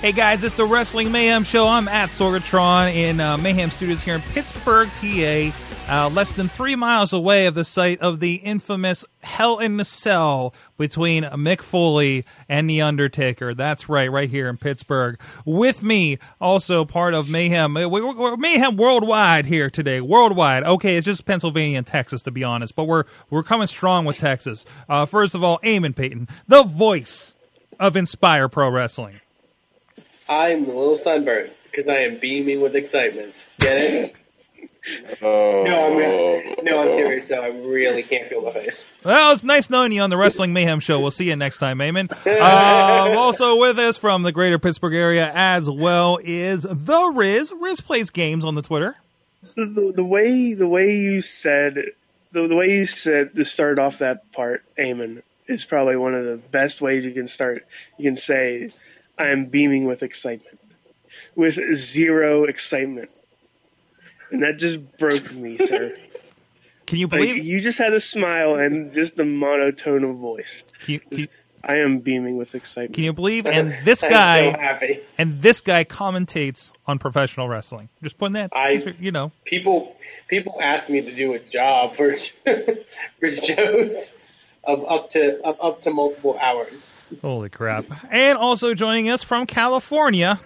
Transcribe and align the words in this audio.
Hey 0.00 0.12
guys, 0.12 0.42
it's 0.44 0.54
the 0.54 0.64
Wrestling 0.64 1.12
Mayhem 1.12 1.44
Show. 1.44 1.68
I'm 1.68 1.86
at 1.86 2.08
Sorgatron 2.10 2.94
in 2.94 3.20
uh, 3.20 3.36
Mayhem 3.36 3.70
Studios 3.70 4.02
here 4.02 4.14
in 4.14 4.22
Pittsburgh, 4.22 4.88
PA, 4.98 5.50
uh, 5.90 6.08
less 6.08 6.32
than 6.32 6.48
three 6.48 6.74
miles 6.74 7.12
away 7.12 7.44
of 7.44 7.54
the 7.54 7.66
site 7.66 8.00
of 8.00 8.18
the 8.18 8.36
infamous 8.36 9.04
Hell 9.22 9.58
in 9.58 9.76
the 9.76 9.84
Cell 9.84 10.54
between 10.78 11.24
Mick 11.24 11.60
Foley 11.60 12.24
and 12.48 12.68
The 12.70 12.80
Undertaker. 12.80 13.52
That's 13.52 13.90
right, 13.90 14.10
right 14.10 14.30
here 14.30 14.48
in 14.48 14.56
Pittsburgh. 14.56 15.20
With 15.44 15.82
me, 15.82 16.16
also 16.40 16.86
part 16.86 17.12
of 17.12 17.28
Mayhem, 17.28 17.76
uh, 17.76 17.86
we- 17.86 18.00
we're 18.00 18.38
Mayhem 18.38 18.78
worldwide 18.78 19.44
here 19.44 19.68
today. 19.68 20.00
Worldwide. 20.00 20.64
Okay, 20.64 20.96
it's 20.96 21.04
just 21.04 21.26
Pennsylvania 21.26 21.76
and 21.76 21.86
Texas, 21.86 22.22
to 22.22 22.30
be 22.30 22.42
honest, 22.42 22.74
but 22.74 22.84
we're 22.84 23.04
we're 23.28 23.42
coming 23.42 23.66
strong 23.66 24.06
with 24.06 24.16
Texas. 24.16 24.64
Uh, 24.88 25.04
first 25.04 25.34
of 25.34 25.44
all, 25.44 25.58
Eamon 25.62 25.94
Payton, 25.94 26.26
the 26.48 26.62
voice 26.62 27.34
of 27.78 27.96
Inspire 27.98 28.48
Pro 28.48 28.70
Wrestling. 28.70 29.20
I'm 30.30 30.64
a 30.64 30.68
little 30.68 30.96
sunburned 30.96 31.50
because 31.64 31.88
I 31.88 31.98
am 31.98 32.18
beaming 32.18 32.60
with 32.60 32.76
excitement. 32.76 33.44
Get 33.58 33.76
it? 33.78 34.16
Oh. 35.20 35.62
No, 35.66 35.86
I'm 35.86 35.96
really, 35.96 36.54
no, 36.62 36.82
I'm 36.82 36.92
serious. 36.94 37.28
No, 37.28 37.42
I 37.42 37.48
really 37.48 38.02
can't 38.02 38.28
feel 38.28 38.40
my 38.40 38.50
face. 38.50 38.88
Well, 39.04 39.32
it's 39.32 39.42
nice 39.42 39.68
knowing 39.68 39.92
you 39.92 40.00
on 40.00 40.08
the 40.08 40.16
Wrestling 40.16 40.54
Mayhem 40.54 40.80
Show. 40.80 40.98
We'll 41.00 41.10
see 41.10 41.28
you 41.28 41.36
next 41.36 41.58
time, 41.58 41.78
Eamon. 41.78 42.10
Um, 42.26 43.16
also 43.16 43.56
with 43.56 43.78
us 43.78 43.98
from 43.98 44.22
the 44.22 44.32
greater 44.32 44.58
Pittsburgh 44.58 44.94
area 44.94 45.30
as 45.34 45.68
well 45.68 46.18
is 46.22 46.62
The 46.62 47.12
Riz. 47.14 47.52
Riz 47.58 47.82
plays 47.82 48.10
games 48.10 48.42
on 48.44 48.54
the 48.54 48.62
Twitter. 48.62 48.96
The, 49.54 49.92
the 49.94 50.04
way 50.04 50.54
the 50.54 50.68
way 50.68 50.96
you 50.96 51.20
said 51.20 51.92
the, 52.32 52.46
the 52.46 52.56
way 52.56 52.70
you 52.70 52.86
said 52.86 53.34
to 53.34 53.44
start 53.44 53.78
off 53.78 53.98
that 53.98 54.32
part, 54.32 54.64
Eamon, 54.78 55.22
is 55.46 55.64
probably 55.64 55.96
one 55.96 56.14
of 56.14 56.24
the 56.24 56.36
best 56.36 56.80
ways 56.80 57.04
you 57.04 57.12
can 57.12 57.26
start. 57.26 57.66
You 57.98 58.04
can 58.04 58.16
say, 58.16 58.70
"I 59.20 59.28
am 59.28 59.46
beaming 59.46 59.84
with 59.84 60.02
excitement," 60.02 60.58
with 61.34 61.58
zero 61.74 62.44
excitement, 62.44 63.10
and 64.30 64.42
that 64.42 64.58
just 64.58 64.96
broke 64.98 65.32
me, 65.32 65.58
sir. 65.58 65.96
Can 66.86 66.98
you 66.98 67.06
Like, 67.06 67.20
believe? 67.20 67.44
you 67.44 67.60
just 67.60 67.78
had 67.78 67.92
a 67.92 68.00
smile 68.00 68.56
and 68.56 68.92
just 68.92 69.16
the 69.16 69.24
monotone 69.24 70.02
of 70.02 70.16
voice. 70.16 70.64
Can 70.84 70.94
you, 70.94 71.00
can 71.00 71.18
you- 71.18 71.26
I 71.62 71.76
am 71.76 71.98
beaming 71.98 72.36
with 72.38 72.54
excitement. 72.54 72.94
can 72.94 73.04
you 73.04 73.12
believe? 73.12 73.44
And 73.58 73.74
this 73.84 74.02
I'm 74.02 74.10
so 74.10 74.16
guy 74.16 74.38
happy. 74.58 75.00
and 75.18 75.42
this 75.42 75.60
guy 75.60 75.84
commentates 75.84 76.72
on 76.86 76.98
professional 76.98 77.48
wrestling. 77.48 77.90
Just 78.02 78.16
putting 78.18 78.32
that, 78.32 78.50
I- 78.54 78.94
you 78.98 79.12
know. 79.12 79.30
People, 79.44 79.94
people 80.26 80.56
ask 80.60 80.88
me 80.90 81.00
to 81.02 81.14
do 81.14 81.34
a 81.34 81.38
job 81.38 81.94
for 81.96 82.16
for 83.20 83.28
shows 83.30 84.14
of 84.64 84.84
up 84.88 85.08
to 85.10 85.40
of 85.42 85.56
up 85.60 85.82
to 85.82 85.90
multiple 85.90 86.38
hours. 86.40 86.94
Holy 87.22 87.48
crap. 87.48 87.84
And 88.10 88.36
also 88.38 88.74
joining 88.74 89.08
us 89.08 89.22
from 89.22 89.46
California, 89.46 90.40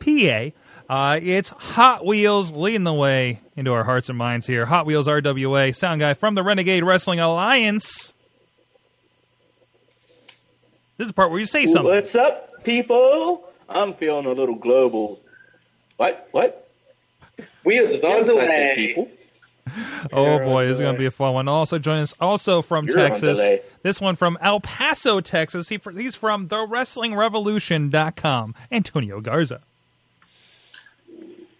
PA, 0.00 0.50
uh, 0.88 1.20
it's 1.22 1.50
Hot 1.50 2.04
Wheels 2.04 2.52
leading 2.52 2.84
the 2.84 2.92
way 2.94 3.40
into 3.56 3.72
our 3.72 3.84
hearts 3.84 4.08
and 4.08 4.18
minds 4.18 4.46
here. 4.46 4.66
Hot 4.66 4.86
Wheels 4.86 5.06
RWA, 5.06 5.74
sound 5.74 6.00
guy 6.00 6.14
from 6.14 6.34
the 6.34 6.42
Renegade 6.42 6.82
Wrestling 6.84 7.20
Alliance. 7.20 8.12
This 10.96 11.04
is 11.04 11.08
the 11.08 11.14
part 11.14 11.30
where 11.30 11.38
you 11.38 11.46
say 11.46 11.66
something. 11.66 11.84
What's 11.92 12.14
up, 12.16 12.64
people? 12.64 13.48
I'm 13.68 13.94
feeling 13.94 14.26
a 14.26 14.32
little 14.32 14.56
global. 14.56 15.20
What? 15.96 16.28
What? 16.32 16.68
Wheels 17.64 17.90
is 17.90 18.04
on 18.04 18.26
the 18.26 18.34
Yes, 18.34 18.48
way. 18.48 18.72
people. 18.74 19.08
Oh 20.12 20.38
boy, 20.38 20.66
this 20.66 20.76
is 20.76 20.80
going 20.80 20.94
to 20.94 20.98
be 20.98 21.06
a 21.06 21.10
fun 21.10 21.34
one. 21.34 21.48
Also 21.48 21.78
join 21.78 21.98
us, 21.98 22.14
also 22.20 22.62
from 22.62 22.86
You're 22.86 22.96
Texas. 22.96 23.38
delay. 23.38 23.60
This 23.82 24.00
one 24.00 24.16
from 24.16 24.38
El 24.40 24.60
Paso, 24.60 25.20
Texas. 25.20 25.68
He, 25.68 25.78
he's 25.94 26.14
from 26.14 26.48
TheWrestlingRevolution.com. 26.48 28.54
Antonio 28.70 29.20
Garza. 29.20 29.60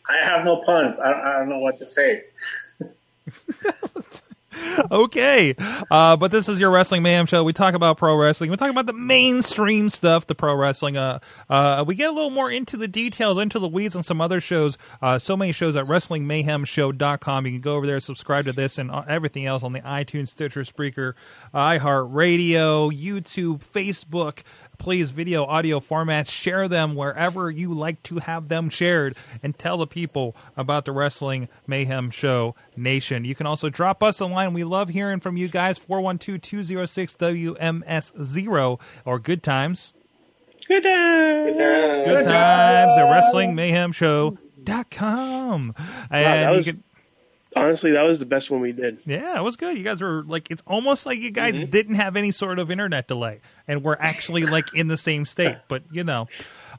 I 0.08 0.24
have 0.24 0.44
no 0.44 0.62
puns. 0.64 0.98
I, 0.98 1.12
I 1.12 1.38
don't 1.38 1.50
know 1.50 1.58
what 1.58 1.76
to 1.78 1.86
say. 1.86 2.24
okay. 4.90 5.54
Uh, 5.90 6.16
but 6.16 6.30
this 6.30 6.48
is 6.48 6.58
your 6.58 6.70
Wrestling 6.70 7.02
Mayhem 7.02 7.26
show. 7.26 7.44
We 7.44 7.52
talk 7.52 7.74
about 7.74 7.98
pro 7.98 8.16
wrestling. 8.16 8.50
We 8.50 8.56
talk 8.56 8.70
about 8.70 8.86
the 8.86 8.92
mainstream 8.92 9.90
stuff, 9.90 10.26
the 10.26 10.34
pro 10.34 10.54
wrestling. 10.54 10.96
Uh, 10.96 11.18
uh, 11.48 11.84
we 11.86 11.94
get 11.94 12.10
a 12.10 12.12
little 12.12 12.30
more 12.30 12.50
into 12.50 12.76
the 12.76 12.88
details, 12.88 13.38
into 13.38 13.58
the 13.58 13.68
weeds 13.68 13.96
on 13.96 14.02
some 14.02 14.20
other 14.20 14.40
shows. 14.40 14.78
Uh, 15.00 15.18
so 15.18 15.36
many 15.36 15.52
shows 15.52 15.76
at 15.76 15.86
WrestlingMayhemShow.com. 15.86 17.46
You 17.46 17.52
can 17.52 17.60
go 17.60 17.76
over 17.76 17.86
there, 17.86 18.00
subscribe 18.00 18.44
to 18.46 18.52
this 18.52 18.78
and 18.78 18.90
uh, 18.90 19.04
everything 19.08 19.46
else 19.46 19.62
on 19.62 19.72
the 19.72 19.80
iTunes, 19.80 20.28
Stitcher, 20.28 20.62
Spreaker, 20.62 21.14
iHeartRadio, 21.54 22.92
YouTube, 22.92 23.60
Facebook. 23.60 24.42
Please, 24.78 25.10
video, 25.10 25.44
audio 25.44 25.80
formats, 25.80 26.30
share 26.30 26.68
them 26.68 26.94
wherever 26.94 27.50
you 27.50 27.74
like 27.74 28.00
to 28.04 28.18
have 28.20 28.48
them 28.48 28.70
shared 28.70 29.16
and 29.42 29.58
tell 29.58 29.76
the 29.76 29.86
people 29.88 30.36
about 30.56 30.84
the 30.84 30.92
Wrestling 30.92 31.48
Mayhem 31.66 32.10
Show 32.10 32.54
Nation. 32.76 33.24
You 33.24 33.34
can 33.34 33.44
also 33.46 33.68
drop 33.70 34.02
us 34.04 34.20
a 34.20 34.26
line. 34.26 34.52
We 34.54 34.62
love 34.64 34.90
hearing 34.90 35.18
from 35.20 35.36
you 35.36 35.48
guys 35.48 35.78
412 35.78 36.40
206 36.40 37.14
WMS0 37.16 38.80
or 39.04 39.18
Good 39.18 39.42
Times. 39.42 39.92
Good 40.68 40.82
time. 40.84 41.44
Good 41.44 41.58
times 41.58 42.06
good 42.06 42.28
times. 42.28 42.96
at 42.98 43.34
WrestlingMayhemShow.com. 43.34 45.74
And 46.10 46.24
that 46.24 46.50
you 46.50 46.56
was- 46.56 46.66
can- 46.66 46.82
Honestly, 47.56 47.92
that 47.92 48.02
was 48.02 48.18
the 48.18 48.26
best 48.26 48.50
one 48.50 48.60
we 48.60 48.72
did. 48.72 48.98
Yeah, 49.06 49.38
it 49.38 49.42
was 49.42 49.56
good. 49.56 49.78
You 49.78 49.84
guys 49.84 50.02
were 50.02 50.22
like, 50.24 50.50
it's 50.50 50.62
almost 50.66 51.06
like 51.06 51.18
you 51.18 51.30
guys 51.30 51.54
mm-hmm. 51.54 51.70
didn't 51.70 51.94
have 51.94 52.14
any 52.14 52.30
sort 52.30 52.58
of 52.58 52.70
internet 52.70 53.08
delay, 53.08 53.40
and 53.66 53.82
we're 53.82 53.96
actually 53.98 54.44
like 54.44 54.74
in 54.74 54.88
the 54.88 54.96
same 54.96 55.24
state. 55.24 55.56
But 55.68 55.82
you 55.90 56.04
know, 56.04 56.28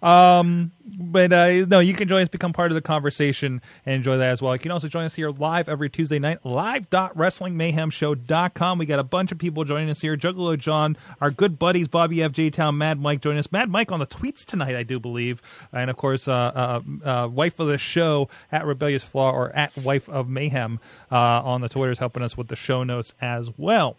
um, 0.01 0.71
but 0.97 1.31
uh, 1.31 1.65
no, 1.67 1.79
you 1.79 1.93
can 1.93 2.07
join 2.07 2.21
us, 2.21 2.27
become 2.27 2.53
part 2.53 2.71
of 2.71 2.75
the 2.75 2.81
conversation, 2.81 3.61
and 3.85 3.95
enjoy 3.95 4.17
that 4.17 4.31
as 4.31 4.41
well. 4.41 4.53
You 4.53 4.59
can 4.59 4.71
also 4.71 4.87
join 4.87 5.05
us 5.05 5.15
here 5.15 5.29
live 5.29 5.69
every 5.69 5.89
Tuesday 5.89 6.19
night, 6.19 6.45
live.wrestlingmayhemshow.com. 6.45 8.77
We 8.77 8.85
got 8.85 8.99
a 8.99 9.03
bunch 9.03 9.31
of 9.31 9.37
people 9.37 9.63
joining 9.63 9.89
us 9.89 10.01
here. 10.01 10.17
Juggalo 10.17 10.57
John, 10.57 10.97
our 11.21 11.31
good 11.31 11.59
buddies 11.59 11.87
Bobby 11.87 12.23
F. 12.23 12.31
J. 12.31 12.49
Town, 12.49 12.77
Mad 12.77 12.99
Mike 12.99 13.21
join 13.21 13.37
us. 13.37 13.51
Mad 13.51 13.69
Mike 13.69 13.91
on 13.91 13.99
the 13.99 14.07
tweets 14.07 14.45
tonight, 14.45 14.75
I 14.75 14.83
do 14.83 14.99
believe, 14.99 15.41
and 15.71 15.89
of 15.89 15.97
course, 15.97 16.27
uh, 16.27 16.33
uh, 16.33 16.81
uh, 17.07 17.27
wife 17.27 17.59
of 17.59 17.67
the 17.67 17.77
show 17.77 18.29
at 18.51 18.65
Rebellious 18.65 19.03
Flaw 19.03 19.31
or 19.31 19.55
at 19.55 19.75
Wife 19.77 20.09
of 20.09 20.27
Mayhem 20.27 20.79
uh, 21.11 21.15
on 21.15 21.61
the 21.61 21.69
Twitters, 21.69 21.99
helping 21.99 22.23
us 22.23 22.37
with 22.37 22.47
the 22.47 22.55
show 22.55 22.83
notes 22.83 23.13
as 23.21 23.51
well. 23.57 23.97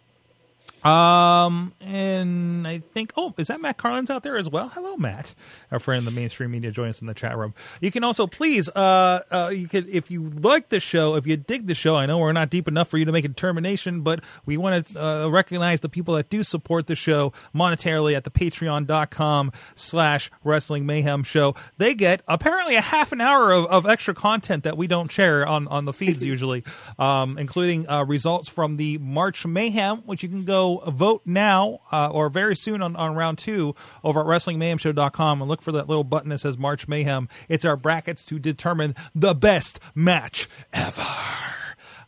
Um, 0.83 1.73
and 1.79 2.67
I 2.67 2.79
think, 2.79 3.13
oh, 3.15 3.33
is 3.37 3.47
that 3.47 3.61
Matt 3.61 3.77
Carlins 3.77 4.09
out 4.09 4.23
there 4.23 4.37
as 4.37 4.49
well? 4.49 4.69
Hello, 4.69 4.97
Matt, 4.97 5.35
our 5.71 5.79
friend 5.79 5.99
in 5.99 6.05
the 6.05 6.11
mainstream 6.19 6.51
media, 6.51 6.71
join 6.71 6.89
us 6.89 7.01
in 7.01 7.07
the 7.07 7.13
chat 7.13 7.37
room. 7.37 7.53
You 7.81 7.91
can 7.91 8.03
also 8.03 8.25
please, 8.25 8.67
uh, 8.69 9.21
uh, 9.31 9.51
you 9.53 9.67
could, 9.67 9.87
if 9.89 10.09
you 10.09 10.23
like 10.23 10.69
the 10.69 10.79
show, 10.79 11.15
if 11.15 11.27
you 11.27 11.37
dig 11.37 11.67
the 11.67 11.75
show, 11.75 11.95
I 11.95 12.07
know 12.07 12.17
we're 12.17 12.31
not 12.31 12.49
deep 12.49 12.67
enough 12.67 12.87
for 12.87 12.97
you 12.97 13.05
to 13.05 13.11
make 13.11 13.25
a 13.25 13.27
determination, 13.27 14.01
but 14.01 14.23
we 14.45 14.57
want 14.57 14.87
to 14.87 15.03
uh, 15.03 15.27
recognize 15.29 15.81
the 15.81 15.89
people 15.89 16.15
that 16.15 16.29
do 16.29 16.41
support 16.43 16.87
the 16.87 16.95
show 16.95 17.31
monetarily 17.53 18.15
at 18.15 18.23
the 18.23 18.31
patreon.com 18.31 19.51
slash 19.75 20.31
wrestling 20.43 20.85
mayhem 20.87 21.23
show. 21.23 21.53
They 21.77 21.93
get 21.93 22.23
apparently 22.27 22.75
a 22.75 22.81
half 22.81 23.11
an 23.11 23.21
hour 23.21 23.51
of, 23.51 23.65
of 23.67 23.85
extra 23.85 24.15
content 24.15 24.63
that 24.63 24.77
we 24.77 24.87
don't 24.87 25.11
share 25.11 25.45
on, 25.45 25.67
on 25.67 25.85
the 25.85 25.93
feeds 25.93 26.23
usually, 26.31 26.63
um, 26.97 27.37
including 27.37 27.87
uh, 27.87 28.03
results 28.03 28.49
from 28.49 28.77
the 28.77 28.97
March 28.97 29.45
Mayhem, 29.45 29.99
which 30.05 30.23
you 30.23 30.29
can 30.29 30.43
go 30.43 30.70
vote 30.79 31.21
now 31.25 31.79
uh, 31.91 32.09
or 32.11 32.29
very 32.29 32.55
soon 32.55 32.81
on, 32.81 32.95
on 32.95 33.15
round 33.15 33.37
two 33.37 33.75
over 34.03 34.21
at 34.21 34.25
WrestlingMayhemShow.com 34.25 35.41
and 35.41 35.49
look 35.49 35.61
for 35.61 35.71
that 35.71 35.87
little 35.87 36.03
button 36.03 36.29
that 36.29 36.39
says 36.39 36.57
March 36.57 36.87
Mayhem. 36.87 37.27
It's 37.49 37.65
our 37.65 37.75
brackets 37.75 38.23
to 38.25 38.39
determine 38.39 38.95
the 39.13 39.33
best 39.33 39.79
match 39.95 40.47
ever. 40.73 41.05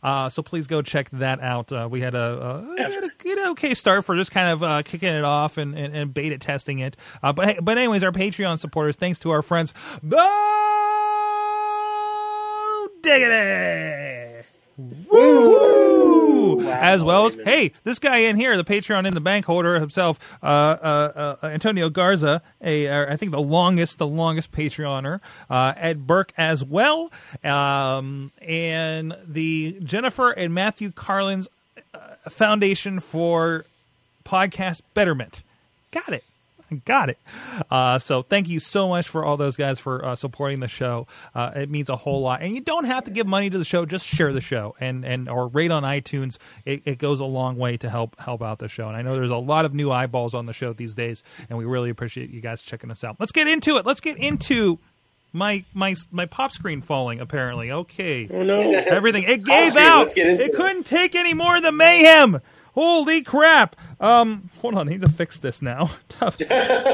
Uh, 0.02 0.28
so 0.28 0.42
please 0.42 0.66
go 0.66 0.82
check 0.82 1.08
that 1.10 1.40
out. 1.40 1.72
Uh, 1.72 1.88
we 1.90 2.02
had 2.02 2.14
a, 2.14 2.18
uh, 2.18 2.66
we 2.76 2.82
had 2.82 3.04
a 3.04 3.10
good, 3.18 3.38
okay 3.52 3.72
start 3.72 4.04
for 4.04 4.14
just 4.14 4.30
kind 4.30 4.48
of 4.48 4.62
uh, 4.62 4.82
kicking 4.82 5.08
it 5.08 5.24
off 5.24 5.56
and, 5.56 5.74
and, 5.76 5.96
and 5.96 6.12
beta 6.12 6.36
testing 6.36 6.78
it. 6.80 6.94
Uh, 7.22 7.32
but 7.32 7.64
but 7.64 7.78
anyways, 7.78 8.04
our 8.04 8.12
Patreon 8.12 8.58
supporters, 8.58 8.96
thanks 8.96 9.18
to 9.20 9.30
our 9.30 9.40
friends, 9.40 9.72
Bo 10.02 10.18
Diggity, 13.02 14.44
woo, 14.76 15.93
as 16.62 17.02
well 17.02 17.26
as 17.26 17.34
hey, 17.34 17.72
this 17.84 17.98
guy 17.98 18.18
in 18.18 18.36
here, 18.36 18.56
the 18.56 18.64
Patreon 18.64 19.06
in 19.06 19.14
the 19.14 19.20
bank 19.20 19.46
holder 19.46 19.78
himself, 19.80 20.38
uh, 20.42 20.46
uh, 20.46 21.36
uh, 21.42 21.46
Antonio 21.46 21.90
Garza, 21.90 22.42
a 22.62 22.88
uh, 22.88 23.12
I 23.12 23.16
think 23.16 23.32
the 23.32 23.40
longest, 23.40 23.98
the 23.98 24.06
longest 24.06 24.52
Patreoner, 24.52 25.20
uh, 25.50 25.74
Ed 25.76 26.06
Burke 26.06 26.32
as 26.36 26.64
well, 26.64 27.10
um, 27.42 28.32
and 28.40 29.16
the 29.26 29.78
Jennifer 29.82 30.30
and 30.30 30.54
Matthew 30.54 30.90
Carlin's 30.92 31.48
uh, 31.92 31.98
Foundation 32.28 33.00
for 33.00 33.64
Podcast 34.24 34.82
Betterment. 34.94 35.42
Got 35.90 36.12
it. 36.12 36.24
Got 36.84 37.10
it. 37.10 37.18
Uh, 37.70 37.98
so 37.98 38.22
thank 38.22 38.48
you 38.48 38.60
so 38.60 38.88
much 38.88 39.08
for 39.08 39.24
all 39.24 39.36
those 39.36 39.56
guys 39.56 39.78
for 39.78 40.04
uh, 40.04 40.16
supporting 40.16 40.60
the 40.60 40.68
show. 40.68 41.06
Uh, 41.34 41.50
it 41.56 41.70
means 41.70 41.88
a 41.88 41.96
whole 41.96 42.20
lot, 42.22 42.42
and 42.42 42.54
you 42.54 42.60
don't 42.60 42.84
have 42.84 43.04
to 43.04 43.10
give 43.10 43.26
money 43.26 43.50
to 43.50 43.58
the 43.58 43.64
show. 43.64 43.84
Just 43.86 44.06
share 44.06 44.32
the 44.32 44.40
show 44.40 44.74
and 44.80 45.04
and 45.04 45.28
or 45.28 45.48
rate 45.48 45.70
on 45.70 45.82
iTunes. 45.82 46.38
It, 46.64 46.82
it 46.86 46.98
goes 46.98 47.20
a 47.20 47.24
long 47.24 47.56
way 47.56 47.76
to 47.78 47.90
help 47.90 48.18
help 48.18 48.42
out 48.42 48.58
the 48.58 48.68
show. 48.68 48.88
And 48.88 48.96
I 48.96 49.02
know 49.02 49.14
there's 49.14 49.30
a 49.30 49.36
lot 49.36 49.64
of 49.64 49.74
new 49.74 49.90
eyeballs 49.92 50.34
on 50.34 50.46
the 50.46 50.52
show 50.52 50.72
these 50.72 50.94
days, 50.94 51.22
and 51.48 51.58
we 51.58 51.64
really 51.64 51.90
appreciate 51.90 52.30
you 52.30 52.40
guys 52.40 52.62
checking 52.62 52.90
us 52.90 53.04
out. 53.04 53.16
Let's 53.18 53.32
get 53.32 53.46
into 53.46 53.76
it. 53.76 53.86
Let's 53.86 54.00
get 54.00 54.16
into 54.16 54.78
my 55.32 55.64
my 55.74 55.94
my 56.12 56.26
pop 56.26 56.52
screen 56.52 56.80
falling. 56.80 57.20
Apparently, 57.20 57.70
okay. 57.70 58.28
Oh 58.32 58.42
no! 58.42 58.70
Everything 58.72 59.24
it 59.24 59.42
gave 59.44 59.72
screen, 59.72 59.84
out. 59.84 59.98
let's 60.02 60.14
get 60.14 60.26
into 60.28 60.44
It 60.44 60.48
this. 60.52 60.56
couldn't 60.56 60.84
take 60.86 61.14
any 61.14 61.34
more 61.34 61.56
of 61.56 61.62
the 61.62 61.72
mayhem. 61.72 62.40
Holy 62.74 63.22
crap! 63.22 63.76
Um, 64.00 64.50
hold 64.60 64.74
on, 64.74 64.88
I 64.88 64.92
need 64.92 65.02
to 65.02 65.08
fix 65.08 65.38
this 65.38 65.62
now. 65.62 65.90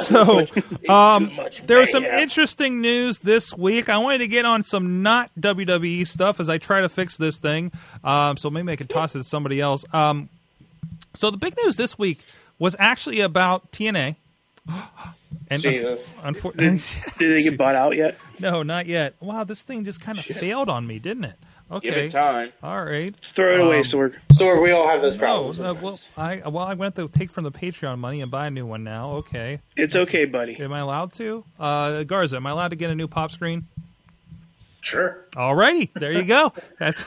so, 0.02 0.44
um, 0.88 1.38
there 1.64 1.78
was 1.78 1.90
some 1.90 2.04
interesting 2.04 2.82
news 2.82 3.18
this 3.20 3.56
week. 3.56 3.88
I 3.88 3.96
wanted 3.96 4.18
to 4.18 4.28
get 4.28 4.44
on 4.44 4.62
some 4.62 5.02
not 5.02 5.30
WWE 5.40 6.06
stuff 6.06 6.38
as 6.38 6.50
I 6.50 6.58
try 6.58 6.82
to 6.82 6.88
fix 6.90 7.16
this 7.16 7.38
thing. 7.38 7.72
Um, 8.04 8.36
so 8.36 8.50
maybe 8.50 8.72
I 8.72 8.76
could 8.76 8.90
toss 8.90 9.14
it 9.14 9.18
to 9.20 9.24
somebody 9.24 9.58
else. 9.58 9.86
Um, 9.94 10.28
so 11.14 11.30
the 11.30 11.38
big 11.38 11.54
news 11.64 11.76
this 11.76 11.98
week 11.98 12.24
was 12.58 12.76
actually 12.78 13.20
about 13.20 13.72
TNA. 13.72 14.16
And 15.48 15.60
Jesus. 15.62 16.14
unfortunately, 16.22 16.78
Did 17.18 17.36
they 17.36 17.42
get 17.42 17.58
bought 17.58 17.74
out 17.74 17.96
yet? 17.96 18.16
no, 18.38 18.62
not 18.62 18.86
yet. 18.86 19.14
Wow, 19.20 19.42
this 19.42 19.64
thing 19.64 19.84
just 19.84 20.00
kind 20.00 20.16
of 20.16 20.24
failed 20.24 20.68
on 20.68 20.86
me, 20.86 21.00
didn't 21.00 21.24
it? 21.24 21.36
Okay. 21.72 21.88
Give 21.88 21.96
it 21.98 22.10
time. 22.10 22.52
All 22.64 22.84
right. 22.84 23.14
Throw 23.16 23.54
it 23.54 23.60
away, 23.60 23.76
Um, 23.78 23.82
Sorg. 23.84 24.16
So 24.32 24.60
we 24.60 24.72
all 24.72 24.88
have 24.88 25.02
those 25.02 25.14
No, 25.16 25.20
problems. 25.20 25.60
uh, 25.60 25.74
well, 25.80 25.98
I 26.16 26.36
well, 26.48 26.66
I 26.66 26.74
went 26.74 26.96
to 26.96 27.06
take 27.08 27.30
from 27.30 27.44
the 27.44 27.52
Patreon 27.52 27.98
money 27.98 28.20
and 28.20 28.30
buy 28.30 28.48
a 28.48 28.50
new 28.50 28.66
one 28.66 28.82
now. 28.82 29.12
Okay, 29.18 29.60
It's 29.76 29.94
okay, 29.94 30.24
buddy. 30.24 30.58
am 30.60 30.72
I 30.72 30.80
allowed 30.80 31.12
to? 31.14 31.44
Uh, 31.60 32.02
Garza, 32.02 32.36
am 32.36 32.46
I 32.46 32.50
allowed 32.50 32.68
to 32.68 32.76
get 32.76 32.90
a 32.90 32.94
new 32.94 33.06
pop 33.06 33.30
screen? 33.30 33.66
Sure. 34.80 35.24
Alrighty, 35.32 35.90
there 35.94 36.10
you 36.12 36.24
go. 36.24 36.52
That's 36.78 37.04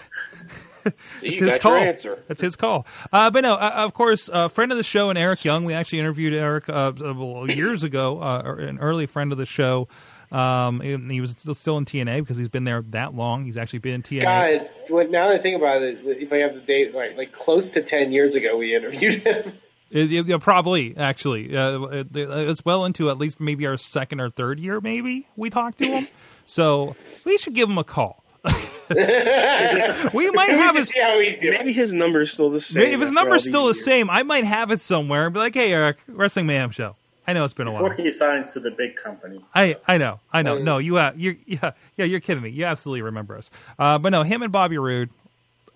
So 0.83 0.91
It's 1.21 1.39
his 1.39 1.57
call. 1.59 1.77
your 1.77 1.87
answer. 1.87 2.19
That's 2.27 2.41
his 2.41 2.55
call. 2.55 2.85
Uh, 3.11 3.31
but 3.31 3.41
no, 3.41 3.55
uh, 3.55 3.71
of 3.77 3.93
course, 3.93 4.29
uh, 4.31 4.47
friend 4.49 4.71
of 4.71 4.77
the 4.77 4.83
show 4.83 5.09
and 5.09 5.17
Eric 5.17 5.43
Young. 5.45 5.63
We 5.65 5.73
actually 5.73 5.99
interviewed 5.99 6.33
Eric 6.33 6.67
uh, 6.69 6.91
uh, 7.01 7.43
years 7.45 7.83
ago, 7.83 8.19
uh, 8.21 8.55
an 8.59 8.79
early 8.79 9.05
friend 9.07 9.31
of 9.31 9.37
the 9.37 9.45
show. 9.45 9.87
Um, 10.33 10.81
he 10.81 11.21
was 11.21 11.31
still, 11.31 11.53
still 11.53 11.77
in 11.77 11.85
TNA 11.85 12.21
because 12.21 12.37
he's 12.37 12.49
been 12.49 12.63
there 12.63 12.81
that 12.89 13.13
long. 13.13 13.45
He's 13.45 13.55
actually 13.55 13.79
been 13.79 13.93
in 13.93 14.03
TNA. 14.03 14.21
God, 14.23 14.69
what, 14.89 15.11
now 15.11 15.27
that 15.27 15.35
I 15.35 15.37
think 15.37 15.55
about 15.57 15.83
it, 15.83 15.99
if 16.03 16.33
I 16.33 16.37
have 16.37 16.55
the 16.55 16.61
date, 16.61 16.95
like, 16.95 17.15
like 17.15 17.31
close 17.31 17.69
to 17.71 17.83
10 17.83 18.11
years 18.11 18.33
ago, 18.33 18.57
we 18.57 18.75
interviewed 18.75 19.21
him. 19.21 19.53
Yeah, 19.95 20.23
yeah, 20.25 20.37
probably, 20.39 20.97
actually. 20.97 21.55
Uh, 21.55 22.03
it's 22.15 22.65
well 22.65 22.83
into 22.85 23.11
at 23.11 23.19
least 23.19 23.39
maybe 23.39 23.67
our 23.67 23.77
second 23.77 24.21
or 24.21 24.31
third 24.31 24.59
year, 24.59 24.81
maybe, 24.81 25.27
we 25.35 25.51
talked 25.51 25.77
to 25.77 25.85
him. 25.85 26.07
So 26.47 26.95
we 27.25 27.37
should 27.37 27.53
give 27.53 27.69
him 27.69 27.77
a 27.77 27.83
call. 27.83 28.23
we 28.43 30.31
might 30.31 30.49
have 30.49 30.75
his 30.75 30.89
see 30.89 30.99
how 30.99 31.19
he's 31.19 31.37
doing. 31.37 31.53
Maybe 31.53 31.73
his 31.73 31.93
number's 31.93 32.33
still 32.33 32.49
the 32.49 32.59
same. 32.59 32.81
if 32.81 32.99
his 32.99 33.01
after 33.01 33.05
all 33.05 33.13
number's 33.13 33.43
still 33.43 33.67
the 33.67 33.75
years. 33.75 33.85
same, 33.85 34.09
I 34.09 34.23
might 34.23 34.45
have 34.45 34.71
it 34.71 34.81
somewhere 34.81 35.25
and 35.25 35.33
be 35.33 35.39
like, 35.39 35.53
"Hey, 35.53 35.71
Eric, 35.71 35.97
Wrestling 36.07 36.47
Mayhem 36.47 36.71
Show. 36.71 36.95
I 37.25 37.33
know 37.33 37.45
it's 37.45 37.53
been 37.53 37.67
a 37.67 37.71
while. 37.71 37.83
Before 37.83 37.95
while. 37.95 38.05
he 38.05 38.11
signs 38.11 38.53
to 38.53 38.59
the 38.59 38.71
big 38.71 38.95
company. 38.95 39.43
I 39.55 39.77
I 39.87 39.97
know, 39.97 40.19
I 40.31 40.41
know. 40.41 40.57
No, 40.57 40.77
you 40.77 40.97
uh, 40.97 41.13
you're 41.15 41.35
yeah 41.45 41.71
yeah 41.95 42.05
you're 42.05 42.19
kidding 42.19 42.43
me. 42.43 42.49
You 42.49 42.65
absolutely 42.65 43.01
remember 43.01 43.37
us. 43.37 43.49
Uh, 43.79 43.97
but 43.97 44.09
no, 44.09 44.23
him 44.23 44.41
and 44.41 44.51
Bobby 44.51 44.77
Roode, 44.77 45.09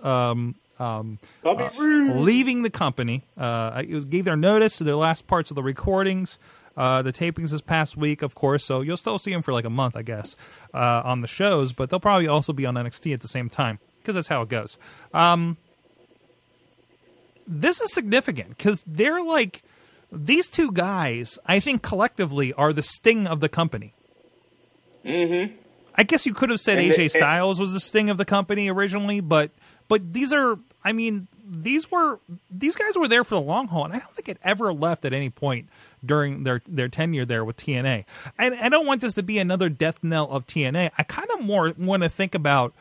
um, 0.02 0.56
um, 0.80 1.20
Bobby 1.44 1.64
uh, 1.64 1.72
Roode. 1.80 2.18
leaving 2.18 2.64
the 2.64 2.70
company. 2.70 3.24
Uh, 3.38 3.84
it 3.88 3.94
was, 3.94 4.06
gave 4.06 4.26
their 4.26 4.36
notice 4.36 4.78
to 4.78 4.84
their 4.84 4.96
last 4.96 5.28
parts 5.28 5.50
of 5.52 5.56
the 5.56 5.64
recordings. 5.64 6.38
Uh, 6.76 7.02
the 7.02 7.12
tapings 7.12 7.50
this 7.50 7.62
past 7.62 7.98
week, 7.98 8.22
of 8.22 8.36
course, 8.36 8.64
so 8.64 8.82
you'll 8.82 8.98
still 8.98 9.18
see 9.18 9.32
them 9.32 9.42
for 9.42 9.52
like 9.52 9.66
a 9.66 9.70
month, 9.70 9.96
I 9.96 10.04
guess, 10.04 10.36
uh, 10.76 11.02
on 11.04 11.22
the 11.22 11.28
shows. 11.28 11.74
But 11.74 11.90
they'll 11.90 12.00
probably 12.00 12.28
also 12.28 12.54
be 12.54 12.68
on 12.68 12.76
NXT 12.76 13.16
at 13.16 13.22
the 13.22 13.28
same 13.28 13.50
time 13.50 13.80
because 14.00 14.14
that's 14.14 14.28
how 14.28 14.44
it 14.44 14.50
goes. 14.50 14.78
Um, 15.12 15.58
this 17.48 17.82
is 17.82 17.92
significant 17.92 18.50
because 18.50 18.84
they're 18.86 19.24
like 19.24 19.64
these 20.12 20.50
two 20.50 20.71
guys. 20.71 21.38
I 21.45 21.59
think 21.59 21.81
collectively 21.81 22.54
are 22.54 22.74
the 22.74 22.83
sting 22.83 23.27
of 23.27 23.39
the 23.39 23.50
company. 23.50 23.94
Mm-hmm. 25.06 25.56
I 25.95 26.04
guess 26.04 26.25
you 26.25 26.33
could 26.33 26.50
have 26.50 26.59
said 26.59 26.80
And 26.80 26.92
AJ 26.92 26.95
they- 26.95 27.07
Styles 27.09 27.59
was 27.59 27.74
the 27.74 27.80
sting 27.80 28.09
of 28.09 28.18
the 28.18 28.25
company 28.25 28.69
originally, 28.69 29.19
but 29.19 29.51
but 29.88 30.13
these 30.13 30.31
are 30.33 30.59
I 30.83 30.92
mean 30.92 31.27
these 31.50 31.89
were 31.89 32.19
these 32.51 32.75
guys 32.75 32.98
were 32.98 33.07
there 33.07 33.24
for 33.24 33.36
the 33.36 33.42
long 33.42 33.68
haul, 33.68 33.86
and 33.86 33.94
I 33.94 34.00
don't 34.00 34.13
think 34.13 34.30
it 34.30 34.38
ever 34.44 34.74
left 34.74 35.06
at 35.06 35.13
any 35.13 35.30
point 35.30 35.69
during 36.06 36.44
their 36.44 36.62
their 36.68 36.88
tenure 36.89 37.25
there 37.25 37.44
with 37.44 37.57
TNA. 37.57 38.06
And 38.38 38.54
I 38.56 38.69
don't 38.69 38.86
want 38.86 39.01
this 39.01 39.13
to 39.15 39.24
be 39.24 39.39
another 39.39 39.69
death 39.69 40.04
knell 40.04 40.30
of 40.30 40.45
TNA. 40.45 40.92
I 40.98 41.04
kind 41.04 41.30
of 41.31 41.42
more 41.42 41.74
want 41.77 42.04
to 42.04 42.09
think 42.09 42.36
about 42.36 42.74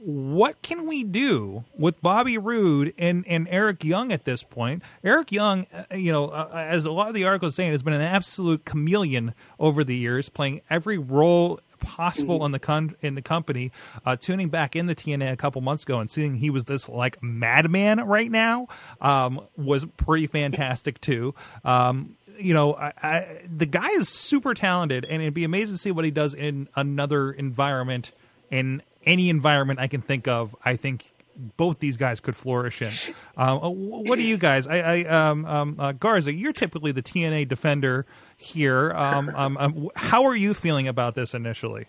what 0.00 0.60
can 0.62 0.86
we 0.86 1.02
do 1.02 1.64
with 1.76 2.00
Bobby 2.02 2.38
Roode 2.38 2.94
and, 2.98 3.24
and 3.26 3.46
Eric 3.50 3.84
Young 3.84 4.12
at 4.12 4.24
this 4.24 4.42
point? 4.42 4.82
Eric 5.02 5.32
Young, 5.32 5.66
uh, 5.72 5.96
you 5.96 6.12
know, 6.12 6.28
uh, 6.28 6.50
as 6.54 6.84
a 6.84 6.90
lot 6.90 7.08
of 7.08 7.14
the 7.14 7.24
articles 7.24 7.54
saying, 7.54 7.72
has 7.72 7.82
been 7.82 7.92
an 7.92 8.00
absolute 8.00 8.64
chameleon 8.64 9.34
over 9.58 9.84
the 9.84 9.96
years, 9.96 10.28
playing 10.28 10.60
every 10.70 10.98
role 10.98 11.60
possible 11.80 12.44
in 12.44 12.52
the 12.52 12.58
con- 12.58 12.96
in 13.00 13.14
the 13.14 13.22
company. 13.22 13.72
Uh, 14.04 14.16
tuning 14.16 14.48
back 14.48 14.74
in 14.76 14.86
the 14.86 14.94
TNA 14.94 15.32
a 15.32 15.36
couple 15.36 15.60
months 15.60 15.84
ago 15.84 16.00
and 16.00 16.10
seeing 16.10 16.36
he 16.36 16.50
was 16.50 16.64
this 16.64 16.88
like 16.88 17.22
madman 17.22 18.00
right 18.00 18.30
now 18.30 18.66
um, 19.00 19.40
was 19.56 19.84
pretty 19.96 20.26
fantastic 20.26 21.00
too. 21.00 21.34
Um, 21.64 22.16
you 22.38 22.54
know, 22.54 22.74
I, 22.74 22.92
I, 23.02 23.40
the 23.44 23.66
guy 23.66 23.88
is 23.90 24.08
super 24.08 24.54
talented, 24.54 25.04
and 25.04 25.20
it'd 25.20 25.34
be 25.34 25.44
amazing 25.44 25.74
to 25.74 25.78
see 25.78 25.90
what 25.90 26.04
he 26.04 26.10
does 26.10 26.34
in 26.34 26.68
another 26.76 27.32
environment 27.32 28.12
in 28.50 28.82
any 29.08 29.30
environment 29.30 29.80
I 29.80 29.88
can 29.88 30.02
think 30.02 30.28
of, 30.28 30.54
I 30.64 30.76
think 30.76 31.12
both 31.56 31.78
these 31.78 31.96
guys 31.96 32.20
could 32.20 32.36
flourish 32.36 32.82
in. 32.82 32.92
Um, 33.36 33.58
what 33.58 34.16
do 34.16 34.22
you 34.22 34.36
guys? 34.36 34.66
I, 34.66 34.78
I 34.78 35.04
um, 35.04 35.46
um, 35.46 35.76
uh, 35.78 35.92
Garza, 35.92 36.32
you're 36.32 36.52
typically 36.52 36.92
the 36.92 37.02
TNA 37.02 37.48
defender 37.48 38.06
here. 38.36 38.92
Um, 38.92 39.28
um, 39.34 39.56
um, 39.56 39.88
how 39.96 40.24
are 40.24 40.36
you 40.36 40.52
feeling 40.54 40.88
about 40.88 41.14
this 41.14 41.34
initially? 41.34 41.86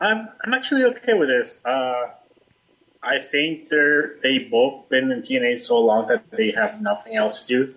I'm 0.00 0.28
I'm 0.44 0.54
actually 0.54 0.84
okay 0.84 1.14
with 1.14 1.28
this. 1.28 1.60
Uh, 1.64 2.10
I 3.02 3.18
think 3.18 3.68
they're 3.68 4.16
they 4.22 4.38
both 4.38 4.88
been 4.88 5.10
in 5.10 5.22
TNA 5.22 5.60
so 5.60 5.80
long 5.80 6.08
that 6.08 6.30
they 6.30 6.50
have 6.52 6.80
nothing 6.80 7.16
else 7.16 7.42
to 7.42 7.46
do, 7.46 7.74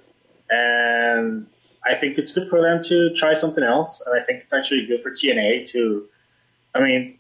and 0.49 1.47
I 1.85 1.95
think 1.95 2.17
it's 2.17 2.31
good 2.33 2.49
for 2.49 2.61
them 2.61 2.81
to 2.83 3.13
try 3.15 3.33
something 3.33 3.63
else. 3.63 4.01
And 4.05 4.19
I 4.19 4.23
think 4.23 4.43
it's 4.43 4.53
actually 4.53 4.85
good 4.85 5.01
for 5.01 5.11
TNA 5.11 5.69
to, 5.71 6.07
I 6.75 6.81
mean, 6.81 7.18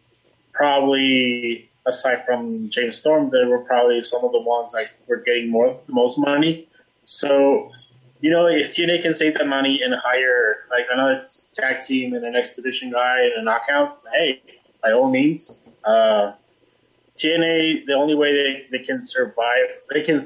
probably 0.59 1.69
aside 1.87 2.25
from 2.25 2.69
James 2.69 2.97
Storm, 2.97 3.29
they 3.31 3.45
were 3.45 3.63
probably 3.63 4.01
some 4.01 4.25
of 4.25 4.33
the 4.33 4.41
ones 4.41 4.73
that 4.73 4.89
were 5.07 5.23
getting 5.25 5.49
more 5.49 5.79
the 5.87 5.93
most 5.93 6.17
money. 6.19 6.67
So, 7.05 7.71
you 8.19 8.29
know, 8.29 8.45
if 8.47 8.71
TNA 8.73 9.01
can 9.01 9.13
save 9.13 9.35
that 9.35 9.47
money 9.47 9.81
and 9.81 9.93
hire 9.95 10.65
like 10.69 10.87
another 10.91 11.23
tag 11.53 11.81
team 11.81 12.13
and 12.13 12.25
an 12.25 12.35
X 12.35 12.57
division 12.57 12.91
guy 12.91 13.21
and 13.21 13.35
a 13.37 13.43
knockout, 13.43 14.01
hey, 14.13 14.41
by 14.83 14.91
all 14.91 15.09
means. 15.09 15.57
Uh, 15.85 16.33
TNA, 17.15 17.85
the 17.85 17.93
only 17.93 18.15
way 18.15 18.33
they, 18.33 18.77
they 18.77 18.83
can 18.83 19.05
survive, 19.05 19.67
they 19.93 20.01
can 20.01 20.21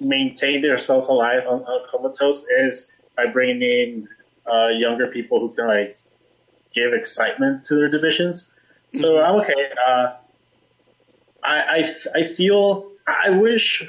maintain 0.00 0.60
themselves 0.60 1.06
alive 1.06 1.44
on, 1.46 1.62
on 1.62 1.88
comatose 1.88 2.44
is 2.58 2.90
by 3.16 3.26
bringing 3.26 3.62
in 3.62 4.08
uh, 4.52 4.68
younger 4.68 5.06
people 5.06 5.38
who 5.38 5.54
can 5.54 5.68
like 5.68 5.96
give 6.74 6.92
excitement 6.92 7.64
to 7.66 7.76
their 7.76 7.88
divisions. 7.88 8.52
So 8.94 9.22
I'm 9.22 9.40
okay. 9.40 9.70
Uh, 9.86 10.12
I, 11.42 11.58
I, 11.60 11.94
I 12.14 12.24
feel 12.24 12.92
I 13.06 13.30
wish 13.30 13.82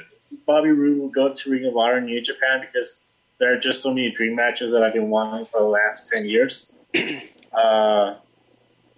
Bobby 0.46 0.70
Roode 0.70 1.00
would 1.02 1.14
go 1.14 1.32
to 1.32 1.50
Ring 1.50 1.66
of 1.66 1.76
Honor 1.76 1.98
in 1.98 2.06
New 2.06 2.20
Japan 2.20 2.60
because 2.60 3.02
there 3.38 3.52
are 3.52 3.58
just 3.58 3.82
so 3.82 3.90
many 3.90 4.10
dream 4.10 4.34
matches 4.34 4.72
that 4.72 4.82
I've 4.82 4.94
been 4.94 5.10
wanting 5.10 5.46
for 5.46 5.60
the 5.60 5.66
last 5.66 6.10
10 6.10 6.24
years. 6.24 6.72
uh, 7.52 8.16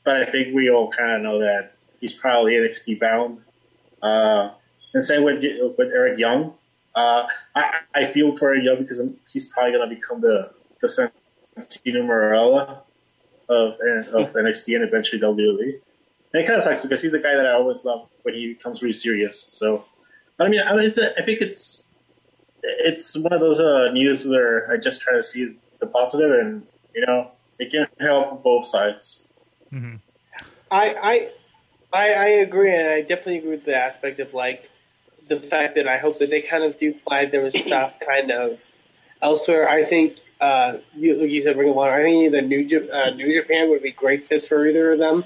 but 0.04 0.16
I 0.16 0.30
think 0.30 0.54
we 0.54 0.70
all 0.70 0.90
kind 0.90 1.16
of 1.16 1.22
know 1.22 1.40
that 1.40 1.72
he's 2.00 2.12
probably 2.12 2.52
NXT 2.52 3.00
bound. 3.00 3.42
Uh, 4.02 4.50
and 4.94 5.02
same 5.02 5.24
with, 5.24 5.42
with 5.76 5.92
Eric 5.92 6.18
Young. 6.18 6.54
Uh, 6.94 7.26
I, 7.54 7.80
I 7.94 8.06
feel 8.06 8.36
for 8.36 8.48
Eric 8.48 8.64
Young 8.64 8.78
because 8.78 9.02
he's 9.30 9.46
probably 9.46 9.72
going 9.72 9.88
to 9.88 9.94
become 9.94 10.20
the, 10.20 10.50
the 10.80 10.86
Santino 10.86 12.06
Marella 12.06 12.82
of, 13.48 13.72
of 14.12 14.32
NXT 14.32 14.76
and 14.76 14.84
eventually 14.84 15.20
WWE. 15.20 15.80
And 16.32 16.42
it 16.42 16.46
kind 16.46 16.56
of 16.56 16.64
sucks 16.64 16.80
because 16.80 17.02
he's 17.02 17.12
the 17.12 17.18
guy 17.18 17.34
that 17.34 17.46
I 17.46 17.52
always 17.52 17.84
love 17.84 18.08
when 18.22 18.34
he 18.34 18.54
becomes 18.54 18.82
really 18.82 18.92
serious. 18.92 19.48
So, 19.52 19.84
but 20.36 20.46
I 20.46 20.50
mean, 20.50 20.60
I, 20.60 20.74
mean, 20.74 20.84
it's 20.86 20.98
a, 20.98 21.18
I 21.20 21.24
think 21.24 21.40
it's 21.40 21.84
it's 22.62 23.16
one 23.18 23.32
of 23.32 23.40
those 23.40 23.60
uh, 23.60 23.90
news 23.92 24.26
where 24.26 24.70
I 24.70 24.76
just 24.76 25.02
try 25.02 25.14
to 25.14 25.22
see 25.22 25.56
the 25.78 25.86
positive, 25.86 26.30
and 26.30 26.66
you 26.94 27.06
know, 27.06 27.30
it 27.58 27.70
can 27.70 27.86
help 28.00 28.42
both 28.42 28.66
sides. 28.66 29.26
Mm-hmm. 29.72 29.96
I, 30.70 30.94
I 30.94 31.30
I 31.92 32.12
I 32.12 32.26
agree, 32.26 32.74
and 32.74 32.88
I 32.88 33.00
definitely 33.00 33.38
agree 33.38 33.50
with 33.50 33.64
the 33.64 33.76
aspect 33.76 34.20
of 34.20 34.34
like 34.34 34.68
the 35.28 35.40
fact 35.40 35.76
that 35.76 35.88
I 35.88 35.98
hope 35.98 36.18
that 36.18 36.30
they 36.30 36.42
kind 36.42 36.64
of 36.64 36.78
do 36.78 36.94
flag 37.06 37.30
their 37.30 37.50
stuff 37.50 37.94
kind 38.06 38.30
of 38.30 38.58
elsewhere. 39.22 39.68
I 39.68 39.84
think, 39.84 40.18
uh, 40.40 40.78
you, 40.94 41.14
like 41.14 41.30
you 41.30 41.42
said, 41.42 41.56
Ring 41.56 41.70
of 41.70 41.78
Honor. 41.78 41.92
I 41.92 42.02
think 42.02 42.32
the 42.32 42.42
New, 42.42 42.90
uh, 42.90 43.10
New 43.10 43.40
Japan 43.40 43.70
would 43.70 43.82
be 43.82 43.92
great 43.92 44.26
fits 44.26 44.46
for 44.46 44.66
either 44.66 44.92
of 44.92 44.98
them. 44.98 45.24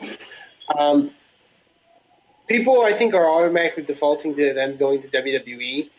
Um, 0.78 1.10
people, 2.46 2.82
I 2.82 2.92
think, 2.92 3.14
are 3.14 3.28
automatically 3.28 3.82
defaulting 3.82 4.34
to 4.36 4.54
them 4.54 4.76
going 4.76 5.02
to 5.02 5.08
WWE, 5.08 5.90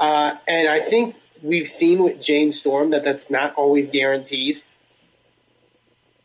uh, 0.00 0.36
and 0.46 0.68
I 0.68 0.80
think 0.80 1.16
we've 1.42 1.68
seen 1.68 2.02
with 2.02 2.20
James 2.20 2.58
Storm 2.58 2.90
that 2.90 3.04
that's 3.04 3.30
not 3.30 3.54
always 3.54 3.88
guaranteed. 3.88 4.62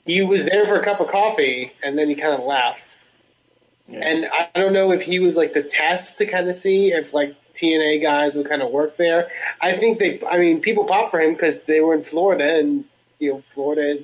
He 0.06 0.22
was 0.22 0.46
there 0.46 0.66
for 0.66 0.76
a 0.76 0.84
cup 0.84 1.00
of 1.02 1.08
coffee, 1.08 1.72
and 1.84 1.98
then 1.98 2.10
he 2.10 2.16
kind 2.16 2.34
of 2.34 2.46
left. 2.46 2.98
And 3.92 4.26
I 4.26 4.50
don't 4.56 4.74
know 4.74 4.92
if 4.92 5.02
he 5.02 5.20
was 5.20 5.36
like 5.36 5.54
the 5.54 5.64
test 5.64 6.20
to 6.20 6.26
kind 6.26 6.48
of 6.48 6.56
see 6.56 6.92
if 6.92 7.14
like 7.14 7.36
TNA 7.56 8.02
guys 8.02 8.36
would 8.36 8.48
kind 8.48 8.62
of 8.62 8.72
work 8.72 8.98
there. 8.98 9.30
I 9.60 9.74
think 9.74 10.00
they, 10.00 10.22
I 10.26 10.38
mean, 10.38 10.62
people 10.62 10.86
pop 10.86 11.12
for 11.12 11.20
him 11.20 11.34
because 11.34 11.64
they 11.64 11.82
were 11.82 11.96
in 11.96 12.04
Florida 12.04 12.60
and, 12.60 12.86
you 13.18 13.34
know, 13.34 13.44
Florida, 13.54 14.04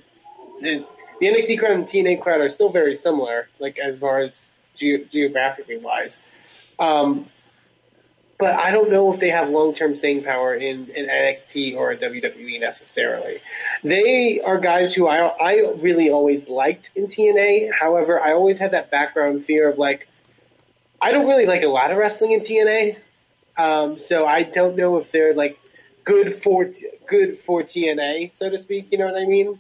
the, 0.62 0.86
the 1.20 1.28
NXT 1.28 1.60
crowd 1.60 1.72
and 1.72 1.86
TNA 1.86 2.22
crowd 2.22 2.42
are 2.42 2.50
still 2.50 2.70
very 2.70 2.96
similar, 2.96 3.48
like 3.60 3.80
as 3.80 4.00
far 4.00 4.20
as 4.20 4.50
ge- 4.76 5.10
geographically 5.10 5.78
wise. 5.78 6.22
Um, 6.80 7.28
but 8.38 8.60
I 8.60 8.72
don't 8.72 8.92
know 8.92 9.14
if 9.14 9.20
they 9.20 9.30
have 9.30 9.50
long-term 9.50 9.96
staying 9.96 10.24
power 10.24 10.54
in, 10.54 10.90
in 10.90 11.06
NXT 11.06 11.78
or 11.78 11.96
WWE 11.96 12.60
necessarily. 12.60 13.40
They 13.84 14.42
are 14.42 14.60
guys 14.60 14.94
who 14.94 15.08
I 15.08 15.26
I 15.26 15.74
really 15.78 16.10
always 16.10 16.50
liked 16.50 16.92
in 16.96 17.08
TNA. 17.08 17.72
However, 17.72 18.20
I 18.20 18.34
always 18.34 18.60
had 18.60 18.72
that 18.72 18.92
background 18.92 19.46
fear 19.46 19.70
of 19.70 19.78
like 19.78 20.10
I 21.02 21.12
don't 21.12 21.28
really 21.28 21.46
like 21.46 21.64
a 21.64 21.68
lot 21.68 21.92
of 21.92 21.98
wrestling 21.98 22.32
in 22.32 22.42
TNA, 22.42 22.98
um, 23.58 24.00
so 24.00 24.26
I 24.26 24.44
don't 24.44 24.76
know 24.76 24.98
if 24.98 25.12
they're 25.12 25.34
like 25.34 25.58
good 26.04 26.34
for 26.34 26.70
good 27.08 27.38
for 27.40 27.64
TNA, 27.64 28.36
so 28.36 28.50
to 28.50 28.58
speak. 28.58 28.92
You 28.92 28.98
know 28.98 29.06
what 29.06 29.16
I 29.16 29.26
mean? 29.26 29.60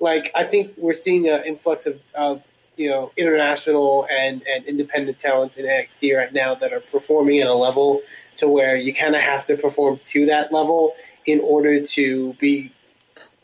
Like 0.00 0.30
I 0.34 0.44
think 0.44 0.74
we're 0.76 0.94
seeing 0.94 1.28
an 1.28 1.44
influx 1.44 1.86
of, 1.86 2.00
of 2.14 2.42
you 2.76 2.88
know 2.90 3.12
international 3.16 4.06
and, 4.10 4.42
and 4.46 4.64
independent 4.64 5.18
talents 5.18 5.56
in 5.58 5.66
NXT 5.66 6.16
right 6.16 6.32
now 6.32 6.54
that 6.54 6.72
are 6.72 6.80
performing 6.80 7.40
at 7.40 7.48
a 7.48 7.54
level 7.54 8.02
to 8.36 8.48
where 8.48 8.76
you 8.76 8.94
kind 8.94 9.16
of 9.16 9.20
have 9.20 9.44
to 9.46 9.56
perform 9.56 9.98
to 10.04 10.26
that 10.26 10.52
level 10.52 10.94
in 11.26 11.40
order 11.40 11.84
to 11.84 12.32
be 12.34 12.72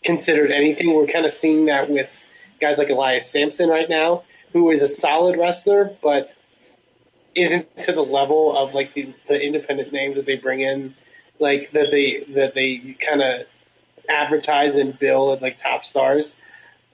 considered 0.02 0.50
anything. 0.50 0.94
We're 0.94 1.06
kind 1.06 1.24
of 1.24 1.32
seeing 1.32 1.66
that 1.66 1.90
with 1.90 2.10
guys 2.60 2.78
like 2.78 2.90
Elias 2.90 3.28
Samson 3.28 3.68
right 3.68 3.88
now, 3.88 4.22
who 4.52 4.70
is 4.70 4.82
a 4.82 4.88
solid 4.88 5.36
wrestler, 5.36 5.96
but 6.02 6.36
isn't 7.34 7.80
to 7.82 7.92
the 7.92 8.02
level 8.02 8.56
of 8.56 8.74
like 8.74 8.94
the, 8.94 9.12
the 9.26 9.40
independent 9.40 9.92
names 9.92 10.16
that 10.16 10.26
they 10.26 10.36
bring 10.36 10.60
in, 10.60 10.94
like 11.40 11.72
that 11.72 11.90
they 11.90 12.24
that 12.34 12.54
they 12.54 12.96
kind 13.00 13.20
of 13.20 13.46
advertise 14.08 14.76
and 14.76 14.98
bill 14.98 15.32
as 15.32 15.42
like 15.42 15.58
top 15.58 15.84
stars. 15.84 16.36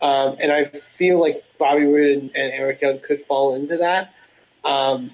Um, 0.02 0.36
and 0.40 0.50
I 0.50 0.64
feel 0.64 1.20
like 1.20 1.44
Bobby 1.58 1.84
Roode 1.84 2.18
and, 2.18 2.36
and 2.36 2.52
Eric 2.52 2.80
Young 2.80 2.98
could 3.00 3.20
fall 3.20 3.54
into 3.54 3.78
that. 3.78 4.14
Um, 4.64 5.10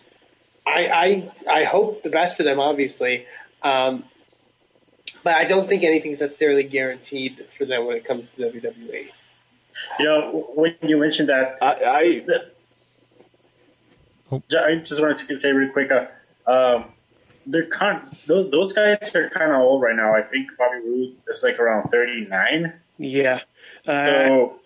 I, 0.66 1.31
I 1.47 1.61
I 1.61 1.64
hope 1.64 2.02
the 2.02 2.11
best 2.11 2.37
for 2.37 2.43
them, 2.43 2.59
obviously, 2.59 3.26
um, 3.62 4.05
but 5.23 5.35
I 5.37 5.45
don't 5.45 5.69
think 5.69 5.85
anything's 5.85 6.21
necessarily 6.21 6.64
guaranteed 6.64 7.47
for 7.57 7.64
them 7.64 7.87
when 7.87 7.97
it 7.97 8.05
comes 8.05 8.31
to. 8.31 8.43
WWE. 8.43 9.09
You 9.99 10.05
know, 10.05 10.50
when 10.55 10.75
you 10.83 10.97
mentioned 10.99 11.28
that, 11.28 11.59
I, 11.62 11.66
I 11.85 12.26
Oh. 14.31 14.43
I 14.59 14.76
just 14.76 15.00
wanted 15.00 15.19
to 15.19 15.37
say 15.37 15.52
really 15.52 15.73
quick. 15.73 15.90
Uh, 15.90 16.50
um, 16.50 16.85
they're 17.47 17.66
kind 17.66 18.02
those, 18.26 18.50
those 18.50 18.73
guys 18.73 19.14
are 19.14 19.31
kind 19.31 19.52
of 19.52 19.61
old 19.61 19.83
right 19.83 19.95
now. 19.95 20.14
I 20.14 20.23
think 20.23 20.49
Bobby 20.59 20.78
Roode 20.85 21.16
is 21.28 21.45
like 21.45 21.61
around 21.61 21.90
thirty 21.90 22.26
nine. 22.26 22.73
Yeah. 22.99 23.40
Uh, 23.87 24.05
So 24.05 24.61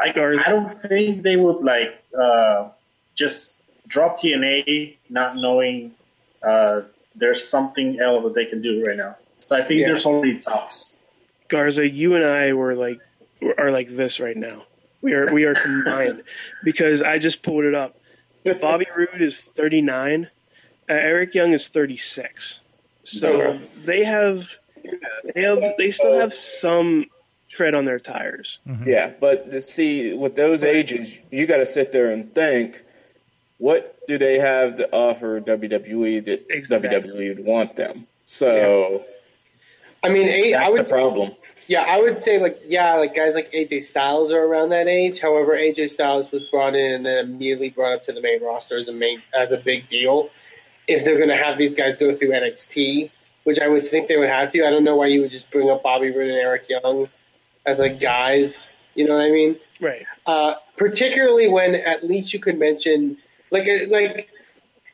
I, 0.00 0.10
I 0.10 0.48
don't 0.48 0.80
think 0.82 1.22
they 1.22 1.36
would 1.36 1.62
like 1.62 2.02
uh, 2.18 2.68
just 3.14 3.62
drop 3.86 4.16
TNA, 4.16 4.96
not 5.10 5.36
knowing 5.36 5.92
uh, 6.42 6.82
there's 7.14 7.46
something 7.46 8.00
else 8.00 8.24
that 8.24 8.34
they 8.34 8.46
can 8.46 8.60
do 8.60 8.84
right 8.84 8.96
now. 8.96 9.16
So 9.36 9.56
I 9.56 9.62
think 9.62 9.80
Yeah. 9.80 9.88
there's 9.88 10.06
already 10.06 10.38
talks. 10.38 10.96
Garza, 11.48 11.88
you 11.88 12.14
and 12.14 12.24
I 12.24 12.52
were 12.54 12.74
like 12.74 13.00
are 13.58 13.70
like 13.70 13.88
this 13.88 14.20
right 14.20 14.36
now. 14.36 14.64
We 15.02 15.12
are 15.12 15.32
we 15.32 15.44
are 15.44 15.54
combined 15.54 16.22
because 16.64 17.02
I 17.02 17.18
just 17.18 17.42
pulled 17.42 17.64
it 17.64 17.74
up. 17.74 17.96
Bobby 18.60 18.86
Roode 18.96 19.22
is 19.22 19.42
39. 19.42 20.30
Uh, 20.88 20.92
Eric 20.92 21.34
Young 21.34 21.52
is 21.52 21.68
36. 21.68 22.60
So 23.04 23.58
they 23.84 24.04
have 24.04 24.48
they 25.34 25.42
have 25.42 25.62
they 25.76 25.92
still 25.92 26.18
have 26.18 26.32
some 26.32 27.06
tread 27.54 27.74
on 27.74 27.84
their 27.84 27.98
tires. 28.00 28.58
Mm-hmm. 28.66 28.88
Yeah, 28.88 29.12
but 29.20 29.50
to 29.50 29.60
see 29.60 30.12
with 30.12 30.34
those 30.36 30.64
ages, 30.64 31.14
you 31.30 31.46
got 31.46 31.58
to 31.58 31.66
sit 31.66 31.92
there 31.92 32.10
and 32.10 32.34
think, 32.34 32.82
what 33.58 33.96
do 34.08 34.18
they 34.18 34.38
have 34.38 34.76
to 34.76 34.92
offer 34.92 35.40
WWE 35.40 36.24
that 36.24 36.46
Exactly. 36.50 36.88
WWE 36.90 37.36
would 37.36 37.44
want 37.44 37.76
them? 37.76 38.06
So 38.24 39.04
I 40.02 40.08
mean, 40.08 40.28
A- 40.28 40.54
I 40.54 40.58
that's 40.60 40.72
would 40.72 40.86
the 40.86 40.90
problem. 40.90 41.32
Yeah, 41.66 41.82
I 41.88 41.98
would 41.98 42.22
say 42.22 42.38
like 42.40 42.60
yeah, 42.66 42.94
like 42.94 43.14
guys 43.14 43.34
like 43.34 43.52
AJ 43.52 43.84
Styles 43.84 44.32
are 44.32 44.42
around 44.44 44.70
that 44.70 44.86
age. 44.86 45.20
However, 45.20 45.52
AJ 45.56 45.90
Styles 45.90 46.30
was 46.30 46.42
brought 46.50 46.74
in 46.74 46.94
and 46.94 47.06
then 47.06 47.24
immediately 47.24 47.70
brought 47.70 47.92
up 47.94 48.04
to 48.04 48.12
the 48.12 48.20
main 48.20 48.42
roster 48.42 48.76
as 48.76 48.88
a 48.88 48.92
main 48.92 49.22
as 49.32 49.52
a 49.52 49.56
big 49.58 49.86
deal. 49.86 50.28
If 50.86 51.04
they're 51.04 51.16
going 51.16 51.30
to 51.30 51.36
have 51.36 51.56
these 51.56 51.74
guys 51.74 51.96
go 51.96 52.14
through 52.14 52.30
NXT, 52.32 53.10
which 53.44 53.58
I 53.60 53.68
would 53.68 53.86
think 53.88 54.08
they 54.08 54.18
would 54.18 54.28
have 54.28 54.50
to, 54.52 54.66
I 54.66 54.70
don't 54.70 54.84
know 54.84 54.96
why 54.96 55.06
you 55.06 55.22
would 55.22 55.30
just 55.30 55.50
bring 55.50 55.70
up 55.70 55.82
Bobby 55.82 56.10
Roode 56.10 56.28
and 56.30 56.38
Eric 56.38 56.68
Young 56.68 57.08
as 57.66 57.78
like 57.78 58.00
guys. 58.00 58.70
You 58.94 59.08
know 59.08 59.16
what 59.16 59.24
I 59.24 59.30
mean? 59.30 59.56
Right. 59.80 60.06
Uh, 60.26 60.54
particularly 60.76 61.48
when 61.48 61.74
at 61.74 62.04
least 62.04 62.32
you 62.32 62.40
could 62.40 62.58
mention 62.58 63.18
like 63.50 63.68
uh, 63.68 63.88
like 63.88 64.28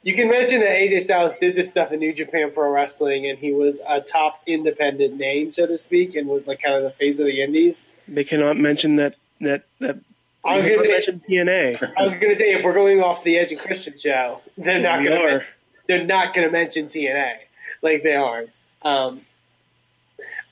you 0.02 0.14
can 0.14 0.28
mention 0.28 0.60
that 0.60 0.70
AJ 0.70 1.02
Styles 1.02 1.34
did 1.34 1.54
this 1.54 1.70
stuff 1.70 1.92
in 1.92 2.00
New 2.00 2.12
Japan 2.14 2.50
Pro 2.52 2.70
Wrestling 2.70 3.26
and 3.26 3.38
he 3.38 3.52
was 3.52 3.80
a 3.86 4.00
top 4.00 4.40
independent 4.46 5.16
name, 5.16 5.52
so 5.52 5.66
to 5.66 5.76
speak, 5.76 6.16
and 6.16 6.26
was 6.26 6.46
like 6.46 6.62
kind 6.62 6.74
of 6.74 6.82
the 6.82 6.90
face 6.90 7.18
of 7.18 7.26
the 7.26 7.42
Indies. 7.42 7.84
They 8.08 8.24
cannot 8.24 8.56
mention 8.56 8.96
that 8.96 9.16
that 9.40 9.64
that. 9.80 9.98
I 10.42 10.56
was 10.56 10.66
gonna 10.66 10.88
mention 10.88 11.20
TNA. 11.20 11.92
I 11.98 12.02
was 12.02 12.14
going 12.14 12.28
to 12.28 12.34
say 12.34 12.54
if 12.54 12.64
we're 12.64 12.72
going 12.72 13.02
off 13.02 13.22
the 13.24 13.36
Edge 13.36 13.52
and 13.52 13.60
Christian 13.60 13.98
show, 13.98 14.40
they're 14.56 14.80
not 14.80 15.04
going 15.04 15.18
to 15.18 15.44
they're 15.86 16.06
not 16.06 16.34
going 16.34 16.48
to 16.48 16.52
mention 16.52 16.86
TNA 16.86 17.34
like 17.82 18.02
they 18.02 18.14
aren't. 18.14 18.50
Um, 18.82 19.20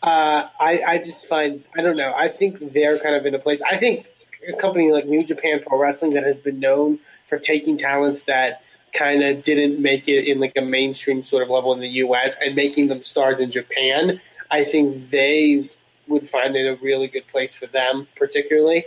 uh, 0.02 0.48
I 0.60 0.82
I 0.86 0.98
just 0.98 1.26
find 1.26 1.64
I 1.76 1.82
don't 1.82 1.96
know. 1.96 2.12
I 2.16 2.28
think 2.28 2.72
they're 2.72 2.98
kind 2.98 3.16
of 3.16 3.26
in 3.26 3.34
a 3.34 3.38
place. 3.38 3.62
I 3.62 3.76
think 3.76 4.06
a 4.48 4.52
company 4.54 4.92
like 4.92 5.06
New 5.06 5.24
Japan 5.24 5.60
Pro 5.66 5.78
Wrestling 5.78 6.14
that 6.14 6.24
has 6.24 6.38
been 6.38 6.60
known 6.60 6.98
for 7.26 7.38
taking 7.38 7.76
talents 7.76 8.22
that 8.22 8.62
kind 8.92 9.22
of 9.22 9.42
didn't 9.42 9.80
make 9.80 10.08
it 10.08 10.28
in 10.28 10.40
like 10.40 10.54
a 10.56 10.62
mainstream 10.62 11.22
sort 11.22 11.42
of 11.42 11.50
level 11.50 11.72
in 11.74 11.80
the 11.80 11.88
U.S. 11.88 12.36
and 12.40 12.54
making 12.54 12.88
them 12.88 13.02
stars 13.02 13.40
in 13.40 13.50
Japan. 13.50 14.20
I 14.50 14.64
think 14.64 15.10
they 15.10 15.70
would 16.06 16.28
find 16.28 16.56
it 16.56 16.66
a 16.66 16.76
really 16.82 17.08
good 17.08 17.26
place 17.26 17.54
for 17.54 17.66
them, 17.66 18.08
particularly. 18.16 18.86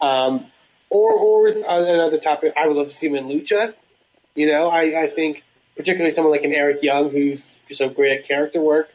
Um, 0.00 0.46
or 0.88 1.12
or 1.12 1.46
another 1.48 2.18
topic, 2.18 2.54
I 2.56 2.66
would 2.66 2.76
love 2.76 2.88
to 2.88 2.94
see 2.94 3.08
him 3.08 3.14
in 3.14 3.26
Lucha. 3.26 3.74
You 4.34 4.46
know, 4.46 4.68
I, 4.68 5.04
I 5.04 5.06
think 5.08 5.42
particularly 5.76 6.10
someone 6.10 6.32
like 6.32 6.44
an 6.44 6.52
Eric 6.52 6.82
Young 6.82 7.10
who's 7.10 7.56
so 7.72 7.88
great 7.88 8.18
at 8.18 8.24
character 8.24 8.60
work. 8.60 8.90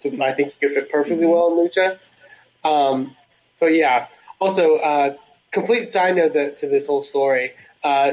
So 0.00 0.10
I 0.22 0.32
think 0.32 0.52
he 0.52 0.66
could 0.66 0.74
fit 0.74 0.90
perfectly 0.90 1.26
well 1.26 1.52
in 1.52 1.68
Lucha. 1.68 1.98
Um, 2.64 3.14
but 3.58 3.66
yeah, 3.74 4.06
also 4.40 4.76
uh, 4.76 5.16
complete 5.50 5.92
side 5.92 6.16
note 6.16 6.32
that, 6.34 6.58
to 6.58 6.68
this 6.68 6.86
whole 6.86 7.02
story. 7.02 7.52
Uh, 7.84 8.12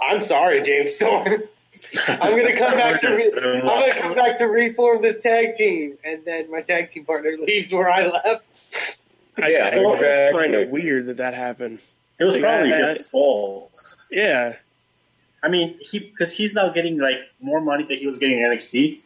I'm 0.00 0.22
sorry, 0.22 0.60
James 0.62 0.94
Storm. 0.94 1.26
I'm 2.08 2.36
gonna 2.36 2.56
come 2.56 2.74
back 2.74 3.00
to 3.00 3.10
re- 3.10 3.32
I'm 3.34 3.60
gonna 3.66 4.00
come 4.00 4.14
back 4.14 4.38
to 4.38 4.46
reform 4.46 5.02
this 5.02 5.20
tag 5.20 5.56
team, 5.56 5.98
and 6.04 6.24
then 6.24 6.50
my 6.50 6.60
tag 6.60 6.90
team 6.90 7.04
partner 7.04 7.36
leaves 7.38 7.72
where 7.72 7.90
I 7.90 8.06
left. 8.06 8.98
I, 9.36 9.48
Yeah, 9.50 9.66
I 9.66 9.70
find 9.74 9.94
exactly. 9.94 10.54
it 10.62 10.70
weird 10.70 11.06
that 11.06 11.16
that 11.18 11.34
happened. 11.34 11.80
It 12.18 12.24
was 12.24 12.34
Like, 12.34 12.42
probably 12.44 12.72
I- 12.74 12.78
his 12.88 13.06
fault. 13.08 13.96
Yeah, 14.10 14.54
I 15.42 15.48
mean, 15.48 15.76
he 15.80 15.98
because 15.98 16.32
he's 16.32 16.54
now 16.54 16.70
getting 16.70 16.98
like 16.98 17.18
more 17.40 17.60
money 17.60 17.84
than 17.84 17.96
he 17.98 18.06
was 18.06 18.18
getting 18.18 18.38
in 18.38 18.44
NXT. 18.50 19.00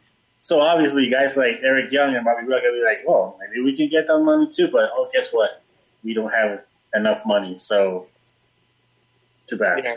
So 0.49 0.61
obviously, 0.62 1.11
guys 1.11 1.37
like 1.37 1.61
Eric 1.62 1.93
Young 1.93 2.17
and 2.17 2.25
Bobby 2.25 2.47
Roode 2.47 2.55
are 2.55 2.61
gonna 2.62 2.73
be 2.73 2.83
like, 2.83 3.07
"Well, 3.07 3.38
maybe 3.38 3.61
we 3.62 3.76
can 3.76 3.90
get 3.90 4.07
that 4.07 4.19
money 4.21 4.49
too." 4.50 4.69
But 4.69 4.88
oh, 4.95 5.11
guess 5.12 5.31
what? 5.31 5.61
We 6.02 6.14
don't 6.14 6.33
have 6.33 6.62
enough 6.95 7.26
money, 7.26 7.59
so 7.59 8.07
too 9.47 9.59
bad. 9.59 9.85
Yeah. 9.85 9.97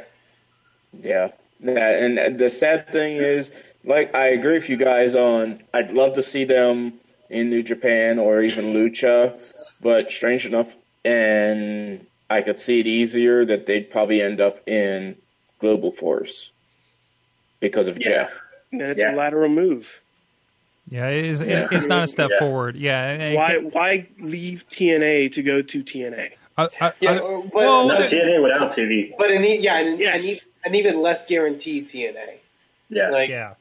Yeah. 1.01 1.31
Yeah, 1.63 1.89
and 2.05 2.37
the 2.37 2.49
sad 2.49 2.89
thing 2.89 3.15
is, 3.15 3.49
like, 3.85 4.13
I 4.13 4.27
agree 4.29 4.55
with 4.55 4.67
you 4.67 4.75
guys 4.75 5.15
on. 5.15 5.63
I'd 5.73 5.93
love 5.93 6.15
to 6.15 6.23
see 6.23 6.43
them 6.43 6.99
in 7.29 7.49
New 7.49 7.63
Japan 7.63 8.19
or 8.19 8.41
even 8.41 8.73
Lucha, 8.73 9.39
but 9.79 10.11
strange 10.11 10.45
enough, 10.45 10.75
and 11.05 12.05
I 12.29 12.41
could 12.41 12.59
see 12.59 12.81
it 12.81 12.87
easier 12.87 13.45
that 13.45 13.67
they'd 13.67 13.89
probably 13.89 14.21
end 14.21 14.41
up 14.41 14.67
in 14.67 15.15
Global 15.59 15.93
Force 15.93 16.51
because 17.61 17.87
of 17.87 17.99
Yeah. 17.99 18.03
Jeff. 18.05 18.41
and 18.73 18.81
it's 18.81 19.01
Yeah. 19.01 19.13
a 19.13 19.15
lateral 19.15 19.47
move. 19.49 20.00
Yeah, 20.91 21.07
it 21.07 21.25
is, 21.25 21.41
Yeah. 21.41 21.69
it's 21.71 21.87
not 21.87 22.03
a 22.03 22.07
step 22.07 22.29
Yeah. 22.31 22.39
forward. 22.39 22.75
Yeah, 22.75 23.11
it 23.13 23.35
Why 23.37 23.51
can't- 23.53 23.73
why 23.73 24.07
leave 24.19 24.65
TNA 24.69 25.29
to 25.29 25.41
go 25.41 25.61
to 25.61 25.83
TNA? 25.83 26.31
I- 26.57 26.67
I- 26.81 26.93
Yeah, 26.99 27.11
uh, 27.11 27.41
but 27.43 27.53
well, 27.53 27.87
Not 27.87 28.01
TNA 28.09 28.43
without 28.43 28.69
TV. 28.71 29.13
but 29.17 29.31
an, 29.31 29.43
yeah, 29.45 29.79
an, 29.79 29.97
Yes. 29.97 30.45
an, 30.45 30.51
an 30.65 30.75
even 30.75 31.01
less 31.01 31.23
guaranteed 31.25 31.87
TNA. 31.87 32.39
Yeah. 32.89 33.09
Like 33.09 33.29
yeah. 33.29 33.53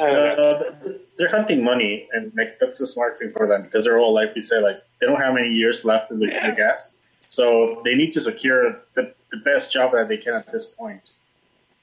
I 0.00 0.06
don't 0.06 0.36
know. 0.38 0.44
Uh, 0.44 0.92
they're 1.18 1.28
hunting 1.28 1.62
money, 1.62 2.08
and 2.14 2.32
like 2.34 2.58
that's 2.58 2.80
a 2.80 2.86
smart 2.86 3.18
thing 3.18 3.32
for 3.36 3.46
them 3.46 3.62
because 3.64 3.84
they're 3.84 3.98
all 3.98 4.14
like 4.14 4.34
we 4.34 4.40
say, 4.40 4.58
like 4.58 4.82
they 4.98 5.06
don't 5.06 5.20
have 5.20 5.34
many 5.34 5.50
years 5.50 5.84
left 5.84 6.10
in 6.10 6.18
the, 6.20 6.28
Yeah. 6.28 6.48
the 6.50 6.56
gas, 6.56 6.94
so 7.18 7.82
they 7.84 7.94
need 7.94 8.12
to 8.12 8.20
secure 8.20 8.80
the, 8.94 9.12
the 9.30 9.36
best 9.44 9.70
job 9.70 9.92
that 9.92 10.08
they 10.08 10.16
can 10.16 10.32
at 10.32 10.50
this 10.50 10.64
point. 10.64 11.02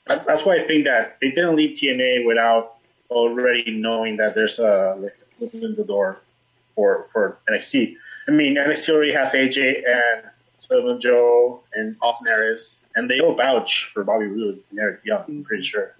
That, 0.08 0.26
that's 0.26 0.44
why 0.44 0.56
I 0.56 0.66
think 0.66 0.86
that 0.86 1.18
they 1.22 1.30
didn't 1.30 1.56
leave 1.56 1.76
TNA 1.78 2.26
without 2.26 2.78
already 3.10 3.72
knowing 3.72 4.18
that 4.18 4.36
there's 4.36 4.60
a 4.60 4.96
like 5.00 5.16
a 5.22 5.40
foot 5.50 5.54
in 5.54 5.76
the 5.76 5.86
door 5.86 6.20
for 6.76 7.08
for 7.14 7.38
NXT. 7.50 7.96
I 8.28 8.32
mean, 8.32 8.58
NXT 8.58 8.90
already 8.90 9.14
has 9.14 9.34
AJ 9.34 9.84
and 9.88 10.24
Samoa 10.56 11.00
Joe 11.00 11.62
and 11.74 11.96
Austin 12.02 12.28
Aries, 12.28 12.80
and 12.96 13.10
they 13.10 13.20
all 13.20 13.36
vouch 13.36 13.90
for 13.94 14.04
Bobby 14.04 14.26
Roode 14.26 14.62
and 14.70 14.80
Eric 14.80 15.02
Young. 15.06 15.24
I'm 15.28 15.44
pretty 15.44 15.64
sure. 15.64 15.96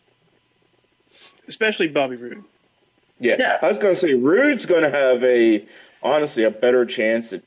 Especially 1.48 1.88
Bobby 1.88 2.16
Roode. 2.18 2.44
Yeah. 3.20 3.36
Yeah. 3.40 3.58
I 3.62 3.68
was 3.68 3.78
going 3.78 3.94
to 3.96 4.00
say, 4.00 4.14
Roode's 4.14 4.66
going 4.66 4.84
to 4.84 4.90
have 4.90 5.24
a, 5.24 5.66
honestly, 6.04 6.44
a 6.44 6.52
better 6.52 6.86
chance 6.86 7.34
at, 7.34 7.42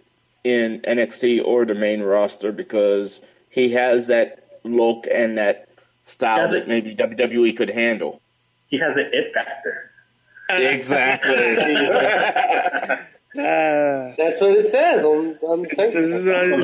in 0.44 0.80
NXT 0.80 1.44
or 1.44 1.64
the 1.64 1.74
main 1.74 2.02
roster 2.02 2.50
because 2.50 3.20
he 3.50 3.70
has 3.70 4.08
that 4.08 4.44
look 4.64 5.06
and 5.10 5.38
that 5.38 5.68
style 6.04 6.38
Does 6.38 6.52
that 6.52 6.62
it- 6.62 6.68
maybe 6.68 6.96
WWE 6.96 7.56
could 7.56 7.70
handle. 7.70 8.20
He 8.72 8.78
has 8.78 8.96
an 8.96 9.10
it 9.12 9.34
factor. 9.34 9.90
Exactly. 10.48 11.34
Ah, 13.34 14.12
That's 14.18 14.42
what 14.42 14.50
it 14.58 14.68
says 14.68 15.02
on 15.06 15.38
on 15.42 15.62
the 15.62 15.68
this 15.74 15.94
is 15.94 16.22
title. 16.22 16.58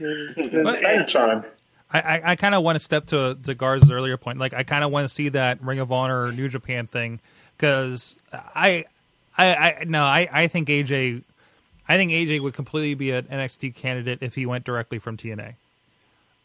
the. 0.00 0.62
But- 0.64 0.80
Titantron. 0.80 1.44
I, 1.92 2.00
I, 2.00 2.30
I 2.32 2.36
kind 2.36 2.56
of 2.56 2.64
want 2.64 2.74
to 2.76 2.84
step 2.84 3.06
to 3.08 3.38
to 3.44 3.54
Garza's 3.54 3.92
earlier 3.92 4.16
point. 4.16 4.38
Like, 4.38 4.52
I 4.52 4.64
kind 4.64 4.82
of 4.82 4.90
want 4.90 5.08
to 5.08 5.14
see 5.14 5.28
that 5.28 5.62
Ring 5.62 5.78
of 5.78 5.92
Honor 5.92 6.24
or 6.24 6.32
New 6.32 6.48
Japan 6.48 6.88
thing 6.88 7.20
because 7.56 8.16
I, 8.32 8.84
I, 9.38 9.54
I 9.54 9.84
no, 9.86 10.02
I, 10.04 10.28
I 10.32 10.46
think 10.48 10.68
AJ, 10.68 11.22
I 11.88 11.96
think 11.96 12.10
AJ 12.10 12.40
would 12.42 12.54
completely 12.54 12.94
be 12.94 13.12
an 13.12 13.26
NXT 13.26 13.76
candidate 13.76 14.18
if 14.22 14.34
he 14.34 14.46
went 14.46 14.64
directly 14.64 14.98
from 14.98 15.16
TNA. 15.16 15.54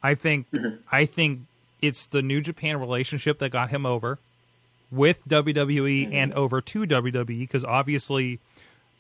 I 0.04 0.14
think, 0.14 0.46
I 0.92 1.06
think 1.08 1.42
it's 1.82 2.06
the 2.06 2.22
New 2.22 2.42
Japan 2.42 2.80
relationship 2.80 3.40
that 3.40 3.50
got 3.50 3.72
him 3.72 3.88
over 3.88 4.20
with 4.92 5.26
WWE 5.28 6.06
mm-hmm. 6.06 6.14
and 6.14 6.34
over 6.34 6.62
to 6.62 6.84
WWE 6.86 7.40
because 7.40 7.64
obviously 7.64 8.40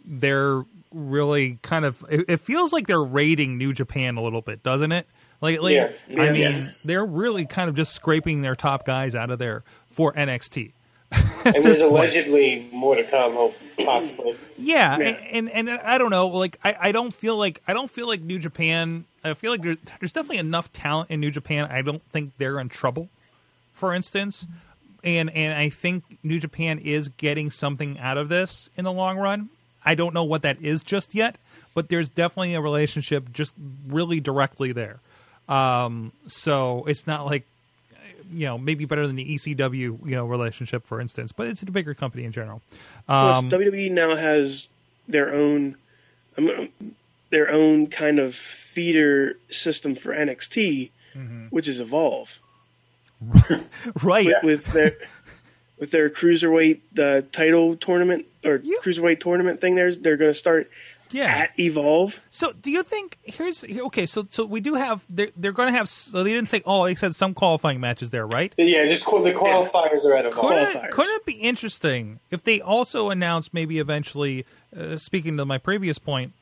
they're 0.03 0.63
really 0.91 1.59
kind 1.61 1.85
of 1.85 2.03
it, 2.09 2.25
it 2.27 2.41
feels 2.41 2.71
like 2.71 2.87
they're 2.87 3.03
raiding 3.03 3.57
New 3.57 3.73
Japan 3.73 4.17
a 4.17 4.23
little 4.23 4.41
bit, 4.41 4.63
doesn't 4.63 4.91
it? 4.91 5.07
Like, 5.41 5.61
like 5.61 5.73
Yeah. 5.73 5.91
I 6.11 6.31
mean, 6.31 6.41
Yes. 6.41 6.83
they're 6.83 7.05
really 7.05 7.45
kind 7.45 7.69
of 7.69 7.75
just 7.75 7.93
scraping 7.93 8.41
their 8.41 8.55
top 8.55 8.85
guys 8.85 9.15
out 9.15 9.29
of 9.29 9.39
there 9.39 9.63
for 9.87 10.13
NXT. 10.13 10.73
And 11.45 11.63
there's 11.63 11.79
point. 11.79 11.91
allegedly 11.91 12.67
more 12.71 12.95
to 12.95 13.03
come, 13.03 13.51
possibly. 13.77 14.35
Yeah, 14.57 14.97
Yeah. 14.97 15.09
And, 15.09 15.49
and 15.49 15.69
and 15.69 15.79
I 15.81 15.99
don't 15.99 16.09
know, 16.09 16.27
like 16.27 16.57
I, 16.63 16.75
I 16.79 16.91
don't 16.91 17.13
feel 17.13 17.37
like 17.37 17.61
I 17.67 17.73
don't 17.73 17.91
feel 17.91 18.07
like 18.07 18.21
New 18.21 18.39
Japan. 18.39 19.05
I 19.23 19.35
feel 19.35 19.51
like 19.51 19.61
there's, 19.61 19.77
there's 19.99 20.13
definitely 20.13 20.39
enough 20.39 20.73
talent 20.73 21.11
in 21.11 21.19
New 21.19 21.29
Japan. 21.29 21.69
I 21.69 21.83
don't 21.83 22.01
think 22.09 22.31
they're 22.39 22.59
in 22.59 22.69
trouble, 22.69 23.09
for 23.73 23.93
instance, 23.93 24.47
and 25.05 25.29
and 25.29 25.57
I 25.57 25.69
think 25.69 26.17
New 26.23 26.39
Japan 26.39 26.79
is 26.79 27.07
getting 27.09 27.49
something 27.49 27.97
out 27.99 28.17
of 28.17 28.27
this 28.27 28.69
in 28.75 28.83
the 28.83 28.91
long 28.91 29.17
run. 29.17 29.49
I 29.85 29.95
don't 29.95 30.13
know 30.13 30.23
what 30.23 30.41
that 30.41 30.57
is 30.61 30.83
just 30.83 31.13
yet, 31.15 31.37
but 31.73 31.89
there's 31.89 32.09
definitely 32.09 32.55
a 32.55 32.61
relationship 32.61 33.31
just 33.31 33.53
really 33.87 34.19
directly 34.19 34.71
there. 34.73 34.99
Um, 35.47 36.11
so 36.27 36.83
it's 36.87 37.05
not 37.05 37.25
like 37.25 37.45
you 38.31 38.47
know 38.47 38.57
maybe 38.57 38.85
better 38.85 39.05
than 39.05 39.15
the 39.15 39.35
ECW 39.35 39.79
you 39.79 39.99
know 40.15 40.25
relationship, 40.25 40.85
for 40.87 40.99
instance, 40.99 41.31
but 41.31 41.47
it's 41.47 41.61
a 41.61 41.65
bigger 41.67 41.93
company 41.93 42.23
in 42.25 42.31
general. 42.31 42.61
Plus, 43.05 43.37
Um, 43.37 43.49
WWE 43.49 43.91
now 43.91 44.15
has 44.15 44.69
their 45.07 45.31
own, 45.33 45.75
um, 46.37 46.69
their 47.29 47.51
own 47.51 47.85
kind 47.87 48.17
of 48.17 48.33
feeder 48.33 49.37
system 49.49 49.93
for 49.95 50.13
NXT, 50.15 50.89
Mm-hmm. 51.15 51.45
which 51.45 51.69
is 51.69 51.79
Evolve 51.79 52.39
right? 54.03 54.25
with, 54.25 54.43
with 54.43 54.65
their 54.73 54.97
with 55.77 55.91
their 55.91 56.09
cruiserweight 56.09 56.81
uh, 56.99 57.21
title 57.31 57.75
tournament 57.75 58.25
or 58.45 58.61
Yeah. 58.63 58.77
cruiserweight 58.81 59.19
tournament 59.19 59.61
thing. 59.61 59.75
They're 59.75 59.93
they're 59.95 60.17
going 60.17 60.29
to 60.31 60.35
start 60.35 60.69
Yeah. 61.11 61.25
at 61.25 61.59
Evolve. 61.59 62.19
So, 62.29 62.53
do 62.53 62.71
you 62.71 62.81
think 62.83 63.17
here's 63.23 63.63
okay? 63.63 64.05
So, 64.05 64.25
so 64.29 64.45
we 64.45 64.61
do 64.61 64.75
have 64.75 65.05
they're 65.09 65.29
they're 65.35 65.51
going 65.51 65.71
to 65.71 65.77
have. 65.77 65.89
So 65.89 66.23
they 66.23 66.31
didn't 66.33 66.49
say. 66.49 66.61
Oh, 66.65 66.85
they 66.85 66.95
said 66.95 67.13
some 67.15 67.33
qualifying 67.33 67.79
matches 67.81 68.09
there, 68.11 68.25
right? 68.25 68.53
Yeah, 68.57 68.85
just 68.87 69.05
qu- 69.05 69.23
the 69.23 69.33
qualifiers 69.33 70.05
are 70.05 70.15
at 70.15 70.25
a 70.25 70.29
Couldn't 70.29 70.75
it, 70.75 70.91
couldn't 70.91 71.15
it 71.15 71.25
be 71.25 71.33
interesting 71.33 72.19
if 72.31 72.43
they 72.43 72.61
also 72.61 73.09
announced 73.09 73.53
maybe 73.53 73.79
eventually? 73.79 74.45
Uh, 74.77 74.97
speaking 74.97 75.37
to 75.37 75.45
my 75.45 75.57
previous 75.57 75.97
point, 75.97 76.33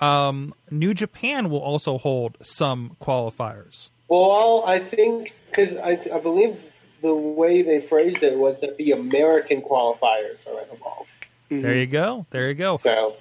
um, 0.00 0.52
New 0.70 0.92
Japan 0.94 1.48
will 1.50 1.60
also 1.60 1.96
hold 1.98 2.36
some 2.42 2.96
qualifiers. 3.00 3.88
Well, 4.10 4.64
I 4.66 4.80
think 4.80 5.34
because 5.46 5.76
I, 5.76 5.92
I 6.12 6.18
believe 6.18 6.60
the 7.00 7.14
way 7.14 7.62
they 7.62 7.80
phrased 7.80 8.22
it 8.24 8.36
was 8.36 8.60
that 8.60 8.76
the 8.76 8.90
American 8.90 9.62
qualifiers 9.62 10.46
are 10.48 10.60
at 10.60 10.68
Evolve. 10.72 11.08
Mm-hmm. 11.50 11.62
There 11.62 11.76
you 11.76 11.86
go. 11.86 12.26
There 12.30 12.48
you 12.48 12.54
go. 12.54 12.76
So 12.76 13.14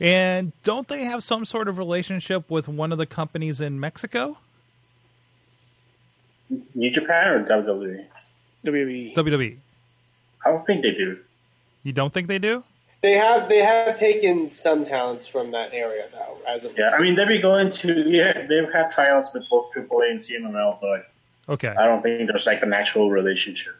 And 0.00 0.52
don't 0.62 0.86
they 0.86 1.04
have 1.04 1.24
some 1.24 1.44
sort 1.44 1.66
of 1.68 1.78
relationship 1.78 2.48
with 2.48 2.68
one 2.68 2.92
of 2.92 2.98
the 2.98 3.06
companies 3.06 3.60
in 3.60 3.80
Mexico? 3.80 4.38
New 6.74 6.90
Japan 6.90 7.28
or 7.28 7.44
WWE? 7.44 8.04
WWE. 8.64 9.14
WWE. 9.14 9.56
I 10.44 10.50
don't 10.50 10.64
think 10.64 10.82
they 10.82 10.92
do. 10.92 11.18
You 11.82 11.92
don't 11.92 12.14
think 12.14 12.28
they 12.28 12.38
do? 12.38 12.62
They 13.06 13.12
have 13.12 13.48
they 13.48 13.58
have 13.60 13.96
taken 13.96 14.50
some 14.50 14.82
talents 14.82 15.28
from 15.28 15.52
that 15.52 15.72
area 15.72 16.08
though. 16.10 16.38
As 16.44 16.64
of 16.64 16.76
Yeah, 16.76 16.90
I 16.92 17.00
mean 17.00 17.14
they'll 17.14 17.28
be 17.28 17.38
going 17.38 17.70
to 17.70 18.10
yeah 18.10 18.48
they've 18.48 18.68
had 18.72 18.90
tryouts 18.90 19.32
with 19.32 19.48
both 19.48 19.70
AAA 19.72 20.10
and 20.10 20.18
CMLL, 20.18 20.80
but 20.80 21.06
Okay. 21.48 21.68
I 21.68 21.86
don't 21.86 22.02
think 22.02 22.28
there's 22.28 22.48
like 22.48 22.62
an 22.62 22.72
actual 22.72 23.12
relationship. 23.12 23.74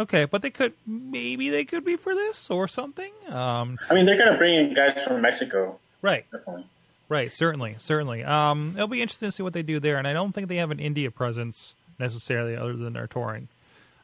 Okay, 0.00 0.24
but 0.24 0.42
they 0.42 0.50
could 0.50 0.72
maybe 0.84 1.50
they 1.50 1.64
could 1.64 1.84
be 1.84 1.94
for 1.94 2.16
this 2.16 2.50
or 2.50 2.66
something. 2.66 3.12
Um, 3.30 3.78
I 3.88 3.94
mean 3.94 4.06
they're 4.06 4.18
gonna 4.18 4.36
bring 4.36 4.54
in 4.56 4.74
guys 4.74 5.04
from 5.04 5.22
Mexico, 5.22 5.78
right, 6.02 6.28
definitely. 6.32 6.66
right, 7.08 7.30
certainly, 7.30 7.76
certainly. 7.78 8.24
Um, 8.24 8.72
it'll 8.74 8.88
be 8.88 9.02
interesting 9.02 9.28
to 9.28 9.32
see 9.32 9.44
what 9.44 9.52
they 9.52 9.62
do 9.62 9.78
there, 9.78 9.98
and 9.98 10.08
I 10.08 10.12
don't 10.12 10.32
think 10.32 10.48
they 10.48 10.56
have 10.56 10.72
an 10.72 10.80
India 10.80 11.12
presence 11.12 11.76
necessarily, 12.00 12.56
other 12.56 12.74
than 12.74 12.94
their 12.94 13.06
touring, 13.06 13.50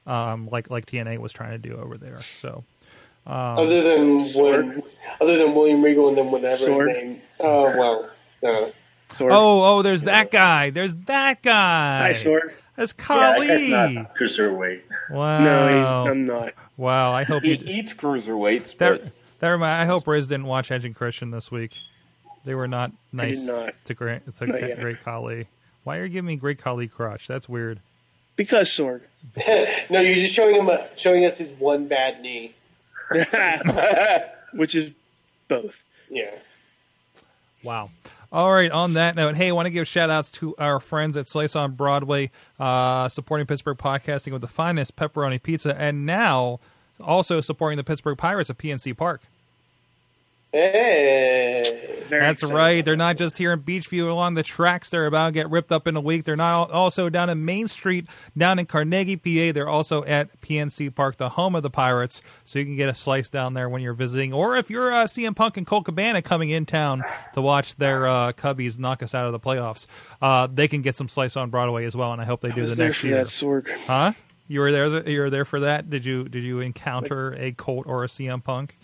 um, 0.07 0.49
like 0.49 0.71
like 0.71 0.87
TNA 0.87 1.19
was 1.19 1.33
trying 1.33 1.61
to 1.61 1.69
do 1.69 1.75
over 1.77 1.99
there. 1.99 2.21
So 2.21 2.63
Um, 3.27 3.59
other 3.59 3.83
than 3.83 4.21
when, 4.35 4.83
other 5.21 5.39
than 5.39 5.55
William 5.55 5.83
Regal 5.83 6.09
and 6.09 6.19
then 6.19 6.31
whatever 6.31 6.57
Sword. 6.57 6.89
his 6.91 6.97
name. 6.97 7.23
Oh 7.41 7.65
well, 7.65 8.05
uh, 8.05 8.47
no. 8.47 8.73
Sword. 9.15 9.33
Oh, 9.33 9.63
oh, 9.79 9.83
there's 9.83 10.03
that 10.05 10.31
guy. 10.31 10.71
There's 10.71 10.95
that 11.07 11.43
guy. 11.43 11.99
Hi, 12.01 12.13
Sword. 12.13 12.55
That's 12.77 12.93
Yeah, 12.99 13.05
Kali. 13.05 13.47
that 13.47 13.59
guy's 13.61 13.95
not 13.95 14.17
cruiserweight. 14.17 14.81
wow. 15.11 15.45
No, 15.45 15.79
he's, 15.79 16.11
I'm 16.13 16.27
not. 16.27 16.55
wow. 16.77 17.13
I 17.13 17.23
hope 17.23 17.43
He 17.45 17.55
you. 17.55 17.65
eats 17.67 17.95
cruiserweights, 17.95 18.77
That, 18.79 19.01
but 19.03 19.13
that 19.39 19.49
remind, 19.49 19.81
I 19.81 19.87
hope 19.87 20.07
Riz 20.09 20.27
didn't 20.29 20.47
watch 20.47 20.71
Edge 20.73 20.85
and 20.85 20.95
Christian 20.95 21.31
this 21.31 21.51
week. 21.53 21.79
They 22.45 22.55
were 22.55 22.67
not 22.69 22.93
nice 23.13 23.47
not. 23.47 23.75
to 23.85 23.95
great 23.95 24.23
to 24.39 24.47
Not 24.47 24.61
yet. 24.61 24.81
Great 24.81 25.03
Khali. 25.05 25.47
Why 25.85 25.99
are 25.99 26.03
you 26.05 26.09
giving 26.09 26.27
me 26.27 26.37
Great 26.37 26.59
Khali 26.61 26.89
crush? 26.89 27.27
That's 27.27 27.49
weird. 27.49 27.81
Because 28.37 28.69
Sorg. 28.69 29.01
no, 29.91 30.01
you're 30.01 30.17
just 30.17 30.35
showing 30.35 30.57
him 30.57 30.69
a, 30.69 30.89
showing 30.97 31.25
us 31.25 31.39
his 31.39 31.51
one 31.51 31.87
bad 31.89 32.21
knee. 32.21 32.55
Which 34.53 34.75
is 34.75 34.93
both. 35.49 35.83
Yeah. 36.11 36.31
Wow. 37.63 37.91
All 38.33 38.53
right, 38.53 38.71
on 38.71 38.95
that 38.95 39.15
note, 39.15 39.37
hey, 39.37 39.51
I 39.51 39.53
want 39.53 39.67
to 39.67 39.71
give 39.71 39.87
shout 39.87 40.11
outs 40.11 40.33
to 40.33 40.57
our 40.59 40.81
friends 40.81 41.17
at 41.17 41.29
Slice 41.29 41.55
on 41.55 41.73
Broadway, 41.77 42.33
uh, 42.59 43.09
supporting 43.09 43.47
Pittsburgh 43.47 43.79
podcasting 43.79 44.33
with 44.33 44.41
the 44.41 44.49
finest 44.49 44.97
pepperoni 44.97 45.41
pizza, 45.41 45.77
and 45.81 46.05
now 46.05 46.59
also 47.01 47.41
supporting 47.41 47.77
the 47.77 47.85
Pittsburgh 47.85 48.19
Pirates 48.19 48.51
at 48.51 48.59
PNC 48.59 48.97
Park. 48.97 49.23
Hey. 50.55 52.05
That's 52.09 52.43
excited 52.45 52.55
right. 52.55 52.85
They're 52.85 52.95
not 52.95 53.17
just 53.17 53.39
here 53.39 53.53
in 53.53 53.63
Beechview 53.63 54.09
along 54.09 54.35
the 54.35 54.45
tracks. 54.45 54.89
They're 54.89 55.07
about 55.07 55.27
to 55.27 55.33
get 55.33 55.51
ripped 55.51 55.73
up 55.73 55.89
in 55.89 55.97
a 55.97 56.01
week. 56.01 56.23
They're 56.25 56.37
not 56.37 56.71
also 56.71 57.09
down 57.09 57.29
in 57.29 57.45
Main 57.45 57.67
Street, 57.67 58.07
down 58.39 58.61
in 58.61 58.67
Carnegie, 58.67 59.17
PA. 59.17 59.53
They're 59.53 59.69
also 59.69 60.05
at 60.05 60.41
PNC 60.43 60.95
Park, 60.95 61.17
the 61.17 61.31
home 61.31 61.57
of 61.57 61.65
the 61.65 61.71
Pirates. 61.71 62.23
So 62.45 62.61
you 62.61 62.65
can 62.67 62.77
get 62.77 62.89
a 62.89 62.95
slice 62.95 63.29
down 63.31 63.55
there 63.55 63.69
when 63.69 63.83
you're 63.83 63.95
visiting. 63.95 64.33
Or 64.33 64.57
if 64.57 64.71
you're 64.71 64.93
uh, 64.93 65.07
CM 65.07 65.35
Punk 65.35 65.57
and 65.57 65.67
Colt 65.67 65.87
Cabana 65.87 66.23
coming 66.23 66.51
in 66.51 66.67
town 66.67 67.03
to 67.33 67.43
watch 67.43 67.75
their 67.75 68.07
uh, 68.07 68.33
Cubbies 68.33 68.79
knock 68.79 69.03
us 69.03 69.13
out 69.13 69.27
of 69.27 69.33
the 69.33 69.41
playoffs, 69.41 69.87
uh, 70.23 70.47
they 70.47 70.69
can 70.69 70.83
get 70.83 70.95
some 70.95 71.09
slice 71.09 71.37
on 71.37 71.51
Broadway 71.51 71.85
as 71.85 71.97
well. 71.97 72.13
And 72.13 72.23
I 72.23 72.27
hope 72.27 72.43
they 72.43 72.51
I 72.51 72.55
do 72.55 72.61
was 72.61 72.71
the 72.71 72.77
there 72.77 72.87
next 72.89 73.01
for 73.01 73.07
year. 73.09 73.17
that 73.17 73.27
Sorg. 73.27 73.69
Huh? 73.87 74.13
You 74.47 74.61
were 74.61 74.71
there. 74.71 75.09
You 75.09 75.21
were 75.21 75.31
there 75.31 75.47
for 75.47 75.61
that. 75.61 75.89
Did 75.89 76.05
you? 76.05 76.29
Did 76.29 76.45
you 76.45 76.61
encounter 76.61 77.35
a 77.35 77.53
Colt 77.53 77.87
or 77.87 78.05
a 78.05 78.09
CM 78.09 78.45
Punk 78.45 78.77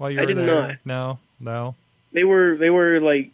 while 0.00 0.10
you 0.10 0.18
I 0.18 0.22
were 0.22 0.26
did 0.28 0.36
there? 0.38 0.46
not. 0.46 0.76
No. 0.86 1.18
No. 1.38 1.74
They 2.12 2.24
were 2.24 2.56
they 2.56 2.70
were 2.70 3.00
like 3.00 3.30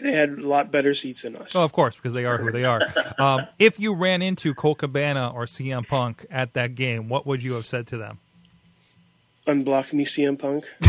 they 0.00 0.12
had 0.12 0.30
a 0.30 0.46
lot 0.46 0.70
better 0.70 0.94
seats 0.94 1.22
than 1.22 1.34
us. 1.36 1.56
Oh, 1.56 1.64
of 1.64 1.72
course, 1.72 1.96
because 1.96 2.12
they 2.12 2.24
are 2.24 2.38
who 2.38 2.52
they 2.52 2.64
are. 2.64 2.80
um, 3.18 3.46
if 3.58 3.80
you 3.80 3.94
ran 3.94 4.22
into 4.22 4.54
Colt 4.54 4.78
Cabana 4.78 5.32
or 5.34 5.46
CM 5.46 5.86
Punk 5.86 6.24
at 6.30 6.52
that 6.54 6.76
game, 6.76 7.08
what 7.08 7.26
would 7.26 7.42
you 7.42 7.54
have 7.54 7.66
said 7.66 7.88
to 7.88 7.96
them? 7.96 8.18
Unblock 9.46 9.92
me, 9.92 10.04
CM 10.04 10.38
Punk. 10.38 10.64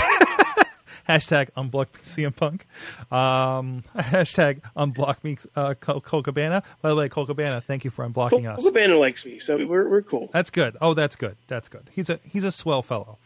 Hashtag 1.09 1.49
unblock 1.55 1.93
me 1.93 1.99
CM 2.01 2.35
Punk. 2.35 2.65
Um, 3.11 3.83
hashtag 3.95 4.61
unblock 4.75 5.23
me 5.23 5.37
uh, 5.55 5.75
Col 5.75 6.01
Colt 6.01 6.25
Cabana. 6.25 6.63
By 6.81 6.89
the 6.89 6.95
way, 6.95 7.09
Colt 7.09 7.27
Cabana, 7.27 7.61
thank 7.61 7.83
you 7.85 7.91
for 7.91 8.07
unblocking 8.07 8.45
Col- 8.45 8.55
us. 8.57 8.65
Cabana 8.65 8.97
likes 8.97 9.23
me, 9.25 9.37
so 9.37 9.57
we're 9.67 9.87
we're 9.87 10.01
cool. 10.01 10.29
That's 10.33 10.49
good. 10.49 10.77
Oh, 10.81 10.95
that's 10.95 11.15
good. 11.15 11.37
That's 11.47 11.69
good. 11.69 11.89
He's 11.91 12.09
a 12.09 12.19
he's 12.23 12.43
a 12.43 12.51
swell 12.51 12.81
fellow. 12.81 13.19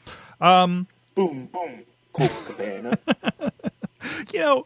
Boom, 1.19 1.49
boom. 1.51 1.83
Colt 2.13 2.31
Cabana. 2.45 2.97
you 4.33 4.39
know, 4.39 4.65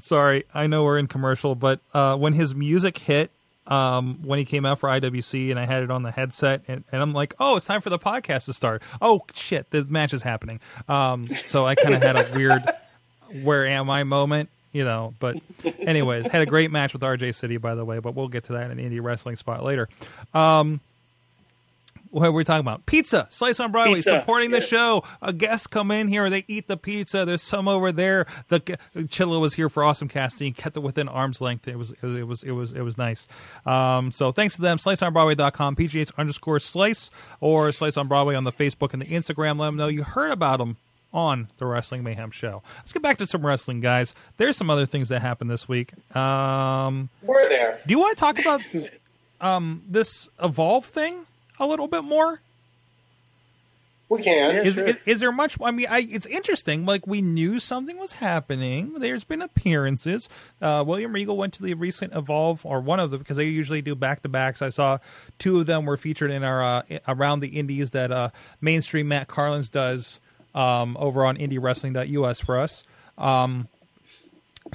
sorry, 0.00 0.44
I 0.52 0.66
know 0.66 0.82
we're 0.82 0.98
in 0.98 1.06
commercial, 1.06 1.54
but 1.54 1.80
uh, 1.94 2.16
when 2.16 2.32
his 2.32 2.54
music 2.54 2.98
hit, 2.98 3.30
um, 3.68 4.18
when 4.24 4.40
he 4.40 4.44
came 4.44 4.66
out 4.66 4.80
for 4.80 4.88
IWC, 4.88 5.50
and 5.50 5.60
I 5.60 5.66
had 5.66 5.84
it 5.84 5.90
on 5.90 6.02
the 6.02 6.10
headset, 6.10 6.62
and, 6.66 6.82
and 6.90 7.00
I'm 7.00 7.12
like, 7.12 7.34
oh, 7.38 7.56
it's 7.56 7.66
time 7.66 7.80
for 7.80 7.90
the 7.90 7.98
podcast 7.98 8.46
to 8.46 8.52
start. 8.52 8.82
Oh 9.00 9.22
shit, 9.32 9.70
the 9.70 9.84
match 9.84 10.12
is 10.12 10.22
happening. 10.22 10.58
Um, 10.88 11.28
so 11.28 11.64
I 11.64 11.76
kind 11.76 11.94
of 11.94 12.02
had 12.02 12.16
a 12.16 12.34
weird, 12.34 12.62
where 13.42 13.64
am 13.66 13.88
I 13.88 14.02
moment, 14.02 14.50
you 14.72 14.84
know. 14.84 15.14
But 15.20 15.36
anyways, 15.78 16.26
had 16.26 16.42
a 16.42 16.46
great 16.46 16.72
match 16.72 16.92
with 16.92 17.02
RJ 17.02 17.36
City, 17.36 17.58
by 17.58 17.76
the 17.76 17.84
way. 17.84 18.00
But 18.00 18.16
we'll 18.16 18.28
get 18.28 18.44
to 18.44 18.54
that 18.54 18.72
in 18.72 18.78
indie 18.78 19.00
wrestling 19.00 19.36
spot 19.36 19.62
later. 19.62 19.88
Um, 20.34 20.80
what 22.12 22.30
were 22.30 22.32
we 22.32 22.44
talking 22.44 22.60
about? 22.60 22.84
Pizza, 22.84 23.26
Slice 23.30 23.58
on 23.58 23.72
Broadway, 23.72 23.96
Pizza, 23.96 24.20
supporting 24.20 24.50
the 24.50 24.58
yes. 24.58 24.68
show. 24.68 25.02
A 25.22 25.32
guest 25.32 25.70
come 25.70 25.90
in 25.90 26.08
here, 26.08 26.28
they 26.28 26.44
eat 26.46 26.68
the 26.68 26.76
pizza. 26.76 27.24
There's 27.24 27.42
some 27.42 27.66
over 27.66 27.90
there. 27.90 28.26
The 28.48 28.60
Chilla 28.60 29.40
was 29.40 29.54
here 29.54 29.70
for 29.70 29.82
awesome 29.82 30.08
casting, 30.08 30.52
kept 30.52 30.76
it 30.76 30.80
within 30.80 31.08
arm's 31.08 31.40
length. 31.40 31.66
It 31.66 31.78
was 31.78 31.92
it 31.92 32.02
was 32.02 32.16
it 32.16 32.26
was 32.26 32.42
it 32.42 32.50
was, 32.52 32.72
it 32.74 32.82
was 32.82 32.98
nice. 32.98 33.26
Um, 33.64 34.12
so 34.12 34.30
thanks 34.30 34.56
to 34.56 34.62
them. 34.62 34.76
SliceOnBroadway.com, 34.76 35.74
PGH 35.74 36.12
underscore 36.18 36.60
Slice, 36.60 37.10
or 37.40 37.72
Slice 37.72 37.96
on 37.96 38.08
Broadway 38.08 38.34
on 38.34 38.44
the 38.44 38.52
Facebook 38.52 38.92
and 38.92 39.00
the 39.00 39.06
Instagram. 39.06 39.58
Let 39.58 39.66
them 39.66 39.76
know 39.76 39.88
you 39.88 40.04
heard 40.04 40.32
about 40.32 40.58
them 40.58 40.76
on 41.14 41.48
the 41.56 41.66
Wrestling 41.66 42.02
Mayhem 42.02 42.30
show. 42.30 42.62
Let's 42.76 42.92
get 42.92 43.02
back 43.02 43.18
to 43.18 43.26
some 43.26 43.44
wrestling, 43.44 43.80
guys. 43.80 44.14
There's 44.36 44.56
some 44.56 44.68
other 44.70 44.86
things 44.86 45.08
that 45.08 45.22
happened 45.22 45.50
this 45.50 45.68
week. 45.68 45.92
Um, 46.16 47.08
We're 47.22 47.48
there. 47.48 47.80
do 47.86 47.92
you 47.92 47.98
want 47.98 48.16
to 48.16 48.20
talk 48.20 48.38
about 48.38 48.62
um, 49.40 49.82
this 49.88 50.28
Evolve 50.42 50.86
thing 50.86 51.26
a 51.58 51.66
little 51.66 51.88
bit 51.88 52.04
more? 52.04 52.40
We 54.12 54.20
can. 54.20 54.54
Yeah. 54.56 54.62
is, 54.62 54.74
sure. 54.74 54.86
is 54.86 54.98
is 55.06 55.20
there 55.20 55.32
much? 55.32 55.56
I 55.62 55.70
mean, 55.70 55.86
I, 55.88 56.00
it's 56.00 56.26
interesting. 56.26 56.84
Like 56.84 57.06
we 57.06 57.22
knew 57.22 57.58
something 57.58 57.96
was 57.96 58.14
happening. 58.14 58.98
There's 58.98 59.24
been 59.24 59.40
appearances. 59.40 60.28
Uh, 60.60 60.84
William 60.86 61.14
Regal 61.14 61.34
went 61.34 61.54
to 61.54 61.62
the 61.62 61.72
recent 61.72 62.14
Evolve, 62.14 62.66
or 62.66 62.80
one 62.80 63.00
of 63.00 63.10
them, 63.10 63.20
because 63.20 63.38
they 63.38 63.46
usually 63.46 63.80
do 63.80 63.94
back 63.94 64.22
to 64.22 64.28
backs. 64.28 64.60
I 64.60 64.68
saw 64.68 64.98
two 65.38 65.60
of 65.60 65.66
them 65.66 65.86
were 65.86 65.96
featured 65.96 66.30
in 66.30 66.44
our 66.44 66.62
uh, 66.62 66.82
around 67.08 67.40
the 67.40 67.48
Indies 67.48 67.90
that 67.92 68.10
uh, 68.10 68.28
mainstream 68.60 69.08
Matt 69.08 69.28
Carlins 69.28 69.70
does 69.70 70.20
um, 70.54 70.94
over 71.00 71.24
on 71.24 71.38
IndieWrestling.us 71.38 72.38
for 72.40 72.60
us. 72.60 72.84
Um, 73.16 73.68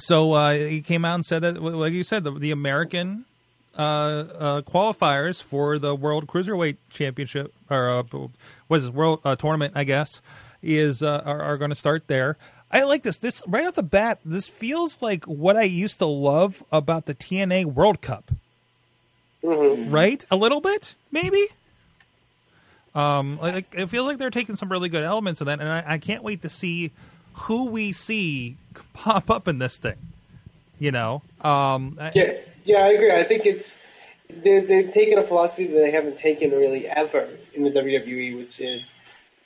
so 0.00 0.32
uh, 0.32 0.52
he 0.54 0.80
came 0.80 1.04
out 1.04 1.14
and 1.14 1.24
said 1.24 1.42
that, 1.42 1.62
like 1.62 1.92
you 1.92 2.02
said, 2.02 2.24
the, 2.24 2.32
the 2.32 2.50
American 2.50 3.24
uh, 3.78 3.80
uh, 3.80 4.62
qualifiers 4.62 5.42
for 5.42 5.78
the 5.78 5.94
World 5.94 6.26
Cruiserweight 6.26 6.76
Championship 6.90 7.54
or 7.70 7.90
uh, 7.90 8.02
what 8.66 8.78
is 8.78 8.86
it, 8.86 8.94
World 8.94 9.20
uh, 9.24 9.36
Tournament, 9.36 9.72
I 9.76 9.84
guess, 9.84 10.20
is 10.62 11.02
uh, 11.02 11.22
are, 11.24 11.40
are 11.40 11.56
going 11.56 11.70
to 11.70 11.76
start 11.76 12.08
there. 12.08 12.36
I 12.70 12.82
like 12.82 13.02
this. 13.02 13.16
This 13.16 13.42
right 13.46 13.66
off 13.66 13.76
the 13.76 13.82
bat, 13.82 14.18
this 14.24 14.46
feels 14.46 15.00
like 15.00 15.24
what 15.24 15.56
I 15.56 15.62
used 15.62 15.98
to 16.00 16.06
love 16.06 16.62
about 16.70 17.06
the 17.06 17.14
TNA 17.14 17.66
World 17.66 18.00
Cup. 18.02 18.30
Right, 19.90 20.24
a 20.30 20.36
little 20.36 20.60
bit, 20.60 20.94
maybe. 21.12 21.46
Um, 22.94 23.38
like 23.40 23.72
it 23.72 23.86
feels 23.86 24.06
like 24.06 24.18
they're 24.18 24.30
taking 24.30 24.56
some 24.56 24.70
really 24.70 24.88
good 24.88 25.04
elements 25.04 25.40
of 25.40 25.46
that, 25.46 25.60
and 25.60 25.68
I, 25.68 25.84
I 25.86 25.98
can't 25.98 26.22
wait 26.22 26.42
to 26.42 26.48
see 26.48 26.90
who 27.32 27.66
we 27.66 27.92
see 27.92 28.56
pop 28.92 29.30
up 29.30 29.46
in 29.46 29.58
this 29.60 29.78
thing. 29.78 29.96
You 30.80 30.90
know, 30.90 31.22
um, 31.40 31.96
Yeah, 32.14 32.32
yeah, 32.68 32.84
I 32.84 32.88
agree. 32.90 33.10
I 33.10 33.24
think 33.24 33.46
it's 33.46 33.76
they, 34.28 34.60
they've 34.60 34.90
taken 34.90 35.18
a 35.18 35.22
philosophy 35.22 35.66
that 35.68 35.78
they 35.78 35.90
haven't 35.90 36.18
taken 36.18 36.50
really 36.50 36.86
ever 36.86 37.26
in 37.54 37.64
the 37.64 37.70
WWE, 37.70 38.36
which 38.36 38.60
is 38.60 38.94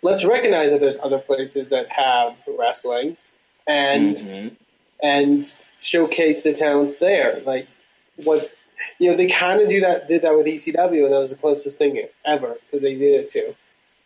let's 0.03 0.25
recognize 0.25 0.73
that 0.73 0.81
there's 0.81 0.99
other 1.01 1.21
places 1.21 1.69
that 1.69 1.89
have 1.89 2.37
wrestling, 2.59 3.17
and 3.69 4.17
Mhm. 4.17 4.57
and 5.01 5.57
showcase 5.81 6.43
the 6.43 6.53
talents 6.53 6.97
there. 6.97 7.41
Like 7.45 7.69
what 8.17 8.51
you 8.99 9.09
know, 9.09 9.17
they 9.17 9.29
kind 9.29 9.63
of 9.63 9.69
do 9.69 9.81
that. 9.83 10.09
Did 10.09 10.23
that 10.23 10.37
with 10.37 10.47
ECW, 10.47 11.05
and 11.05 11.13
that 11.15 11.19
was 11.21 11.31
the 11.31 11.37
closest 11.37 11.79
thing 11.79 12.05
ever 12.25 12.59
that 12.73 12.83
they 12.83 12.97
did 12.97 13.21
it 13.21 13.31
to. 13.31 13.55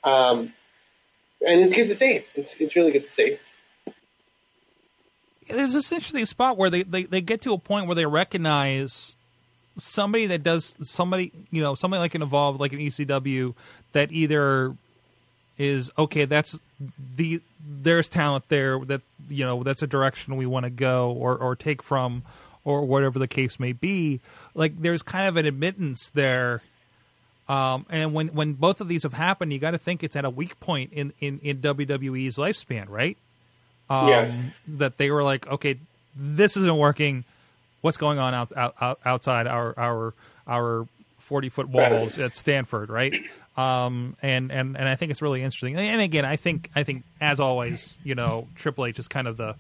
Um, 0.05 0.53
and 1.47 1.63
it's 1.63 1.75
good 1.75 1.89
to 1.89 1.95
see. 1.95 2.23
It's 2.35 2.61
it's 2.61 2.77
really 2.77 2.93
good 2.93 3.05
to 3.05 3.09
see. 3.09 3.39
There's 5.49 5.73
this 5.73 5.93
interesting 5.93 6.27
spot 6.27 6.57
where 6.57 6.71
they, 6.71 6.83
they, 6.83 7.05
they 7.05 7.21
get 7.21 7.41
to 7.43 7.53
a 7.53 7.59
point 7.59 7.87
where 7.87 7.95
they 7.95 8.07
recognize 8.07 9.17
somebody 9.79 10.27
that 10.27 10.43
does 10.43 10.75
somebody 10.81 11.31
you 11.51 11.63
know 11.63 11.75
somebody 11.75 12.01
like 12.01 12.15
an 12.15 12.23
evolve 12.23 12.59
like 12.59 12.73
an 12.73 12.79
ECW 12.79 13.55
that 13.93 14.11
either 14.11 14.75
is 15.59 15.91
okay 15.99 16.25
that's 16.25 16.59
the 17.17 17.43
there's 17.83 18.09
talent 18.09 18.45
there 18.49 18.79
that 18.81 19.03
you 19.29 19.45
know 19.45 19.63
that's 19.63 19.83
a 19.83 19.87
direction 19.87 20.37
we 20.37 20.47
want 20.47 20.65
to 20.65 20.71
go 20.71 21.11
or 21.13 21.37
or 21.37 21.55
take 21.55 21.83
from 21.83 22.23
or 22.67 22.85
whatever 22.85 23.19
the 23.19 23.29
case 23.29 23.59
may 23.59 23.73
be. 23.73 24.21
Like 24.55 24.83
there's 24.83 25.03
kind 25.03 25.29
of 25.29 25.37
an 25.37 25.47
admittance 25.47 26.11
there. 26.11 26.63
Um, 27.49 27.87
and 27.89 28.13
when 28.13 28.29
when 28.29 28.55
both 28.55 28.81
of 28.81 28.89
these 28.89 29.05
have 29.05 29.13
happened 29.13 29.53
you 29.53 29.61
got 29.61 29.71
to 29.71 29.79
think 29.79 30.03
it's 30.03 30.17
at 30.17 30.25
a 30.25 30.31
weak 30.31 30.59
point 30.59 30.93
in 30.93 31.13
in, 31.21 31.39
in 31.45 31.59
WWE's 31.59 32.39
lifespan 32.39 32.89
right 32.89 33.17
um, 33.91 34.09
Yeah. 34.09 34.33
that 34.69 34.97
they 34.99 35.11
were 35.11 35.23
like, 35.23 35.47
okay, 35.47 35.77
this 36.17 36.57
isn't 36.57 36.77
working. 36.77 37.25
What's 37.83 37.97
going 37.97 38.19
on 38.19 38.35
out, 38.35 38.53
out, 38.57 38.75
out 38.81 38.99
outside 39.05 39.47
our 39.47 39.75
our 39.79 40.15
our 40.49 40.89
forty 41.19 41.49
foot 41.49 41.69
walls 41.69 42.19
at 42.19 42.35
Stamford, 42.37 42.89
right? 42.91 43.15
Um, 43.57 44.17
and 44.23 44.51
and 44.51 44.77
and 44.77 44.89
I 44.89 44.97
think 44.97 45.11
it's 45.13 45.23
really 45.23 45.43
interesting. 45.43 45.77
And 45.77 46.01
again, 46.01 46.25
I 46.25 46.37
think 46.37 46.71
I 46.75 46.83
think 46.83 47.05
as 47.21 47.39
always, 47.41 47.97
you 48.05 48.15
know, 48.15 48.49
Triple 48.57 48.87
H 48.87 48.99
is 48.99 49.09
kind 49.09 49.29
of 49.29 49.37
the 49.37 49.55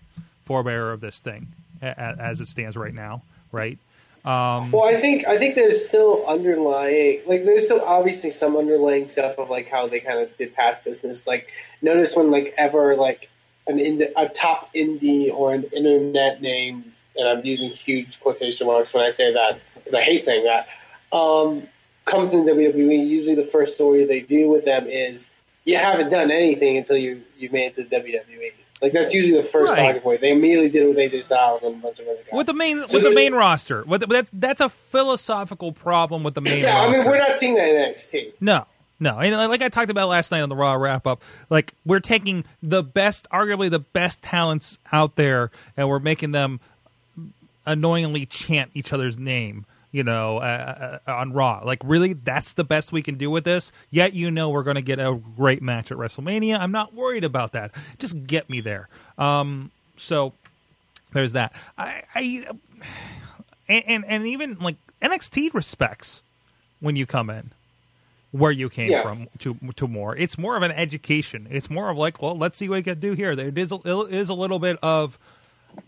forebearer 0.48 0.92
of 0.92 1.00
this 1.00 1.20
thing 1.20 1.48
as 1.82 2.40
it 2.40 2.46
stands 2.48 2.76
right 2.76 2.94
now, 2.94 3.22
right? 3.52 3.78
Um, 4.24 4.72
Well, 4.72 4.84
I 4.84 4.96
think 4.96 5.26
I 5.28 5.38
think 5.38 5.54
there's 5.54 5.86
still 5.86 6.26
underlying, 6.26 7.20
like 7.26 7.44
there's 7.44 7.64
still 7.64 7.80
obviously 7.80 8.30
some 8.30 8.56
underlying 8.56 9.08
stuff 9.08 9.38
of 9.38 9.50
like 9.50 9.68
how 9.68 9.86
they 9.86 10.00
kind 10.00 10.18
of 10.18 10.36
did 10.36 10.52
past 10.54 10.84
business. 10.84 11.26
Like 11.26 11.50
notice 11.80 12.16
when 12.16 12.30
like 12.32 12.52
ever 12.58 12.96
like 12.96 13.28
an 13.66 13.78
ind- 13.78 14.08
a 14.16 14.28
top 14.28 14.72
indie 14.74 15.32
or 15.32 15.52
an 15.54 15.64
internet 15.74 16.40
name, 16.42 16.92
and 17.16 17.28
I'm 17.28 17.44
using 17.44 17.70
huge 17.70 18.20
quotation 18.20 18.66
marks 18.66 18.92
when 18.94 19.04
I 19.04 19.10
say 19.10 19.32
that 19.32 19.58
because 19.74 19.94
I 19.94 20.02
hate 20.02 20.24
saying 20.24 20.44
that, 20.44 20.68
um, 21.16 21.66
comes 22.04 22.32
in 22.32 22.44
WWE. 22.44 23.06
Usually 23.08 23.34
the 23.34 23.44
first 23.44 23.74
story 23.74 24.04
they 24.04 24.20
do 24.20 24.48
with 24.48 24.64
them 24.64 24.86
is 24.86 25.28
you 25.64 25.76
haven't 25.76 26.10
done 26.10 26.30
anything 26.30 26.76
until 26.76 26.96
you 26.96 27.22
you 27.38 27.50
made 27.50 27.76
it 27.76 27.90
to 27.90 28.00
WWE. 28.00 28.52
Like 28.82 28.92
that's 28.92 29.14
usually 29.14 29.40
the 29.40 29.48
first 29.48 29.72
Right. 29.72 29.86
talking 29.86 30.02
point. 30.02 30.20
They 30.20 30.30
immediately 30.32 30.68
did 30.68 30.82
it 30.82 30.88
with 30.88 30.98
AJ 30.98 31.24
Styles 31.24 31.62
and 31.62 31.76
a 31.76 31.78
bunch 31.78 31.98
of 31.98 32.06
other 32.08 32.16
guys. 32.18 32.28
with 32.32 32.46
the 32.46 32.52
main 32.54 32.86
So 32.86 32.98
with 32.98 33.08
the 33.08 33.14
main 33.14 33.32
roster. 33.34 33.82
With 33.84 34.02
the, 34.02 34.06
that, 34.08 34.26
that's 34.34 34.60
a 34.60 34.68
philosophical 34.68 35.72
problem 35.72 36.22
with 36.22 36.34
the 36.34 36.42
main 36.42 36.62
Yeah, 36.62 36.78
I 36.78 36.92
mean 36.92 37.06
we're 37.06 37.16
not 37.18 37.38
seeing 37.38 37.54
that 37.54 37.68
in 37.70 37.74
NXT. 37.94 38.34
No, 38.40 38.66
no. 38.98 39.18
And 39.18 39.34
like 39.34 39.62
I 39.62 39.68
talked 39.68 39.90
about 39.90 40.08
last 40.08 40.30
night 40.30 40.40
on 40.40 40.48
the 40.48 40.56
Raw 40.56 40.74
wrap 40.74 41.06
up, 41.06 41.22
like 41.50 41.74
we're 41.84 42.00
taking 42.00 42.44
the 42.62 42.82
best, 42.82 43.28
arguably 43.30 43.70
the 43.70 43.78
best 43.78 44.22
talents 44.22 44.78
out 44.92 45.16
there, 45.16 45.50
and 45.76 45.88
we're 45.88 45.98
making 45.98 46.32
them 46.32 46.60
annoyingly 47.66 48.26
chant 48.26 48.70
each 48.74 48.92
other's 48.92 49.18
name. 49.18 49.66
You 49.92 50.02
know, 50.02 50.38
uh, 50.38 50.98
uh, 51.06 51.10
on 51.10 51.32
Raw, 51.32 51.62
like 51.64 51.80
really, 51.82 52.12
that's 52.12 52.52
the 52.52 52.64
best 52.64 52.92
we 52.92 53.02
can 53.02 53.14
do 53.14 53.30
with 53.30 53.44
this. 53.44 53.72
Yet, 53.90 54.12
you 54.12 54.30
know, 54.30 54.50
we're 54.50 54.62
going 54.64 54.76
to 54.76 54.82
get 54.82 54.98
a 54.98 55.18
great 55.36 55.62
match 55.62 55.90
at 55.90 55.96
WrestleMania. 55.96 56.58
I'm 56.58 56.72
not 56.72 56.92
worried 56.92 57.24
about 57.24 57.52
that. 57.52 57.70
Just 57.98 58.26
get 58.26 58.50
me 58.50 58.60
there. 58.60 58.88
Um, 59.16 59.70
so 59.96 60.34
there's 61.12 61.32
that. 61.32 61.54
I, 61.78 62.02
I 62.14 62.46
and, 63.68 63.84
and 63.86 64.04
and 64.04 64.26
even 64.26 64.58
like 64.58 64.76
NXT 65.00 65.54
respects 65.54 66.22
when 66.80 66.96
you 66.96 67.06
come 67.06 67.30
in 67.30 67.52
where 68.32 68.50
you 68.50 68.68
came 68.68 68.90
Yeah. 68.90 69.02
from 69.02 69.28
to 69.40 69.54
to 69.76 69.86
more. 69.88 70.16
It's 70.16 70.36
more 70.36 70.56
of 70.56 70.62
an 70.62 70.72
education. 70.72 71.46
It's 71.50 71.70
more 71.70 71.88
of 71.90 71.96
like, 71.96 72.20
well, 72.20 72.36
let's 72.36 72.58
see 72.58 72.68
what 72.68 72.76
we 72.76 72.82
can 72.82 73.00
do 73.00 73.12
here. 73.12 73.34
There 73.36 73.50
is 73.54 73.72
a, 73.72 73.76
it 73.84 74.14
is 74.14 74.28
a 74.28 74.34
little 74.34 74.58
bit 74.58 74.78
of 74.82 75.18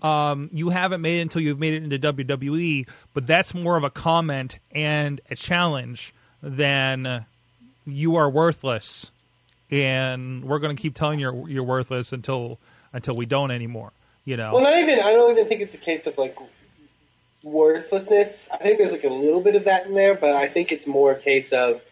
um, 0.03 0.51
you 0.53 0.69
haven't 0.71 1.01
made 1.01 1.19
it 1.19 1.23
until 1.23 1.43
you've 1.43 1.59
made 1.59 1.75
it 1.75 1.83
into 1.83 1.99
WWE, 2.13 2.87
but 3.15 3.27
that's 3.27 3.55
more 3.55 3.77
of 3.77 3.85
a 3.85 3.91
comment 3.91 4.59
and 4.73 5.21
a 5.31 5.35
challenge 5.35 6.13
than 6.43 7.25
you 7.87 8.17
are 8.17 8.29
worthless, 8.29 9.11
and 9.71 10.45
we're 10.45 10.59
going 10.59 10.77
to 10.77 10.81
keep 10.81 10.95
telling 10.95 11.19
you 11.19 11.33
you're, 11.33 11.49
you're 11.49 11.63
worthless 11.65 12.13
until 12.13 12.59
until 12.93 13.17
we 13.17 13.25
don't 13.27 13.51
anymore. 13.51 13.93
You 14.27 14.37
know, 14.37 14.53
Well, 14.55 14.63
not 14.63 14.79
even. 14.79 15.01
I 15.01 15.15
don't 15.15 15.31
even 15.31 15.47
think 15.49 15.63
it's 15.63 15.75
a 15.75 15.79
case 15.79 16.07
of 16.07 16.19
like 16.19 16.37
worthlessness. 17.43 18.49
I 18.53 18.59
think 18.59 18.79
there's 18.79 18.93
like 18.93 19.05
a 19.05 19.09
little 19.09 19.41
bit 19.41 19.55
of 19.55 19.65
that 19.65 19.87
in 19.87 19.95
there, 19.95 20.15
but 20.15 20.35
I 20.35 20.49
think 20.49 20.73
it's 20.73 20.87
more 20.87 21.13
a 21.13 21.19
case 21.21 21.53
of 21.53 21.83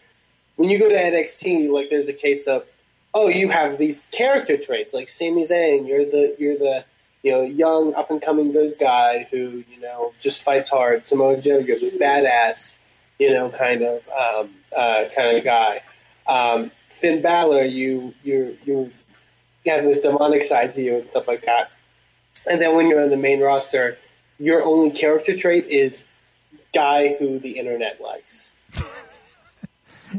when 0.57 0.69
you 0.69 0.77
go 0.77 0.89
to 0.89 0.95
NXT, 0.95 1.71
like 1.71 1.89
there's 1.89 2.09
a 2.09 2.13
case 2.13 2.47
of 2.47 2.65
oh, 3.13 3.29
you 3.29 3.49
have 3.49 3.77
these 3.77 4.05
character 4.11 4.57
traits 4.57 4.93
like 4.93 5.07
Sami 5.07 5.45
Zayn. 5.45 5.87
You're 5.87 6.05
the 6.05 6.35
you're 6.37 6.57
the 6.57 6.85
you 7.23 7.31
know 7.31 7.41
young 7.41 7.95
up 7.95 8.11
and 8.11 8.21
coming 8.21 8.51
good 8.51 8.77
guy 8.79 9.27
who 9.31 9.63
you 9.71 9.79
know 9.79 10.13
just 10.19 10.43
fights 10.43 10.69
hard. 10.69 11.07
Samoa 11.07 11.39
Joe, 11.39 11.59
you're 11.59 11.79
this 11.79 11.95
badass 11.95 12.77
you 13.17 13.33
know 13.33 13.49
kind 13.49 13.81
of 13.81 14.07
um, 14.09 14.49
uh, 14.75 15.05
kind 15.15 15.37
of 15.37 15.43
guy. 15.43 15.81
Um, 16.27 16.71
Finn 16.89 17.21
Balor, 17.21 17.63
you 17.63 18.13
you 18.23 18.57
you 18.65 18.91
have 19.65 19.83
this 19.83 20.01
demonic 20.01 20.43
side 20.43 20.73
to 20.75 20.81
you 20.81 20.97
and 20.97 21.09
stuff 21.09 21.27
like 21.27 21.45
that. 21.45 21.71
And 22.49 22.61
then 22.61 22.75
when 22.75 22.87
you're 22.87 23.01
on 23.01 23.09
the 23.09 23.17
main 23.17 23.41
roster, 23.41 23.97
your 24.39 24.63
only 24.63 24.91
character 24.91 25.35
trait 25.35 25.65
is 25.67 26.03
guy 26.73 27.15
who 27.15 27.39
the 27.39 27.57
internet 27.57 27.99
likes. 27.99 28.51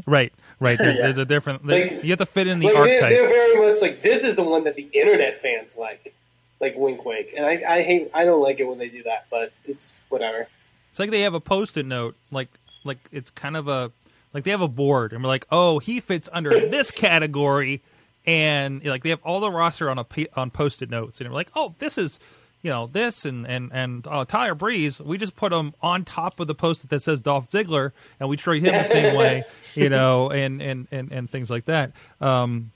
Right, 0.05 0.33
right. 0.59 0.77
There's, 0.77 0.95
Yeah. 0.97 1.01
there's 1.03 1.17
a 1.17 1.25
different. 1.25 1.65
Like- 1.65 2.03
you 2.03 2.09
have 2.11 2.19
to 2.19 2.25
fit 2.25 2.47
in 2.47 2.59
the 2.59 2.67
Like 2.67 2.75
archetype. 2.75 3.09
they're 3.09 3.27
very 3.27 3.55
much 3.71 3.81
like 3.81 4.01
this 4.01 4.23
is 4.23 4.35
the 4.35 4.43
one 4.43 4.63
that 4.65 4.75
the 4.75 4.87
internet 4.93 5.37
fans 5.37 5.75
like, 5.77 6.13
like 6.59 6.75
wink 6.77 7.05
wink. 7.05 7.29
And 7.35 7.45
I, 7.45 7.61
I 7.67 7.81
hate 7.81 8.09
I 8.13 8.25
don't 8.25 8.41
like 8.41 8.59
it 8.59 8.65
when 8.67 8.77
they 8.77 8.89
do 8.89 9.03
that, 9.03 9.25
but 9.31 9.51
it's 9.65 10.01
whatever. 10.09 10.47
It's 10.89 10.99
like 10.99 11.11
they 11.11 11.21
have 11.21 11.33
a 11.33 11.39
post-it 11.39 11.85
note, 11.85 12.15
like 12.31 12.49
like 12.83 12.97
it's 13.11 13.29
kind 13.29 13.55
of 13.57 13.67
a 13.67 13.91
like 14.33 14.43
they 14.43 14.51
have 14.51 14.61
a 14.61 14.67
board, 14.67 15.13
and 15.13 15.23
we're 15.23 15.27
like, 15.29 15.45
oh, 15.51 15.79
he 15.79 15.99
fits 15.99 16.29
under 16.31 16.49
this 16.69 16.91
category, 16.91 17.81
and 18.25 18.83
like 18.85 19.03
they 19.03 19.09
have 19.09 19.21
all 19.23 19.39
the 19.39 19.51
roster 19.51 19.89
on 19.89 19.97
a 19.99 20.05
on 20.35 20.51
post-it 20.51 20.89
notes, 20.89 21.19
and 21.21 21.29
we're 21.29 21.35
like, 21.35 21.51
oh, 21.55 21.75
this 21.79 21.97
is 21.97 22.19
you 22.61 22.69
know 22.69 22.87
this 22.87 23.25
and 23.25 23.47
and 23.47 23.71
and 23.73 24.05
uh, 24.07 24.25
Tyler 24.25 24.55
Breeze, 24.55 25.01
we 25.01 25.17
just 25.17 25.35
put 25.35 25.53
him 25.53 25.73
on 25.81 26.03
top 26.05 26.39
of 26.39 26.47
the 26.47 26.55
post-it 26.55 26.89
that 26.89 27.01
says 27.03 27.21
Dolph 27.21 27.49
Ziggler, 27.49 27.91
and 28.19 28.27
we 28.29 28.35
treat 28.37 28.63
him 28.63 28.75
the 28.75 28.83
same 28.83 29.13
way, 29.13 29.45
you 29.75 29.89
know, 29.95 30.29
and 30.29 30.61
and 30.61 30.87
and 30.91 31.11
and 31.11 31.29
things 31.29 31.49
like 31.49 31.65
that. 31.65 31.91
Um, 32.19 32.71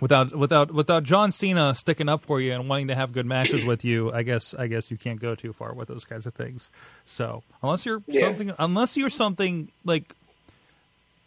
without 0.00 0.34
without 0.36 0.72
without 0.72 1.04
John 1.04 1.32
Cena 1.32 1.74
sticking 1.74 2.08
up 2.08 2.22
for 2.24 2.40
you 2.40 2.52
and 2.52 2.68
wanting 2.68 2.88
to 2.88 2.94
have 2.94 3.12
good 3.12 3.24
matches 3.26 3.64
with 3.64 3.84
you, 3.84 4.12
I 4.12 4.22
guess 4.24 4.52
I 4.54 4.66
guess 4.66 4.90
you 4.90 4.96
can't 4.98 5.20
go 5.20 5.34
too 5.34 5.52
far 5.52 5.72
with 5.74 5.88
those 5.88 6.04
kinds 6.04 6.26
of 6.26 6.34
things. 6.34 6.70
So 7.06 7.42
unless 7.62 7.86
you're 7.86 8.02
Yeah. 8.06 8.20
something, 8.20 8.52
unless 8.58 8.96
you're 8.96 9.10
something 9.10 9.68
like, 9.84 10.14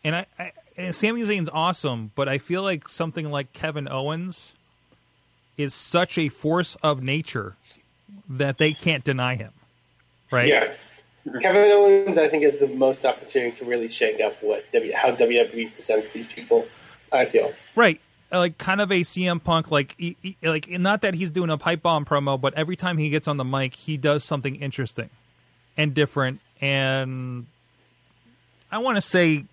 and 0.04 0.16
I, 0.18 0.26
I 0.38 0.52
and 0.78 0.94
Sami 0.94 1.22
Zayn's 1.24 1.50
awesome, 1.54 2.12
but 2.16 2.28
I 2.28 2.38
feel 2.38 2.62
like 2.62 2.90
something 2.90 3.32
like 3.32 3.54
Kevin 3.54 3.88
Owens 3.90 4.54
is 5.58 5.74
such 5.74 6.18
a 6.18 6.30
force 6.30 6.76
of 6.84 7.02
nature 7.04 7.56
that 8.30 8.58
they 8.58 8.74
can't 8.74 9.04
deny 9.04 9.36
him, 9.36 9.52
right? 10.32 10.48
Yeah. 10.48 10.72
Kevin 11.42 11.72
Owens, 11.72 12.18
I 12.18 12.28
think, 12.28 12.44
is 12.44 12.58
the 12.58 12.68
most 12.68 13.06
opportunity 13.06 13.52
to 13.58 13.66
really 13.66 13.90
shake 13.90 14.20
up 14.22 14.36
what 14.44 14.64
w, 14.74 14.94
how 14.94 15.10
WWE 15.12 15.74
presents 15.74 16.10
these 16.10 16.28
people. 16.28 16.68
I 17.12 17.26
feel. 17.26 17.52
Right. 17.76 18.00
Uh, 18.32 18.40
Like 18.40 18.58
kind 18.58 18.82
of 18.82 18.92
a 18.92 19.02
CM 19.02 19.44
Punk, 19.44 19.72
like 19.72 19.96
he, 19.98 20.18
he- 20.22 20.38
like 20.44 20.70
not 20.70 21.02
that 21.02 21.14
he's 21.16 21.32
doing 21.32 21.50
a 21.50 21.58
pipe 21.58 21.82
bomb 21.82 22.06
promo, 22.06 22.40
but 22.40 22.54
every 22.56 22.76
time 22.76 22.98
he 22.98 23.10
gets 23.10 23.28
on 23.28 23.38
the 23.38 23.46
mic, 23.46 23.74
he 23.76 23.98
does 23.98 24.24
something 24.24 24.56
interesting 24.56 25.10
and 25.78 25.94
different. 25.94 26.42
And 26.62 27.46
I 28.72 28.80
want 28.80 28.98
to 28.98 29.02
say, 29.02 29.46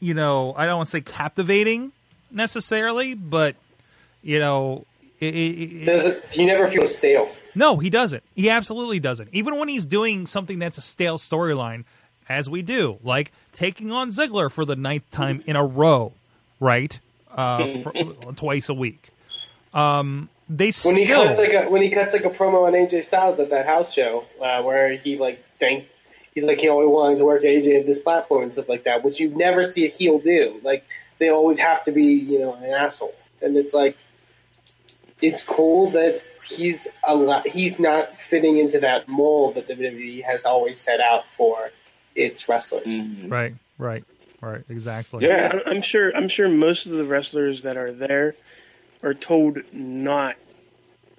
you 0.00 0.14
know, 0.14 0.54
I 0.56 0.66
don't 0.66 0.76
want 0.78 0.86
to 0.88 0.90
say 0.92 1.00
captivating 1.00 1.92
necessarily, 2.30 3.14
but 3.14 3.56
you 4.22 4.38
know, 4.38 4.84
it, 5.20 5.34
it, 5.34 5.84
Does 5.84 6.06
it, 6.06 6.32
he 6.32 6.44
never 6.46 6.66
feels 6.68 6.96
stale? 6.96 7.30
no, 7.54 7.78
he 7.78 7.90
doesn't. 7.90 8.22
He 8.34 8.50
absolutely 8.50 9.00
doesn't. 9.00 9.30
Even 9.32 9.58
when 9.58 9.68
he's 9.68 9.86
doing 9.86 10.26
something 10.26 10.58
that's 10.58 10.78
a 10.78 10.82
stale 10.82 11.18
storyline, 11.18 11.84
as 12.28 12.50
we 12.50 12.62
do, 12.62 12.98
like 13.02 13.32
taking 13.52 13.92
on 13.92 14.10
Ziggler 14.10 14.50
for 14.50 14.64
the 14.64 14.76
ninth 14.76 15.10
time 15.10 15.42
in 15.46 15.56
a 15.56 15.64
row, 15.64 16.12
right? 16.60 16.98
Uh, 17.30 17.82
for, 17.82 17.92
twice 18.34 18.68
a 18.68 18.74
week. 18.74 19.10
Um, 19.74 20.28
they 20.48 20.66
When 20.66 20.72
still 20.72 20.94
he 20.94 21.06
cuts 21.06 21.38
like 21.38 21.52
a 21.52 21.68
when 21.68 21.82
he 21.82 21.90
cuts 21.90 22.14
like 22.14 22.24
a 22.24 22.30
promo 22.30 22.66
on 22.66 22.72
AJ 22.72 23.04
Styles 23.04 23.40
at 23.40 23.50
that 23.50 23.66
house 23.66 23.92
show, 23.92 24.24
uh, 24.40 24.62
where 24.62 24.92
he 24.92 25.18
like 25.18 25.42
thank 25.58 25.86
he's 26.34 26.46
like 26.46 26.60
he 26.60 26.68
always 26.68 26.88
wanted 26.88 27.18
to 27.18 27.24
work 27.24 27.42
AJ 27.42 27.80
at 27.80 27.86
this 27.86 27.98
platform 27.98 28.44
and 28.44 28.52
stuff 28.52 28.68
like 28.68 28.84
that, 28.84 29.02
which 29.04 29.20
you 29.20 29.30
never 29.30 29.64
see 29.64 29.84
a 29.84 29.88
heel 29.88 30.18
do. 30.18 30.60
Like 30.62 30.84
they 31.18 31.30
always 31.30 31.58
have 31.58 31.82
to 31.84 31.92
be 31.92 32.04
you 32.04 32.38
know 32.38 32.54
an 32.54 32.64
asshole, 32.64 33.14
and 33.42 33.56
it's 33.56 33.74
like 33.74 33.96
it's 35.20 35.42
cool 35.42 35.90
that 35.90 36.20
he's 36.44 36.88
a 37.06 37.14
lot, 37.14 37.46
he's 37.46 37.78
not 37.78 38.20
fitting 38.20 38.58
into 38.58 38.80
that 38.80 39.08
mold 39.08 39.54
that 39.56 39.66
the 39.66 39.74
WWE 39.74 40.22
has 40.24 40.44
always 40.44 40.78
set 40.78 41.00
out 41.00 41.24
for 41.36 41.70
its 42.14 42.48
wrestlers. 42.48 43.00
Mm-hmm. 43.00 43.28
right, 43.28 43.54
right, 43.78 44.04
right, 44.40 44.62
exactly. 44.68 45.26
Yeah. 45.26 45.50
I'm- 45.52 45.62
I'm 45.66 45.82
sure. 45.82 46.14
I'm 46.16 46.28
sure 46.28 46.48
most 46.48 46.86
of 46.86 46.92
the 46.92 47.04
wrestlers 47.04 47.62
that 47.64 47.76
are 47.76 47.92
there 47.92 48.34
are 49.02 49.14
told 49.14 49.58
not 49.72 50.36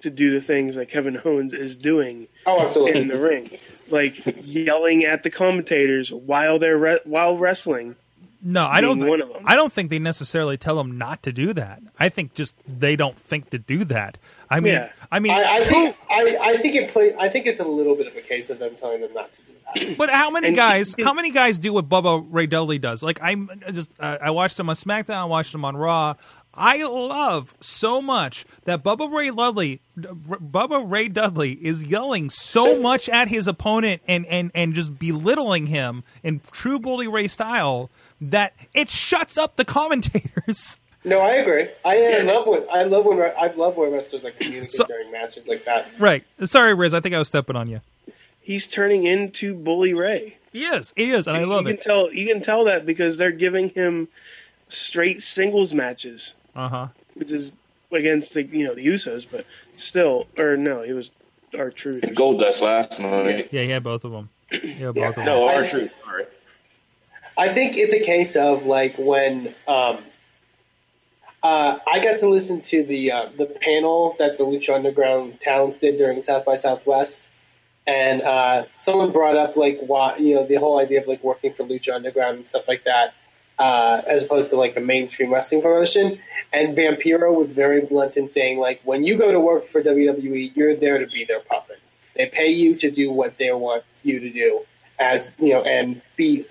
to 0.02 0.10
do 0.10 0.30
the 0.30 0.40
things 0.40 0.76
that 0.76 0.88
Kevin 0.88 1.20
Owens 1.24 1.52
is 1.52 1.76
doing 1.76 2.28
Oh, 2.46 2.60
absolutely. 2.60 3.00
in 3.00 3.08
the 3.08 3.18
ring, 3.18 3.50
like 3.90 4.20
yelling 4.44 5.04
at 5.04 5.22
the 5.24 5.30
commentators 5.30 6.12
while 6.12 6.58
they're 6.58 6.78
re- 6.78 7.00
while 7.04 7.36
wrestling. 7.36 7.96
No, 8.40 8.64
I 8.66 8.80
don't. 8.80 8.98
Think, 8.98 9.10
one 9.10 9.20
of 9.20 9.28
them. 9.28 9.42
I 9.44 9.56
don't 9.56 9.72
think 9.72 9.90
they 9.90 9.98
necessarily 9.98 10.56
tell 10.56 10.76
them 10.76 10.96
not 10.96 11.22
to 11.24 11.32
do 11.32 11.52
that. 11.54 11.80
I 11.98 12.08
think 12.08 12.34
just 12.34 12.56
they 12.66 12.94
don't 12.94 13.18
think 13.18 13.50
to 13.50 13.58
do 13.58 13.84
that. 13.86 14.16
I 14.48 14.60
mean, 14.60 14.74
Yeah. 14.74 14.90
I 15.10 15.18
mean, 15.18 15.32
I, 15.32 15.42
I 15.58 15.64
think 15.64 15.96
I, 16.08 16.36
I 16.40 16.56
think 16.58 16.74
it 16.76 16.90
play, 16.90 17.14
I 17.18 17.28
think 17.28 17.46
it's 17.46 17.60
a 17.60 17.64
little 17.64 17.96
bit 17.96 18.06
of 18.06 18.16
a 18.16 18.20
case 18.20 18.48
of 18.50 18.58
them 18.60 18.76
telling 18.76 19.00
them 19.00 19.12
not 19.12 19.32
to 19.32 19.42
do 19.42 19.52
that. 19.52 19.96
But 19.98 20.08
how 20.10 20.30
many 20.30 20.48
And- 20.48 20.56
guys? 20.56 20.94
How 21.02 21.12
many 21.12 21.30
guys 21.30 21.58
do 21.58 21.72
what 21.72 21.88
Bubba 21.88 22.24
Ray 22.30 22.46
Dudley 22.46 22.78
does? 22.78 23.02
Like 23.02 23.18
I'm 23.22 23.50
just, 23.72 23.90
uh, 23.98 24.18
I 24.22 24.30
watched 24.30 24.58
him 24.60 24.68
on 24.70 24.76
SmackDown. 24.76 25.16
I 25.16 25.24
watched 25.24 25.52
him 25.54 25.64
on 25.64 25.76
Raw. 25.76 26.14
I 26.54 26.82
love 26.84 27.54
so 27.60 28.00
much 28.00 28.44
that 28.64 28.82
Bubba 28.82 29.12
Ray 29.12 29.30
Dudley, 29.30 29.80
Bubba 29.96 30.90
Ray 30.90 31.08
Dudley 31.08 31.52
is 31.52 31.84
yelling 31.84 32.30
so 32.30 32.80
much 32.80 33.08
at 33.08 33.28
his 33.28 33.46
opponent 33.46 34.02
and 34.08 34.24
and 34.26 34.50
and 34.54 34.74
just 34.74 34.98
belittling 34.98 35.66
him 35.66 36.04
in 36.22 36.40
true 36.50 36.78
Bully 36.78 37.06
Ray 37.08 37.28
style 37.28 37.90
that 38.20 38.52
it 38.74 38.88
shuts 38.90 39.36
up 39.38 39.56
the 39.56 39.64
commentators. 39.64 40.78
No, 41.04 41.20
I 41.20 41.34
agree. 41.36 41.68
I, 41.84 42.16
I 42.16 42.20
love 42.22 42.48
when 42.48 42.64
I 42.70 42.82
love 42.82 43.04
when 43.06 43.22
I 43.22 43.46
love 43.54 43.76
when 43.76 43.92
wrestlers 43.92 44.24
like 44.24 44.38
communicate 44.40 44.72
So- 44.72 44.84
during 44.84 45.10
matches 45.12 45.46
like 45.46 45.64
that. 45.64 45.86
right? 45.98 46.24
Sorry, 46.44 46.74
Riz. 46.74 46.92
I 46.92 47.00
think 47.00 47.14
I 47.14 47.18
was 47.20 47.28
stepping 47.28 47.54
on 47.54 47.68
you. 47.70 47.80
He's 48.42 48.66
turning 48.66 49.04
into 49.04 49.54
Bully 49.54 49.94
Ray. 49.94 50.36
He 50.52 50.64
is. 50.64 50.92
He 50.96 51.12
is, 51.12 51.28
and 51.28 51.36
I 51.36 51.44
love 51.44 51.62
you 51.66 51.68
it. 51.74 51.80
Can 51.82 51.84
tell, 51.84 52.12
you 52.12 52.26
can 52.26 52.42
tell 52.42 52.64
that 52.64 52.84
because 52.84 53.16
they're 53.16 53.30
giving 53.30 53.68
him 53.70 54.08
straight 54.68 55.22
singles 55.22 55.72
matches, 55.72 56.34
Uh 56.56 56.68
huh. 56.68 56.86
which 57.14 57.30
is 57.30 57.52
against 57.92 58.34
the 58.34 58.42
you 58.42 58.66
know 58.66 58.74
the 58.74 58.84
Usos, 58.86 59.24
but 59.30 59.46
still, 59.76 60.26
or 60.36 60.56
no, 60.56 60.82
he 60.82 60.92
was 60.92 61.12
R-Truth. 61.56 62.12
Gold 62.14 62.40
Dust 62.40 62.60
last 62.60 62.98
night. 63.00 63.48
Yeah, 63.52 63.62
he 63.62 63.70
had 63.70 63.84
both 63.84 64.04
of 64.04 64.10
them. 64.10 64.28
Yeah, 64.62 64.90
both 64.90 65.10
of 65.10 65.14
them. 65.14 65.26
No, 65.26 65.46
our 65.46 65.62
I- 65.62 65.68
truth. 65.68 65.92
Sorry. 66.04 66.24
I 67.38 67.48
think 67.50 67.78
it's 67.78 67.94
a 67.94 68.00
case 68.00 68.36
of 68.36 68.66
like 68.66 68.96
when 68.98 69.54
um, 69.68 69.98
Uh, 71.42 71.78
I 71.86 72.00
got 72.04 72.20
to 72.20 72.28
listen 72.28 72.60
to 72.60 72.82
the 72.84 73.12
uh, 73.12 73.28
the 73.36 73.46
panel 73.46 74.16
that 74.18 74.38
the 74.38 74.44
Lucha 74.44 74.74
Underground 74.74 75.40
talents 75.40 75.78
did 75.78 75.96
during 75.96 76.20
South 76.22 76.44
by 76.44 76.56
Southwest, 76.56 77.22
and 77.86 78.22
uh, 78.22 78.64
someone 78.76 79.12
brought 79.12 79.36
up 79.36 79.56
like 79.56 79.78
why 79.80 80.16
you 80.16 80.34
know 80.34 80.46
the 80.46 80.56
whole 80.56 80.80
idea 80.80 81.00
of 81.00 81.06
like 81.06 81.22
working 81.22 81.52
for 81.52 81.64
Lucha 81.64 81.94
Underground 81.94 82.38
and 82.38 82.46
stuff 82.46 82.66
like 82.66 82.84
that, 82.84 83.14
uh, 83.58 84.02
as 84.06 84.24
opposed 84.24 84.50
to 84.50 84.56
like 84.56 84.76
a 84.76 84.80
mainstream 84.80 85.32
wrestling 85.32 85.62
promotion. 85.62 86.18
And 86.52 86.76
Vampiro 86.76 87.32
was 87.32 87.52
very 87.52 87.82
blunt 87.82 88.16
in 88.16 88.28
saying 88.28 88.58
like 88.58 88.80
when 88.84 89.04
you 89.04 89.16
go 89.16 89.30
to 89.30 89.38
work 89.38 89.68
for 89.68 89.80
WWE, 89.80 90.56
you're 90.56 90.74
there 90.74 90.98
to 90.98 91.06
be 91.06 91.24
their 91.24 91.40
puppet. 91.40 91.78
They 92.16 92.26
pay 92.26 92.48
you 92.50 92.74
to 92.78 92.90
do 92.90 93.12
what 93.12 93.38
they 93.38 93.52
want 93.52 93.84
you 94.02 94.18
to 94.20 94.30
do, 94.30 94.62
as 94.98 95.36
you 95.38 95.54
know, 95.54 95.62
and 95.62 96.02
be 96.16 96.46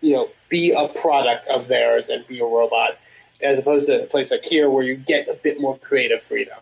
you 0.00 0.14
know 0.14 0.28
be 0.48 0.72
a 0.72 0.88
product 0.88 1.46
of 1.48 1.68
theirs 1.68 2.08
and 2.08 2.26
be 2.26 2.40
a 2.40 2.44
robot 2.44 2.98
as 3.40 3.58
opposed 3.58 3.86
to 3.86 4.02
a 4.04 4.06
place 4.06 4.30
like 4.30 4.44
here 4.44 4.70
where 4.70 4.84
you 4.84 4.94
get 4.96 5.28
a 5.28 5.34
bit 5.34 5.60
more 5.60 5.76
creative 5.78 6.22
freedom 6.22 6.58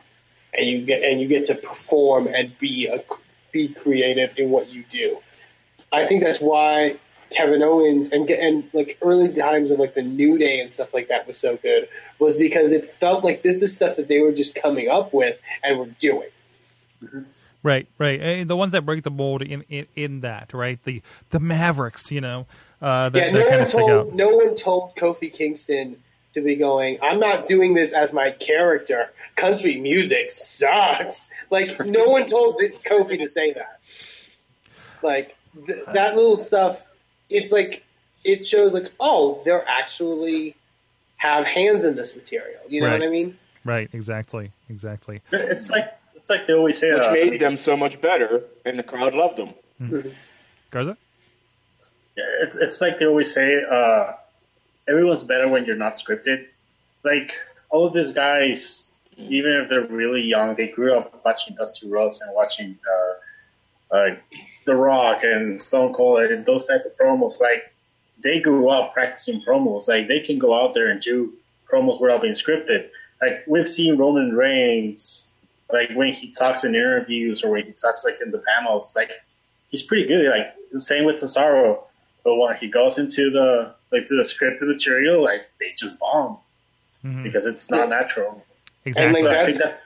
and 0.57 0.67
you 0.67 0.83
get 0.83 1.03
and 1.03 1.21
you 1.21 1.29
get 1.29 1.47
to 1.47 1.55
perform 1.55 2.27
and 2.27 2.57
be 2.59 2.87
a 2.87 3.03
be 3.53 3.69
creative 3.69 4.39
in 4.39 4.51
what 4.51 4.69
you 4.69 4.83
do. 4.89 5.19
I 5.93 6.05
think 6.07 6.25
that's 6.25 6.41
why 6.41 6.97
Kevin 7.31 7.63
Owens 7.63 8.11
and 8.13 8.29
and 8.31 8.69
like 8.73 8.99
early 9.01 9.33
times 9.33 9.71
of 9.71 9.79
like 9.79 9.95
the 9.95 10.03
New 10.03 10.39
Day 10.39 10.61
and 10.61 10.73
stuff 10.73 10.93
like 10.93 11.09
that 11.09 11.27
was 11.27 11.39
so 11.39 11.57
good 11.57 11.89
was 12.19 12.37
because 12.37 12.73
it 12.73 12.93
felt 12.95 13.25
like 13.25 13.43
this 13.43 13.63
is 13.63 13.75
stuff 13.75 13.97
that 13.97 14.09
they 14.09 14.21
were 14.21 14.33
just 14.33 14.55
coming 14.55 14.89
up 14.89 15.13
with 15.13 15.39
and 15.63 15.79
were 15.79 15.87
doing. 15.87 16.29
Right, 17.63 17.89
right. 17.97 18.21
Eh, 18.21 18.45
The 18.45 18.57
ones 18.57 18.73
that 18.73 18.85
break 18.85 19.05
the 19.05 19.11
mold 19.11 19.41
in, 19.41 19.63
in, 19.71 19.87
in 19.97 20.21
that, 20.21 20.53
right? 20.53 20.83
The 20.85 21.01
the 21.31 21.41
Mavericks, 21.41 22.11
you 22.11 22.21
know, 22.21 22.47
uh, 22.83 23.09
that, 23.11 23.19
yeah, 23.19 23.25
that 23.27 23.33
no 23.33 23.41
kind 23.41 23.51
one 23.53 23.61
of 23.63 23.69
stick 23.69 23.81
out. 23.83 23.87
told 23.89 24.15
no 24.15 24.29
one 24.37 24.55
told 24.55 24.97
Kofi 24.97 25.33
Kingston 25.33 25.97
to 26.33 26.41
be 26.41 26.57
going. 26.57 26.99
I'm 27.03 27.21
not 27.21 27.47
doing 27.47 27.75
this 27.75 27.93
as 27.93 28.13
my 28.13 28.31
character. 28.33 29.11
Country 29.37 29.77
music 29.79 30.31
sucks. 30.31 31.31
Like 31.51 31.79
no 31.87 32.05
one 32.09 32.27
told 32.27 32.61
Kofi 32.85 33.19
to 33.19 33.29
say 33.29 33.53
that. 33.53 33.81
Like 35.03 35.37
th- 35.67 35.85
that 35.93 36.17
little 36.17 36.37
stuff. 36.37 36.83
It's 37.31 37.53
like 37.53 37.85
it 38.25 38.45
shows 38.45 38.75
like 38.75 38.93
oh 39.01 39.41
they're 39.45 39.67
actually 39.69 40.57
have 41.17 41.45
hands 41.45 41.85
in 41.85 41.97
this 41.97 42.17
material. 42.17 42.61
You 42.69 42.81
know 42.83 42.89
Right. 42.89 43.01
what 43.01 43.07
I 43.07 43.11
mean? 43.11 43.39
Right, 43.65 43.89
exactly, 43.93 44.53
exactly. 44.69 45.23
It's 45.33 45.71
like 45.71 45.97
it's 46.15 46.29
like 46.29 46.47
they 46.47 46.53
always 46.53 46.79
say. 46.79 46.93
which 46.93 47.05
uh, 47.05 47.13
made 47.13 47.41
them 47.41 47.57
so 47.57 47.77
much 47.77 48.01
better, 48.01 48.43
and 48.65 48.79
the 48.79 48.83
crowd 48.83 49.15
loved 49.15 49.39
them. 49.39 50.15
Garza? 50.71 50.97
It's 52.17 52.57
it's 52.57 52.81
like 52.81 52.99
they 52.99 53.07
always 53.07 53.33
say, 53.33 53.63
uh, 53.69 54.13
everyone's 54.89 55.25
better 55.25 55.49
when 55.49 55.65
you're 55.65 55.77
not 55.77 55.95
scripted. 55.95 56.47
Like 57.03 57.33
all 57.71 57.87
of 57.87 57.93
these 57.93 58.13
guys, 58.13 58.91
even 59.17 59.53
if 59.63 59.69
they're 59.69 59.87
really 59.87 60.23
young, 60.23 60.55
they 60.55 60.69
grew 60.69 60.95
up 60.95 61.25
watching 61.25 61.57
Dusty 61.57 61.91
Rhodes 61.91 62.21
and 62.23 62.35
watching 62.35 62.79
uh, 63.93 63.95
uh, 63.95 64.17
The 64.65 64.75
Rock 64.75 65.23
and 65.23 65.61
Stone 65.61 65.95
Cold 65.95 66.21
and 66.21 66.47
those 66.47 66.67
type 66.67 66.85
of 66.85 66.97
promos. 66.97 67.41
Like 67.41 67.73
they 68.23 68.41
grew 68.41 68.69
up 68.69 68.95
practicing 68.95 69.43
promos. 69.43 69.89
Like 69.89 70.09
they 70.09 70.21
can 70.21 70.39
go 70.39 70.55
out 70.55 70.75
there 70.75 70.89
and 70.91 71.01
do 71.01 71.33
promos 71.71 72.01
without 72.01 72.23
being 72.23 72.35
scripted. 72.35 72.89
Like 73.21 73.45
we've 73.47 73.69
seen 73.69 73.97
Roman 73.97 74.35
Reigns, 74.35 75.29
like 75.73 75.91
when 75.95 76.13
he 76.13 76.31
talks 76.31 76.65
in 76.65 76.75
interviews 76.75 77.43
or 77.43 77.51
when 77.51 77.65
he 77.65 77.73
talks 77.73 78.05
like 78.05 78.21
in 78.21 78.31
the 78.31 78.39
panels, 78.39 78.95
like 78.95 79.11
he's 79.69 79.83
pretty 79.83 80.07
good. 80.07 80.29
Like 80.29 80.55
the 80.73 80.81
same 80.81 81.05
with 81.05 81.17
Cesaro, 81.17 81.85
but 82.25 82.35
when 82.37 82.57
he 82.57 82.69
goes 82.69 82.99
into 82.99 83.31
the 83.31 83.75
like 83.93 84.07
to 84.07 84.15
the 84.17 84.23
scripted 84.23 84.63
material, 84.69 85.23
like 85.23 85.43
they 85.61 85.71
just 85.77 85.99
bomb 86.01 86.39
Mhm. 87.05 87.23
because 87.23 87.47
it's 87.47 87.71
not 87.71 87.89
natural. 87.89 88.45
Exactly. 88.85 89.21
So 89.21 89.31
I 89.31 89.35
that's- 89.35 89.57
think 89.57 89.65
that's 89.65 89.83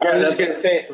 I 0.00 0.04
was 0.04 0.14
Yeah, 0.14 0.22
just 0.22 0.38
gonna 0.38 0.60
say 0.60 0.86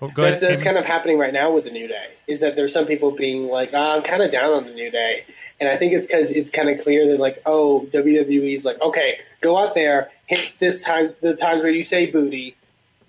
Oh, 0.00 0.08
go 0.08 0.22
that's, 0.22 0.42
ahead. 0.42 0.52
that's 0.54 0.62
kind 0.64 0.76
of 0.76 0.84
happening 0.84 1.16
right 1.18 1.32
now 1.32 1.52
with 1.52 1.64
the 1.64 1.70
New 1.70 1.86
Day. 1.86 2.06
Is 2.26 2.40
that 2.40 2.56
there's 2.56 2.72
some 2.72 2.86
people 2.86 3.12
being 3.12 3.46
like, 3.46 3.70
oh, 3.72 3.78
I'm 3.96 4.02
kind 4.02 4.20
of 4.22 4.32
down 4.32 4.50
on 4.50 4.64
the 4.64 4.72
New 4.74 4.90
Day, 4.90 5.24
and 5.60 5.68
I 5.68 5.76
think 5.76 5.92
it's 5.92 6.06
because 6.08 6.32
it's 6.32 6.50
kind 6.50 6.68
of 6.68 6.80
clear 6.82 7.06
that 7.08 7.20
like, 7.20 7.40
oh, 7.46 7.86
WWE's 7.92 8.64
like, 8.64 8.80
okay, 8.80 9.20
go 9.40 9.56
out 9.56 9.74
there, 9.74 10.10
hit 10.26 10.52
this 10.58 10.82
time, 10.82 11.14
the 11.20 11.36
times 11.36 11.62
where 11.62 11.70
you 11.72 11.84
say 11.84 12.06
booty, 12.10 12.56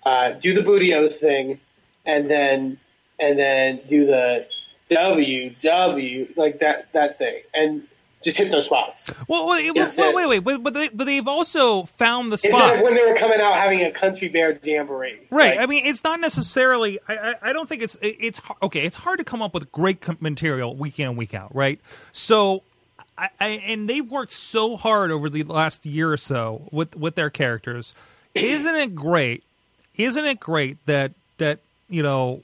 uh, 0.06 0.32
do 0.32 0.54
the 0.54 0.60
bootios 0.62 1.18
thing, 1.18 1.58
and 2.06 2.30
then 2.30 2.78
and 3.18 3.38
then 3.38 3.80
do 3.88 4.06
the 4.06 4.46
WW 4.90 6.36
like 6.36 6.60
that 6.60 6.92
that 6.92 7.18
thing, 7.18 7.42
and 7.54 7.86
just 8.24 8.38
hit 8.38 8.50
those 8.50 8.66
spots. 8.66 9.14
well, 9.28 9.46
wait, 9.46 9.70
wait, 9.74 10.14
wait, 10.14 10.26
wait, 10.26 10.38
but, 10.38 10.62
but, 10.62 10.74
they, 10.74 10.88
but 10.88 11.04
they've 11.04 11.28
also 11.28 11.84
found 11.84 12.32
the 12.32 12.38
spots. 12.38 12.82
when 12.82 12.94
they 12.94 13.06
were 13.06 13.16
coming 13.16 13.40
out 13.40 13.54
having 13.54 13.82
a 13.82 13.90
country 13.90 14.28
bear 14.28 14.58
jamboree, 14.60 15.20
Right. 15.30 15.58
I 15.58 15.66
mean, 15.66 15.86
it's 15.86 16.02
not 16.02 16.20
necessarily. 16.20 16.98
I, 17.06 17.34
I, 17.40 17.52
don't 17.52 17.68
think 17.68 17.82
it's. 17.82 17.96
It's 18.00 18.40
okay. 18.62 18.84
It's 18.84 18.96
hard 18.96 19.18
to 19.18 19.24
come 19.24 19.42
up 19.42 19.54
with 19.54 19.70
great 19.70 20.20
material 20.20 20.74
week 20.74 20.98
in 20.98 21.08
and 21.08 21.16
week 21.16 21.34
out, 21.34 21.54
right? 21.54 21.78
So, 22.12 22.62
I 23.16 23.28
and 23.38 23.88
they've 23.88 24.08
worked 24.08 24.32
so 24.32 24.76
hard 24.76 25.10
over 25.10 25.28
the 25.28 25.44
last 25.44 25.86
year 25.86 26.12
or 26.12 26.16
so 26.16 26.68
with 26.72 26.96
with 26.96 27.14
their 27.14 27.30
characters. 27.30 27.94
Isn't 28.34 28.74
it 28.74 28.94
great? 28.94 29.44
Isn't 29.96 30.24
it 30.24 30.40
great 30.40 30.84
that 30.86 31.12
that 31.38 31.60
you 31.88 32.02
know, 32.02 32.42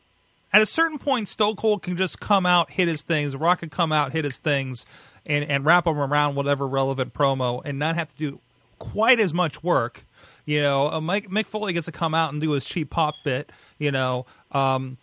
at 0.52 0.62
a 0.62 0.66
certain 0.66 0.98
point, 0.98 1.28
Stone 1.28 1.56
Cold 1.56 1.82
can 1.82 1.96
just 1.96 2.20
come 2.20 2.46
out, 2.46 2.70
hit 2.70 2.88
his 2.88 3.02
things. 3.02 3.36
Rock 3.36 3.60
can 3.60 3.70
come 3.70 3.92
out, 3.92 4.12
hit 4.12 4.24
his 4.24 4.38
things, 4.38 4.84
and 5.24 5.44
and 5.44 5.64
wrap 5.64 5.84
them 5.84 5.98
around 5.98 6.34
whatever 6.34 6.66
relevant 6.66 7.12
promo, 7.12 7.62
and 7.64 7.78
not 7.78 7.94
have 7.94 8.10
to 8.10 8.16
do 8.16 8.40
quite 8.78 9.20
as 9.20 9.32
much 9.32 9.62
work. 9.62 10.04
You 10.44 10.62
know, 10.62 10.90
uh, 10.90 11.00
Mike 11.00 11.28
Mick 11.28 11.46
Foley 11.46 11.72
gets 11.72 11.86
to 11.86 11.92
come 11.92 12.14
out 12.14 12.32
and 12.32 12.40
do 12.40 12.50
his 12.52 12.64
cheap 12.64 12.90
pop 12.90 13.14
bit. 13.22 13.52
You 13.78 13.92
know, 13.92 14.26
um, 14.50 14.96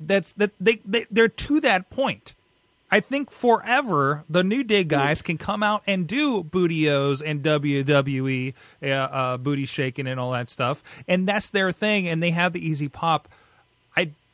that's 0.00 0.32
that 0.32 0.52
they, 0.58 0.80
they 0.86 1.06
they're 1.10 1.28
to 1.28 1.60
that 1.60 1.90
point. 1.90 2.34
I 2.90 3.00
think 3.00 3.30
forever 3.30 4.24
the 4.30 4.42
New 4.42 4.64
Day 4.64 4.82
guys 4.82 5.20
can 5.20 5.36
come 5.36 5.62
out 5.62 5.82
and 5.86 6.06
do 6.06 6.42
bootios 6.42 7.22
and 7.22 7.42
WWE 7.42 8.54
uh, 8.82 8.86
uh, 8.86 9.36
booty 9.36 9.66
shaking 9.66 10.06
and 10.06 10.18
all 10.18 10.30
that 10.32 10.48
stuff, 10.48 10.82
and 11.06 11.28
that's 11.28 11.50
their 11.50 11.70
thing, 11.70 12.08
and 12.08 12.22
they 12.22 12.30
have 12.30 12.54
the 12.54 12.66
easy 12.66 12.88
pop. 12.88 13.28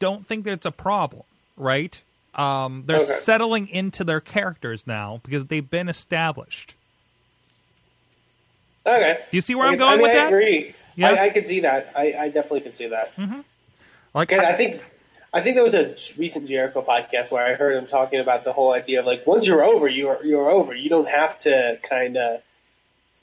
Don't 0.04 0.26
think 0.26 0.44
that's 0.44 0.66
a 0.66 0.70
problem, 0.70 1.22
right? 1.56 2.02
Um, 2.34 2.82
they're 2.84 2.96
Okay. 2.96 3.06
settling 3.06 3.68
into 3.68 4.04
their 4.04 4.20
characters 4.20 4.86
now 4.86 5.20
because 5.24 5.46
they've 5.46 5.70
been 5.70 5.88
established. 5.88 6.74
okay. 8.86 9.20
You 9.30 9.40
see 9.40 9.54
where 9.54 9.66
I 9.66 9.70
I'm 9.72 9.78
going 9.78 9.92
I 9.92 9.96
mean, 9.96 10.02
with 10.02 10.10
I 10.10 10.14
that? 10.14 10.26
agree. 10.28 10.74
Yeah. 10.96 11.10
I, 11.10 11.24
I 11.24 11.30
can 11.30 11.44
see 11.46 11.60
that. 11.60 11.92
I, 11.96 12.12
I 12.18 12.28
definitely 12.28 12.60
can 12.60 12.74
see 12.74 12.88
that. 12.88 13.12
Like, 14.14 14.28
Because 14.28 14.44
I- 14.44 14.50
I 14.50 14.56
think 14.56 14.82
I 15.32 15.40
think 15.40 15.56
there 15.56 15.64
was 15.64 15.74
a 15.74 15.96
recent 16.20 16.46
Jericho 16.46 16.80
podcast 16.86 17.30
where 17.32 17.44
I 17.44 17.54
heard 17.54 17.76
him 17.76 17.88
talking 17.88 18.20
about 18.20 18.44
the 18.44 18.52
whole 18.52 18.72
idea 18.72 19.00
of 19.00 19.06
like 19.06 19.26
once 19.26 19.46
you're 19.48 19.64
over, 19.64 19.88
you're 19.88 20.24
you're 20.24 20.48
over. 20.50 20.74
You 20.74 20.88
don't 20.90 21.08
have 21.08 21.38
to 21.40 21.78
kind 21.82 22.16
of 22.16 22.40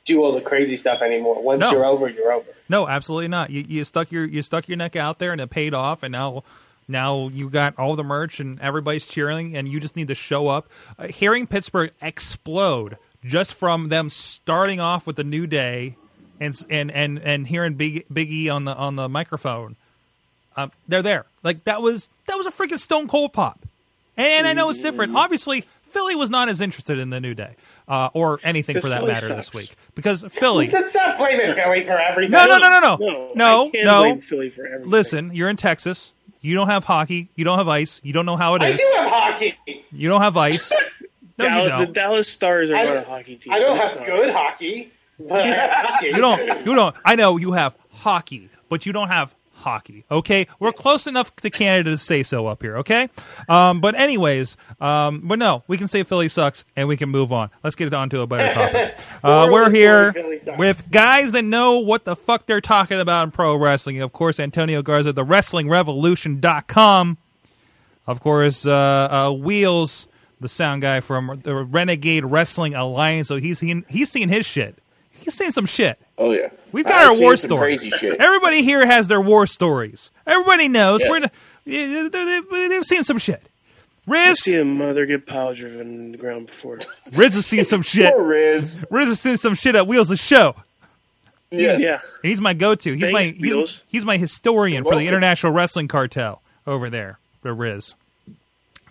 do 0.03 0.21
all 0.23 0.33
the 0.33 0.41
crazy 0.41 0.75
stuff 0.77 1.01
anymore. 1.01 1.41
Once 1.41 1.61
No. 1.61 1.71
you're 1.71 1.85
over, 1.85 2.09
you're 2.09 2.33
over. 2.33 2.49
No, 2.67 2.87
absolutely 2.87 3.27
not. 3.29 3.49
You, 3.51 3.63
you 3.67 3.85
stuck 3.85 4.11
your 4.11 4.25
you 4.25 4.41
stuck 4.41 4.67
your 4.67 4.77
neck 4.77 4.95
out 4.97 5.19
there 5.19 5.31
and 5.31 5.39
it 5.39 5.49
paid 5.51 5.73
off, 5.73 6.01
and 6.03 6.11
now 6.11 6.43
now 6.91 7.29
you 7.29 7.49
got 7.49 7.77
all 7.79 7.95
the 7.95 8.03
merch 8.03 8.39
and 8.39 8.59
everybody's 8.61 9.05
cheering, 9.05 9.55
and 9.55 9.67
you 9.67 9.79
just 9.79 9.95
need 9.95 10.07
to 10.09 10.15
show 10.15 10.47
up. 10.47 10.69
Uh, 10.99 11.07
hearing 11.07 11.47
Pittsburgh 11.47 11.91
explode 12.01 12.97
just 13.25 13.53
from 13.53 13.89
them 13.89 14.09
starting 14.09 14.79
off 14.79 15.07
with 15.07 15.15
the 15.15 15.23
new 15.23 15.47
day, 15.47 15.95
and 16.39 16.55
and 16.69 16.91
and 16.91 17.19
and 17.19 17.47
hearing 17.47 17.75
Big 17.75 18.07
Biggie 18.09 18.53
on 18.53 18.65
the 18.65 18.75
on 18.75 18.95
the 18.95 19.07
microphone, 19.07 19.75
um, 20.57 20.71
they're 20.87 21.01
there. 21.01 21.25
Like 21.43 21.63
that 21.63 21.81
was 21.81 22.09
that 22.27 22.37
was 22.37 22.45
a 22.45 22.51
freaking 22.51 22.79
Stone 22.79 23.07
Cold 23.07 23.33
pop, 23.33 23.59
and, 24.17 24.47
I 24.47 24.53
know 24.53 24.69
it's 24.69 24.79
different. 24.79 25.15
Obviously, 25.15 25.65
Philly 25.91 26.15
was 26.15 26.29
not 26.29 26.49
as 26.49 26.61
interested 26.61 26.97
in 26.97 27.09
the 27.09 27.19
new 27.19 27.33
day. 27.33 27.55
Uh, 27.87 28.09
or 28.13 28.39
anything 28.43 28.79
for 28.79 28.87
that 28.87 29.03
matter 29.05 29.27
this 29.35 29.53
week 29.53 29.75
because 29.95 30.23
Philly. 30.29 30.69
Let's 30.71 30.91
stop 30.91 31.17
blaming 31.17 31.53
Philly 31.53 31.83
for 31.83 31.91
everything. 31.91 32.31
No, 32.31 32.45
no, 32.45 32.57
no, 32.57 32.69
no, 32.69 32.79
no, 32.79 32.95
No, 32.95 33.31
no, 33.35 33.71
no. 33.73 33.99
blame 34.03 34.21
Philly 34.21 34.49
for 34.49 34.65
everything. 34.65 34.89
Listen, 34.89 35.35
you're 35.35 35.49
in 35.49 35.57
Texas. 35.57 36.13
You 36.41 36.55
don't 36.55 36.67
have 36.69 36.83
hockey. 36.83 37.29
You 37.35 37.45
don't 37.45 37.57
have 37.59 37.67
ice. 37.67 38.01
You 38.03 38.13
don't 38.13 38.25
know 38.25 38.35
how 38.37 38.55
it 38.55 38.63
is. 38.63 38.73
I 38.73 38.77
do 38.77 38.91
have 38.97 39.11
hockey. 39.11 39.85
You 39.91 40.09
don't 40.09 40.21
have 40.21 40.37
ice. 40.37 40.71
No, 41.37 41.47
you 41.47 41.53
Dallas, 41.53 41.79
the 41.79 41.85
don't. 41.85 41.93
Dallas 41.95 42.27
Stars 42.27 42.69
are 42.69 42.75
I- 42.75 42.83
not 42.85 42.97
a 42.97 43.01
hockey 43.03 43.35
team. 43.37 43.53
I 43.53 43.59
don't 43.59 43.71
I'm 43.71 43.77
have 43.77 43.91
sorry. 43.93 44.05
good 44.05 44.29
hockey, 44.31 44.91
but 45.17 45.41
I 45.43 45.47
have 45.47 45.71
hockey. 45.71 46.05
You 46.07 46.17
don't. 46.17 46.65
You 46.65 46.75
don't. 46.75 46.95
I 47.03 47.15
know 47.15 47.37
you 47.37 47.53
have 47.53 47.75
hockey, 47.89 48.49
but 48.69 48.85
you 48.85 48.93
don't 48.93 49.07
have 49.07 49.33
hockey. 49.61 50.05
Okay, 50.11 50.47
we're 50.59 50.71
close 50.73 51.07
enough 51.07 51.35
to 51.37 51.49
Canada 51.49 51.91
to 51.91 51.97
say 51.97 52.21
so 52.23 52.47
up 52.47 52.61
here. 52.61 52.77
Okay, 52.77 53.09
um, 53.49 53.81
but 53.81 53.95
anyways, 53.95 54.57
um, 54.79 55.21
but 55.23 55.39
no, 55.39 55.63
we 55.67 55.77
can 55.77 55.87
say 55.87 56.03
Philly 56.03 56.29
sucks 56.29 56.65
and 56.75 56.87
we 56.87 56.97
can 56.97 57.09
move 57.09 57.31
on. 57.33 57.49
Let's 57.63 57.75
get 57.75 57.87
it 57.87 57.93
on 57.93 58.09
to 58.11 58.21
a 58.21 58.27
better 58.27 58.53
topic. 58.53 58.97
Uh, 59.23 59.47
we're 59.51 59.69
here 59.69 60.11
story, 60.11 60.23
Philly 60.23 60.39
sucks. 60.39 60.57
with 60.57 60.91
guys 60.91 61.31
that 61.33 61.43
know 61.43 61.79
what 61.79 62.05
the 62.05 62.15
fuck 62.15 62.47
they're 62.47 62.59
talking 62.61 62.99
about 62.99 63.23
in 63.25 63.31
pro 63.31 63.55
wrestling. 63.55 64.01
Of 64.01 64.13
course, 64.13 64.39
Antonio 64.39 64.81
Garza, 64.81 65.13
the 65.13 65.23
wrestling 65.23 65.67
WrestlingRevolution.com. 65.67 67.17
Of 68.07 68.19
course, 68.19 68.65
uh, 68.65 68.71
uh, 68.71 69.31
Wheels, 69.31 70.07
the 70.39 70.49
sound 70.49 70.81
guy 70.81 70.99
from 71.01 71.39
the 71.43 71.55
Renegade 71.55 72.25
Wrestling 72.25 72.73
Alliance. 72.73 73.27
So 73.27 73.37
he's 73.37 73.59
seen 73.59 73.85
he's 73.87 74.09
seen 74.09 74.29
his 74.29 74.45
shit. 74.45 74.80
He's 75.21 75.33
seen 75.35 75.51
some 75.51 75.65
shit. 75.65 75.99
Oh 76.17 76.31
yeah, 76.31 76.49
We've 76.71 76.85
got 76.85 76.93
I've 77.01 77.07
our 77.09 77.13
seen 77.15 77.23
war 77.23 77.37
some 77.37 77.47
stories. 77.49 77.79
Crazy 77.81 77.97
shit. 77.97 78.19
Everybody 78.19 78.63
here 78.63 78.85
has 78.85 79.07
their 79.07 79.21
war 79.21 79.47
stories. 79.47 80.11
Everybody 80.27 80.67
knows. 80.67 81.01
Yes. 81.01 81.09
We're 81.09 81.19
not- 81.19 81.31
yeah, 81.65 82.07
they- 82.11 82.41
they- 82.49 82.67
they've 82.69 82.85
seen 82.85 83.03
some 83.03 83.17
shit. 83.17 83.41
I 84.07 84.11
Rizz, 84.11 84.35
see 84.37 84.55
a 84.57 84.65
mother 84.65 85.05
get 85.05 85.27
pile 85.27 85.53
driven 85.53 85.81
in 85.87 86.11
the 86.11 86.17
ground 86.17 86.47
before. 86.47 86.77
Rizz 87.11 87.35
has 87.35 87.45
seen 87.45 87.63
some 87.65 87.81
shit. 87.83 88.13
Poor 88.13 88.23
Rizz. 88.23 88.77
Rizz 88.89 89.05
has 89.07 89.19
seen 89.19 89.37
some 89.37 89.53
shit 89.55 89.75
at 89.75 89.87
Wheels 89.87 90.09
of 90.09 90.19
Show. 90.19 90.55
Yes. 91.51 91.79
Yeah. 91.81 91.99
He's 92.23 92.41
my 92.41 92.53
go-to. 92.53 92.93
He's 92.93 93.01
Thanks, 93.01 93.13
my 93.13 93.23
he's, 93.25 93.39
Wheels. 93.41 93.83
he's 93.87 94.05
my 94.05 94.17
historian 94.17 94.83
for 94.83 94.95
the. 94.95 95.07
International 95.07 95.51
Wrestling 95.53 95.87
Cartel 95.87 96.41
over 96.65 96.89
there, 96.89 97.19
the 97.43 97.49
Rizz. 97.49 97.93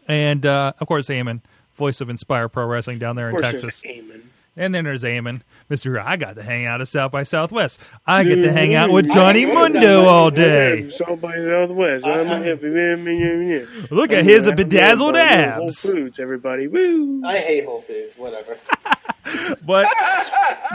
And 0.07 0.45
uh, 0.47 0.73
of 0.79 0.87
course, 0.87 1.09
Eamon, 1.09 1.41
voice 1.77 2.01
of 2.01 2.09
Inspire 2.11 2.49
Pro 2.49 2.67
Wrestling 2.67 2.99
down 2.99 3.17
there 3.17 3.29
Of 3.31 3.37
in 3.37 3.43
Texas. 3.43 3.81
there's 3.83 3.97
Eamon. 3.97 4.21
And 4.57 4.75
then 4.75 4.85
there's 4.85 5.05
Eamon, 5.05 5.43
Mister. 5.69 6.01
I 6.01 6.17
got 6.17 6.37
to 6.37 6.43
hang 6.43 6.67
out 6.67 6.81
at 6.81 6.89
South 6.89 7.13
by 7.13 7.23
Southwest. 7.23 7.81
I 8.07 8.25
get 8.25 8.37
to 8.37 8.53
hang 8.53 8.75
out 8.75 8.87
mm-hmm. 8.87 8.95
with 8.95 9.13
Johnny 9.13 9.47
Mundo 9.47 10.05
all 10.05 10.31
day. 10.31 10.91
South 10.91 11.21
by 11.21 11.37
Southwest. 11.37 12.07
I'm 12.07 12.27
a 12.27 12.35
uh-huh. 12.35 12.43
hippie. 12.43 12.99
man. 12.99 13.87
Look 13.91 14.13
at 14.13 14.25
his 14.25 14.47
a 14.47 14.53
bedazzled 14.53 15.15
man, 15.15 15.53
Whole. 15.53 15.73
Foods, 15.73 16.19
everybody. 16.19 16.67
Woo! 16.67 17.23
I 17.25 17.39
hate 17.39 17.65
Whole 17.65 17.83
Foods. 17.83 18.17
Whatever. 18.17 18.59
But 19.65 19.87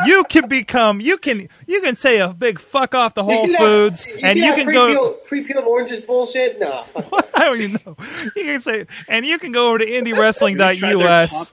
you 0.06 0.24
can 0.26 0.48
become 0.48 1.00
you 1.02 1.18
can 1.18 1.50
you 1.68 1.82
can 1.82 1.96
say 1.96 2.20
a 2.20 2.30
big 2.34 2.60
fuck 2.60 2.94
off 2.96 3.14
the 3.16 3.24
You 3.24 3.36
Whole 3.36 3.48
that- 3.48 3.60
Foods, 3.60 4.06
you 4.08 4.20
and 4.24 4.38
you 4.38 4.54
can 4.54 4.72
go. 4.72 4.86
pre-peeled, 4.88 5.24
pre-peeled 5.24 5.66
oranges 5.66 6.02
bullshit. 6.02 6.60
No, 6.60 6.84
I 7.36 7.46
don't 7.46 7.62
even 7.62 7.80
know. 7.86 7.96
You 8.36 8.44
can 8.44 8.62
say, 8.62 8.86
and 9.08 9.26
you 9.26 9.40
can 9.40 9.52
go 9.52 9.70
over 9.70 9.80
to 9.80 9.90
you 9.90 10.02
indiewrestling.us. 10.02 11.52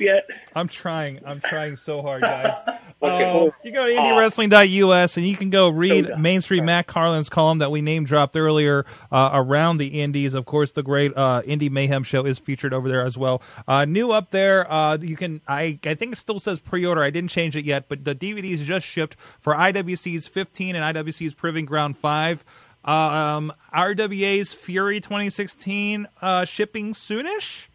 I'm 0.55 0.69
trying. 0.69 1.21
I'm 1.25 1.41
trying 1.41 1.77
so 1.77 2.03
hard, 2.03 2.23
guys. 2.23 2.55
Called? 3.01 3.53
you 3.65 3.73
go 3.73 3.87
to 3.87 3.93
indiewrestling.us 3.93 5.17
and 5.17 5.27
you 5.27 5.37
can 5.37 5.51
go 5.51 5.69
read 5.71 6.07
Soda. 6.07 6.19
Mainstream 6.19 6.65
Matt 6.67 6.87
Carlin's 6.87 7.29
column 7.29 7.59
that 7.59 7.71
we 7.73 7.83
name 7.83 8.05
dropped 8.05 8.37
earlier 8.37 8.87
uh, 9.11 9.31
around 9.33 9.79
the 9.79 10.01
Indies. 10.01 10.35
Of 10.35 10.45
course, 10.47 10.71
the 10.73 10.85
great 10.85 11.13
uh, 11.17 11.43
Indie 11.43 11.71
Mayhem 11.71 12.05
show 12.05 12.25
is 12.25 12.39
featured 12.39 12.73
over 12.73 12.89
there 12.89 13.05
as 13.05 13.19
well. 13.19 13.43
Uh, 13.67 13.85
new 13.87 14.13
up 14.13 14.31
there, 14.31 14.71
uh, 14.71 14.99
you 14.99 15.17
can. 15.17 15.41
I 15.49 15.79
I 15.85 15.95
think 15.95 16.13
it 16.13 16.17
still 16.17 16.39
says 16.39 16.61
pre-order. 16.83 17.05
I 17.05 17.11
didn't 17.11 17.31
change 17.31 17.55
it 17.55 17.65
yet, 17.65 17.89
but 17.89 18.05
the 18.05 18.15
DVDs 18.15 18.59
just 18.65 18.85
shipped 18.85 19.17
for 19.41 19.55
IWC's 19.55 20.27
15 20.27 20.75
and 20.75 20.97
IWC's 20.97 21.33
Proving 21.33 21.65
Ground 21.65 21.97
5. 21.97 22.45
Um, 22.85 23.53
RWA's 23.73 24.53
Fury 24.53 25.01
2016 25.01 26.09
uh, 26.21 26.45
shipping 26.45 26.93
soonish. 26.93 27.69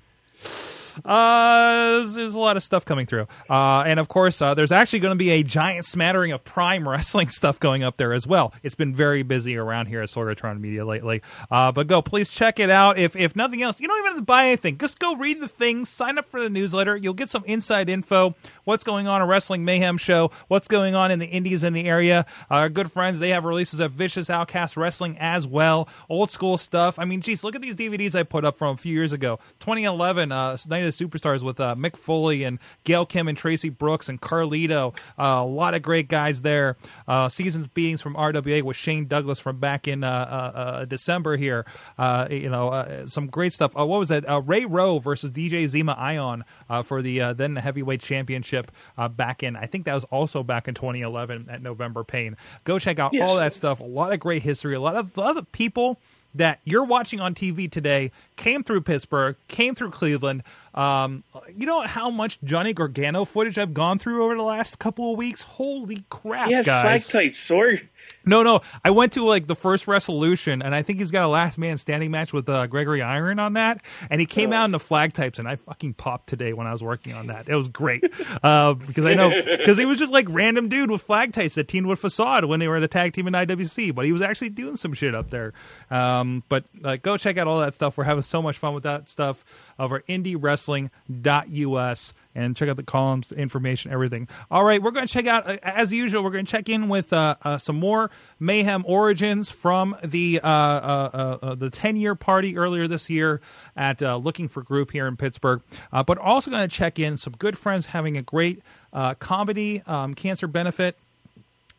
Uh, 1.06 2.00
there's, 2.00 2.16
there's 2.16 2.34
a 2.34 2.40
lot 2.40 2.58
of 2.58 2.64
stuff 2.64 2.86
coming 2.86 3.06
through. 3.06 3.28
Uh, 3.50 3.84
and 3.86 4.00
of 4.00 4.08
course, 4.08 4.42
uh, 4.42 4.54
there's 4.54 4.72
actually 4.72 5.00
going 5.00 5.12
to 5.12 5.18
be 5.18 5.30
a 5.32 5.44
giant 5.44 5.86
smattering 5.86 6.32
of 6.32 6.44
Prime 6.44 6.88
Wrestling 6.90 7.30
stuff 7.30 7.60
going 7.60 7.84
up 7.84 7.98
there 7.98 8.14
as 8.14 8.26
well. 8.26 8.54
It's 8.64 8.76
been 8.76 8.94
very 8.94 9.24
busy 9.24 9.58
around 9.58 9.88
here 9.88 10.02
at 10.02 10.10
Sorgatron 10.10 10.60
Media 10.60 10.86
lately. 10.86 11.22
Uh, 11.50 11.72
but 11.72 11.88
go, 11.88 12.02
please 12.02 12.30
check 12.30 12.60
it 12.60 12.70
out. 12.70 12.98
If 12.98 13.16
if 13.16 13.36
nothing 13.36 13.62
else, 13.62 13.80
you 13.80 13.88
don't 13.88 14.00
even 14.00 14.12
have 14.12 14.20
to 14.20 14.26
buy 14.26 14.48
anything. 14.48 14.78
Just 14.78 15.00
go 15.00 15.16
read 15.16 15.40
the 15.40 15.48
things, 15.48 15.90
sign 15.90 16.18
up 16.18 16.26
for 16.26 16.42
the 16.42 16.50
newsletter. 16.50 16.96
You'll 16.96 17.14
get 17.14 17.30
some 17.30 17.44
inside 17.46 17.90
info. 17.90 18.36
What's 18.68 18.84
going 18.84 19.08
on 19.08 19.22
a 19.22 19.26
Wrestling 19.26 19.64
Mayhem 19.64 19.98
show? 19.98 20.30
What's 20.50 20.68
going 20.68 20.94
on 20.94 21.10
in 21.10 21.20
the 21.20 21.26
Indies 21.26 21.64
in 21.64 21.72
the 21.72 21.86
area? 21.88 22.26
Our 22.50 22.68
good 22.68 22.92
friends, 22.92 23.20
they 23.20 23.30
have 23.30 23.46
releases 23.46 23.80
of 23.80 23.94
Vicious 23.94 24.30
Outcast 24.30 24.76
Wrestling 24.76 25.16
as 25.20 25.48
well. 25.48 25.88
Old 26.10 26.32
school 26.32 26.58
stuff. 26.58 27.00
I 27.00 27.06
mean, 27.06 27.22
geez, 27.22 27.46
look 27.46 27.56
at 27.56 27.62
these 27.62 27.78
DVDs 27.78 28.14
I 28.14 28.24
put 28.24 28.44
up 28.44 28.58
from 28.58 28.74
a 28.74 28.78
few 28.78 28.94
years 28.94 29.14
ago. 29.14 29.40
2011, 29.62 30.34
uh, 30.34 30.58
Night 30.68 30.84
of 30.84 30.98
the 30.98 31.06
Superstars 31.06 31.44
with 31.44 31.62
uh, 31.62 31.76
Mick 31.76 31.96
Foley 31.96 32.44
and 32.44 32.60
Gail 32.84 33.06
Kim 33.06 33.30
and 33.30 33.38
Traci 33.38 33.76
Brooks 33.76 34.10
and 34.10 34.20
Carlito. 34.20 34.94
Uh, 35.18 35.24
a 35.24 35.46
lot 35.46 35.74
of 35.74 35.82
great 35.82 36.10
guys 36.10 36.42
there. 36.42 36.76
Uh, 37.08 37.30
seasons 37.30 37.70
beings 37.70 38.02
from 38.02 38.16
RWA 38.16 38.64
with 38.64 38.76
Shane 38.76 39.06
Douglas 39.08 39.40
from 39.40 39.62
back 39.62 39.88
in 39.88 40.04
uh, 40.04 40.10
uh, 40.10 40.58
uh, 40.60 40.84
December 40.84 41.38
here. 41.38 41.66
You 41.98 42.50
know, 42.50 43.06
some 43.08 43.28
great 43.28 43.54
stuff. 43.54 43.76
What 43.76 43.88
was 43.88 44.10
that? 44.10 44.26
Ray 44.46 44.66
Rowe 44.66 45.00
versus 45.00 45.32
DJ 45.32 45.64
Zema 45.72 45.98
Ion 45.98 46.44
for 46.84 47.02
the 47.02 47.32
then 47.32 47.56
heavyweight 47.56 48.02
championship 48.02 48.57
uh, 48.98 49.08
back 49.08 49.44
in, 49.44 49.56
I 49.56 49.66
think 49.68 49.86
that 49.86 49.94
was 49.94 50.04
also 50.06 50.44
back 50.44 50.68
in 50.68 50.74
2011 50.74 51.48
at 51.50 51.62
November 51.62 52.04
Pain. 52.04 52.36
Go 52.64 52.80
check 52.80 53.00
out 53.00 53.14
Yes. 53.14 53.30
all 53.30 53.38
that 53.38 53.54
stuff. 53.54 53.80
A 53.80 53.84
lot 53.84 54.12
of 54.14 54.20
great 54.20 54.44
history. 54.44 54.76
A 54.76 54.80
lot 54.82 54.96
of, 54.96 55.16
a 55.18 55.20
lot 55.20 55.38
of 55.38 55.52
people 55.52 56.00
that 56.36 56.60
you're 56.66 56.84
watching 56.84 57.20
on 57.20 57.34
TV 57.34 57.72
today 57.72 58.12
came 58.38 58.64
through 58.64 58.82
Pittsburgh, 58.82 59.36
came 59.48 59.76
through 59.76 59.92
Cleveland. 59.92 60.44
Um, 60.74 61.24
you 61.56 61.66
know 61.66 61.82
how 61.82 62.10
much 62.10 62.40
Johnny 62.44 62.72
Gargano 62.72 63.26
footage 63.26 63.58
I've 63.58 63.74
gone 63.74 64.00
through 64.00 64.24
over 64.24 64.36
the 64.36 64.44
last 64.44 64.80
couple 64.80 65.12
of 65.12 65.18
weeks? 65.18 65.42
Holy 65.42 66.06
crap, 66.10 66.50
flag 66.50 66.66
guys! 66.66 67.08
tights, 67.08 67.40
sorry. 67.40 67.90
No, 68.26 68.44
no. 68.44 68.62
I 68.84 68.92
went 68.92 69.14
to 69.14 69.24
like 69.24 69.48
the 69.48 69.56
first 69.56 69.88
resolution, 69.88 70.62
and 70.62 70.76
I 70.76 70.82
think 70.82 71.00
he's 71.00 71.12
got 71.12 71.24
a 71.24 71.30
last 71.30 71.58
man 71.58 71.78
standing 71.78 72.12
match 72.12 72.34
with 72.34 72.50
uh, 72.50 72.68
Gregory 72.68 73.02
Iron 73.02 73.40
on 73.40 73.54
that. 73.54 73.82
And 74.10 74.20
he 74.20 74.26
came 74.26 74.52
out 74.52 74.66
in 74.66 74.72
the 74.72 74.80
flag 74.80 75.14
types, 75.14 75.40
and 75.40 75.48
I 75.48 75.56
fucking 75.56 75.94
popped 75.94 76.28
today 76.28 76.52
when 76.52 76.68
I 76.68 76.74
was 76.74 76.84
working 76.84 77.14
on 77.14 77.28
that. 77.28 77.48
It 77.48 77.56
was 77.56 77.70
great 77.70 78.04
uh, 78.44 78.74
because 78.74 79.06
I 79.06 79.14
know 79.14 79.30
because 79.58 79.78
he 79.78 79.86
was 79.86 79.98
just 79.98 80.12
like 80.12 80.28
random 80.30 80.68
dude 80.68 80.92
with 80.92 81.02
flag 81.02 81.32
types 81.32 81.56
that 81.56 81.70
teamed 81.70 81.88
with 81.88 82.00
Facade 82.00 82.46
when 82.46 82.60
they 82.60 82.68
were 82.68 82.80
the 82.82 82.88
tag 82.90 83.14
team 83.14 83.28
in 83.28 83.34
IWC, 83.34 83.96
but 83.96 84.06
he 84.06 84.12
was 84.12 84.22
actually 84.22 84.50
doing 84.50 84.76
some 84.76 84.94
shit 84.94 85.16
up 85.16 85.30
there. 85.30 85.54
Um, 85.90 86.44
but 86.50 86.66
uh, 86.84 86.98
go 86.98 87.18
check 87.18 87.38
out 87.38 87.48
all 87.48 87.62
that 87.62 87.76
stuff. 87.76 87.98
We're 87.98 88.04
having 88.04 88.24
so 88.28 88.42
much 88.42 88.58
fun 88.58 88.74
with 88.74 88.84
that 88.84 89.10
stuff 89.10 89.44
over 89.80 90.02
indiewrestling.us 90.02 92.14
and 92.36 92.56
check 92.56 92.70
out 92.70 92.78
the 92.78 92.84
columns, 92.84 93.32
information, 93.32 93.92
everything. 93.92 94.28
All 94.52 94.64
right, 94.64 94.82
we're 94.82 94.92
going 94.92 95.08
to 95.08 95.12
check 95.12 95.26
out, 95.26 95.50
uh, 95.50 95.58
as 95.64 95.92
usual, 95.92 96.24
we're 96.24 96.32
going 96.32 96.46
to 96.46 96.52
check 96.52 96.70
in 96.70 96.88
with 96.88 97.12
uh, 97.12 97.36
uh, 97.42 97.58
some 97.58 97.78
more 97.78 98.12
Mayhem 98.40 98.84
Origins 98.88 99.50
from 99.50 99.96
the 100.04 100.40
uh, 100.44 100.48
uh, 100.48 101.56
the 101.56 101.70
10 101.70 101.96
year 101.96 102.16
party 102.16 102.58
earlier 102.58 102.88
this 102.88 103.10
year 103.10 103.42
at 103.76 104.04
uh, 104.04 104.18
Looking 104.18 104.48
for 104.48 104.62
Group 104.62 104.92
here 104.92 105.08
in 105.08 105.18
Pittsburgh. 105.18 105.62
But 105.92 106.18
also 106.20 106.52
going 106.52 106.68
to 106.68 106.76
check 106.76 107.00
in 107.00 107.18
some 107.18 107.34
good 107.34 107.58
friends 107.58 107.88
having 107.88 108.18
a 108.18 108.22
great 108.22 108.62
uh, 108.94 109.16
comedy 109.16 109.82
um, 109.86 110.14
cancer 110.14 110.48
benefit. 110.48 110.98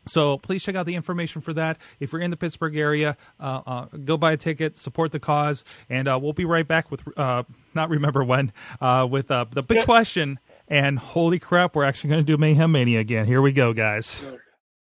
So 0.09 0.37
please 0.37 0.63
check 0.63 0.75
out 0.75 0.85
the 0.85 0.95
information 0.95 1.41
for 1.41 1.53
that. 1.53 1.77
If 1.99 2.11
you're 2.11 2.21
in 2.21 2.31
the 2.31 2.37
Pittsburgh 2.37 2.75
area, 2.75 3.17
uh, 3.39 3.61
uh, 3.65 3.85
go 4.03 4.17
buy 4.17 4.33
a 4.33 4.37
ticket, 4.37 4.75
support 4.75 5.11
the 5.11 5.19
cause, 5.19 5.63
and 5.89 6.07
uh, 6.07 6.19
we'll 6.21 6.33
be 6.33 6.45
right 6.45 6.67
back 6.67 6.91
with 6.91 7.03
uh, 7.17 7.43
not 7.73 7.89
remember 7.89 8.23
when 8.23 8.51
uh, 8.81 9.07
with 9.09 9.31
uh, 9.31 9.45
the 9.51 9.63
big 9.63 9.85
question. 9.85 10.39
And 10.67 10.99
holy 10.99 11.39
crap, 11.39 11.75
we're 11.75 11.83
actually 11.83 12.11
going 12.11 12.25
to 12.25 12.31
do 12.31 12.37
Mayhem 12.37 12.71
Mania 12.71 12.99
again. 12.99 13.25
Here 13.25 13.41
we 13.41 13.51
go, 13.51 13.73
guys. 13.73 14.23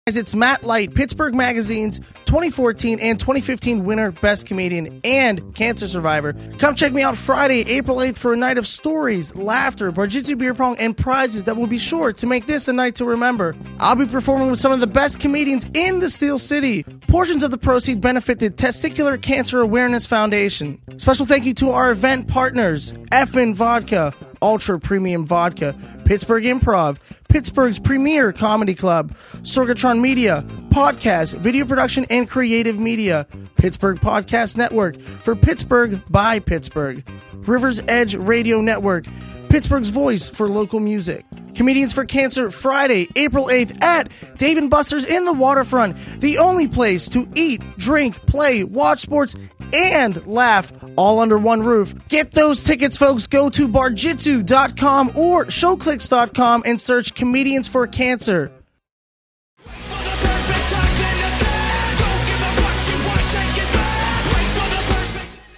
Guys, 0.07 0.17
It's 0.17 0.35
Matt 0.35 0.63
Light, 0.63 0.93
Pittsburgh 0.93 1.33
Magazine's 1.33 1.97
2014 2.25 2.99
and 2.99 3.19
2015 3.19 3.85
winner, 3.85 4.11
Best 4.11 4.45
Comedian, 4.45 5.01
and 5.03 5.55
Cancer 5.55 5.87
Survivor. 5.87 6.33
Come 6.59 6.75
check 6.75 6.93
me 6.93 7.01
out 7.01 7.17
Friday, 7.17 7.61
April 7.61 7.97
8th 7.97 8.19
for 8.19 8.31
a 8.31 8.37
night 8.37 8.59
of 8.59 8.67
stories, 8.67 9.35
laughter, 9.35 9.91
Barjitsu 9.91 10.37
beer 10.37 10.53
pong, 10.53 10.77
and 10.77 10.95
prizes 10.95 11.45
that 11.45 11.57
will 11.57 11.65
be 11.65 11.79
sure 11.79 12.13
to 12.13 12.27
make 12.27 12.45
this 12.45 12.67
a 12.67 12.73
night 12.73 12.93
to 12.97 13.05
remember. 13.05 13.55
I'll 13.79 13.95
be 13.95 14.05
performing 14.05 14.51
with 14.51 14.59
some 14.59 14.71
of 14.71 14.79
the 14.79 14.85
best 14.85 15.19
comedians 15.19 15.67
in 15.73 16.01
the 16.01 16.11
Steel 16.11 16.37
City. 16.37 16.83
Portions 17.07 17.41
of 17.41 17.49
the 17.49 17.57
proceeds 17.57 17.99
benefit 17.99 18.37
the 18.37 18.51
Testicular 18.51 19.19
Cancer 19.19 19.59
Awareness 19.59 20.05
Foundation. 20.05 20.79
Special 20.97 21.25
thank 21.25 21.45
you 21.45 21.55
to 21.55 21.71
our 21.71 21.89
event 21.89 22.27
partners, 22.27 22.93
FN 23.11 23.55
Vodka, 23.55 24.13
Ultra 24.39 24.79
Premium 24.79 25.25
Vodka, 25.25 25.75
Pittsburgh 26.05 26.43
Improv, 26.43 26.97
Pittsburgh's 27.29 27.79
premier 27.79 28.31
comedy 28.31 28.75
club, 28.75 29.15
Sorgatron 29.41 29.99
Media, 29.99 30.43
podcast, 30.69 31.35
video 31.39 31.65
production, 31.65 32.05
and 32.09 32.29
creative 32.29 32.79
media, 32.79 33.27
Pittsburgh 33.57 33.99
Podcast 33.99 34.57
Network 34.57 34.99
for 35.23 35.35
Pittsburgh 35.35 36.01
by 36.09 36.39
Pittsburgh, 36.39 37.03
Rivers 37.33 37.81
Edge 37.87 38.15
Radio 38.15 38.61
Network, 38.61 39.05
Pittsburgh's 39.49 39.89
voice 39.89 40.29
for 40.29 40.47
local 40.47 40.79
music. 40.79 41.25
Comedians 41.55 41.93
for 41.93 42.03
Cancer 42.03 42.51
Friday, 42.51 43.07
April 43.15 43.45
8th 43.45 43.81
at 43.81 44.11
Dave 44.37 44.57
and 44.57 44.69
Buster's 44.69 45.05
in 45.05 45.23
the 45.23 45.31
waterfront, 45.31 45.95
the 46.19 46.37
only 46.37 46.67
place 46.67 47.07
to 47.09 47.27
eat, 47.33 47.61
drink, 47.77 48.15
play, 48.25 48.65
watch 48.65 49.01
sports, 49.01 49.37
and 49.73 50.25
laugh 50.25 50.71
all 50.95 51.19
under 51.19 51.37
one 51.37 51.63
roof. 51.63 51.93
Get 52.07 52.31
those 52.31 52.63
tickets, 52.63 52.97
folks. 52.97 53.27
Go 53.27 53.49
to 53.49 53.67
barjitsu.com 53.67 55.13
or 55.15 55.45
showclix.com 55.45 56.63
and 56.65 56.79
search 56.79 57.13
Comedians 57.13 57.67
for 57.67 57.87
Cancer. 57.87 58.51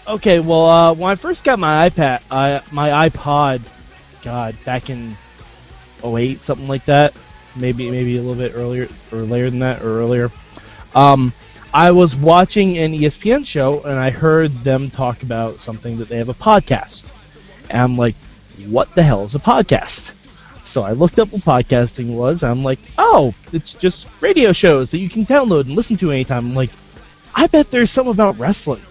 Okay, 0.08 0.40
well, 0.40 0.70
uh, 0.70 0.94
when 0.94 1.12
I 1.12 1.16
first 1.16 1.44
got 1.44 1.60
my 1.60 1.90
iPad, 1.90 2.22
uh, 2.32 2.62
my 2.72 3.10
iPod, 3.10 3.62
God, 4.24 4.56
back 4.64 4.90
in 4.90 5.18
08, 6.02 6.40
something 6.40 6.68
like 6.70 6.86
that, 6.86 7.14
maybe 7.58 7.92
maybe 7.92 8.16
a 8.16 8.22
little 8.22 8.36
bit 8.36 8.54
earlier 8.56 8.88
or 9.12 9.20
later 9.20 9.50
than 9.50 9.60
that 9.60 9.82
or 9.82 10.00
earlier. 10.00 10.32
Um, 10.96 11.34
I 11.74 11.92
was 11.92 12.16
watching 12.16 12.78
an 12.78 12.94
ESPN 12.94 13.46
show 13.46 13.82
and 13.82 14.00
I 14.00 14.10
heard 14.10 14.64
them 14.64 14.90
talk 14.90 15.24
about 15.24 15.60
something 15.60 15.98
that 15.98 16.08
they 16.10 16.18
have 16.18 16.30
a 16.30 16.34
podcast, 16.34 17.12
and 17.70 17.82
I'm 17.82 17.98
like, 17.98 18.16
what 18.68 18.94
the 18.96 19.04
hell 19.04 19.26
is 19.26 19.36
a 19.36 19.40
podcast? 19.40 20.14
So 20.66 20.82
So 20.82 20.84
I 20.84 20.92
looked 20.92 21.20
up 21.20 21.32
what 21.32 21.42
podcasting 21.42 22.16
was. 22.16 22.44
I'm 22.44 22.64
like, 22.64 22.80
oh, 22.98 23.34
it's 23.52 23.74
just 23.74 24.08
radio 24.22 24.54
shows 24.54 24.92
that 24.92 25.00
you 25.00 25.10
can 25.10 25.26
download 25.26 25.62
and 25.62 25.76
listen 25.76 25.98
to 25.98 26.12
anytime. 26.12 26.48
I'm 26.48 26.56
like, 26.56 26.72
I 27.34 27.48
bet 27.48 27.70
there's 27.72 27.92
some 27.92 28.08
about 28.08 28.38
wrestling. 28.40 28.82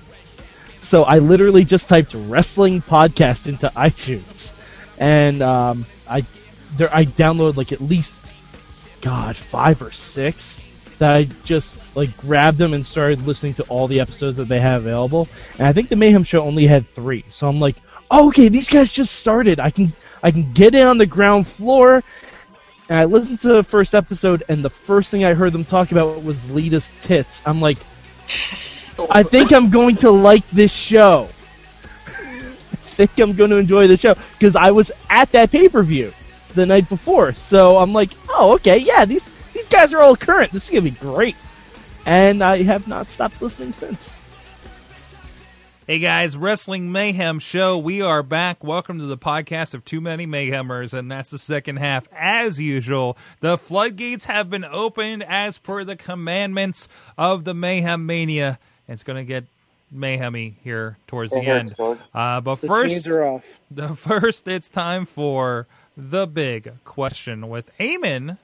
So 0.81 1.03
I 1.03 1.19
literally 1.19 1.65
just 1.65 1.89
typed 1.89 2.15
wrestling 2.15 2.83
podcast 2.83 3.47
into 3.47 3.69
iTunes, 3.77 4.53
and 4.99 5.43
um, 5.43 5.87
I 6.09 6.23
there 6.77 6.95
I 6.95 7.07
downloaded 7.07 7.57
like 7.57 7.73
at 7.73 7.81
least 7.81 8.23
God 9.01 9.37
five 9.37 9.83
or 9.83 9.91
six 9.91 10.61
that 10.99 11.13
I 11.13 11.25
just 11.45 11.75
like 11.97 12.17
grabbed 12.19 12.59
them 12.59 12.75
and 12.75 12.85
started 12.85 13.27
listening 13.27 13.55
to 13.55 13.63
all 13.65 13.89
the 13.89 13.99
episodes 13.99 14.37
that 14.37 14.49
they 14.49 14.61
have 14.61 14.83
available. 14.83 15.27
And 15.59 15.67
I 15.67 15.73
think 15.73 15.89
the 15.89 15.97
Mayhem 15.97 16.23
Show 16.23 16.43
only 16.43 16.67
had 16.67 16.89
three, 16.95 17.25
so 17.29 17.49
I'm 17.49 17.59
like, 17.59 17.77
oh, 18.11 18.29
okay, 18.29 18.49
these 18.49 18.69
guys 18.69 18.93
just 18.93 19.17
started. 19.17 19.59
I 19.59 19.71
can 19.71 19.93
I 20.23 20.31
can 20.31 20.53
get 20.53 20.75
in 20.75 20.87
on 20.87 20.99
the 20.99 21.07
ground 21.07 21.47
floor. 21.47 22.05
And 22.89 22.99
I 22.99 23.05
listened 23.05 23.41
to 23.41 23.49
the 23.49 23.65
first 23.65 23.95
episode, 23.95 24.45
and 24.49 24.65
the 24.65 24.71
first 24.71 25.11
thing 25.11 25.25
I 25.25 25.35
heard 25.35 25.53
them 25.53 25.65
talk 25.65 25.91
about 25.91 26.23
was 26.23 26.51
Lita's 26.51 26.93
tits. 27.03 27.43
I'm 27.45 27.61
like, 27.61 27.79
I 29.11 29.25
think 29.25 29.53
I'm 29.53 29.71
going 29.71 29.97
to 29.97 30.11
like 30.11 30.49
this 30.51 30.73
show. 30.73 31.29
I 32.07 32.99
think 32.99 33.19
I'm 33.19 33.35
going 33.35 33.51
to 33.51 33.57
enjoy 33.57 33.89
the 33.89 33.97
show 33.97 34.15
because 34.39 34.55
I 34.55 34.71
was 34.71 34.93
at 35.11 35.33
that 35.33 35.51
pay 35.51 35.69
per 35.69 35.83
view 35.83 36.13
the 36.55 36.65
night 36.65 36.89
before. 36.89 37.33
So 37.33 37.79
I'm 37.79 37.93
like, 37.93 38.11
oh, 38.29 38.55
okay, 38.55 38.79
yeah, 38.79 39.05
these 39.05 39.23
these 39.53 39.69
guys 39.69 39.93
are 39.93 40.01
all 40.01 40.17
current. 40.17 40.53
This 40.53 40.65
is 40.65 40.71
gonna 40.71 40.83
be 40.83 40.91
great. 40.91 41.37
And 42.07 42.41
I 42.43 42.63
have 42.63 42.87
not 42.87 43.11
stopped 43.11 43.43
listening 43.43 43.73
since. 43.73 44.15
Hey 45.89 45.99
guys, 45.99 46.37
Wrestling 46.37 46.93
Mayhem 46.93 47.41
Show. 47.41 47.77
We 47.77 48.01
are 48.01 48.23
back. 48.23 48.63
Welcome 48.63 49.01
to 49.01 49.07
the 49.07 49.19
podcast 49.19 49.75
of 49.75 49.85
Too 49.85 50.01
Many 50.01 50.25
Mayhemers, 50.25 50.95
and 50.95 51.11
that's 51.11 51.31
the 51.31 51.39
second 51.39 51.77
half. 51.79 52.09
As 52.13 52.61
usual, 52.61 53.17
the 53.41 53.59
floodgates 53.59 54.27
have 54.27 54.49
been 54.49 54.65
opened 54.65 55.25
as 55.25 55.59
per 55.59 55.83
the 55.83 55.97
commandments 55.97 56.89
of 57.19 57.43
the 57.43 57.55
Mayhem 57.55 58.07
Mania. 58.07 58.61
It's 58.87 59.03
going 59.03 59.17
to 59.17 59.25
get 59.25 59.45
mayhemy 59.93 60.55
here 60.63 60.99
towards 61.09 61.33
the 61.33 61.41
Go 61.41 61.53
end. 61.53 61.75
Uh, 62.15 62.41
but 62.41 62.61
The 62.61 62.69
first, 62.69 63.07
are 63.09 63.25
off. 63.25 63.61
the 63.71 63.97
first, 63.97 64.47
it's 64.47 64.69
time 64.69 65.07
for 65.07 65.67
the 65.97 66.29
big 66.29 66.73
question 66.85 67.49
with 67.49 67.77
Eamon. 67.79 68.39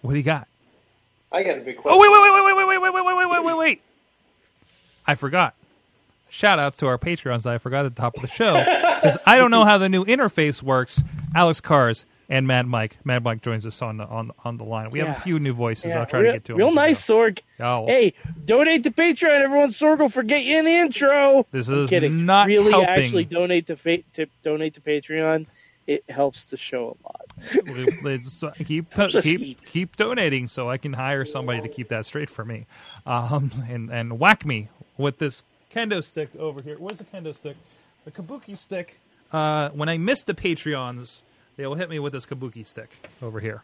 What 0.00 0.12
do 0.12 0.16
you 0.16 0.24
got? 0.24 0.47
I 1.30 1.42
got 1.42 1.58
a 1.58 1.60
big 1.60 1.76
question. 1.76 1.92
Oh 1.92 2.00
wait, 2.00 2.10
wait, 2.10 2.22
wait, 2.22 2.56
wait, 2.56 2.66
wait, 2.66 2.80
wait, 2.80 2.92
wait, 2.92 3.04
wait, 3.04 3.04
wait, 3.16 3.16
wait, 3.28 3.30
wait, 3.30 3.44
wait, 3.44 3.56
wait. 3.58 3.82
I 5.06 5.14
forgot. 5.14 5.54
Shout 6.30 6.58
out 6.58 6.76
to 6.78 6.86
our 6.86 6.98
Patreons 6.98 7.44
that 7.44 7.54
I 7.54 7.58
forgot 7.58 7.86
at 7.86 7.94
the 7.94 8.00
top 8.02 8.16
of 8.16 8.22
the 8.22 8.28
show 8.28 8.54
because 8.56 9.16
I 9.26 9.38
don't 9.38 9.50
know 9.50 9.64
how 9.64 9.78
the 9.78 9.88
new 9.88 10.04
interface 10.04 10.62
works. 10.62 11.02
Alex 11.34 11.60
Cars 11.62 12.04
and 12.28 12.46
Mad 12.46 12.66
Mike. 12.66 12.98
Mad 13.04 13.24
Mike 13.24 13.40
joins 13.40 13.64
us 13.64 13.80
on 13.80 13.96
the 13.96 14.04
on 14.04 14.32
on 14.44 14.58
the 14.58 14.64
line. 14.64 14.90
We 14.90 14.98
have 14.98 15.16
a 15.16 15.20
few 15.20 15.38
new 15.38 15.54
voices. 15.54 15.86
Yeah, 15.92 16.00
I'll 16.00 16.06
try 16.06 16.20
real, 16.20 16.32
to 16.32 16.36
get 16.38 16.44
to 16.46 16.52
them. 16.52 16.58
Real 16.58 16.68
as 16.68 16.74
nice, 16.74 17.06
Sorg. 17.06 17.40
Oh, 17.60 17.86
Hey, 17.86 18.12
donate 18.44 18.82
to 18.84 18.90
Patreon. 18.90 19.30
Everyone, 19.40 19.70
Sorg 19.70 19.98
will 20.00 20.10
forget 20.10 20.44
you 20.44 20.58
in 20.58 20.66
the 20.66 20.74
intro. 20.74 21.46
this 21.50 21.68
I'm 21.68 21.84
is 21.84 21.90
kidding. 21.90 22.26
not 22.26 22.46
really 22.46 22.70
helping. 22.72 22.88
actually 22.90 23.24
donate 23.24 23.68
to, 23.68 23.76
fa- 23.76 24.02
to 24.14 24.26
donate 24.42 24.74
to 24.74 24.82
Patreon. 24.82 25.46
It 25.86 26.04
helps 26.10 26.44
the 26.46 26.58
show 26.58 26.88
a 27.02 27.06
lot. 27.06 27.26
It's- 28.04 28.44
keep 28.66 28.90
keep 29.22 29.40
eat. 29.40 29.58
keep 29.66 29.96
donating 29.96 30.48
so 30.48 30.68
I 30.70 30.78
can 30.78 30.92
hire 30.94 31.24
somebody 31.24 31.60
to 31.60 31.68
keep 31.68 31.88
that 31.88 32.06
straight 32.06 32.30
for 32.30 32.44
me, 32.44 32.66
um, 33.06 33.50
and 33.68 33.90
and 33.90 34.18
whack 34.18 34.44
me 34.44 34.68
with 34.96 35.18
this 35.18 35.44
kendo 35.74 36.02
stick 36.02 36.30
over 36.38 36.62
here. 36.62 36.76
Where's 36.78 36.98
the 36.98 37.04
kendo 37.04 37.34
stick? 37.34 37.56
The 38.04 38.10
kabuki 38.10 38.56
stick. 38.56 38.98
Uh, 39.32 39.68
when 39.70 39.88
I 39.88 39.98
miss 39.98 40.22
the 40.22 40.34
Patreons, 40.34 41.22
they 41.56 41.66
will 41.66 41.74
hit 41.74 41.90
me 41.90 41.98
with 41.98 42.12
this 42.14 42.24
kabuki 42.26 42.66
stick 42.66 42.96
over 43.22 43.40
here. 43.40 43.62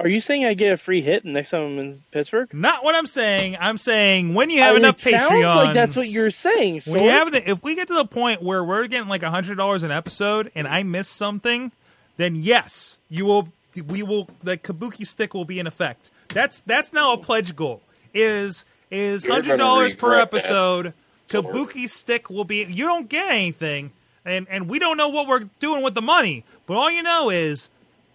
Are 0.00 0.08
you 0.08 0.20
saying 0.20 0.44
I 0.46 0.54
get 0.54 0.72
a 0.72 0.76
free 0.76 1.02
hit 1.02 1.24
next 1.24 1.50
time 1.50 1.62
I'm 1.62 1.78
in 1.78 1.94
Pittsburgh? 2.12 2.52
Not 2.54 2.82
what 2.82 2.94
I'm 2.94 3.06
saying. 3.06 3.58
I'm 3.60 3.76
saying 3.76 4.32
when 4.32 4.48
you 4.48 4.60
have 4.60 4.76
Uh, 4.76 4.78
enough 4.78 5.06
it 5.06 5.12
Patreons. 5.14 5.28
sounds 5.28 5.44
like 5.44 5.74
that's 5.74 5.96
what 5.96 6.08
you're 6.08 6.30
saying. 6.30 6.80
When 6.86 7.02
you 7.02 7.10
have 7.10 7.30
the, 7.30 7.48
if 7.50 7.62
we 7.62 7.74
get 7.74 7.88
to 7.88 7.94
the 7.94 8.04
point 8.06 8.42
where 8.42 8.64
we're 8.64 8.86
getting 8.86 9.08
like 9.08 9.22
hundred 9.22 9.56
dollars 9.58 9.82
an 9.82 9.90
episode, 9.90 10.50
and 10.54 10.66
I 10.66 10.82
miss 10.82 11.08
something, 11.08 11.72
then 12.16 12.34
yes, 12.34 12.98
you 13.08 13.26
will. 13.26 13.48
We 13.86 14.02
will. 14.02 14.28
The 14.42 14.58
kabuki 14.58 15.06
stick 15.06 15.34
will 15.34 15.44
be 15.44 15.58
in 15.58 15.66
effect. 15.66 16.10
That's 16.28 16.60
that's 16.60 16.92
now 16.92 17.14
a 17.14 17.18
pledge 17.18 17.56
goal. 17.56 17.80
Is 18.14 18.64
is 18.90 19.24
hundred 19.24 19.56
dollars 19.56 19.94
per 19.94 20.10
regret 20.10 20.30
that. 20.30 20.38
episode? 20.44 20.94
Kabuki 21.28 21.88
stick 21.88 22.28
will 22.28 22.44
be. 22.44 22.64
You 22.64 22.84
don't 22.84 23.08
get 23.08 23.30
anything, 23.30 23.92
and 24.24 24.46
and 24.50 24.68
we 24.68 24.78
don't 24.78 24.96
know 24.96 25.08
what 25.08 25.26
we're 25.26 25.48
doing 25.60 25.82
with 25.82 25.94
the 25.94 26.02
money. 26.02 26.44
But 26.66 26.74
all 26.74 26.90
you 26.90 27.02
know 27.02 27.30
is, 27.30 27.70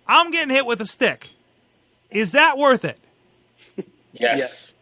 I'm 0.07 0.29
getting 0.31 0.53
hit 0.53 0.65
with 0.65 0.79
a 0.81 0.85
stick. 0.85 1.29
Is 2.11 2.31
that 2.33 2.57
worth 2.57 2.85
it? 2.85 2.99
Yes. 4.13 4.73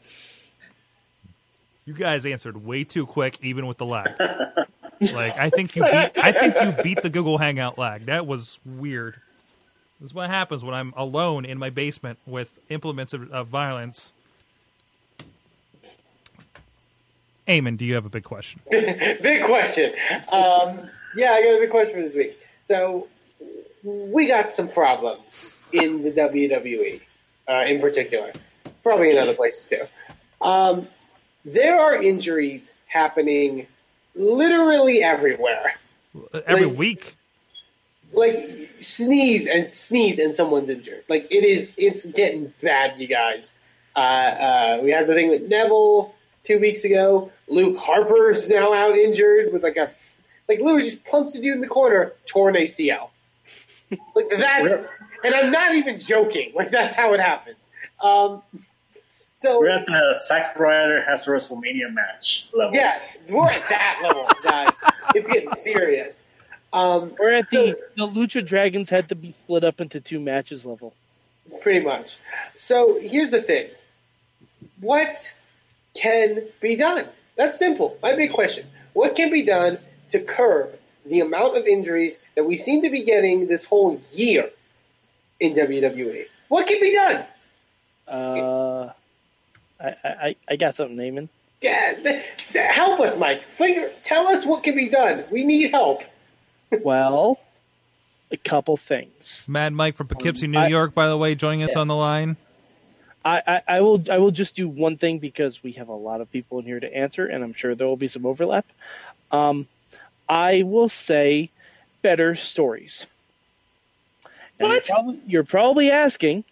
You 1.85 1.93
guys 1.93 2.25
answered 2.25 2.65
way 2.65 2.85
too 2.85 3.05
quick, 3.05 3.37
even 3.41 3.67
with 3.67 3.77
the 3.77 3.85
lag. 3.85 4.13
like 5.01 5.37
I 5.37 5.49
think 5.49 5.75
you, 5.75 5.83
beat, 5.83 6.11
I 6.17 6.31
think 6.31 6.55
you 6.61 6.83
beat 6.83 7.01
the 7.01 7.09
Google 7.09 7.37
Hangout 7.37 7.77
lag. 7.77 8.05
That 8.05 8.27
was 8.27 8.59
weird. 8.65 9.15
This 9.99 10.09
is 10.09 10.13
what 10.13 10.29
happens 10.29 10.63
when 10.63 10.73
I'm 10.73 10.93
alone 10.97 11.45
in 11.45 11.57
my 11.57 11.69
basement 11.69 12.19
with 12.25 12.53
implements 12.69 13.13
of, 13.13 13.31
of 13.31 13.47
violence. 13.47 14.13
Eamon, 17.47 17.77
do 17.77 17.85
you 17.85 17.95
have 17.95 18.05
a 18.05 18.09
big 18.09 18.23
question? 18.23 18.59
big 18.69 19.43
question. 19.43 19.93
Um, 20.29 20.89
yeah, 21.15 21.31
I 21.31 21.43
got 21.43 21.55
a 21.55 21.59
big 21.59 21.69
question 21.69 21.95
for 21.95 22.01
this 22.01 22.15
week. 22.15 22.39
So 22.65 23.07
we 23.83 24.27
got 24.27 24.51
some 24.51 24.67
problems 24.67 25.55
in 25.71 26.03
the 26.03 26.11
WWE, 26.11 27.01
uh, 27.47 27.65
in 27.67 27.79
particular, 27.79 28.31
probably 28.83 29.11
in 29.11 29.17
other 29.17 29.35
places 29.35 29.67
too. 29.67 29.87
Um, 30.41 30.87
there 31.45 31.79
are 31.79 32.01
injuries 32.01 32.71
happening 32.87 33.67
literally 34.15 35.03
everywhere. 35.03 35.75
Every 36.45 36.65
Like- 36.65 36.77
week, 36.77 37.15
Like 38.13 38.49
sneeze 38.79 39.45
and 39.47 39.73
sneeze 39.73 40.19
and 40.19 40.35
someone's 40.35 40.69
injured. 40.69 41.03
Like 41.09 41.27
it 41.31 41.43
is, 41.43 41.73
it's 41.75 42.05
getting 42.05 42.53
bad, 42.61 42.99
you 42.99 43.07
guys. 43.07 43.53
Uh, 43.95 43.99
uh, 43.99 44.79
we 44.83 44.91
had 44.91 45.07
the 45.07 45.13
thing 45.13 45.29
with 45.29 45.43
Neville 45.49 46.13
two 46.43 46.59
weeks 46.59 46.85
ago. 46.85 47.31
Luke 47.49 47.77
Harper's 47.77 48.49
now 48.49 48.73
out 48.73 48.95
injured 48.97 49.51
with 49.51 49.63
like 49.63 49.75
a 49.77 49.91
like 50.47 50.59
literally 50.59 50.83
just 50.83 51.03
punched 51.03 51.35
a 51.35 51.41
dude 51.41 51.55
in 51.55 51.61
the 51.61 51.67
corner, 51.67 52.13
torn 52.25 52.55
ACL. 52.55 53.09
Like 54.15 54.29
that's, 54.29 54.73
and 55.23 55.35
I'm 55.35 55.51
not 55.51 55.75
even 55.75 55.99
joking. 55.99 56.53
Like 56.55 56.71
that's 56.71 56.95
how 56.95 57.13
it 57.13 57.19
happened. 57.19 57.55
Um, 58.01 58.41
so 59.45 59.59
We're 59.59 59.69
at 59.69 59.85
the 59.85 60.19
Zack 60.25 60.57
Ryder 60.59 61.03
has 61.03 61.27
a 61.27 61.31
WrestleMania 61.31 61.93
match 61.93 62.47
level. 62.53 62.73
Yes, 62.73 63.17
we're 63.29 63.47
at 63.49 63.67
that 63.69 63.99
level, 64.03 64.27
guys. 64.43 64.71
It's 65.13 65.29
getting 65.31 65.53
serious. 65.53 66.25
Um, 66.73 67.13
We're 67.19 67.33
at 67.33 67.49
so- 67.49 67.67
the 67.67 67.77
the 67.95 68.07
Lucha 68.07 68.45
Dragons 68.45 68.89
had 68.89 69.09
to 69.09 69.15
be 69.15 69.31
split 69.33 69.63
up 69.63 69.79
into 69.81 70.01
two 70.01 70.19
matches 70.19 70.65
level. 70.65 70.93
Pretty 71.61 71.85
much. 71.85 72.17
So 72.57 72.99
here's 72.99 73.29
the 73.29 73.41
thing. 73.41 73.67
What 74.81 75.33
can 75.93 76.43
be 76.59 76.75
done? 76.75 77.07
That's 77.35 77.57
simple. 77.59 77.97
My 78.01 78.15
big 78.15 78.33
question. 78.33 78.65
What 78.93 79.15
can 79.15 79.29
be 79.31 79.43
done 79.43 79.77
to 80.09 80.21
curb 80.23 80.71
the 81.05 81.19
amount 81.21 81.55
of 81.55 81.65
injuries 81.67 82.19
that 82.35 82.45
we 82.45 82.55
seem 82.55 82.81
to 82.81 82.89
be 82.89 83.03
getting 83.03 83.47
this 83.47 83.63
whole 83.65 84.01
year 84.11 84.49
in 85.39 85.53
WWE? 85.53 86.25
What 86.47 86.67
can 86.67 86.79
be 86.81 86.93
done? 86.93 87.25
Uh, 88.07 88.91
I, 89.79 89.95
I 90.03 90.35
I 90.49 90.55
got 90.55 90.75
something, 90.75 90.97
Eamon. 90.97 91.29
Yeah, 91.61 92.21
help 92.69 92.99
us, 92.99 93.17
Mike. 93.17 93.41
Figure, 93.43 93.89
tell 94.03 94.27
us 94.27 94.45
what 94.45 94.63
can 94.63 94.75
be 94.75 94.89
done. 94.89 95.23
We 95.31 95.45
need 95.45 95.71
help. 95.71 96.03
Well, 96.83 97.39
a 98.31 98.37
couple 98.37 98.75
things. 98.75 99.45
Mad 99.47 99.71
Mike 99.71 99.95
from 99.95 100.07
Poughkeepsie, 100.07 100.47
New 100.47 100.59
I- 100.59 100.67
York, 100.67 100.93
by 100.93 101.07
the 101.07 101.15
way, 101.17 101.35
joining 101.35 101.63
us 101.63 101.75
on 101.75 101.87
the 101.87 101.95
line. 101.95 102.35
I, 103.23 103.41
I, 103.47 103.61
I 103.67 103.81
will 103.81 104.03
I 104.11 104.17
will 104.17 104.31
just 104.31 104.55
do 104.55 104.67
one 104.67 104.97
thing 104.97 105.19
because 105.19 105.63
we 105.63 105.73
have 105.73 105.87
a 105.89 105.93
lot 105.93 106.21
of 106.21 106.31
people 106.31 106.59
in 106.59 106.65
here 106.65 106.79
to 106.79 106.95
answer, 106.95 107.25
and 107.25 107.43
I'm 107.43 107.53
sure 107.53 107.75
there 107.75 107.87
will 107.87 107.97
be 107.97 108.07
some 108.07 108.25
overlap. 108.25 108.65
Um, 109.31 109.67
I 110.27 110.63
will 110.63 110.89
say 110.89 111.49
better 112.01 112.35
stories. 112.35 113.05
And 114.59 114.71
You're 114.71 114.81
probably, 114.81 115.19
you're 115.27 115.43
probably 115.43 115.91
asking, 115.91 116.43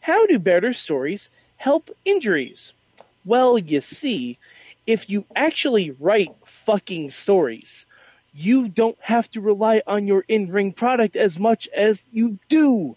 how 0.00 0.26
do 0.26 0.38
better 0.38 0.72
stories 0.72 1.28
help 1.62 1.90
injuries? 2.04 2.72
Well, 3.24 3.56
you 3.56 3.80
see, 3.80 4.36
if 4.84 5.08
you 5.08 5.24
actually 5.36 5.92
write 5.92 6.34
fucking 6.44 7.10
stories, 7.10 7.86
you 8.34 8.68
don't 8.68 8.98
have 8.98 9.30
to 9.30 9.40
rely 9.40 9.80
on 9.86 10.08
your 10.08 10.24
in-ring 10.26 10.72
product 10.72 11.14
as 11.14 11.38
much 11.38 11.68
as 11.68 12.02
you 12.12 12.36
do. 12.48 12.96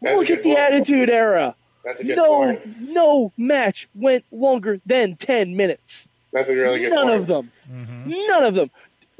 That's 0.00 0.16
Look 0.16 0.30
at 0.30 0.44
the 0.44 0.50
point. 0.50 0.58
Attitude 0.60 1.10
Era. 1.10 1.56
That's 1.84 2.02
a 2.02 2.04
good 2.04 2.16
no, 2.16 2.44
point. 2.44 2.80
no 2.80 3.32
match 3.36 3.88
went 3.96 4.24
longer 4.30 4.80
than 4.86 5.16
ten 5.16 5.56
minutes. 5.56 6.06
That's 6.32 6.48
a 6.50 6.54
really 6.54 6.78
good 6.78 6.92
None 6.92 7.08
point. 7.08 7.20
of 7.20 7.26
them. 7.26 7.50
Mm-hmm. 7.68 8.10
None 8.28 8.44
of 8.44 8.54
them. 8.54 8.70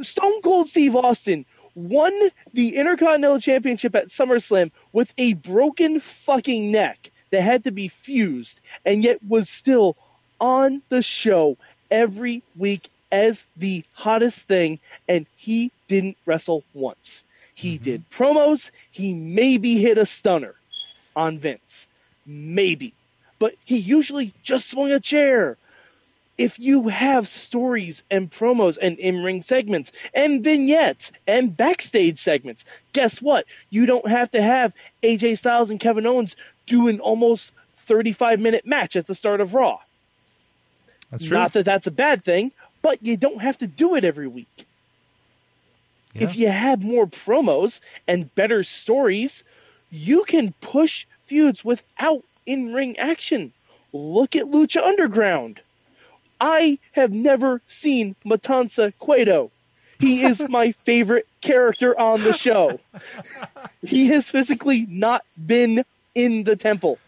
Stone 0.03 0.41
Cold 0.43 0.69
Steve 0.69 0.95
Austin 0.95 1.47
won 1.75 2.13
the 2.53 2.77
Intercontinental 2.77 3.41
Championship 3.41 3.97
at 3.97 4.07
SummerSlam 4.07 4.71
with 4.93 5.13
a 5.19 5.33
broken 5.35 5.99
fucking 5.99 6.71
neck 6.71 7.11
that 7.35 7.43
had 7.43 7.65
to 7.65 7.73
be 7.73 7.89
fused, 7.89 8.61
and 8.85 9.03
yet 9.03 9.19
was 9.27 9.49
still 9.49 9.97
on 10.41 10.83
the 10.89 11.03
show 11.03 11.57
every 11.91 12.43
week 12.57 12.89
as 13.11 13.47
the 13.57 13.85
hottest 13.93 14.47
thing, 14.47 14.79
and 15.09 15.27
he 15.37 15.73
didn't 15.89 16.17
wrestle 16.27 16.63
once. 16.75 17.25
He 17.55 17.75
mm-hmm. 17.75 17.85
did 17.85 18.11
promos. 18.11 18.71
He 18.93 19.15
maybe 19.15 19.79
hit 19.79 19.99
a 19.99 20.07
stunner 20.07 20.55
on 21.17 21.39
Vince. 21.39 21.89
Maybe. 22.25 22.95
But 23.41 23.55
he 23.65 23.79
usually 23.79 24.33
just 24.45 24.71
swung 24.71 24.93
a 24.93 25.01
chair. 25.01 25.57
If 26.39 26.59
you 26.59 26.89
have 26.89 27.29
stories 27.29 28.03
and 28.11 28.31
promos 28.31 28.79
and 28.81 28.99
in 28.99 29.23
ring 29.23 29.43
segments 29.43 29.93
and 30.13 30.43
vignettes 30.43 31.13
and 31.27 31.57
backstage 31.57 32.19
segments, 32.19 32.65
guess 32.93 33.21
what? 33.23 33.47
You 33.71 33.87
don't 33.87 34.09
have 34.09 34.33
to 34.33 34.43
have 34.43 34.73
AJ 35.03 35.39
Styles 35.39 35.71
and 35.71 35.79
Kevin 35.79 36.07
Owens 36.07 36.35
do 36.67 36.89
an 36.89 37.01
almost 37.01 37.53
35 37.75 38.41
minute 38.41 38.67
match 38.67 38.97
at 38.97 39.07
the 39.07 39.15
start 39.15 39.41
of 39.41 39.55
Raw. 39.55 39.79
That's 41.11 41.25
true. 41.25 41.37
Not 41.37 41.53
that 41.53 41.65
that's 41.65 41.87
a 41.87 41.93
bad 41.93 42.25
thing, 42.25 42.53
but 42.83 43.03
you 43.03 43.17
don't 43.17 43.41
have 43.41 43.59
to 43.59 43.67
do 43.67 43.95
it 43.95 44.05
every 44.05 44.27
week. 44.27 44.67
If 46.15 46.37
you 46.37 46.49
have 46.49 46.83
more 46.83 47.07
promos 47.07 47.81
and 48.07 48.33
better 48.37 48.63
stories, 48.63 49.43
you 49.91 50.25
can 50.25 50.55
push 50.61 51.07
feuds 51.25 51.65
without 51.65 52.23
in 52.47 52.73
ring 52.73 52.99
action. 52.99 53.53
Look 53.93 54.37
at 54.37 54.45
Lucha 54.45 54.83
Underground. 54.83 55.61
I 56.41 56.79
have 56.93 57.13
never 57.13 57.63
seen 57.69 58.15
Matanza 58.25 58.93
Cueto. 58.99 59.51
He 59.99 60.25
is 60.25 60.47
my 60.49 60.73
favorite 60.73 61.27
character 61.41 61.99
on 61.99 62.23
the 62.23 62.33
show. 62.33 62.81
He 63.85 64.07
has 64.09 64.31
physically 64.31 64.87
not 64.89 65.27
been 65.47 65.85
in 66.15 66.45
the 66.45 66.57
temple. 66.57 66.99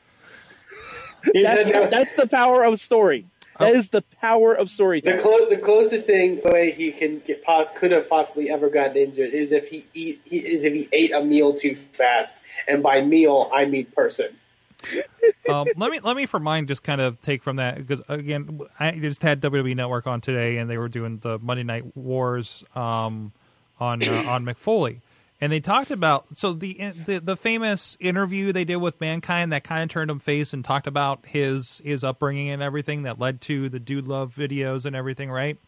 That's, 1.35 1.71
that's 1.71 2.15
the 2.15 2.27
power 2.27 2.65
of 2.65 2.79
story. 2.79 3.27
That 3.59 3.75
is 3.75 3.89
the 3.89 4.03
power 4.21 4.53
of 4.53 4.69
The, 4.69 4.75
storytelling. 4.75 5.19
clo- 5.19 5.49
the 5.49 5.57
closest 5.57 6.07
thing 6.07 6.41
the 6.43 6.51
way 6.51 6.71
he 6.73 6.93
can 6.93 7.21
get, 7.21 7.43
po- 7.43 7.69
could 7.75 7.91
have 7.91 8.09
possibly 8.09 8.51
ever 8.51 8.69
gotten 8.69 8.97
injured 8.97 9.33
is 9.33 9.53
if 9.53 9.69
he 9.69 9.87
eat 9.95 10.21
he, 10.25 10.39
is 10.39 10.65
if 10.65 10.75
he 10.75 10.89
ate 10.93 11.13
a 11.13 11.25
meal 11.25 11.55
too 11.55 11.75
fast, 11.75 12.37
and 12.69 12.83
by 12.83 13.01
meal 13.01 13.51
I 13.55 13.65
mean 13.65 13.87
person. 13.87 14.37
um, 15.49 15.67
let 15.77 15.91
me 15.91 16.01
let 16.01 16.17
me 16.17 16.27
for 16.27 16.39
mine 16.39 16.67
just 16.67 16.83
kind 16.83 17.01
of 17.01 17.21
take 17.23 17.43
from 17.43 17.57
that 17.57 17.79
because 17.79 18.03
again 18.09 18.61
I 18.79 18.93
just 18.93 19.23
had 19.23 19.41
WWE 19.41 19.75
Network 19.75 20.07
on 20.07 20.21
today 20.21 20.59
and 20.59 20.69
they 20.69 20.77
were 20.77 20.89
doing 20.89 21.19
the 21.19 21.39
Monday 21.39 21.63
Night 21.63 21.97
Wars 21.97 22.63
um, 22.75 23.33
on 23.81 24.07
uh, 24.07 24.25
on 24.29 24.45
Mick 24.45 24.59
Foley 24.59 25.01
and 25.41 25.53
they 25.53 25.61
talked 25.61 25.91
about 25.91 26.27
so 26.37 26.53
the, 26.53 26.93
the 27.05 27.19
the 27.19 27.37
famous 27.37 27.97
interview 28.01 28.53
they 28.53 28.65
did 28.65 28.77
with 28.77 29.01
Mankind 29.01 29.53
that 29.53 29.65
kind 29.65 29.83
of 29.83 29.89
turned 29.91 30.11
him 30.11 30.19
face 30.19 30.53
and 30.53 30.65
talked 30.65 30.87
about 30.87 31.25
his 31.27 31.81
his 31.85 32.03
upbringing 32.03 32.51
and 32.51 32.63
everything 32.63 33.03
that 33.03 33.19
led 33.19 33.41
to 33.43 33.69
the 33.69 33.79
Dude 33.79 34.07
Love 34.07 34.35
videos 34.35 34.87
and 34.87 34.97
everything 34.97 35.31
right. 35.31 35.59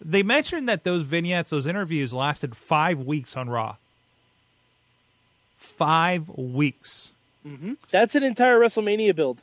They 0.00 0.22
mentioned 0.22 0.68
that 0.68 0.84
those 0.84 1.02
vignettes, 1.02 1.50
those 1.50 1.66
interviews 1.66 2.12
lasted 2.12 2.56
five 2.56 3.00
weeks 3.00 3.36
on 3.36 3.48
Raw. 3.48 3.76
Five 5.56 6.28
weeks. 6.28 7.12
Mm-hmm. 7.46 7.74
That's 7.90 8.14
an 8.14 8.24
entire 8.24 8.58
WrestleMania 8.58 9.14
build. 9.14 9.40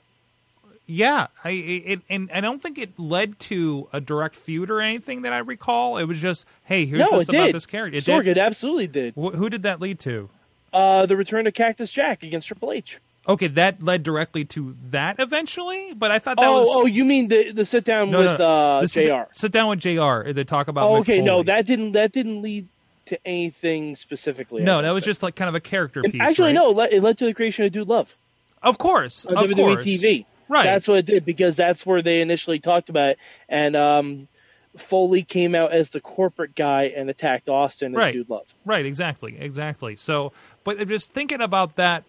Yeah, 0.93 1.27
I 1.41 1.51
it, 1.51 2.01
and 2.09 2.29
I 2.33 2.41
don't 2.41 2.61
think 2.61 2.77
it 2.77 2.99
led 2.99 3.39
to 3.39 3.87
a 3.93 4.01
direct 4.01 4.35
feud 4.35 4.69
or 4.69 4.81
anything 4.81 5.21
that 5.21 5.31
I 5.31 5.37
recall. 5.37 5.97
It 5.97 6.03
was 6.03 6.19
just, 6.19 6.45
hey, 6.65 6.85
here's 6.85 6.99
no, 6.99 7.17
this 7.17 7.29
about 7.29 7.45
did. 7.45 7.55
this 7.55 7.65
character. 7.65 7.97
It 7.97 8.03
Sorg, 8.03 8.25
did. 8.25 8.37
it 8.37 8.37
absolutely 8.37 8.87
did. 8.87 9.13
Wh- 9.13 9.33
who 9.33 9.49
did 9.49 9.63
that 9.63 9.79
lead 9.79 9.99
to? 9.99 10.29
Uh, 10.73 11.05
the 11.05 11.15
return 11.15 11.47
of 11.47 11.53
Cactus 11.53 11.93
Jack 11.93 12.23
against 12.23 12.49
Triple 12.49 12.73
H. 12.73 12.99
Okay, 13.25 13.47
that 13.47 13.81
led 13.81 14.03
directly 14.03 14.43
to 14.45 14.75
that 14.89 15.17
eventually, 15.19 15.93
but 15.93 16.11
I 16.11 16.19
thought 16.19 16.35
that 16.35 16.45
oh, 16.45 16.59
was 16.59 16.67
oh, 16.69 16.85
you 16.87 17.05
mean 17.05 17.29
the 17.29 17.51
the 17.51 17.65
sit 17.65 17.85
down 17.85 18.11
no, 18.11 18.17
with 18.17 18.39
no, 18.39 18.45
uh, 18.45 18.81
The 18.81 18.87
JR 18.87 19.31
Sit 19.31 19.53
down 19.53 19.69
with 19.69 19.79
JR 19.79 20.31
They 20.31 20.43
talk 20.43 20.67
about. 20.67 20.89
Oh, 20.89 20.97
okay, 20.97 21.21
no, 21.21 21.41
that 21.43 21.65
didn't 21.65 21.93
that 21.93 22.11
didn't 22.11 22.41
lead 22.41 22.67
to 23.05 23.19
anything 23.25 23.95
specifically. 23.95 24.63
No, 24.63 24.81
that 24.81 24.91
was 24.91 25.03
think. 25.03 25.11
just 25.11 25.23
like 25.23 25.35
kind 25.35 25.47
of 25.47 25.55
a 25.55 25.61
character 25.61 26.01
And 26.03 26.11
piece. 26.11 26.21
Actually, 26.21 26.47
right? 26.47 26.55
no, 26.55 26.71
it 26.71 26.75
led, 26.75 26.93
it 26.93 27.01
led 27.01 27.17
to 27.19 27.25
the 27.25 27.33
creation 27.33 27.63
of 27.63 27.71
Dude 27.71 27.87
Love 27.87 28.13
Of 28.61 28.77
course, 28.77 29.25
on 29.25 29.37
of 29.37 29.49
WWE 29.51 29.55
course. 29.55 29.85
TV. 29.85 30.25
Right. 30.51 30.65
That's 30.65 30.85
what 30.85 30.97
it 30.97 31.05
did 31.05 31.23
because 31.23 31.55
that's 31.55 31.85
where 31.85 32.01
they 32.01 32.19
initially 32.19 32.59
talked 32.59 32.89
about 32.89 33.11
it. 33.11 33.19
And 33.47 33.73
um, 33.77 34.27
Foley 34.75 35.23
came 35.23 35.55
out 35.55 35.71
as 35.71 35.91
the 35.91 36.01
corporate 36.01 36.55
guy 36.55 36.91
and 36.95 37.09
attacked 37.09 37.47
Austin 37.47 37.93
as 37.93 37.97
Right. 37.97 38.13
Dude 38.13 38.29
Love. 38.29 38.53
Right, 38.65 38.85
exactly, 38.85 39.37
exactly. 39.39 39.95
So, 39.95 40.33
but 40.65 40.85
just 40.89 41.13
thinking 41.13 41.39
about 41.39 41.77
that, 41.77 42.03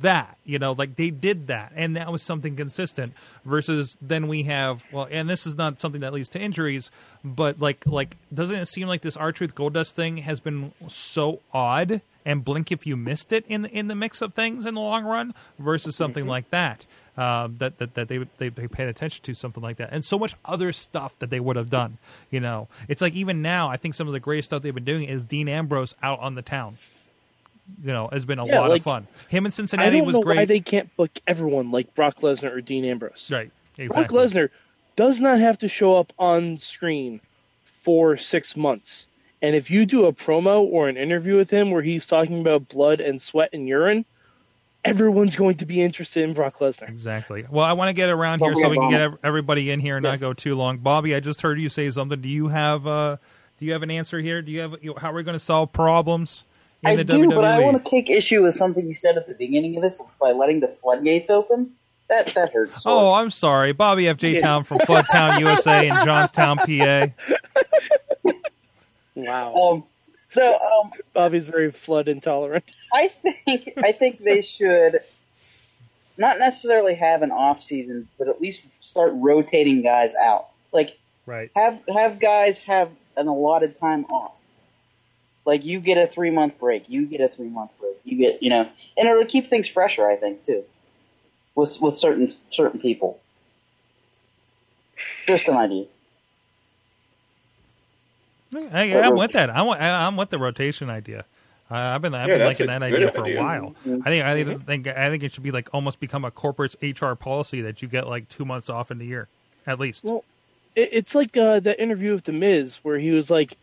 that 0.00 0.38
you 0.44 0.58
know, 0.58 0.72
like 0.72 0.96
they 0.96 1.10
did 1.10 1.46
that, 1.46 1.70
and 1.76 1.94
that 1.94 2.10
was 2.10 2.20
something 2.20 2.56
consistent. 2.56 3.12
Versus 3.44 3.96
then 4.02 4.26
we 4.26 4.42
have 4.42 4.82
well, 4.90 5.06
and 5.08 5.30
this 5.30 5.46
is 5.46 5.54
not 5.54 5.78
something 5.78 6.00
that 6.00 6.12
leads 6.12 6.28
to 6.30 6.40
injuries, 6.40 6.90
but 7.22 7.60
like, 7.60 7.86
like 7.86 8.16
doesn't 8.32 8.56
it 8.56 8.66
seem 8.66 8.88
like 8.88 9.02
this 9.02 9.16
R 9.16 9.30
Truth 9.30 9.54
Goldust 9.54 9.92
thing 9.92 10.16
has 10.16 10.40
been 10.40 10.72
so 10.88 11.42
odd 11.52 12.00
and 12.24 12.44
blink 12.44 12.72
if 12.72 12.86
you 12.86 12.96
missed 12.96 13.32
it 13.32 13.44
in 13.48 13.62
the, 13.62 13.70
in 13.70 13.88
the 13.88 13.94
mix 13.94 14.22
of 14.22 14.34
things 14.34 14.66
in 14.66 14.74
the 14.74 14.80
long 14.80 15.04
run 15.04 15.34
versus 15.58 15.94
something 15.94 16.26
like 16.26 16.50
that. 16.50 16.86
Um, 17.16 17.56
that, 17.58 17.78
that 17.78 17.94
that 17.94 18.08
they, 18.08 18.18
they 18.38 18.48
they 18.48 18.66
paid 18.66 18.88
attention 18.88 19.22
to 19.22 19.34
something 19.34 19.62
like 19.62 19.76
that, 19.76 19.90
and 19.92 20.04
so 20.04 20.18
much 20.18 20.34
other 20.44 20.72
stuff 20.72 21.16
that 21.20 21.30
they 21.30 21.38
would 21.38 21.54
have 21.54 21.70
done. 21.70 21.98
You 22.30 22.40
know, 22.40 22.66
it's 22.88 23.00
like 23.00 23.12
even 23.14 23.40
now, 23.40 23.70
I 23.70 23.76
think 23.76 23.94
some 23.94 24.08
of 24.08 24.12
the 24.12 24.18
greatest 24.18 24.46
stuff 24.46 24.62
they've 24.62 24.74
been 24.74 24.84
doing 24.84 25.04
is 25.08 25.22
Dean 25.22 25.48
Ambrose 25.48 25.94
out 26.02 26.18
on 26.18 26.34
the 26.34 26.42
town. 26.42 26.78
You 27.82 27.92
know, 27.92 28.08
has 28.12 28.24
been 28.24 28.38
a 28.40 28.46
Yeah, 28.46 28.60
lot 28.60 28.70
like, 28.70 28.80
of 28.80 28.84
fun. 28.84 29.06
Him 29.28 29.46
in 29.46 29.50
I 29.50 29.54
Cincinnati 29.54 29.96
don't 29.98 30.06
was 30.06 30.16
know 30.16 30.22
great. 30.22 30.36
why 30.38 30.44
they 30.44 30.60
can't 30.60 30.94
book 30.96 31.10
everyone 31.26 31.70
like 31.70 31.94
Brock 31.94 32.16
Lesnar 32.16 32.50
or 32.50 32.60
Dean 32.60 32.84
Ambrose. 32.84 33.30
right, 33.30 33.50
Brock. 33.76 34.08
Lesnar 34.08 34.50
does 34.96 35.20
not 35.20 35.38
have 35.38 35.58
to 35.58 35.68
show 35.68 35.96
up 35.96 36.12
on 36.18 36.58
screen 36.58 37.20
for 37.64 38.16
six 38.16 38.56
months. 38.56 39.06
And 39.40 39.54
if 39.54 39.70
you 39.70 39.86
do 39.86 40.06
a 40.06 40.12
promo 40.12 40.62
or 40.62 40.88
an 40.88 40.96
interview 40.96 41.36
with 41.36 41.50
him 41.50 41.70
where 41.70 41.82
he's 41.82 42.06
talking 42.06 42.40
about 42.40 42.68
blood 42.68 43.00
and 43.00 43.20
sweat 43.20 43.50
and 43.52 43.68
urine, 43.68 44.04
everyone's 44.84 45.36
going 45.36 45.56
to 45.56 45.66
be 45.66 45.80
interested 45.80 46.24
in 46.24 46.34
Brock 46.34 46.58
Lesnar. 46.58 46.88
Exactly. 46.88 47.46
Well, 47.50 47.64
I 47.64 47.72
want 47.72 47.88
to 47.88 47.94
get 47.94 48.10
around 48.10 48.40
here 48.40 48.54
so 48.54 48.68
we 48.68 48.76
can 48.76 48.90
get 48.90 49.10
everybody 49.22 49.70
in 49.70 49.80
here 49.80 49.96
and 49.96 50.02
not 50.02 50.20
go 50.20 50.32
too 50.32 50.54
long. 50.54 50.78
Bobby, 50.78 51.14
I 51.14 51.20
just 51.20 51.40
heard 51.40 51.58
you 51.60 51.68
say 51.68 51.90
something. 51.90 52.20
Do 52.20 52.28
you 52.28 52.48
have 52.48 52.86
uh, 52.86 53.16
do 53.58 53.64
you 53.64 53.72
have 53.72 53.82
an 53.82 53.90
answer 53.90 54.18
here? 54.18 54.42
Do 54.42 54.52
you 54.52 54.60
have 54.60 54.76
you, 54.82 54.94
how 54.96 55.10
are 55.10 55.14
we 55.14 55.22
going 55.22 55.38
to 55.38 55.44
solve 55.44 55.72
problems 55.72 56.44
in 56.82 56.90
I 56.90 56.96
the 56.96 57.04
do, 57.04 57.26
WWE? 57.28 57.34
but 57.34 57.44
I 57.44 57.60
want 57.60 57.82
to 57.84 57.90
take 57.90 58.10
issue 58.10 58.42
with 58.42 58.54
something 58.54 58.86
you 58.86 58.94
said 58.94 59.16
at 59.16 59.26
the 59.26 59.34
beginning 59.34 59.76
of 59.76 59.82
this 59.82 60.00
by 60.20 60.32
letting 60.32 60.60
the 60.60 60.68
floodgates 60.68 61.30
open. 61.30 61.72
That 62.08 62.26
that 62.28 62.52
hurts. 62.52 62.82
Oh, 62.84 63.14
I'm 63.14 63.30
sorry, 63.30 63.72
Bobby 63.72 64.04
FJ 64.04 64.40
Town 64.42 64.64
from 64.64 64.78
Floodtown, 64.78 65.40
USA, 65.40 65.88
in 65.88 65.94
Johnstown, 66.04 66.58
PA. 66.58 67.06
Wow. 69.16 69.54
Um, 69.54 69.84
so 70.34 70.58
um, 70.58 70.92
Bobby's 71.12 71.46
very 71.48 71.70
flood 71.70 72.08
intolerant. 72.08 72.64
I 72.92 73.08
think 73.08 73.72
I 73.76 73.92
think 73.92 74.22
they 74.22 74.42
should 74.42 75.00
not 76.16 76.38
necessarily 76.38 76.94
have 76.94 77.22
an 77.22 77.30
off 77.30 77.62
season, 77.62 78.08
but 78.18 78.28
at 78.28 78.40
least 78.40 78.62
start 78.80 79.12
rotating 79.14 79.82
guys 79.82 80.14
out. 80.14 80.48
Like 80.72 80.98
Right. 81.26 81.50
have 81.56 81.80
have 81.92 82.18
guys 82.18 82.58
have 82.60 82.90
an 83.16 83.28
allotted 83.28 83.78
time 83.80 84.04
off. 84.06 84.32
Like 85.44 85.64
you 85.64 85.80
get 85.80 85.98
a 85.98 86.06
three 86.06 86.30
month 86.30 86.58
break, 86.58 86.88
you 86.88 87.06
get 87.06 87.20
a 87.20 87.28
three 87.28 87.48
month 87.48 87.70
break, 87.80 87.96
you 88.04 88.18
get 88.18 88.42
you 88.42 88.50
know, 88.50 88.68
and 88.96 89.08
it'll 89.08 89.24
keep 89.24 89.46
things 89.46 89.68
fresher. 89.68 90.06
I 90.06 90.16
think 90.16 90.42
too, 90.42 90.64
with 91.54 91.78
with 91.80 91.98
certain 91.98 92.30
certain 92.50 92.80
people. 92.80 93.20
Just 95.26 95.48
an 95.48 95.56
idea. 95.56 95.86
I, 98.56 98.94
I'm 99.00 99.16
with 99.16 99.32
that. 99.32 99.50
I 99.50 99.62
want. 99.62 99.80
I- 99.80 100.06
I'm 100.06 100.16
with 100.16 100.30
the 100.30 100.38
rotation 100.38 100.90
idea. 100.90 101.24
Uh, 101.70 101.74
I've 101.76 102.02
been. 102.02 102.14
I've 102.14 102.28
Yeah, 102.28 102.38
been 102.38 102.46
liking 102.46 102.66
that 102.66 102.80
good 102.80 102.94
idea 102.94 103.10
for 103.12 103.18
a 103.18 103.22
idea. 103.22 103.40
while. 103.40 103.74
I 104.04 104.10
think. 104.10 104.24
I 104.24 104.44
think, 104.44 104.66
think. 104.66 104.86
I 104.88 105.08
think 105.10 105.22
it 105.22 105.32
should 105.32 105.42
be 105.42 105.50
like 105.50 105.68
almost 105.72 105.98
become 106.00 106.24
a 106.24 106.30
corporate 106.30 106.74
HR 106.82 107.14
policy 107.14 107.60
that 107.62 107.80
you 107.82 107.88
get 107.88 108.06
like 108.06 108.28
two 108.28 108.44
months 108.44 108.68
off 108.68 108.90
in 108.90 108.98
the 108.98 109.06
year, 109.06 109.28
at 109.66 109.80
least. 109.80 110.04
Well, 110.04 110.24
it, 110.76 110.90
it's 110.92 111.14
like 111.14 111.36
uh, 111.36 111.60
that 111.60 111.80
interview 111.82 112.12
with 112.12 112.24
The 112.24 112.32
Miz 112.32 112.80
where 112.82 112.98
he 112.98 113.10
was 113.12 113.30
like, 113.30 113.56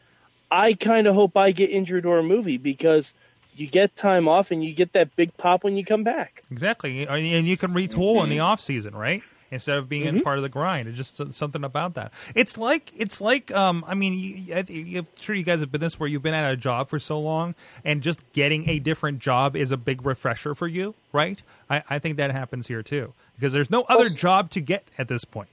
I 0.50 0.74
kind 0.74 1.08
of 1.08 1.16
hope 1.16 1.38
I 1.38 1.52
get 1.52 1.70
injured 1.70 2.06
or 2.06 2.18
a 2.20 2.24
movie 2.24 2.58
because 2.58 3.14
you 3.56 3.68
get 3.68 3.96
time 3.96 4.28
off 4.28 4.50
and 4.52 4.64
you 4.64 4.74
get 4.74 4.94
that 4.94 5.16
big 5.16 5.36
pop 5.38 5.64
when 5.64 5.78
you 5.78 5.86
come 5.86 6.04
back. 6.04 6.42
Exactly, 6.52 7.06
and 7.06 7.26
and 7.26 7.48
you 7.48 7.56
can 7.56 7.72
retool 7.72 8.24
in 8.24 8.30
the 8.30 8.40
off 8.40 8.60
season, 8.62 8.96
right? 8.96 9.22
Instead 9.52 9.78
of 9.78 9.90
being 9.90 10.06
Mm-hmm. 10.06 10.18
in 10.18 10.24
part 10.24 10.38
of 10.38 10.44
the 10.44 10.50
grind, 10.50 10.88
it's 10.88 10.96
just 10.98 11.36
something 11.36 11.64
about 11.66 11.94
that. 11.96 12.14
It's 12.34 12.58
like 12.58 12.92
it's 12.96 13.20
like 13.20 13.52
um, 13.52 13.84
I 13.86 13.94
mean, 13.96 14.14
you, 14.18 14.56
I, 14.56 14.62
think- 14.64 14.96
I'm 14.96 15.08
sure 15.20 15.36
you 15.36 15.44
guys 15.44 15.60
have 15.60 15.72
been 15.72 15.82
this 15.82 16.00
where 16.00 16.08
you've 16.08 16.24
been 16.24 16.34
at 16.34 16.52
a 16.52 16.56
job 16.58 16.90
for 16.90 17.00
so 17.00 17.20
long, 17.20 17.54
and 17.84 18.02
just 18.02 18.22
getting 18.32 18.70
a 18.70 18.80
different 18.80 19.20
job 19.20 19.56
is 19.58 19.72
a 19.74 19.78
big 19.78 20.06
refresher 20.06 20.56
for 20.56 20.68
you, 20.68 20.96
right? 21.12 21.42
I, 21.70 21.84
I 21.90 22.00
think 22.00 22.16
that 22.18 22.32
happens 22.32 22.68
here 22.68 22.82
too 22.82 23.14
because 23.36 23.52
there's 23.54 23.70
no 23.70 23.82
other 23.84 24.06
Plus- 24.06 24.16
job 24.16 24.50
to 24.52 24.62
get 24.62 24.88
at 24.98 25.10
this 25.10 25.26
point. 25.26 25.50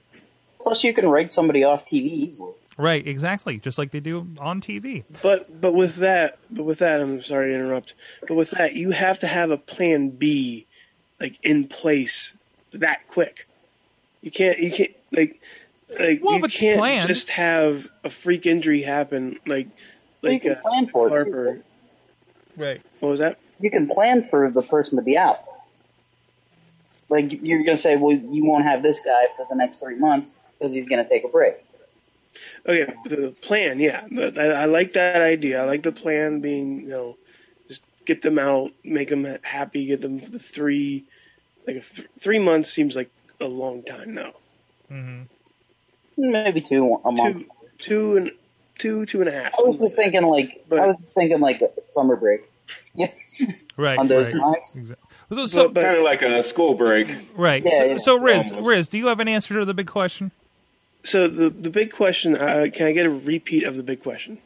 Plus, 0.61 0.83
you 0.83 0.93
can 0.93 1.07
write 1.07 1.31
somebody 1.31 1.63
off 1.63 1.85
TV 1.85 2.05
easily. 2.05 2.53
Right, 2.77 3.05
exactly, 3.05 3.57
just 3.57 3.77
like 3.77 3.91
they 3.91 3.99
do 3.99 4.27
on 4.39 4.61
TV. 4.61 5.03
But 5.21 5.59
but 5.59 5.73
with 5.73 5.97
that, 5.97 6.37
but 6.49 6.63
with 6.63 6.79
that, 6.79 7.01
I'm 7.01 7.21
sorry 7.21 7.49
to 7.51 7.55
interrupt. 7.55 7.95
But 8.25 8.35
with 8.35 8.51
that, 8.51 8.75
you 8.75 8.91
have 8.91 9.19
to 9.19 9.27
have 9.27 9.51
a 9.51 9.57
plan 9.57 10.09
B, 10.11 10.65
like 11.19 11.37
in 11.43 11.67
place, 11.67 12.33
that 12.71 13.05
quick. 13.09 13.45
You 14.21 14.31
can't 14.31 14.59
you 14.59 14.71
can't 14.71 14.91
like 15.11 15.41
like 15.99 16.23
Well, 16.23 16.37
you 16.39 16.47
can't 16.47 16.79
planned- 16.79 17.07
just 17.07 17.29
have 17.31 17.87
a 18.03 18.09
freak 18.09 18.45
injury 18.45 18.81
happen 18.81 19.39
like 19.45 19.67
Well, 20.21 20.31
you 20.33 20.37
like 20.37 20.41
can 20.43 20.51
uh, 20.53 20.61
plan 20.61 20.87
for 20.87 21.07
it. 21.07 21.09
Harper. 21.09 21.61
Right. 22.57 22.81
What 22.99 23.09
was 23.09 23.19
that? 23.19 23.39
You 23.59 23.71
can 23.71 23.87
plan 23.87 24.23
for 24.23 24.49
the 24.51 24.61
person 24.61 24.97
to 24.97 25.03
be 25.03 25.17
out. 25.17 25.39
Like 27.09 27.41
you're 27.41 27.63
going 27.63 27.75
to 27.75 27.81
say, 27.81 27.95
well, 27.95 28.11
you 28.15 28.45
won't 28.45 28.65
have 28.65 28.83
this 28.83 28.99
guy 28.99 29.25
for 29.35 29.45
the 29.49 29.55
next 29.55 29.77
three 29.79 29.95
months 29.95 30.33
because 30.57 30.73
he's 30.73 30.87
going 30.87 31.03
to 31.03 31.09
take 31.09 31.23
a 31.23 31.27
break. 31.27 31.55
Okay, 32.67 32.93
the 33.05 33.33
plan, 33.41 33.79
yeah. 33.79 34.05
I, 34.37 34.47
I 34.47 34.65
like 34.65 34.93
that 34.93 35.21
idea. 35.21 35.61
I 35.61 35.65
like 35.65 35.81
the 35.81 35.91
plan 35.91 36.39
being, 36.39 36.81
you 36.81 36.87
know, 36.89 37.17
just 37.67 37.81
get 38.05 38.21
them 38.21 38.37
out, 38.37 38.71
make 38.83 39.09
them 39.09 39.25
happy, 39.41 39.85
get 39.87 40.01
them 40.01 40.19
the 40.19 40.37
three, 40.39 41.05
like 41.65 41.83
th- 41.83 42.07
three 42.19 42.39
months 42.39 42.69
seems 42.69 42.95
like 42.95 43.09
a 43.39 43.45
long 43.45 43.83
time 43.83 44.11
now. 44.11 44.33
hmm 44.87 45.21
Maybe 46.17 46.61
two 46.61 46.99
a 47.05 47.11
month. 47.11 47.37
Two, 47.37 47.45
two 47.77 48.17
and 48.17 48.31
two, 48.77 49.05
two 49.05 49.21
and 49.21 49.29
a 49.29 49.31
half. 49.31 49.53
I 49.57 49.63
was 49.63 49.77
just 49.77 49.95
thinking 49.95 50.23
like 50.23 50.65
I 50.71 50.87
was 50.87 50.97
thinking 51.15 51.39
like 51.39 51.61
a 51.61 51.69
summer 51.89 52.15
break. 52.15 52.49
Yeah. 52.95 53.11
Right. 53.77 53.97
On 53.97 54.09
those 54.09 54.33
right. 54.33 54.43
lines. 54.43 54.73
Exactly. 54.75 55.07
So, 55.33 55.45
so, 55.45 55.71
kind 55.71 55.95
of 55.95 56.03
like 56.03 56.21
a 56.21 56.43
school 56.43 56.73
break. 56.73 57.07
right. 57.37 57.63
Yeah, 57.63 57.77
so, 57.77 57.85
yeah. 57.85 57.97
so 57.97 58.19
Rizz, 58.19 58.51
Almost. 58.51 58.67
Rizz, 58.67 58.89
do 58.89 58.97
you 58.97 59.07
have 59.07 59.21
an 59.21 59.29
answer 59.29 59.53
to 59.53 59.63
the 59.63 59.73
big 59.73 59.87
question? 59.87 60.31
So 61.03 61.29
the 61.29 61.49
the 61.49 61.69
big 61.69 61.93
question, 61.93 62.35
uh, 62.35 62.67
can 62.73 62.87
I 62.87 62.91
get 62.91 63.05
a 63.05 63.09
repeat 63.09 63.63
of 63.63 63.77
the 63.77 63.83
big 63.83 64.03
question? 64.03 64.37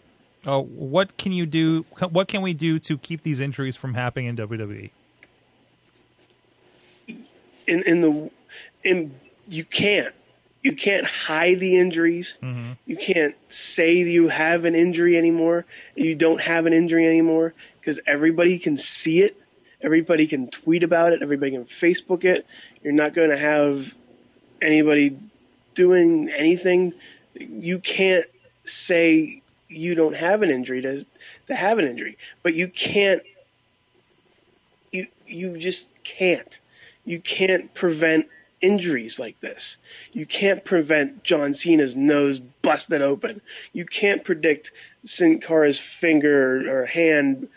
Oh, 0.46 0.62
what 0.62 1.18
can 1.18 1.32
you 1.32 1.48
do? 1.48 1.84
What 2.10 2.28
can 2.28 2.44
we 2.44 2.54
do 2.54 2.78
to 2.80 2.98
keep 2.98 3.24
these 3.24 3.40
injuries 3.40 3.76
from 3.76 3.96
happening 3.96 4.28
in? 4.28 4.36
WWE? 4.36 4.92
In 7.08 7.84
in 7.84 8.02
the 8.02 8.30
in 8.84 9.14
you 9.48 9.64
can't 9.64 10.14
you 10.64 10.74
can't 10.74 11.06
hide 11.06 11.60
the 11.60 11.78
injuries. 11.78 12.38
Mm-hmm. 12.42 12.72
You 12.86 12.96
can't 12.96 13.36
say 13.50 13.96
you 13.96 14.30
have 14.30 14.64
an 14.64 14.76
injury 14.76 15.18
anymore. 15.18 15.66
You 15.94 16.16
don't 16.16 16.42
have 16.42 16.66
an 16.66 16.74
injury 16.74 17.06
anymore 17.06 17.54
because 17.80 18.00
everybody 18.08 18.58
can 18.60 18.78
see 18.78 19.22
it. 19.22 19.38
Everybody 19.82 20.26
can 20.26 20.50
tweet 20.50 20.84
about 20.84 21.12
it. 21.12 21.22
Everybody 21.22 21.52
can 21.52 21.66
Facebook 21.66 22.24
it. 22.24 22.46
You're 22.82 22.94
not 22.94 23.14
going 23.14 23.30
to 23.30 23.38
have 23.38 23.94
anybody 24.62 25.20
doing 25.76 26.30
anything. 26.30 26.94
You 27.34 27.80
can't 27.80 28.26
say 28.64 29.42
you 29.68 29.96
don't 29.96 30.16
have 30.16 30.44
an 30.44 30.50
injury 30.50 30.82
to 30.82 31.06
to 31.48 31.56
have 31.56 31.80
an 31.80 31.88
injury, 31.88 32.18
but 32.42 32.54
you 32.54 32.70
can't. 32.70 33.22
You 34.94 35.08
you 35.28 35.58
just 35.58 35.90
can't. 36.06 36.58
You 37.04 37.20
can't 37.20 37.74
prevent 37.74 38.28
injuries 38.64 39.20
like 39.20 39.40
this. 39.42 39.78
You 40.14 40.26
can't 40.26 40.64
prevent 40.64 41.24
John 41.24 41.54
Cena's 41.54 41.96
nose 41.96 42.40
busted 42.40 43.02
open. 43.02 43.42
You 43.74 43.86
can't 43.86 44.24
predict 44.24 44.72
Sin 45.06 45.40
Cara's 45.40 45.80
finger 45.80 46.82
or 46.82 46.86
hand 46.86 47.50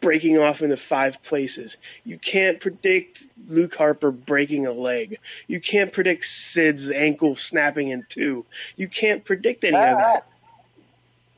breaking 0.00 0.38
off 0.38 0.60
into 0.62 0.76
five 0.76 1.22
places. 1.22 1.76
You 2.04 2.18
can't 2.18 2.58
predict 2.58 3.26
Luke 3.46 3.74
Harper 3.74 4.10
breaking 4.10 4.66
a 4.66 4.72
leg. 4.72 5.20
You 5.46 5.60
can't 5.60 5.92
predict 5.92 6.24
Sid's 6.24 6.90
ankle 6.90 7.36
snapping 7.36 7.88
in 7.88 8.04
two. 8.08 8.44
You 8.76 8.88
can't 8.88 9.24
predict 9.24 9.64
any 9.64 9.76
of 9.76 9.98
that. 9.98 10.26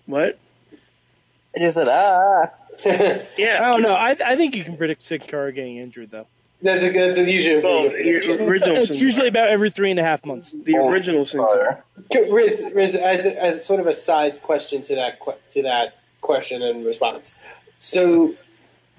What? 0.06 0.38
I 1.54 1.58
just 1.58 1.74
said 1.74 1.88
ah. 1.88 2.50
yeah. 3.36 3.60
I 3.62 3.70
don't 3.70 3.82
know. 3.82 3.94
I 3.94 4.16
I 4.24 4.36
think 4.36 4.56
you 4.56 4.64
can 4.64 4.78
predict 4.78 5.02
Sin 5.02 5.20
Cara 5.20 5.52
getting 5.52 5.76
injured 5.76 6.10
though. 6.10 6.26
That's 6.62 6.84
a 6.84 6.90
that's 6.90 7.18
a 7.18 7.30
usually. 7.30 7.60
Well, 7.60 7.90
the 7.90 8.16
original 8.16 8.76
It's, 8.78 8.90
it's 8.90 9.00
usually 9.00 9.26
about 9.26 9.48
every 9.48 9.70
three 9.70 9.90
and 9.90 9.98
a 9.98 10.02
half 10.02 10.24
months. 10.24 10.54
The 10.54 10.76
original 10.76 11.26
Sin 11.26 11.44
Cara. 11.44 11.82
Okay, 12.04 12.28
Rizz, 12.28 12.72
Rizz 12.72 12.94
as, 12.94 13.26
as 13.26 13.64
sort 13.64 13.80
of 13.80 13.88
a 13.88 13.94
side 13.94 14.42
question 14.42 14.82
to 14.84 14.94
that 14.94 15.18
to 15.50 15.62
that 15.62 15.96
question 16.20 16.62
and 16.62 16.86
response. 16.86 17.34
So, 17.80 18.34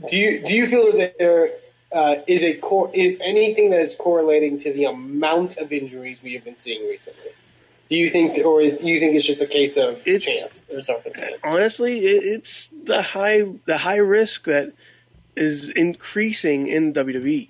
do 0.09 0.17
you 0.17 0.43
do 0.45 0.53
you 0.53 0.67
feel 0.67 0.97
that 0.97 1.17
there 1.17 1.51
uh, 1.93 2.17
is 2.27 2.43
a 2.43 2.55
cor- 2.55 2.91
is 2.93 3.17
anything 3.21 3.69
that 3.69 3.79
is 3.79 3.95
correlating 3.95 4.57
to 4.59 4.73
the 4.73 4.85
amount 4.85 5.57
of 5.57 5.71
injuries 5.71 6.21
we 6.21 6.33
have 6.33 6.43
been 6.43 6.57
seeing 6.57 6.87
recently? 6.89 7.31
Do 7.89 7.95
you 7.95 8.09
think, 8.09 8.43
or 8.43 8.61
do 8.61 8.87
you 8.87 8.99
think 8.99 9.15
it's 9.15 9.25
just 9.25 9.41
a 9.41 9.45
case 9.45 9.77
of 9.77 10.03
chance 10.03 10.63
or 10.69 10.81
circumstance? 10.81 11.37
honestly, 11.43 11.99
it, 12.05 12.23
it's 12.23 12.69
the 12.83 13.01
high 13.01 13.43
the 13.65 13.77
high 13.77 13.97
risk 13.97 14.45
that 14.45 14.73
is 15.35 15.69
increasing 15.69 16.67
in 16.67 16.93
WWE. 16.93 17.49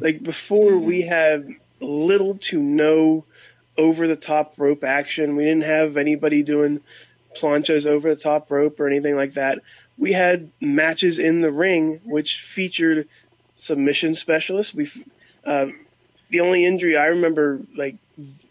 Like 0.00 0.22
before, 0.22 0.78
we 0.78 1.02
had 1.02 1.48
little 1.80 2.38
to 2.38 2.58
no 2.60 3.24
over 3.76 4.06
the 4.06 4.16
top 4.16 4.54
rope 4.58 4.84
action. 4.84 5.36
We 5.36 5.44
didn't 5.44 5.64
have 5.64 5.96
anybody 5.96 6.42
doing 6.42 6.80
planchas 7.36 7.86
over 7.86 8.08
the 8.08 8.20
top 8.20 8.50
rope 8.50 8.78
or 8.80 8.86
anything 8.86 9.16
like 9.16 9.34
that. 9.34 9.60
We 9.98 10.12
had 10.12 10.50
matches 10.60 11.18
in 11.18 11.40
the 11.40 11.52
ring 11.52 12.00
which 12.04 12.40
featured 12.40 13.08
submission 13.54 14.14
specialists. 14.14 14.74
We 14.74 14.90
uh, 15.44 15.66
the 16.30 16.40
only 16.40 16.64
injury 16.64 16.96
I 16.96 17.06
remember, 17.06 17.60
like 17.76 17.96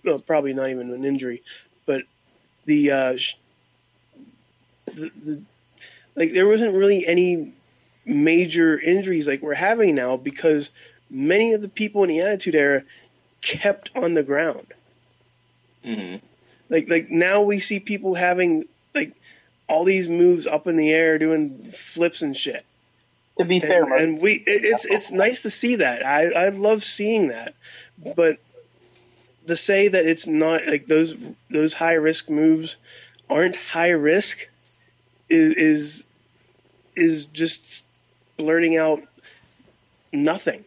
well, 0.03 0.19
probably 0.19 0.53
not 0.53 0.69
even 0.69 0.91
an 0.91 1.05
injury, 1.05 1.43
but 1.85 2.03
the 2.65 2.91
uh, 2.91 3.17
the, 4.85 5.11
the 5.23 5.41
like 6.15 6.33
there 6.33 6.47
wasn't 6.47 6.75
really 6.75 7.05
any 7.07 7.53
major 8.05 8.79
injuries 8.79 9.27
like 9.27 9.41
we're 9.41 9.53
having 9.53 9.95
now 9.95 10.17
because 10.17 10.71
many 11.11 11.53
of 11.53 11.61
the 11.61 11.69
people 11.69 12.03
in 12.03 12.09
the 12.09 12.21
Attitude 12.21 12.55
Era 12.55 12.83
kept 13.41 13.91
on 13.95 14.13
the 14.13 14.23
ground. 14.23 14.65
Mm-hmm. 15.85 16.25
Like 16.69 16.89
like 16.89 17.11
now 17.11 17.41
we 17.41 17.59
see 17.59 17.79
people 17.79 18.15
having 18.15 18.65
like 18.95 19.13
all 19.67 19.83
these 19.83 20.07
moves 20.07 20.47
up 20.47 20.67
in 20.67 20.77
the 20.77 20.91
air 20.91 21.19
doing 21.19 21.71
flips 21.71 22.21
and 22.21 22.35
shit. 22.35 22.65
To 23.37 23.45
be 23.45 23.57
and, 23.57 23.65
fair, 23.65 23.85
Mark, 23.85 24.01
and 24.01 24.21
we 24.21 24.33
it, 24.33 24.65
it's 24.65 24.85
it's 24.85 25.11
nice 25.11 25.43
to 25.43 25.49
see 25.49 25.77
that. 25.77 26.05
I 26.05 26.31
I 26.31 26.49
love 26.49 26.83
seeing 26.83 27.27
that, 27.27 27.53
but 28.15 28.39
to 29.47 29.55
say 29.55 29.87
that 29.87 30.05
it's 30.05 30.27
not 30.27 30.65
like 30.65 30.85
those 30.85 31.15
those 31.49 31.73
high 31.73 31.93
risk 31.93 32.29
moves 32.29 32.77
aren't 33.29 33.55
high 33.55 33.91
risk 33.91 34.47
is 35.29 35.55
is 35.55 36.05
is 36.95 37.25
just 37.25 37.83
blurting 38.37 38.77
out 38.77 39.01
nothing. 40.13 40.63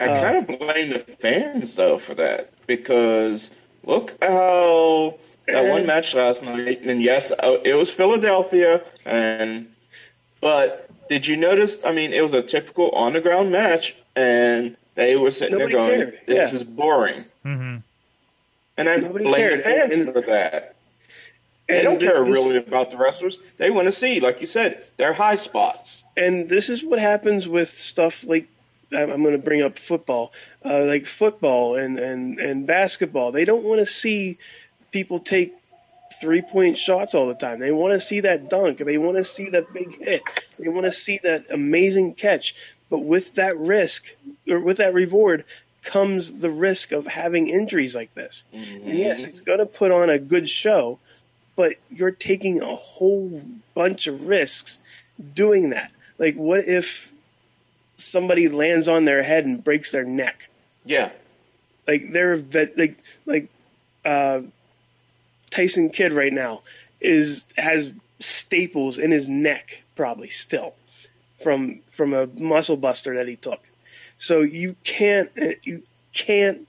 I 0.00 0.06
Uh, 0.06 0.20
kind 0.20 0.36
of 0.50 0.58
blame 0.58 0.90
the 0.90 0.98
fans 1.00 1.74
though 1.76 1.98
for 1.98 2.14
that 2.14 2.50
because 2.66 3.50
look 3.84 4.16
how 4.22 5.18
that 5.46 5.70
one 5.70 5.86
match 5.92 6.14
last 6.14 6.42
night, 6.42 6.80
and 6.82 7.02
yes, 7.02 7.30
uh, 7.32 7.58
it 7.64 7.74
was 7.74 7.90
Philadelphia, 7.90 8.82
and 9.04 9.70
but 10.40 10.88
did 11.08 11.26
you 11.26 11.36
notice? 11.36 11.84
I 11.84 11.92
mean, 11.92 12.12
it 12.12 12.22
was 12.22 12.34
a 12.34 12.42
typical 12.42 12.90
on 12.90 13.12
the 13.12 13.20
ground 13.20 13.50
match, 13.52 13.94
and 14.16 14.76
they 14.94 15.16
were 15.16 15.30
sitting 15.30 15.58
Nobody 15.58 15.76
there 15.76 15.86
going, 15.86 16.00
cared, 16.00 16.20
"This 16.26 16.52
yeah. 16.52 16.56
is 16.58 16.64
boring," 16.64 17.24
Mm-hmm. 17.44 17.76
and 18.78 18.88
I 18.88 18.96
Nobody 18.96 19.24
blame 19.24 19.34
cared, 19.42 19.58
the 19.58 19.62
fans 19.62 19.96
and- 19.96 20.12
for 20.12 20.20
that. 20.22 20.74
They 21.68 21.82
don't 21.82 22.00
care 22.00 22.24
this- 22.24 22.28
really 22.34 22.56
about 22.56 22.90
the 22.90 22.96
wrestlers. 22.96 23.38
They 23.58 23.70
want 23.70 23.86
to 23.86 23.92
see, 23.92 24.18
like 24.18 24.40
you 24.40 24.46
said, 24.48 24.82
their 24.96 25.12
high 25.12 25.36
spots. 25.36 26.02
and 26.16 26.48
this 26.48 26.68
is 26.68 26.82
what 26.82 26.98
happens 26.98 27.46
with 27.46 27.68
stuff 27.68 28.24
like 28.26 28.48
I'm, 28.92 29.10
I'm 29.10 29.22
going 29.22 29.36
to 29.36 29.42
bring 29.42 29.62
up 29.62 29.78
football, 29.78 30.32
uh, 30.64 30.84
like 30.84 31.06
football 31.06 31.76
and 31.76 31.98
and 31.98 32.38
and 32.38 32.66
basketball. 32.66 33.32
They 33.32 33.44
don't 33.44 33.64
want 33.64 33.80
to 33.80 33.86
see 33.86 34.38
people 34.90 35.18
take 35.18 35.54
three 36.20 36.42
point 36.42 36.76
shots 36.76 37.14
all 37.14 37.28
the 37.28 37.34
time. 37.34 37.58
They 37.58 37.72
want 37.72 37.92
to 37.94 38.00
see 38.00 38.20
that 38.20 38.50
dunk. 38.50 38.78
They 38.78 38.98
want 38.98 39.16
to 39.16 39.24
see 39.24 39.50
that 39.50 39.72
big 39.72 39.96
hit. 39.98 40.22
They 40.58 40.68
want 40.68 40.84
to 40.86 40.92
see 40.92 41.18
that 41.22 41.46
amazing 41.50 42.14
catch. 42.14 42.54
But 42.90 42.98
with 42.98 43.36
that 43.36 43.56
risk 43.56 44.14
or 44.48 44.58
with 44.60 44.78
that 44.78 44.94
reward 44.94 45.44
comes 45.82 46.34
the 46.34 46.50
risk 46.50 46.92
of 46.92 47.06
having 47.06 47.48
injuries 47.48 47.94
like 47.94 48.14
this. 48.14 48.44
And 48.52 48.98
yes, 48.98 49.24
it's 49.24 49.40
going 49.40 49.60
to 49.60 49.66
put 49.66 49.92
on 49.92 50.10
a 50.10 50.18
good 50.18 50.48
show, 50.48 50.98
but 51.56 51.76
you're 51.90 52.10
taking 52.10 52.60
a 52.60 52.74
whole 52.74 53.42
bunch 53.74 54.06
of 54.06 54.26
risks 54.26 54.78
doing 55.34 55.70
that. 55.70 55.90
Like, 56.18 56.34
what 56.34 56.66
if 56.66 57.09
somebody 58.02 58.48
lands 58.48 58.88
on 58.88 59.04
their 59.04 59.22
head 59.22 59.44
and 59.44 59.62
breaks 59.62 59.92
their 59.92 60.04
neck? 60.04 60.48
Yeah, 60.84 61.10
Like, 61.86 62.12
they're 62.12 62.36
vet, 62.36 62.78
like 62.78 62.96
like 63.26 63.48
uh, 64.04 64.40
Tyson 65.50 65.90
Kidd 65.90 66.12
right 66.12 66.32
now 66.32 66.62
is 67.00 67.44
has 67.56 67.92
staples 68.18 68.98
in 68.98 69.10
his 69.10 69.28
neck 69.28 69.82
probably 69.96 70.28
still 70.28 70.74
from 71.42 71.80
from 71.92 72.12
a 72.12 72.26
muscle 72.26 72.76
buster 72.76 73.16
that 73.16 73.28
he 73.28 73.36
took. 73.36 73.60
So 74.18 74.40
you 74.40 74.76
can't 74.84 75.30
you 75.62 75.82
can't 76.12 76.66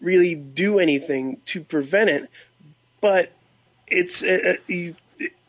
really 0.00 0.34
do 0.34 0.78
anything 0.78 1.38
to 1.46 1.62
prevent 1.62 2.10
it, 2.10 2.28
but 3.00 3.30
it's 3.86 4.24
uh, 4.24 4.56
you, 4.66 4.94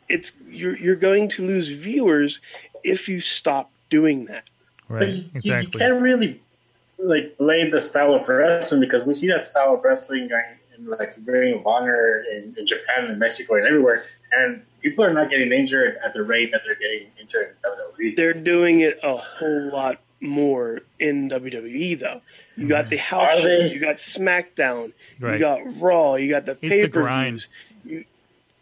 it's 0.08 0.32
you're 0.48 0.76
you're 0.76 0.96
going 0.96 1.28
to 1.30 1.46
lose 1.46 1.68
viewers 1.70 2.40
if 2.84 3.08
you 3.08 3.20
stop 3.20 3.70
doing 3.88 4.26
that. 4.26 4.44
But 5.00 5.08
you, 5.08 5.24
you- 5.42 5.60
you 5.60 5.68
can't 5.68 6.02
really 6.02 6.40
like 6.98 7.36
blame 7.38 7.70
the 7.70 7.80
style 7.80 8.14
of 8.14 8.28
wrestling 8.28 8.80
because 8.80 9.04
we 9.04 9.14
see 9.14 9.26
that 9.28 9.44
style 9.46 9.74
of 9.74 9.82
wrestling 9.84 10.28
going 10.28 10.44
in 10.76 10.86
like 10.86 11.14
Ring 11.24 11.54
of 11.58 11.66
Honor 11.66 12.24
in, 12.32 12.54
in 12.56 12.66
Japan 12.66 13.06
and 13.06 13.18
Mexico 13.18 13.56
and 13.56 13.66
everywhere, 13.66 14.04
and 14.32 14.62
people 14.80 15.04
are 15.04 15.12
not 15.12 15.28
getting 15.30 15.52
injured 15.52 15.96
at 16.04 16.12
the 16.14 16.22
rate 16.22 16.52
that 16.52 16.62
they're 16.64 16.74
getting 16.76 17.08
injured 17.20 17.56
in 17.64 17.70
WWE. 18.06 18.16
They're 18.16 18.32
doing 18.34 18.80
it 18.80 19.00
a 19.02 19.16
whole 19.16 19.70
lot 19.72 19.98
more 20.20 20.80
in 21.00 21.28
WWE 21.28 21.98
though. 21.98 22.20
You 22.56 22.68
got 22.68 22.84
mm-hmm. 22.84 22.90
the 22.90 22.96
house 22.98 23.40
shows, 23.40 23.72
you 23.72 23.80
got 23.80 23.96
SmackDown, 23.96 24.92
Right. 25.18 25.34
you 25.34 25.38
got 25.40 25.60
Raw, 25.80 26.14
you 26.14 26.30
got 26.30 26.44
the 26.44 26.52
It's 26.52 26.60
pay 26.60 26.86
per 26.88 27.02
views. 27.02 27.48
You 27.84 28.04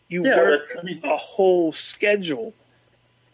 you 0.09 0.25
Yeah, 0.25 0.37
work 0.39 0.77
I 0.79 0.83
mean- 0.83 1.01
a 1.05 1.17
whole 1.17 1.73
schedule. 1.73 2.55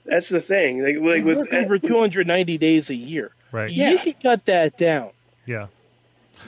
That's 0.07 0.29
the 0.29 0.41
thing. 0.41 0.83
Like, 0.83 0.97
like 1.01 1.25
with 1.25 1.39
work 1.39 1.53
over 1.53 1.79
290 1.79 2.59
days 2.59 2.91
a 2.91 2.95
year. 2.95 3.31
Right. 3.53 3.71
Yeah. 3.71 3.91
You 3.91 3.99
can 3.99 4.15
cut 4.23 4.45
that 4.47 4.77
down. 4.77 5.11
Yeah. 5.47 5.67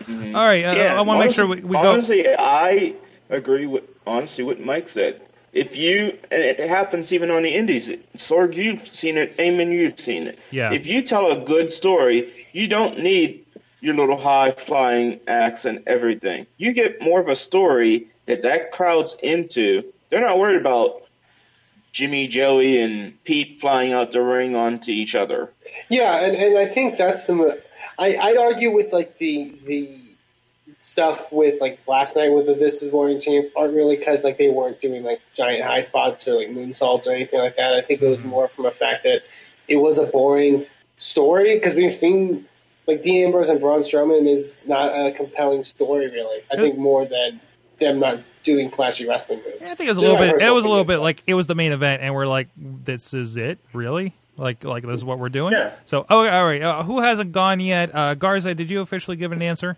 All 0.09 0.15
right. 0.15 0.65
Uh, 0.65 0.75
Yeah, 0.75 0.99
I 0.99 1.01
want 1.03 1.21
to 1.21 1.25
make 1.27 1.35
sure 1.35 1.45
honestly- 1.47 1.65
we, 1.65 1.77
we 1.77 1.83
go. 1.83 1.91
Honestly, 1.93 2.27
I 2.39 2.95
agree 3.31 3.67
with 3.67 3.85
honestly 4.07 4.45
what 4.45 4.61
Mike 4.61 4.89
said. 4.89 5.21
If 5.53 5.77
you, 5.77 6.19
and 6.31 6.43
it 6.43 6.61
happens 6.69 7.13
even 7.13 7.31
on 7.31 7.43
the 7.43 7.55
indies. 7.55 7.91
Sorg, 8.17 8.55
you've 8.55 8.87
seen 8.95 9.17
it. 9.17 9.37
Eamon, 9.39 9.73
you've 9.73 9.99
seen 9.99 10.27
it. 10.27 10.39
Yeah. 10.51 10.73
If 10.73 10.87
you 10.87 11.03
tell 11.03 11.33
a 11.33 11.45
good 11.45 11.73
story, 11.73 12.31
you 12.53 12.69
don't 12.69 13.01
need 13.01 13.45
your 13.81 13.95
little 13.95 14.19
high 14.19 14.51
flying 14.51 15.21
acts 15.27 15.65
and 15.65 15.83
everything. 15.87 16.47
You 16.59 16.73
get 16.73 17.01
more 17.01 17.21
of 17.21 17.29
a 17.29 17.37
story 17.37 18.09
that 18.27 18.43
that 18.43 18.73
crowd's 18.73 19.17
into. 19.23 19.85
They're 20.11 20.21
not 20.21 20.39
worried 20.39 20.61
about 20.61 21.03
Jimmy, 21.93 22.27
Joey, 22.27 22.81
and 22.81 23.23
Pete 23.25 23.61
flying 23.61 23.93
out 23.93 24.13
the 24.13 24.23
ring 24.23 24.55
onto 24.55 24.93
each 24.93 25.15
other. 25.15 25.51
Yeah, 25.89 26.25
and, 26.25 26.37
and 26.37 26.59
I 26.59 26.67
think 26.67 26.97
that's 26.97 27.25
the. 27.25 27.35
mo- 27.35 27.59
I 27.99 28.17
I'd 28.17 28.37
argue 28.37 28.73
with 28.73 28.93
like 28.93 29.19
the 29.19 29.55
the 29.65 29.99
stuff 30.79 31.33
with 31.33 31.61
like 31.61 31.81
last 31.89 32.15
night 32.15 32.29
with 32.29 32.47
the 32.47 32.55
This 32.55 32.83
Is 32.83 32.93
Morning 32.93 33.21
Champs 33.21 33.51
aren't 33.57 33.75
really 33.75 33.97
because 33.97 34.23
like 34.23 34.39
they 34.39 34.49
weren't 34.49 34.81
doing 34.81 35.03
like 35.03 35.21
giant 35.35 35.65
high 35.65 35.81
spots 35.81 36.29
or 36.29 36.37
like 36.37 36.49
moonsaults 36.49 37.07
or 37.07 37.13
anything 37.13 37.41
like 37.41 37.57
that. 37.57 37.75
I 37.75 37.81
think 37.83 38.03
it 38.03 38.09
was 38.09 38.21
mm-hmm. 38.21 38.29
more 38.29 38.49
from 38.49 38.67
a 38.67 38.71
fact 38.71 39.05
that 39.05 39.23
it 39.67 39.77
was 39.77 39.99
a 39.99 40.07
boring 40.07 40.65
story 40.97 41.55
because 41.55 41.75
we've 41.75 41.95
seen 41.95 42.47
like 42.87 43.03
Dean 43.03 43.27
Ambrose 43.27 43.49
and 43.49 43.61
Braun 43.61 43.81
Strowman 43.81 44.29
is 44.29 44.63
not 44.67 44.89
a 44.89 45.13
compelling 45.13 45.65
story 45.65 46.11
really. 46.11 46.43
I 46.51 46.57
think 46.57 46.79
more 46.79 47.05
than 47.05 47.41
them 47.79 47.99
not 48.01 48.19
doing 48.43 48.71
flashy 48.71 49.07
wrestling 49.07 49.41
moves. 49.45 49.63
I 49.63 49.75
think 49.75 49.89
it 49.89 49.95
was 49.95 49.99
a 49.99 50.01
little 50.01 50.19
bit. 50.19 50.41
It 50.41 50.51
was 50.51 50.65
a 50.65 50.69
little 50.69 50.85
bit 50.85 50.99
like 50.99 51.23
it 51.27 51.35
was 51.35 51.47
the 51.47 51.55
main 51.55 51.73
event, 51.73 52.03
and 52.03 52.15
we're 52.15 52.27
like, 52.27 52.49
"This 52.57 53.15
is 53.15 53.37
it, 53.37 53.59
really? 53.73 54.15
Like, 54.37 54.65
like 54.65 54.85
this 54.85 54.97
is 54.97 55.05
what 55.05 55.19
we're 55.19 55.29
doing?" 55.29 55.53
Yeah. 55.53 55.73
So, 55.85 56.07
oh, 56.09 56.27
all 56.27 56.45
right. 56.45 56.63
Uh, 56.63 56.83
who 56.83 57.01
hasn't 57.01 57.33
gone 57.33 57.61
yet? 57.61 57.95
Uh, 57.95 58.15
Garza, 58.15 58.55
did 58.55 58.71
you 58.71 58.81
officially 58.81 59.17
give 59.17 59.33
an 59.33 59.43
answer? 59.43 59.77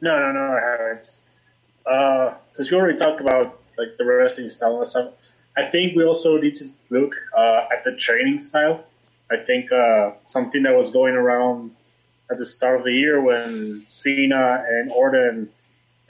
No, 0.00 0.18
no, 0.18 0.32
no, 0.32 0.40
I 0.40 0.60
haven't. 0.60 1.10
Uh, 1.86 2.34
since 2.50 2.70
we 2.70 2.76
already 2.76 2.98
talked 2.98 3.20
about 3.20 3.60
like 3.78 3.96
the 3.98 4.04
wrestling 4.04 4.48
style 4.48 4.78
and 4.78 4.88
stuff, 4.88 5.12
I 5.56 5.66
think 5.66 5.96
we 5.96 6.04
also 6.04 6.38
need 6.38 6.54
to 6.56 6.68
look 6.90 7.14
uh, 7.36 7.66
at 7.72 7.84
the 7.84 7.96
training 7.96 8.40
style. 8.40 8.84
I 9.30 9.38
think 9.38 9.72
uh, 9.72 10.12
something 10.24 10.62
that 10.64 10.76
was 10.76 10.90
going 10.90 11.14
around 11.14 11.74
at 12.30 12.38
the 12.38 12.46
start 12.46 12.80
of 12.80 12.84
the 12.84 12.92
year 12.92 13.20
when 13.20 13.84
Cena 13.88 14.64
and 14.68 14.90
Orton 14.90 15.50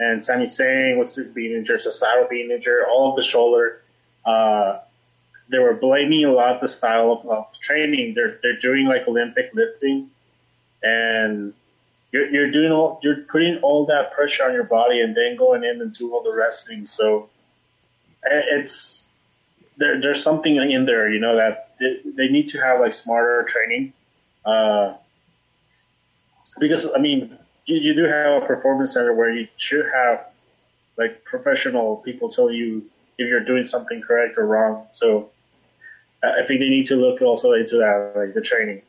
and 0.02 0.24
Sami 0.24 0.46
Zayn 0.46 0.98
was 0.98 1.18
being 1.34 1.52
injured, 1.52 1.78
Cesaro 1.78 2.28
being 2.28 2.50
injured, 2.50 2.84
all 2.88 3.10
of 3.10 3.16
the 3.16 3.22
shoulder. 3.22 3.82
Uh, 4.24 4.80
they 5.48 5.58
were 5.58 5.74
blaming 5.74 6.24
a 6.24 6.32
lot 6.32 6.60
the 6.60 6.68
style 6.68 7.12
of, 7.12 7.26
of 7.26 7.46
training. 7.60 8.14
They're 8.14 8.38
they're 8.42 8.58
doing 8.58 8.86
like 8.86 9.06
Olympic 9.06 9.50
lifting, 9.54 10.10
and 10.82 11.52
you're, 12.10 12.28
you're 12.30 12.50
doing 12.50 12.72
all 12.72 13.00
you're 13.02 13.22
putting 13.30 13.58
all 13.58 13.86
that 13.86 14.12
pressure 14.12 14.44
on 14.44 14.54
your 14.54 14.64
body 14.64 15.00
and 15.00 15.16
then 15.16 15.36
going 15.36 15.62
in 15.62 15.80
and 15.80 15.92
do 15.92 16.12
all 16.12 16.22
the 16.22 16.34
wrestling. 16.34 16.86
So 16.86 17.28
eh, 18.24 18.42
it's 18.58 19.08
there. 19.76 20.00
There's 20.00 20.22
something 20.22 20.56
in 20.56 20.84
there, 20.84 21.08
you 21.08 21.20
know, 21.20 21.36
that 21.36 21.74
they, 21.78 22.00
they 22.04 22.28
need 22.28 22.48
to 22.48 22.60
have 22.60 22.80
like 22.80 22.92
smarter 22.92 23.44
training. 23.48 23.92
Uh, 24.44 24.94
because 26.58 26.88
I 26.94 26.98
mean, 26.98 27.38
you, 27.66 27.76
you 27.76 27.94
do 27.94 28.04
have 28.04 28.42
a 28.42 28.46
performance 28.46 28.94
center 28.94 29.14
where 29.14 29.30
you 29.30 29.48
should 29.56 29.86
have 29.92 30.26
like 30.96 31.24
professional 31.24 31.96
people 31.96 32.28
tell 32.28 32.50
you 32.50 32.84
if 33.18 33.28
you're 33.28 33.44
doing 33.44 33.62
something 33.62 34.00
correct 34.00 34.38
or 34.38 34.46
wrong. 34.46 34.86
So 34.92 35.30
I 36.22 36.42
I 36.42 36.46
think 36.46 36.60
they 36.60 36.68
need 36.68 36.86
to 36.86 36.96
look 36.96 37.22
also 37.22 37.52
into 37.52 37.76
that, 37.78 38.12
like 38.16 38.34
the 38.34 38.42
training. 38.42 38.82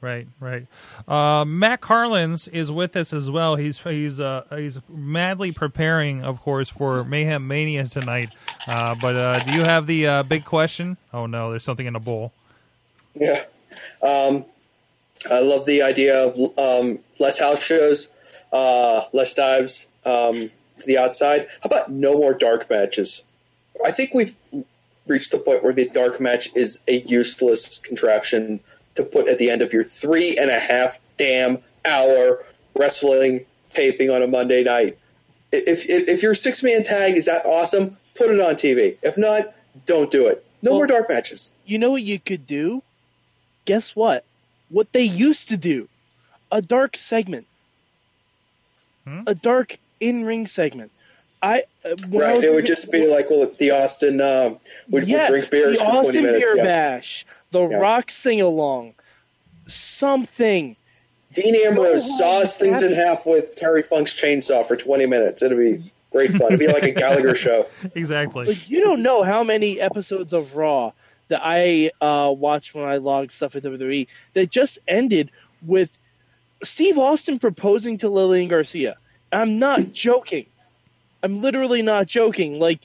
Right, 0.00 0.28
right. 0.38 0.66
Uh, 1.08 1.44
Matt 1.44 1.80
Carlins 1.80 2.48
is 2.48 2.70
with 2.70 2.94
us 2.96 3.12
as 3.12 3.30
well. 3.30 3.56
He's 3.56 3.78
he's 3.78 4.20
uh, 4.20 4.44
he's 4.50 4.78
madly 4.88 5.52
preparing, 5.52 6.22
of 6.22 6.40
course, 6.40 6.68
for 6.68 7.02
Mayhem 7.02 7.48
Mania 7.48 7.88
tonight. 7.88 8.28
Uh, 8.68 8.94
but 9.00 9.16
uh, 9.16 9.38
do 9.40 9.52
you 9.52 9.64
have 9.64 9.86
the 9.86 10.06
uh, 10.06 10.22
big 10.22 10.44
question? 10.44 10.96
Oh 11.12 11.26
no, 11.26 11.50
there's 11.50 11.64
something 11.64 11.86
in 11.86 11.94
the 11.94 11.98
bowl. 11.98 12.32
Yeah. 13.14 13.44
Um, 14.02 14.44
I 15.30 15.40
love 15.40 15.66
the 15.66 15.82
idea 15.82 16.26
of 16.26 16.58
um, 16.58 16.98
less 17.18 17.38
house 17.38 17.62
shows, 17.62 18.08
uh, 18.52 19.02
less 19.12 19.34
dives 19.34 19.86
um, 20.04 20.50
to 20.78 20.86
the 20.86 20.98
outside. 20.98 21.48
How 21.62 21.66
about 21.66 21.90
no 21.90 22.18
more 22.18 22.34
dark 22.34 22.68
matches? 22.70 23.24
I 23.84 23.92
think 23.92 24.14
we've 24.14 24.34
reached 25.06 25.32
the 25.32 25.38
point 25.38 25.62
where 25.62 25.72
the 25.72 25.88
dark 25.88 26.20
match 26.20 26.54
is 26.54 26.82
a 26.88 26.98
useless 26.98 27.78
contraption 27.78 28.60
to 28.96 29.02
put 29.02 29.28
at 29.28 29.38
the 29.38 29.50
end 29.50 29.62
of 29.62 29.72
your 29.72 29.84
three 29.84 30.36
and 30.38 30.50
a 30.50 30.58
half 30.58 30.98
damn 31.16 31.58
hour 31.86 32.44
wrestling 32.74 33.44
taping 33.70 34.10
on 34.10 34.22
a 34.22 34.26
Monday 34.26 34.64
night. 34.64 34.98
If, 35.52 35.88
if, 35.88 36.08
if 36.08 36.22
your 36.22 36.34
six 36.34 36.62
man 36.62 36.82
tag 36.82 37.16
is 37.16 37.26
that 37.26 37.46
awesome, 37.46 37.96
put 38.14 38.30
it 38.30 38.40
on 38.40 38.54
TV. 38.54 38.96
If 39.02 39.16
not, 39.16 39.54
don't 39.84 40.10
do 40.10 40.26
it. 40.26 40.44
No 40.62 40.72
more 40.72 40.86
dark 40.86 41.08
matches. 41.08 41.50
You 41.64 41.78
know 41.78 41.90
what 41.90 42.02
you 42.02 42.18
could 42.18 42.46
do? 42.46 42.82
Guess 43.66 43.94
what? 43.94 44.24
What 44.70 44.92
they 44.92 45.02
used 45.02 45.48
to 45.48 45.56
do. 45.56 45.88
A 46.52 46.60
dark 46.62 46.96
segment. 46.96 47.46
A 49.26 49.34
dark 49.34 49.76
in 50.00 50.24
ring 50.24 50.46
segment. 50.48 50.90
I 51.42 51.64
uh, 51.84 51.94
when 52.08 52.22
I 52.22 52.26
Right, 52.26 52.36
was 52.36 52.44
it 52.44 52.48
would 52.48 52.54
looking- 52.56 52.66
just 52.66 52.90
be 52.90 53.06
like 53.06 53.30
well, 53.30 53.48
the 53.58 53.70
Austin 53.70 54.20
um, 54.20 54.52
would, 54.88 55.02
would 55.02 55.08
yes, 55.08 55.28
drink 55.28 55.50
beers 55.50 55.78
the 55.78 55.84
for 55.84 55.90
Austin 55.90 56.02
twenty 56.04 56.20
minutes. 56.26 56.46
Beer 56.46 56.56
yeah. 56.56 56.64
Bash, 56.64 57.26
the 57.52 57.68
Yeah. 57.68 57.76
Rock 57.76 58.10
sing 58.10 58.40
along, 58.40 58.94
something. 59.68 60.76
Dean 61.32 61.54
Ambrose 61.66 62.18
So 62.18 62.24
saws 62.24 62.56
things 62.56 62.82
in 62.82 62.92
half 62.94 63.26
with 63.26 63.54
Terry 63.56 63.82
Funk's 63.82 64.14
chainsaw 64.14 64.66
for 64.66 64.76
twenty 64.76 65.06
minutes. 65.06 65.42
It'd 65.42 65.56
be 65.58 65.82
great 66.10 66.32
fun. 66.32 66.48
It'd 66.54 66.58
be 66.58 66.66
like 66.68 66.82
a 66.84 66.92
Gallagher 66.92 67.34
show. 67.46 67.66
Exactly. 67.94 68.46
Like 68.46 68.68
you 68.70 68.80
don't 68.80 69.02
know 69.02 69.22
how 69.22 69.44
many 69.44 69.80
episodes 69.80 70.32
of 70.32 70.56
Raw 70.56 70.92
that 71.28 71.40
I 71.42 71.90
uh, 72.00 72.32
watched 72.32 72.74
when 72.74 72.84
I 72.84 72.96
logged 72.96 73.32
stuff 73.32 73.56
at 73.56 73.62
WWE 73.62 74.06
that 74.34 74.50
just 74.50 74.78
ended 74.86 75.30
with 75.64 75.96
Steve 76.62 76.98
Austin 76.98 77.38
proposing 77.38 77.98
to 77.98 78.08
Lillian 78.08 78.48
Garcia. 78.48 78.96
I'm 79.32 79.58
not 79.58 79.80
joking. 79.92 80.46
I'm 81.22 81.40
literally 81.40 81.82
not 81.82 82.06
joking. 82.06 82.58
Like 82.58 82.80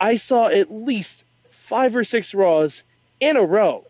I 0.00 0.16
saw 0.16 0.46
at 0.48 0.70
least 0.70 1.24
five 1.50 1.96
or 1.96 2.04
six 2.04 2.34
Raws 2.34 2.84
in 3.20 3.36
a 3.36 3.42
row 3.42 3.84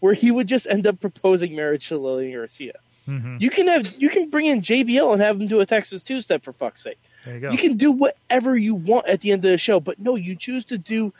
where 0.00 0.14
he 0.14 0.30
would 0.30 0.46
just 0.46 0.66
end 0.66 0.86
up 0.86 1.00
proposing 1.00 1.54
marriage 1.54 1.88
to 1.88 1.98
Lillian 1.98 2.32
Garcia. 2.32 2.74
Mm-hmm. 3.08 3.36
You 3.40 3.50
can 3.50 3.68
have 3.68 3.86
you 3.98 4.10
can 4.10 4.28
bring 4.28 4.46
in 4.46 4.60
JBL 4.60 5.12
and 5.12 5.22
have 5.22 5.40
him 5.40 5.46
do 5.46 5.60
a 5.60 5.66
Texas 5.66 6.02
two 6.02 6.20
step 6.20 6.42
for 6.42 6.52
fuck's 6.52 6.82
sake. 6.82 6.98
You. 7.26 7.50
You 7.52 7.58
can 7.58 7.76
do 7.76 7.92
whatever 7.92 8.56
you 8.56 8.74
want 8.74 9.06
at 9.06 9.22
the 9.22 9.32
end 9.32 9.44
of 9.44 9.50
the 9.50 9.58
show, 9.58 9.80
but 9.80 9.98
no, 9.98 10.14
you 10.14 10.36
choose 10.36 10.66
to 10.66 10.78
do 10.78 11.12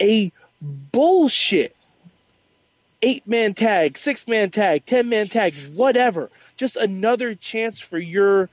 a 0.00 0.32
bullshit 0.60 1.74
eight 3.02 3.26
man 3.26 3.54
tag, 3.54 3.96
six 3.96 4.26
man 4.26 4.50
tag, 4.50 4.84
ten 4.86 5.08
man 5.08 5.26
tag, 5.26 5.52
whatever. 5.76 6.30
Just 6.56 6.76
another 6.76 7.34
chance 7.34 7.78
for 7.80 7.98
your 7.98 8.48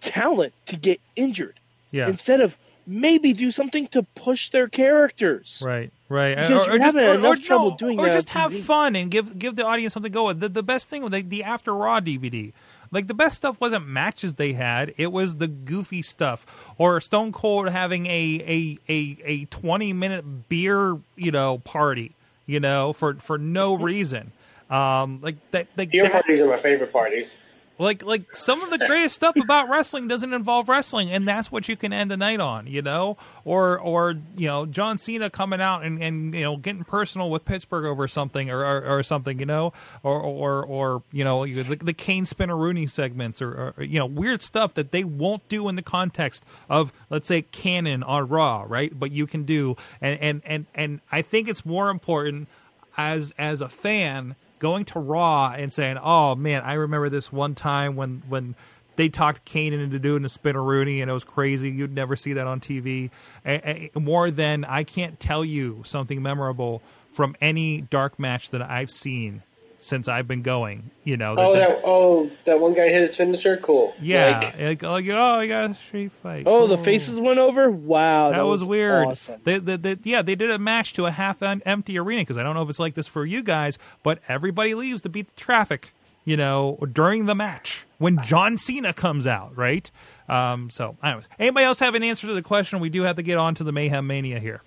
talent 0.00 0.52
to 0.66 0.76
get 0.76 1.00
injured 1.16 1.58
Yeah. 1.90 2.08
instead 2.08 2.40
of 2.40 2.56
maybe 2.86 3.32
do 3.32 3.50
something 3.50 3.86
to 3.88 4.02
push 4.14 4.48
their 4.48 4.66
characters. 4.66 5.62
Right, 5.64 5.92
right. 6.08 6.34
Because 6.36 6.66
or, 6.66 6.72
you're 6.72 6.74
or 6.74 6.78
just, 6.78 6.96
having 6.96 7.24
or, 7.24 7.28
or, 7.28 7.36
trouble 7.36 7.70
no, 7.70 7.76
doing 7.76 8.00
or 8.00 8.08
just 8.10 8.30
have 8.30 8.52
TV. 8.52 8.62
fun 8.62 8.96
and 8.96 9.10
give 9.10 9.38
give 9.38 9.56
the 9.56 9.64
audience 9.64 9.94
something 9.94 10.10
to 10.10 10.14
go 10.14 10.26
with. 10.26 10.40
The, 10.40 10.48
the 10.48 10.62
best 10.62 10.88
thing 10.90 11.02
with 11.02 11.12
the, 11.12 11.22
the 11.22 11.44
After 11.44 11.74
Raw 11.74 12.00
DVD, 12.00 12.52
like 12.90 13.06
the 13.06 13.14
best 13.14 13.36
stuff 13.36 13.60
wasn't 13.60 13.86
matches 13.86 14.34
they 14.34 14.52
had; 14.52 14.94
it 14.96 15.12
was 15.12 15.36
the 15.36 15.48
goofy 15.48 16.02
stuff, 16.02 16.46
or 16.78 17.00
Stone 17.00 17.32
Cold 17.32 17.68
having 17.68 18.06
a 18.06 18.08
a 18.46 18.78
a, 18.92 19.16
a 19.24 19.44
twenty 19.46 19.92
minute 19.92 20.48
beer 20.48 20.98
you 21.16 21.30
know 21.30 21.58
party, 21.58 22.14
you 22.46 22.60
know, 22.60 22.92
for 22.92 23.14
for 23.14 23.38
no 23.38 23.74
reason. 23.78 24.32
Um, 24.70 25.20
like 25.22 25.36
that. 25.52 25.68
Like 25.76 25.90
Beer 25.90 26.04
that, 26.04 26.12
parties 26.12 26.42
are 26.42 26.48
my 26.48 26.58
favorite 26.58 26.92
parties. 26.92 27.42
Like 27.78 28.04
like 28.04 28.34
some 28.34 28.60
of 28.62 28.70
the 28.70 28.78
greatest 28.78 29.14
stuff 29.14 29.36
about 29.36 29.68
wrestling 29.68 30.08
doesn't 30.08 30.32
involve 30.32 30.68
wrestling, 30.68 31.10
and 31.10 31.26
that's 31.26 31.52
what 31.52 31.68
you 31.68 31.76
can 31.76 31.92
end 31.92 32.10
the 32.10 32.16
night 32.16 32.40
on, 32.40 32.66
you 32.66 32.82
know. 32.82 33.16
Or 33.44 33.78
or 33.78 34.16
you 34.36 34.48
know 34.48 34.66
John 34.66 34.98
Cena 34.98 35.30
coming 35.30 35.60
out 35.60 35.84
and, 35.84 36.02
and 36.02 36.34
you 36.34 36.42
know 36.42 36.56
getting 36.56 36.82
personal 36.82 37.30
with 37.30 37.44
Pittsburgh 37.44 37.84
over 37.84 38.08
something 38.08 38.50
or 38.50 38.64
or, 38.64 38.98
or 38.98 39.02
something, 39.04 39.38
you 39.38 39.46
know. 39.46 39.72
Or 40.02 40.20
or 40.20 40.64
or 40.64 41.02
you 41.12 41.22
know 41.22 41.46
the, 41.46 41.76
the 41.76 41.92
Kane 41.92 42.24
Spinneroonie 42.24 42.90
segments 42.90 43.40
or, 43.40 43.74
or 43.78 43.84
you 43.84 44.00
know 44.00 44.06
weird 44.06 44.42
stuff 44.42 44.74
that 44.74 44.90
they 44.90 45.04
won't 45.04 45.48
do 45.48 45.68
in 45.68 45.76
the 45.76 45.82
context 45.82 46.44
of 46.68 46.92
let's 47.10 47.28
say 47.28 47.42
canon 47.42 48.02
on 48.02 48.28
Raw, 48.28 48.64
right? 48.66 48.98
But 48.98 49.12
you 49.12 49.28
can 49.28 49.44
do, 49.44 49.76
and 50.00 50.18
and 50.20 50.42
and 50.44 50.66
and 50.74 51.00
I 51.12 51.22
think 51.22 51.46
it's 51.46 51.64
more 51.64 51.90
important 51.90 52.48
as 52.96 53.32
as 53.38 53.60
a 53.60 53.68
fan 53.68 54.34
going 54.58 54.84
to 54.86 54.98
Raw 54.98 55.52
and 55.56 55.72
saying, 55.72 55.98
"Oh 56.02 56.34
man, 56.34 56.62
I 56.62 56.74
remember 56.74 57.08
this 57.08 57.32
one 57.32 57.54
time 57.54 57.96
when 57.96 58.22
when 58.28 58.54
they 58.96 59.08
talked 59.08 59.44
Kane 59.44 59.72
into 59.72 59.98
doing 59.98 60.22
the 60.22 60.28
spinneroonie 60.28 61.00
and 61.00 61.10
it 61.10 61.14
was 61.14 61.24
crazy. 61.24 61.70
You'd 61.70 61.94
never 61.94 62.16
see 62.16 62.32
that 62.34 62.46
on 62.46 62.60
TV." 62.60 63.10
A- 63.46 63.90
a- 63.96 64.00
more 64.00 64.30
than 64.30 64.64
I 64.64 64.84
can't 64.84 65.18
tell 65.20 65.44
you 65.44 65.82
something 65.84 66.22
memorable 66.22 66.82
from 67.12 67.36
any 67.40 67.80
dark 67.80 68.18
match 68.18 68.50
that 68.50 68.62
I've 68.62 68.90
seen 68.90 69.42
since 69.80 70.08
I've 70.08 70.26
been 70.28 70.42
going. 70.42 70.90
You 71.04 71.16
know, 71.16 71.34
Oh, 71.38 71.54
that 71.54 71.80
oh 71.84 72.30
that 72.44 72.60
one 72.60 72.74
guy 72.74 72.88
hit 72.88 73.00
his 73.02 73.16
finisher. 73.16 73.56
Cool. 73.56 73.94
yeah, 74.00 74.40
Like, 74.40 74.58
like, 74.58 74.82
like, 74.82 75.08
oh, 75.10 75.40
you 75.40 75.48
got 75.48 75.70
a 75.70 75.74
street 75.74 76.12
fight. 76.12 76.44
Oh, 76.46 76.66
the 76.66 76.76
faces 76.76 77.20
went 77.20 77.38
over. 77.38 77.70
Wow, 77.70 78.30
that, 78.32 78.42
was, 78.42 78.64
weird. 78.64 79.06
Awesome. 79.06 79.40
They, 79.44 79.58
they, 79.58 79.76
they, 79.76 79.96
yeah, 80.02 80.22
they 80.22 80.34
did 80.34 80.50
a 80.50 80.58
match 80.58 80.92
to 80.94 81.06
a 81.06 81.10
half 81.10 81.42
empty 81.42 81.98
arena 81.98 82.22
because 82.22 82.36
I 82.36 82.42
don't 82.42 82.54
know 82.54 82.62
if 82.62 82.68
it's 82.68 82.78
like 82.78 82.94
this 82.94 83.06
for 83.06 83.24
you 83.24 83.42
guys, 83.42 83.78
but 84.02 84.18
everybody 84.28 84.74
leaves 84.74 85.02
to 85.02 85.08
beat 85.08 85.28
the 85.28 85.40
traffic. 85.40 85.94
You 86.24 86.36
know, 86.36 86.76
during 86.92 87.24
the 87.24 87.34
match 87.34 87.86
when 87.96 88.22
John 88.22 88.58
Cena 88.58 88.92
comes 88.92 89.26
out, 89.26 89.56
right? 89.56 89.90
Um, 90.28 90.68
so, 90.68 90.98
anyways, 91.02 91.24
anybody 91.38 91.64
else 91.64 91.80
have 91.80 91.94
an 91.94 92.02
answer 92.02 92.26
to 92.26 92.34
the 92.34 92.42
question? 92.42 92.80
We 92.80 92.90
do 92.90 93.02
have 93.02 93.16
to 93.16 93.22
get 93.22 93.38
on 93.38 93.54
to 93.54 93.64
the 93.64 93.72
Mayhem 93.72 94.06
Mania 94.06 94.38
here. 94.38 94.60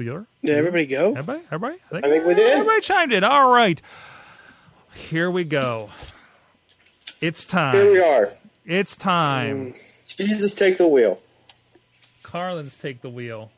Bueller? 0.00 0.26
Did 0.42 0.56
everybody 0.56 0.86
go? 0.86 1.10
Everybody? 1.10 1.42
Everybody? 1.52 1.78
I 1.92 2.00
think 2.00 2.24
we 2.24 2.34
did. 2.34 2.50
Everybody 2.52 2.80
chimed 2.80 3.12
in. 3.12 3.22
All 3.22 3.52
right. 3.52 3.80
Here 4.94 5.30
we 5.30 5.44
go. 5.44 5.90
It's 7.20 7.46
time. 7.46 7.74
Here 7.74 7.92
we 7.92 8.00
are. 8.00 8.30
It's 8.64 8.96
time. 8.96 9.72
Mm. 9.72 9.76
Jesus, 10.06 10.54
take 10.54 10.78
the 10.78 10.88
wheel. 10.88 11.20
Carlin's 12.22 12.76
take 12.76 13.02
the 13.02 13.10
wheel. 13.10 13.50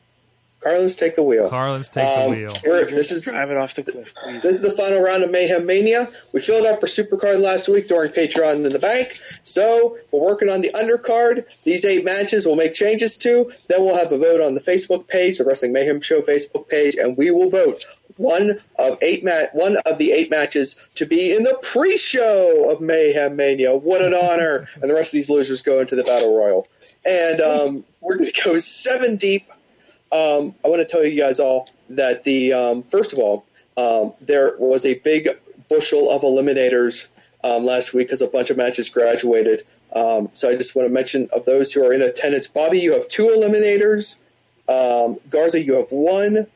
Carlin's 0.63 0.95
take 0.95 1.15
the 1.15 1.23
wheel. 1.23 1.49
Carlin's 1.49 1.89
take 1.89 2.03
Um, 2.05 2.31
the 2.31 2.37
wheel. 2.37 2.85
this 2.85 3.11
is 3.11 3.25
Drive 3.25 3.51
it 3.51 3.57
off 3.57 3.75
the 3.75 3.83
cliff, 3.83 4.13
please. 4.15 4.41
This 4.41 4.57
is 4.57 4.61
the 4.61 4.71
final 4.71 5.01
round 5.01 5.23
of 5.23 5.31
Mayhem 5.31 5.65
Mania. 5.65 6.07
We 6.31 6.39
filled 6.39 6.65
up 6.65 6.75
our 6.81 6.87
supercard 6.87 7.39
last 7.41 7.67
week 7.67 7.87
during 7.87 8.11
Patreon 8.11 8.55
in 8.55 8.63
the 8.63 8.79
bank, 8.79 9.19
so 9.43 9.97
we're 10.11 10.21
working 10.21 10.49
on 10.49 10.61
the 10.61 10.69
undercard. 10.69 11.45
These 11.63 11.85
eight 11.85 12.05
matches 12.05 12.45
we'll 12.45 12.55
make 12.55 12.73
changes 12.73 13.17
to. 13.17 13.51
Then 13.67 13.81
we'll 13.83 13.97
have 13.97 14.11
a 14.11 14.17
vote 14.17 14.41
on 14.41 14.55
the 14.55 14.61
Facebook 14.61 15.07
page, 15.07 15.37
the 15.37 15.45
Wrestling 15.45 15.73
Mayhem 15.73 16.01
Show 16.01 16.21
Facebook 16.21 16.69
page, 16.69 16.95
and 16.95 17.17
we 17.17 17.31
will 17.31 17.49
vote 17.49 17.85
one 18.17 18.61
of 18.77 18.97
eight 19.01 19.23
ma- 19.23 19.47
one 19.53 19.75
of 19.85 19.97
the 19.97 20.11
eight 20.11 20.29
matches 20.29 20.79
to 20.95 21.05
be 21.05 21.35
in 21.35 21.43
the 21.43 21.57
pre-show 21.63 22.69
of 22.71 22.79
Mayhem 22.81 23.35
Mania. 23.35 23.75
What 23.75 24.01
an 24.01 24.13
honor! 24.13 24.67
and 24.81 24.89
the 24.89 24.93
rest 24.93 25.13
of 25.13 25.17
these 25.17 25.29
losers 25.29 25.61
go 25.61 25.79
into 25.81 25.95
the 25.95 26.03
Battle 26.03 26.35
Royal. 26.37 26.67
And 27.05 27.41
um, 27.41 27.85
we're 27.99 28.15
going 28.17 28.31
to 28.31 28.41
go 28.43 28.59
seven 28.59 29.17
deep. 29.17 29.47
Um, 30.13 30.53
I 30.63 30.67
want 30.69 30.79
to 30.79 30.85
tell 30.85 31.03
you 31.03 31.17
guys 31.19 31.39
all 31.39 31.67
that 31.89 32.23
the 32.23 32.53
um, 32.53 32.83
first 32.83 33.13
of 33.13 33.19
all, 33.19 33.45
um, 33.77 34.13
there 34.21 34.55
was 34.59 34.85
a 34.85 34.93
big 34.93 35.27
bushel 35.69 36.11
of 36.11 36.21
eliminators 36.21 37.07
um, 37.43 37.65
last 37.65 37.93
week 37.93 38.07
because 38.07 38.21
a 38.21 38.27
bunch 38.27 38.49
of 38.51 38.57
matches 38.57 38.89
graduated. 38.89 39.63
Um, 39.95 40.29
so 40.33 40.49
I 40.49 40.55
just 40.55 40.75
want 40.75 40.87
to 40.87 40.93
mention 40.93 41.29
of 41.33 41.45
those 41.45 41.71
who 41.71 41.83
are 41.85 41.93
in 41.93 42.01
attendance. 42.01 42.47
Bobby, 42.47 42.79
you 42.79 42.93
have 42.93 43.07
two 43.07 43.23
eliminators. 43.27 44.17
Um, 44.69 45.17
Garza, 45.29 45.59
you 45.63 45.73
have 45.75 45.91
one. 45.91 46.47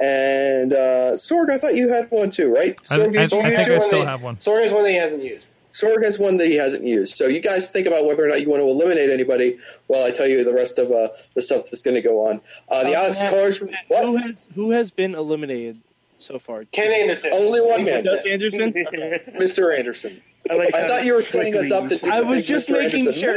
And 0.00 0.72
uh, 0.72 1.12
Sorg, 1.14 1.50
I 1.50 1.58
thought 1.58 1.74
you 1.74 1.88
had 1.88 2.10
one 2.10 2.30
too, 2.30 2.52
right? 2.54 2.78
I, 2.90 2.94
I, 2.94 2.98
Sorg, 2.98 3.14
you- 3.14 3.18
I 3.18 3.22
you 3.22 3.28
think 3.28 3.66
two 3.66 3.72
I 3.72 3.76
are 3.76 3.80
still 3.80 4.06
have 4.06 4.22
one. 4.22 4.36
Sorg 4.36 4.62
is 4.64 4.72
one 4.72 4.84
that 4.84 4.90
he 4.90 4.96
hasn't 4.96 5.24
used. 5.24 5.50
Sorg 5.72 6.02
has 6.02 6.18
one 6.18 6.38
that 6.38 6.48
he 6.48 6.54
hasn't 6.56 6.84
used. 6.84 7.16
So 7.16 7.26
you 7.26 7.40
guys 7.40 7.68
think 7.70 7.86
about 7.86 8.04
whether 8.06 8.24
or 8.24 8.28
not 8.28 8.40
you 8.40 8.48
want 8.48 8.60
to 8.62 8.66
eliminate 8.68 9.10
anybody 9.10 9.58
while 9.86 10.04
I 10.04 10.10
tell 10.10 10.26
you 10.26 10.42
the 10.44 10.52
rest 10.54 10.78
of 10.78 10.90
uh, 10.90 11.08
the 11.34 11.42
stuff 11.42 11.66
that's 11.66 11.82
going 11.82 11.94
to 11.94 12.00
go 12.00 12.26
on. 12.28 12.40
Uh, 12.68 12.84
the 12.84 12.94
Uh, 12.96 13.02
Alex 13.02 13.20
Matt, 13.20 13.30
Cars. 13.30 13.58
Who 13.58 13.68
What? 13.88 14.22
has 14.22 14.46
who 14.54 14.70
has 14.70 14.90
been 14.90 15.14
eliminated 15.14 15.78
so 16.18 16.38
far? 16.38 16.64
Ken 16.64 16.90
Anderson. 16.90 17.30
Only 17.34 17.60
one 17.60 17.84
man. 17.84 18.02
Does 18.04 18.24
Anderson? 18.24 18.72
Mr. 19.36 19.76
Anderson. 19.78 20.22
I, 20.50 20.54
like 20.54 20.74
I 20.74 20.88
thought 20.88 21.04
you 21.04 21.12
were 21.14 21.22
setting 21.22 21.54
us 21.56 21.70
up 21.70 21.88
to 21.88 21.98
quickly 21.98 22.10
do 22.10 22.16
I 22.16 22.22
was 22.22 22.46
just 22.46 22.68
Mr. 22.70 22.78
making 22.78 23.00
Anderson. 23.06 23.20
sure. 23.20 23.34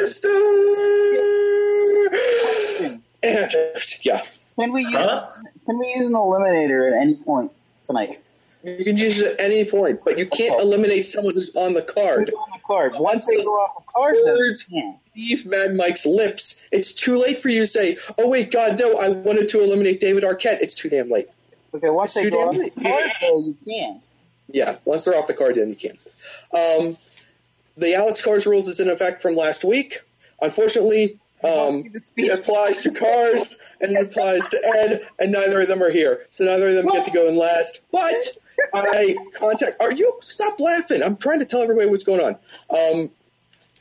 Mr. 2.91 3.01
Anderson. 3.23 3.99
Yeah. 4.03 4.21
Can 4.57 4.71
we 4.73 4.83
use 4.83 4.93
Huh? 4.93 5.27
can 5.65 5.77
we 5.79 5.93
use 5.95 6.07
an 6.07 6.13
eliminator 6.13 6.91
at 6.91 7.01
any 7.01 7.15
point 7.15 7.51
tonight? 7.85 8.17
You 8.63 8.83
can 8.83 8.97
use 8.97 9.19
it 9.19 9.39
at 9.39 9.39
any 9.39 9.65
point, 9.65 10.01
but 10.05 10.19
you 10.19 10.27
can't 10.27 10.59
eliminate 10.61 11.05
someone 11.05 11.33
who's 11.33 11.55
on 11.55 11.73
the 11.73 11.81
card. 11.81 12.29
Who's 12.29 12.37
on 12.37 12.49
the 12.53 12.59
card? 12.65 12.93
Once 12.99 13.25
they 13.25 13.43
go 13.43 13.51
off 13.51 13.83
the 13.83 13.91
card, 13.91 14.15
Words 14.23 14.67
leave 15.15 15.45
Mad 15.45 15.75
Mike's 15.75 16.05
lips. 16.05 16.61
It's 16.71 16.93
too 16.93 17.17
late 17.17 17.39
for 17.39 17.49
you 17.49 17.61
to 17.61 17.67
say, 17.67 17.97
"Oh 18.19 18.29
wait, 18.29 18.51
God, 18.51 18.79
no! 18.79 18.97
I 18.97 19.09
wanted 19.09 19.49
to 19.49 19.61
eliminate 19.61 19.99
David 19.99 20.23
Arquette." 20.23 20.61
It's 20.61 20.75
too 20.75 20.89
damn 20.89 21.09
late. 21.09 21.27
Okay, 21.73 21.89
once 21.89 22.13
they 22.13 22.29
go 22.29 22.49
off 22.49 22.55
the 22.55 22.69
card, 22.69 23.11
though, 23.21 23.39
you 23.39 23.57
can. 23.65 24.01
Yeah, 24.49 24.75
once 24.85 25.05
they're 25.05 25.15
off 25.15 25.27
the 25.27 25.33
card, 25.33 25.55
then 25.55 25.69
you 25.69 25.75
can. 25.75 25.97
Um, 26.53 26.97
the 27.77 27.95
Alex 27.95 28.21
Cars 28.21 28.45
rules 28.45 28.67
is 28.67 28.79
in 28.79 28.89
effect 28.89 29.21
from 29.21 29.35
last 29.35 29.63
week. 29.63 30.01
Unfortunately, 30.41 31.19
um, 31.43 31.91
it 32.17 32.31
applies 32.31 32.83
to 32.83 32.91
Cars 32.91 33.57
and 33.79 33.97
it 33.97 34.01
applies 34.01 34.49
to 34.49 34.61
Ed, 34.63 35.07
and 35.17 35.31
neither 35.31 35.61
of 35.61 35.67
them 35.67 35.81
are 35.81 35.89
here, 35.89 36.25
so 36.29 36.45
neither 36.45 36.69
of 36.69 36.75
them 36.75 36.87
get 36.87 37.05
to 37.05 37.11
go 37.11 37.27
in 37.27 37.37
last. 37.37 37.81
But 37.91 38.37
I 38.73 39.15
contact. 39.35 39.81
Are 39.81 39.91
you 39.91 40.17
stop 40.21 40.59
laughing? 40.59 41.03
I'm 41.03 41.17
trying 41.17 41.39
to 41.39 41.45
tell 41.45 41.61
everybody 41.61 41.89
what's 41.89 42.03
going 42.03 42.21
on. 42.21 42.35
Um, 42.69 43.11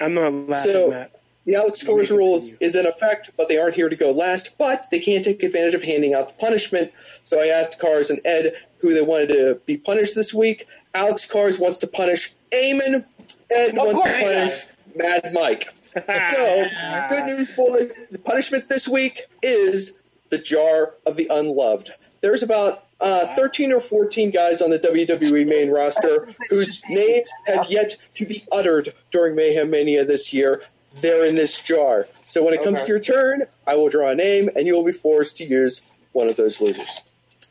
I'm 0.01 0.15
not 0.15 0.33
laughing, 0.33 0.73
So- 0.73 0.91
Matt. 0.91 1.13
the 1.45 1.57
Alex 1.57 1.83
Cars 1.83 2.11
rules 2.11 2.53
is 2.61 2.75
in 2.75 2.87
effect, 2.87 3.31
but 3.37 3.49
they 3.49 3.59
aren't 3.59 3.75
here 3.75 3.89
to 3.89 3.97
go 3.97 4.11
last. 4.13 4.57
But 4.59 4.87
they 4.91 4.99
can't 5.01 5.25
take 5.25 5.43
advantage 5.43 5.75
of 5.75 5.83
handing 5.83 6.15
out 6.15 6.29
the 6.29 6.35
punishment. 6.35 6.93
So 7.23 7.41
I 7.41 7.47
asked 7.49 7.79
Cars 7.79 8.11
and 8.11 8.21
Ed 8.25 8.55
who 8.79 8.95
they 8.95 9.03
wanted 9.03 9.29
to 9.29 9.61
be 9.67 9.77
punished 9.77 10.15
this 10.15 10.33
week. 10.33 10.67
Alex 10.95 11.27
Cars 11.27 11.59
wants 11.59 11.79
to 11.79 11.87
punish 11.87 12.33
Eamon. 12.53 13.05
Ed 13.51 13.71
Of 13.71 13.77
wants 13.77 14.03
to 14.03 14.09
punish 14.25 14.65
Mad 14.95 15.33
Mike. 15.35 15.69
So, 15.93 16.65
good 17.09 17.25
news, 17.27 17.51
boys. 17.51 17.93
The 18.13 18.21
punishment 18.21 18.69
this 18.69 18.89
week 18.89 19.23
is 19.43 19.99
the 20.29 20.39
jar 20.39 20.95
of 21.05 21.17
the 21.17 21.27
unloved. 21.33 21.91
There's 22.21 22.45
about 22.45 22.85
uh, 23.01 23.35
13 23.37 23.73
or 23.73 23.81
14 23.81 24.31
guys 24.31 24.61
on 24.63 24.71
the 24.71 24.79
WWE 24.79 25.47
main 25.47 25.71
roster 25.71 26.29
whose 26.49 26.83
names 26.89 27.31
have 27.47 27.67
yet 27.71 27.97
to 28.15 28.27
be 28.27 28.45
uttered 28.53 28.93
during 29.11 29.35
Mayhem 29.35 29.71
Mania 29.71 30.05
this 30.05 30.33
year. 30.33 30.63
They're 31.01 31.25
in 31.25 31.35
this 31.37 31.63
jar. 31.63 32.07
So 32.25 32.45
when 32.45 32.53
it 32.55 32.63
comes 32.63 32.81
Okay. 32.81 32.87
to 32.87 32.93
your 32.93 33.01
turn, 33.01 33.47
I 33.67 33.77
will 33.77 33.89
draw 33.89 34.09
a 34.09 34.15
name, 34.15 34.51
and 34.57 34.67
you 34.67 34.75
will 34.75 34.85
be 34.85 34.93
forced 34.93 35.37
to 35.39 35.45
use 35.47 35.83
one 36.13 36.29
of 36.29 36.37
those 36.37 36.61
losers. 36.61 37.03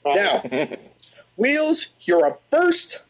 Now, 0.06 0.43
Wheels, 1.38 1.88
you're 2.02 2.26
up 2.26 2.41
first. 2.52 3.04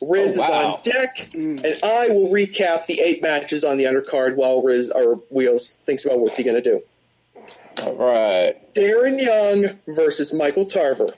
Rizz 0.00 0.20
Oh, 0.20 0.24
is 0.24 0.38
on 0.38 0.80
deck, 0.82 1.34
and 1.34 1.60
I 1.82 2.08
will 2.08 2.28
recap 2.32 2.86
the 2.86 3.00
eight 3.00 3.20
matches 3.20 3.64
on 3.64 3.76
the 3.76 3.84
undercard 3.84 4.36
while 4.36 4.62
Rizz 4.62 4.90
or 4.94 5.16
Wheels 5.28 5.68
thinks 5.86 6.04
about 6.06 6.20
what's 6.20 6.36
he 6.36 6.44
going 6.44 6.62
to 6.62 6.62
do. 6.62 6.82
All 7.82 7.96
right. 7.96 8.74
Darren 8.74 9.20
Young 9.20 9.78
versus 9.88 10.32
Michael 10.32 10.66
Tarver. 10.66 11.08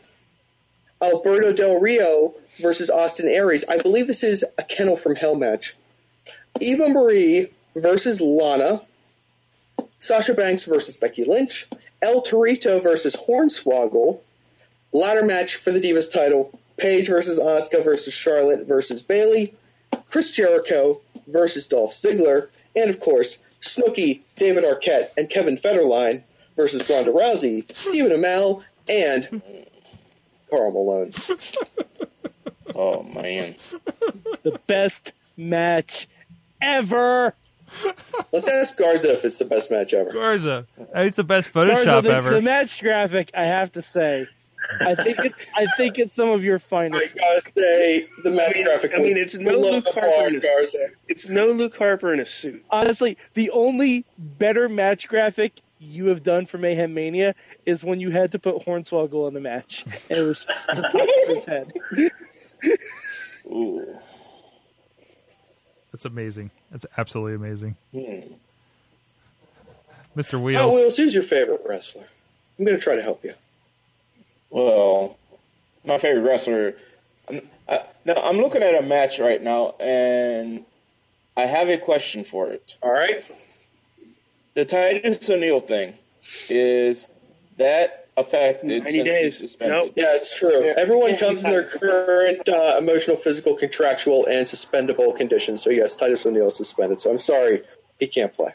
Alberto 1.03 1.53
Del 1.53 1.81
Rio 1.81 2.35
versus 2.61 2.91
Austin 2.91 3.29
Aries. 3.29 3.65
I 3.69 3.79
believe 3.79 4.07
this 4.07 4.25
is 4.25 4.45
a 4.59 4.63
Kennel 4.63 4.97
from 4.97 5.17
Hell 5.17 5.35
match. 5.35 5.75
Eva 6.61 6.89
Marie 6.89 7.49
versus 7.75 8.21
Lana. 8.21 8.83
Sasha 9.99 10.35
Banks 10.35 10.65
versus 10.65 10.97
Becky 10.97 11.25
Lynch. 11.25 11.69
El 12.03 12.23
Torito 12.23 12.83
versus 12.83 13.17
Hornswoggle. 13.17 14.21
Ladder 14.93 15.25
match 15.25 15.57
for 15.57 15.71
the 15.71 15.81
Divas 15.81 16.13
title. 16.13 16.59
Paige 16.77 17.09
versus 17.09 17.39
Asuka 17.39 17.85
versus 17.85 18.15
Charlotte 18.15 18.67
versus 18.67 19.03
Bayley. 19.03 19.55
Chris 20.11 20.31
Jericho 20.31 21.01
versus 21.27 21.67
Dolph 21.67 21.93
Ziggler. 21.93 22.49
And 22.75 22.91
of 22.91 23.01
course, 23.01 23.39
Snooki, 23.61 24.25
David 24.37 24.65
Arquette, 24.65 25.11
and 25.17 25.29
Kevin 25.29 25.57
Federline 25.57 26.23
versus 26.57 26.89
Ronda 26.89 27.11
Rousey, 27.11 27.65
Stephen 27.77 28.13
Amell, 28.13 28.63
and 28.89 29.43
Karl 30.51 30.73
Malone. 30.73 31.13
Oh 32.73 33.03
man. 33.03 33.57
The 34.43 34.59
best 34.69 35.13
match 35.37 36.09
ever. 36.63 37.35
Let's 38.33 38.49
ask 38.49 38.79
Garza 38.79 39.13
if 39.13 39.25
it's 39.25 39.39
the 39.39 39.45
best 39.45 39.71
match 39.71 39.93
ever. 39.93 40.13
Garza, 40.13 40.67
it's 40.95 41.17
the 41.17 41.25
best 41.25 41.53
Garza, 41.53 41.73
Photoshop 41.85 42.03
the, 42.05 42.11
ever. 42.11 42.31
the 42.31 42.41
match 42.43 42.81
graphic, 42.81 43.33
I 43.35 43.47
have 43.47 43.73
to 43.73 43.83
say, 43.83 44.27
I 44.81 44.95
think 44.95 45.19
it, 45.19 45.33
I 45.57 45.67
think 45.77 45.99
it's 45.99 46.15
some 46.15 46.31
of 46.31 46.45
your 46.45 46.59
finest. 46.59 47.03
I 47.03 47.07
finest. 47.09 47.45
gotta 47.55 47.61
say, 47.61 48.07
the 48.23 48.31
match 48.31 48.55
graphic 48.63 48.93
I 48.95 48.99
mean, 48.99 49.17
it's 49.17 49.37
no 49.37 49.53
Luke 49.53 49.85
Harper 49.87 50.01
bar, 50.01 50.29
in 50.29 50.37
a- 50.37 50.41
Garza. 50.41 50.87
It's 51.09 51.29
no 51.29 51.47
Luke 51.49 51.77
Harper 51.77 52.13
in 52.13 52.21
a 52.21 52.25
suit. 52.27 52.65
Honestly, 52.71 53.19
the 53.35 53.51
only 53.51 54.05
better 54.17 54.69
match 54.69 55.09
graphic 55.09 55.61
you 55.81 56.07
have 56.07 56.23
done 56.23 56.45
for 56.47 56.59
Mayhem 56.59 56.93
Mania 56.93 57.35
is 57.65 57.83
when 57.83 58.01
you 58.01 58.11
had 58.11 58.33
to 58.33 58.39
put 58.39 58.57
Hornswoggle 58.65 59.27
in 59.29 59.35
the 59.35 59.41
match, 59.41 59.85
and 60.09 60.19
it 60.19 60.23
was 60.23 60.45
just 60.45 60.67
the 60.67 60.83
top 60.83 60.95
of 60.95 61.35
his 61.35 61.45
head. 61.45 61.73
Ooh. 63.47 63.99
That's 65.91 66.05
amazing. 66.05 66.51
That's 66.71 66.87
absolutely 66.97 67.35
amazing. 67.35 67.77
Hmm. 67.93 68.35
Mr. 70.17 70.35
Oh, 70.35 70.41
Wheels. 70.75 70.97
Who's 70.97 71.15
your 71.15 71.23
favorite 71.23 71.63
wrestler? 71.67 72.05
I'm 72.59 72.65
gonna 72.65 72.79
try 72.79 72.97
to 72.97 73.03
help 73.03 73.25
you. 73.25 73.33
Well, 74.51 75.17
my 75.85 75.99
favorite 75.99 76.23
wrestler. 76.23 76.75
I'm, 77.29 77.49
I, 77.69 77.85
now 78.05 78.15
I'm 78.17 78.37
looking 78.37 78.63
at 78.63 78.75
a 78.75 78.83
match 78.83 79.19
right 79.19 79.41
now, 79.41 79.75
and 79.81 80.65
I 81.37 81.47
have 81.47 81.69
a 81.69 81.79
question 81.79 82.25
for 82.25 82.49
it. 82.49 82.77
All 82.83 82.93
right. 82.93 83.25
The 84.55 84.65
Titus 84.65 85.29
O'Neil 85.31 85.61
thing 85.61 85.95
is 86.49 87.09
that 87.57 88.09
affected 88.17 88.69
90 88.69 88.91
since 88.91 89.05
days. 89.05 89.23
he's 89.23 89.39
suspended? 89.39 89.77
Nope. 89.77 89.93
Yeah, 89.97 90.17
it's 90.17 90.37
true. 90.37 90.65
Yeah, 90.65 90.75
Everyone 90.77 91.11
yeah, 91.11 91.19
comes 91.19 91.45
in 91.45 91.51
their 91.51 91.65
current 91.65 92.49
uh, 92.49 92.77
emotional, 92.79 93.17
physical, 93.17 93.55
contractual, 93.57 94.27
and 94.27 94.47
suspendable 94.47 95.17
conditions. 95.17 95.63
So 95.63 95.71
yes, 95.71 95.97
Titus 95.97 96.27
O'Neil 96.27 96.49
is 96.49 96.57
suspended. 96.57 97.01
So 97.01 97.11
I'm 97.11 97.19
sorry, 97.19 97.63
he 97.99 98.07
can't 98.07 98.33
play. 98.33 98.53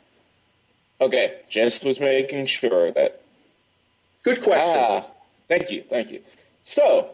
Okay, 1.00 1.40
just 1.50 1.84
was 1.84 2.00
making 2.00 2.46
sure 2.46 2.92
that. 2.92 3.22
Good 4.24 4.42
question. 4.42 4.82
Ah, 4.82 5.08
thank 5.48 5.70
you, 5.70 5.84
thank 5.84 6.12
you. 6.12 6.22
So, 6.64 7.12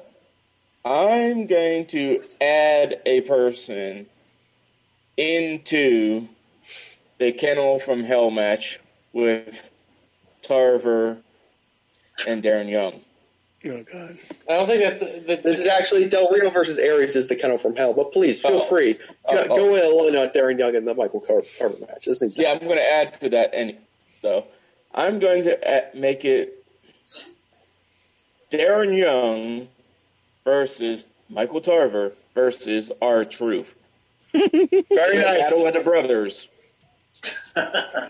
I'm 0.85 1.47
going 1.47 1.87
to 1.87 2.23
add 2.39 3.01
a 3.05 3.21
person 3.21 4.05
into 5.17 6.27
the 7.21 7.31
Kennel 7.31 7.77
from 7.77 8.03
Hell 8.03 8.31
match 8.31 8.79
with 9.13 9.69
Tarver 10.41 11.17
and 12.27 12.41
Darren 12.41 12.67
Young. 12.67 12.99
Oh 13.63 13.83
God. 13.83 14.17
I 14.49 14.53
don't 14.53 14.65
think 14.65 14.81
that's 14.81 14.99
the, 14.99 15.35
the, 15.35 15.41
This 15.43 15.59
is 15.59 15.67
actually 15.67 16.09
Del 16.09 16.31
Rio 16.31 16.49
versus 16.49 16.79
Aries 16.79 17.15
is 17.15 17.27
the 17.27 17.35
kennel 17.35 17.59
from 17.59 17.75
hell. 17.75 17.93
But 17.93 18.11
please 18.11 18.41
feel 18.41 18.53
Oh. 18.55 18.59
free 18.61 18.95
to 18.95 19.03
Oh, 19.27 19.45
oh. 19.51 19.55
go 19.55 19.75
in 19.75 19.85
alone 19.85 20.15
on 20.17 20.29
Darren 20.33 20.57
Young 20.57 20.75
and 20.75 20.87
the 20.87 20.95
Michael 20.95 21.19
Car- 21.19 21.43
Carver 21.59 21.77
match. 21.87 22.05
This 22.05 22.23
needs 22.23 22.37
to 22.37 22.41
Yeah, 22.41 22.53
I'm 22.53 22.57
going 22.57 22.77
to 22.77 22.91
add 22.91 23.19
to 23.21 23.29
that 23.29 23.51
any 23.53 23.77
though. 24.23 24.45
I'm 24.91 25.19
going 25.19 25.43
to 25.43 25.89
make 25.93 26.25
it 26.25 26.65
Darren 28.51 28.97
Young 28.97 29.67
versus 30.43 31.05
Michael 31.29 31.61
Tarver 31.61 32.13
versus 32.33 32.91
R 32.99 33.23
Truth. 33.25 33.75
Very 34.33 34.49
nice. 35.17 35.51
Battle 35.51 35.67
of 35.67 35.73
the 35.75 35.81
Brothers. 35.83 36.47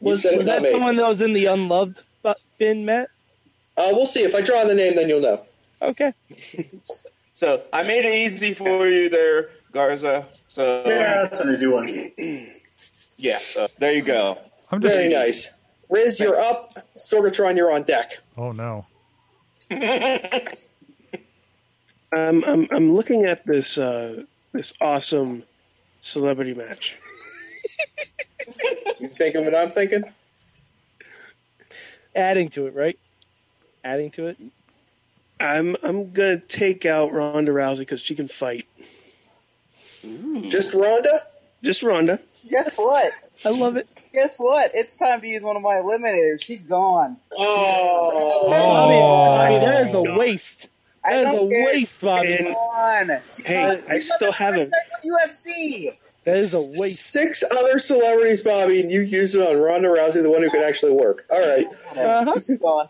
You 0.00 0.08
Was, 0.10 0.22
said 0.22 0.38
was 0.38 0.46
that 0.48 0.62
me. 0.62 0.70
someone 0.72 0.96
that 0.96 1.06
was 1.06 1.20
in 1.20 1.32
the 1.32 1.46
unloved 1.46 2.02
bu- 2.24 2.32
bin, 2.58 2.84
Matt? 2.84 3.08
Uh, 3.76 3.90
we'll 3.92 4.04
see. 4.04 4.22
If 4.24 4.34
I 4.34 4.40
draw 4.40 4.64
the 4.64 4.74
name, 4.74 4.96
then 4.96 5.08
you'll 5.08 5.20
know. 5.20 5.42
Okay. 5.80 6.12
So 7.34 7.60
I 7.72 7.82
made 7.82 8.04
it 8.04 8.14
easy 8.14 8.54
for 8.54 8.86
you 8.86 9.08
there, 9.08 9.50
Garza. 9.72 10.26
So 10.46 10.84
Yeah, 10.86 11.22
that's 11.22 11.40
an 11.40 11.50
easy 11.50 11.66
one. 11.66 11.88
yeah, 13.16 13.38
so 13.38 13.66
there 13.80 13.92
you 13.92 14.02
go. 14.02 14.38
I'm 14.70 14.80
just. 14.80 14.94
Very 14.94 15.12
nice. 15.12 15.50
Rizz, 15.90 16.20
you're 16.20 16.38
up. 16.38 16.72
Sorgatron, 16.96 17.56
you're 17.56 17.72
on 17.72 17.82
deck. 17.82 18.18
Oh 18.36 18.52
no. 18.52 18.86
Um, 22.12 22.44
I'm 22.46 22.68
I'm 22.70 22.92
looking 22.94 23.24
at 23.24 23.44
this 23.46 23.78
uh, 23.78 24.22
this 24.52 24.74
awesome 24.80 25.44
celebrity 26.02 26.52
match. 26.54 26.96
You 29.00 29.08
thinking 29.08 29.44
what 29.44 29.54
I'm 29.54 29.70
thinking? 29.70 30.04
Adding 32.14 32.50
to 32.50 32.66
it, 32.66 32.74
right? 32.74 32.98
Adding 33.84 34.10
to 34.12 34.26
it. 34.28 34.36
I'm 35.40 35.76
I'm 35.82 36.12
gonna 36.12 36.38
take 36.38 36.86
out 36.86 37.12
Ronda 37.12 37.50
Rousey 37.52 37.80
because 37.80 38.00
she 38.00 38.14
can 38.14 38.28
fight. 38.28 38.66
Just 40.48 40.74
Ronda? 40.74 41.20
Just 41.62 41.82
Ronda. 41.82 42.20
Guess 42.48 42.76
what? 42.76 43.12
I 43.44 43.50
love 43.50 43.76
it. 43.76 43.88
Guess 44.12 44.36
what? 44.38 44.72
It's 44.74 44.94
time 44.94 45.20
to 45.20 45.26
use 45.26 45.42
one 45.42 45.56
of 45.56 45.62
my 45.62 45.76
eliminators. 45.76 46.42
She's 46.42 46.60
gone. 46.62 47.16
oh, 47.36 48.48
Bobby, 48.50 49.58
Bobby, 49.58 49.64
that 49.64 49.86
is 49.86 49.94
a 49.94 49.98
oh 49.98 50.04
God. 50.04 50.18
waste. 50.18 50.68
I 51.04 51.22
That 51.24 51.34
is 51.34 51.42
a 51.42 51.48
care. 51.48 51.64
waste, 51.66 52.00
Bobby. 52.00 52.34
And- 52.34 52.46
Gone. 52.54 53.20
Hey, 53.44 53.82
I 53.88 53.98
still 54.00 54.32
have 54.32 54.54
a 54.56 54.70
UFC. 55.04 55.96
That 56.24 56.36
is 56.36 56.54
a 56.54 56.60
waste. 56.60 57.06
Six 57.06 57.42
other 57.50 57.78
celebrities, 57.78 58.42
Bobby, 58.42 58.80
and 58.80 58.90
you 58.90 59.00
use 59.00 59.34
it 59.34 59.46
on 59.46 59.60
Ronda 59.60 59.88
Rousey, 59.88 60.22
the 60.22 60.30
one 60.30 60.42
who 60.42 60.50
can 60.50 60.62
actually 60.62 60.92
work. 60.92 61.24
All 61.30 61.40
right. 61.40 61.66
Uh-huh. 61.96 62.34
She's 62.46 62.58
gone. 62.60 62.88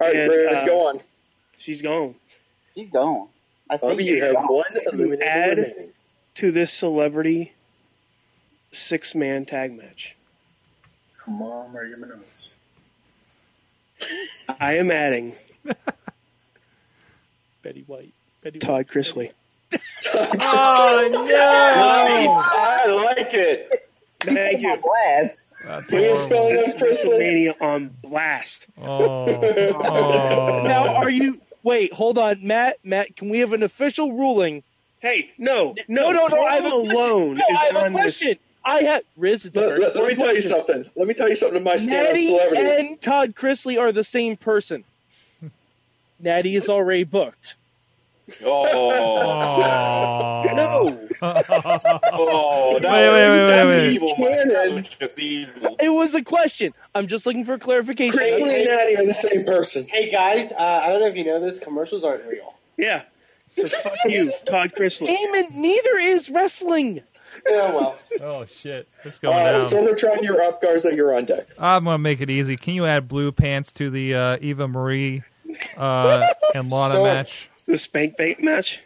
All 0.00 0.08
right, 0.08 0.16
And, 0.16 0.30
Rizz, 0.32 0.62
uh, 0.62 0.66
go 0.66 0.88
on. 0.88 1.00
she's 1.58 1.80
gone. 1.82 2.14
She's 2.74 2.90
gone. 2.90 3.28
I 3.70 3.76
think 3.76 3.92
Bobby, 3.92 4.04
you 4.04 4.20
have 4.24 4.34
gone. 4.34 4.46
one 4.48 4.64
eliminator 4.92 5.22
add- 5.22 5.58
remaining. 5.58 5.88
To 6.36 6.50
this 6.50 6.72
celebrity 6.72 7.52
six 8.72 9.14
man 9.14 9.44
tag 9.44 9.72
match. 9.72 10.16
Come 11.18 11.40
on, 11.42 11.72
Maria 11.72 11.94
Menounos. 11.96 12.52
I 14.58 14.74
am 14.78 14.90
adding 14.90 15.34
Betty 17.62 17.84
White. 17.86 18.12
Betty 18.42 18.58
White. 18.58 18.60
Todd 18.66 18.86
Chrisley. 18.88 19.30
Oh 20.14 21.08
no. 21.10 21.24
I 22.54 22.86
like 23.16 23.34
it. 23.34 23.70
Thank 24.20 24.60
you. 24.62 24.76
Blast. 24.82 25.40
That's 25.64 25.88
Can 25.90 26.00
you 26.02 26.16
spell 26.16 26.38
horrible. 26.40 26.58
it 26.58 26.68
out, 26.68 26.76
Chrisley? 26.80 27.18
WrestleMania 27.20 27.62
on 27.62 27.96
blast. 28.02 28.66
Oh. 28.80 29.26
oh. 29.28 30.62
Now, 30.66 30.94
are 30.96 31.10
you? 31.10 31.40
Wait, 31.62 31.92
hold 31.92 32.18
on, 32.18 32.46
Matt. 32.46 32.76
Matt, 32.84 33.16
can 33.16 33.30
we 33.30 33.38
have 33.38 33.52
an 33.54 33.62
official 33.62 34.12
ruling? 34.12 34.62
Hey, 35.00 35.30
no, 35.38 35.74
No, 35.88 36.10
no, 36.10 36.26
no, 36.26 36.34
no. 36.36 36.46
I'm 36.46 36.66
a 36.66 36.70
Karl 36.70 37.34
No, 37.34 37.44
is 37.50 37.58
I 37.58 37.64
have 37.66 37.76
a 37.76 37.84
on 37.86 37.92
this. 37.94 38.18
question. 38.18 38.38
I 38.64 38.78
have 38.80 39.02
Rizz. 39.18 39.46
It's 39.46 39.56
Let, 39.56 39.78
let- 39.78 39.78
let 39.78 39.80
me 39.96 40.00
important 40.02 40.20
tell 40.20 40.34
you 40.34 40.40
something. 40.42 40.84
Let 40.96 41.06
me 41.06 41.14
tell 41.14 41.28
you 41.28 41.36
something 41.36 41.58
to 41.58 41.64
my 41.64 41.76
stand-up 41.76 42.12
Natty 42.12 42.26
celebrities. 42.26 42.78
and 42.90 43.02
Todd 43.02 43.34
Chrisley 43.34 43.78
are 43.80 43.92
the 43.92 44.04
same 44.04 44.36
person. 44.36 44.84
Natty 46.20 46.56
is 46.56 46.68
already 46.68 47.04
booked. 47.04 47.56
Oh, 48.44 50.42
No, 50.54 50.98
oh, 51.22 52.78
that 52.80 52.90
Wait, 52.90 53.08
wait, 53.08 53.10
wait, 53.10 53.48
wait, 53.48 53.76
wait. 53.76 53.92
evil. 53.92 54.14
Cannon. 54.16 54.86
Just 54.98 55.18
evil. 55.18 55.76
It 55.80 55.88
was 55.90 56.14
a 56.14 56.22
question. 56.22 56.72
I'm 56.94 57.06
just 57.06 57.26
looking 57.26 57.44
for 57.44 57.58
clarification. 57.58 58.18
Chrisley 58.18 58.56
and 58.58 58.64
Natty 58.66 58.96
are 58.96 59.06
the 59.06 59.14
same 59.14 59.44
person. 59.44 59.86
hey 59.86 60.10
guys, 60.10 60.52
uh, 60.52 60.56
I 60.82 60.88
don't 60.88 61.00
know 61.00 61.06
if 61.06 61.16
you 61.16 61.24
know 61.24 61.40
this. 61.40 61.58
Commercials 61.58 62.04
aren't 62.04 62.24
real. 62.26 62.54
yeah. 62.76 63.02
So 63.56 63.68
fuck 63.68 63.94
you, 64.06 64.32
Todd 64.46 64.72
Chrisley. 64.76 65.06
Damon, 65.06 65.46
neither 65.60 65.96
is 65.98 66.28
wrestling. 66.28 67.02
Yeah, 67.48 67.74
well, 67.74 67.96
Oh 68.22 68.44
shit. 68.46 68.88
Let's 69.04 69.18
go 69.20 69.30
Uh, 69.30 69.52
down. 69.58 69.60
Sorgatron, 69.68 70.22
you're 70.22 70.40
up. 70.42 70.60
Garza, 70.60 70.92
you're 70.94 71.14
on 71.14 71.24
deck. 71.26 71.46
I'm 71.58 71.84
gonna 71.84 71.98
make 71.98 72.20
it 72.20 72.30
easy. 72.30 72.56
Can 72.56 72.74
you 72.74 72.84
add 72.86 73.06
blue 73.06 73.30
pants 73.32 73.70
to 73.74 73.90
the 73.90 74.14
uh, 74.14 74.38
Eva 74.40 74.66
Marie 74.66 75.22
uh, 75.76 76.26
and 76.54 76.70
Lana 76.70 76.94
Sure. 76.94 77.04
match? 77.04 77.48
The 77.66 77.78
spank 77.78 78.16
bank 78.16 78.42
match. 78.42 78.82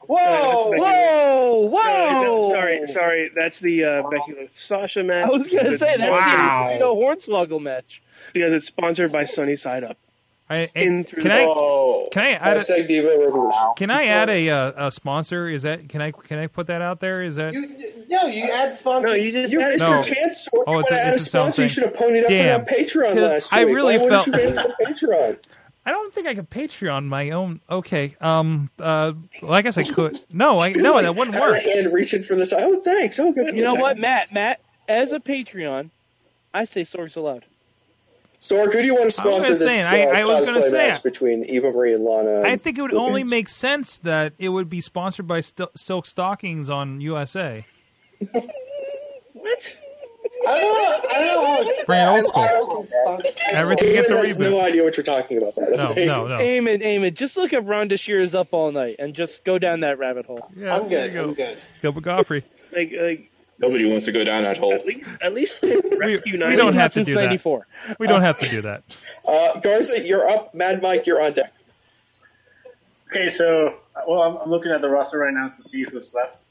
Whoa! 0.00 0.18
Uh, 0.18 0.70
that's 0.70 0.80
Whoa, 0.80 1.68
No, 1.70 2.22
no, 2.22 2.40
whoa! 2.42 2.50
sorry, 2.52 2.86
sorry. 2.86 3.30
That's 3.34 3.58
the 3.60 3.84
uh, 3.84 4.08
Becky 4.08 4.34
Lynch 4.34 4.50
Sasha 4.54 5.02
match. 5.02 5.26
I 5.26 5.30
was 5.30 5.48
gonna 5.48 5.76
say 5.76 5.96
that's 5.96 6.10
Wow. 6.12 6.66
the 6.68 6.74
you 6.74 6.80
know, 6.80 6.94
Hornswoggle 6.96 7.60
match. 7.60 8.02
because 8.32 8.52
it's 8.52 8.66
sponsored 8.66 9.10
by 9.10 9.24
Sunny 9.24 9.56
Side 9.56 9.82
Up. 9.84 9.96
I, 10.48 10.68
In 10.76 11.02
through 11.02 11.22
can 11.24 11.30
the- 11.30 11.36
I 11.38 11.44
Oh, 11.48 12.08
can 12.12 12.22
I 12.22 12.30
add 12.34 12.70
a, 12.70 12.86
Diva 12.86 13.72
can 13.76 13.90
I 13.90 14.04
add 14.04 14.30
a, 14.30 14.48
uh, 14.48 14.86
a 14.86 14.92
sponsor? 14.92 15.48
Is 15.48 15.64
that 15.64 15.88
can 15.88 16.00
I 16.00 16.12
can 16.12 16.38
I 16.38 16.46
put 16.46 16.68
that 16.68 16.80
out 16.82 17.00
there? 17.00 17.24
Is 17.24 17.34
that 17.34 17.52
you, 17.52 18.04
no, 18.08 18.26
you 18.26 18.44
add 18.44 18.76
sponsors. 18.76 19.10
No, 19.10 19.16
you 19.16 19.32
just 19.32 19.52
You 19.52 19.58
had 19.58 19.70
missed 19.72 19.82
No. 19.82 19.90
your 19.90 20.02
chance, 20.02 20.48
Sorg. 20.48 20.62
Oh, 20.68 20.74
you 20.74 20.80
it's 20.80 20.90
a- 20.92 20.94
add 20.94 21.14
it's 21.14 21.22
a 21.22 21.24
sponsor? 21.30 21.62
You 21.62 21.68
should 21.68 21.82
have 21.82 21.94
ponied 21.94 22.22
up 22.22 22.28
Damn. 22.28 22.60
on 22.60 22.66
Patreon 22.66 23.06
'Cause 23.08 23.16
last 23.16 23.52
year. 23.52 23.60
I 23.60 23.64
week. 23.64 23.74
really 23.74 23.98
Why 23.98 24.08
felt- 24.08 24.26
you 24.28 24.32
ban 24.34 24.52
it 24.52 24.58
on 24.58 24.72
Patreon? 24.86 25.38
I 25.86 25.92
don't 25.92 26.12
think 26.12 26.26
I 26.26 26.34
could 26.34 26.50
Patreon 26.50 27.04
my 27.06 27.30
own. 27.30 27.60
Okay, 27.70 28.16
um, 28.20 28.70
uh, 28.80 29.12
well, 29.40 29.52
I 29.52 29.62
guess 29.62 29.78
I 29.78 29.84
could. 29.84 30.20
No, 30.32 30.58
I 30.60 30.72
no, 30.72 31.00
that 31.00 31.14
wouldn't 31.14 31.36
Out 31.36 31.44
of 31.48 31.54
work. 31.54 31.62
hand 31.62 31.92
reaching 31.92 32.24
for 32.24 32.34
this. 32.34 32.52
Oh, 32.52 32.80
thanks. 32.80 33.18
Oh, 33.20 33.30
good. 33.32 33.56
You 33.56 33.62
know 33.62 33.74
what, 33.74 33.96
Matt? 33.96 34.32
Matt, 34.32 34.60
as 34.88 35.12
a 35.12 35.20
Patreon, 35.20 35.90
I 36.52 36.64
say 36.64 36.80
Sorg's 36.82 37.14
allowed. 37.16 37.44
Sorg, 38.40 38.72
who 38.72 38.80
do 38.80 38.84
you 38.84 38.94
want 38.94 39.06
to 39.06 39.10
sponsor 39.12 39.52
gonna 39.52 39.54
this 39.60 39.72
say, 39.72 39.82
I- 39.82 40.10
uh, 40.10 40.18
I 40.20 40.24
was 40.26 40.46
gonna 40.46 40.60
cosplay 40.60 40.70
say 40.70 40.88
match 40.88 41.02
between 41.02 41.44
Eva 41.44 41.70
Marie 41.70 41.94
and 41.94 42.04
Lana? 42.04 42.42
I 42.42 42.56
think 42.56 42.76
it 42.78 42.82
would 42.82 42.92
only 42.92 43.22
Pants? 43.22 43.30
make 43.30 43.48
sense 43.48 43.98
that 43.98 44.34
it 44.38 44.48
would 44.50 44.68
be 44.68 44.80
sponsored 44.82 45.26
by 45.26 45.40
Sil- 45.40 45.72
Silk 45.74 46.04
Stockings 46.04 46.68
on 46.68 47.00
USA. 47.00 47.64
what? 49.32 49.76
I 50.46 50.60
don't 50.60 50.74
know. 50.74 51.08
I 51.10 51.20
don't 51.20 51.26
know 51.26 51.46
how 51.46 51.62
it's 51.62 51.84
Bring 51.86 52.00
it 52.00 52.06
old 52.08 52.26
school. 52.88 53.24
Everything 53.52 53.92
gets 53.92 54.10
a 54.10 54.14
Eamon 54.14 54.24
has 54.26 54.36
reboot. 54.36 54.40
no 54.50 54.60
idea 54.60 54.82
what 54.84 54.96
you're 54.96 55.04
talking 55.04 55.38
about. 55.38 55.54
That 55.54 55.70
No, 55.76 55.92
no, 55.94 56.26
no. 56.28 56.38
Eamon, 56.38 56.82
Eamon, 56.82 57.14
just 57.14 57.36
look 57.36 57.52
up 57.52 57.64
Ron 57.66 57.88
Shears 57.96 58.34
up 58.34 58.48
all 58.52 58.72
night 58.72 58.96
and 58.98 59.14
just 59.14 59.44
go 59.44 59.58
down 59.58 59.80
that 59.80 59.98
rabbit 59.98 60.26
hole. 60.26 60.48
Yeah, 60.56 60.76
I'm 60.76 60.88
good. 60.88 61.12
go. 61.14 61.24
I'm 61.24 61.34
good. 61.34 61.58
Gilbert 61.82 62.02
Gottfried. 62.02 62.44
Like, 62.72 62.92
like 63.00 63.30
Nobody 63.58 63.88
wants 63.88 64.04
to 64.04 64.12
go 64.12 64.22
down 64.22 64.42
that 64.42 64.58
hole. 64.58 64.74
at 64.74 64.84
least, 64.84 65.08
at 65.22 65.32
least 65.32 65.60
pick 65.62 65.82
Rescue 65.98 66.32
we 66.32 66.38
Nine. 66.38 66.58
don't 66.58 66.74
have 66.74 66.90
to 66.92 66.96
since 66.96 67.06
do 67.06 67.14
that. 67.14 67.24
'94. 67.26 67.66
We 67.98 68.06
don't 68.06 68.20
have 68.20 68.38
to 68.40 68.48
do 68.50 68.62
that. 68.62 68.82
Uh, 69.26 69.58
Garza, 69.60 70.06
you're 70.06 70.28
up. 70.28 70.54
Mad 70.54 70.80
Mike, 70.82 71.06
you're 71.06 71.20
on 71.22 71.32
deck. 71.32 71.52
Okay, 73.10 73.28
so 73.28 73.74
well, 74.06 74.20
I'm, 74.22 74.36
I'm 74.36 74.50
looking 74.50 74.70
at 74.72 74.80
the 74.82 74.88
roster 74.88 75.18
right 75.18 75.32
now 75.34 75.48
to 75.48 75.62
see 75.62 75.82
who's 75.82 76.14
left. 76.14 76.42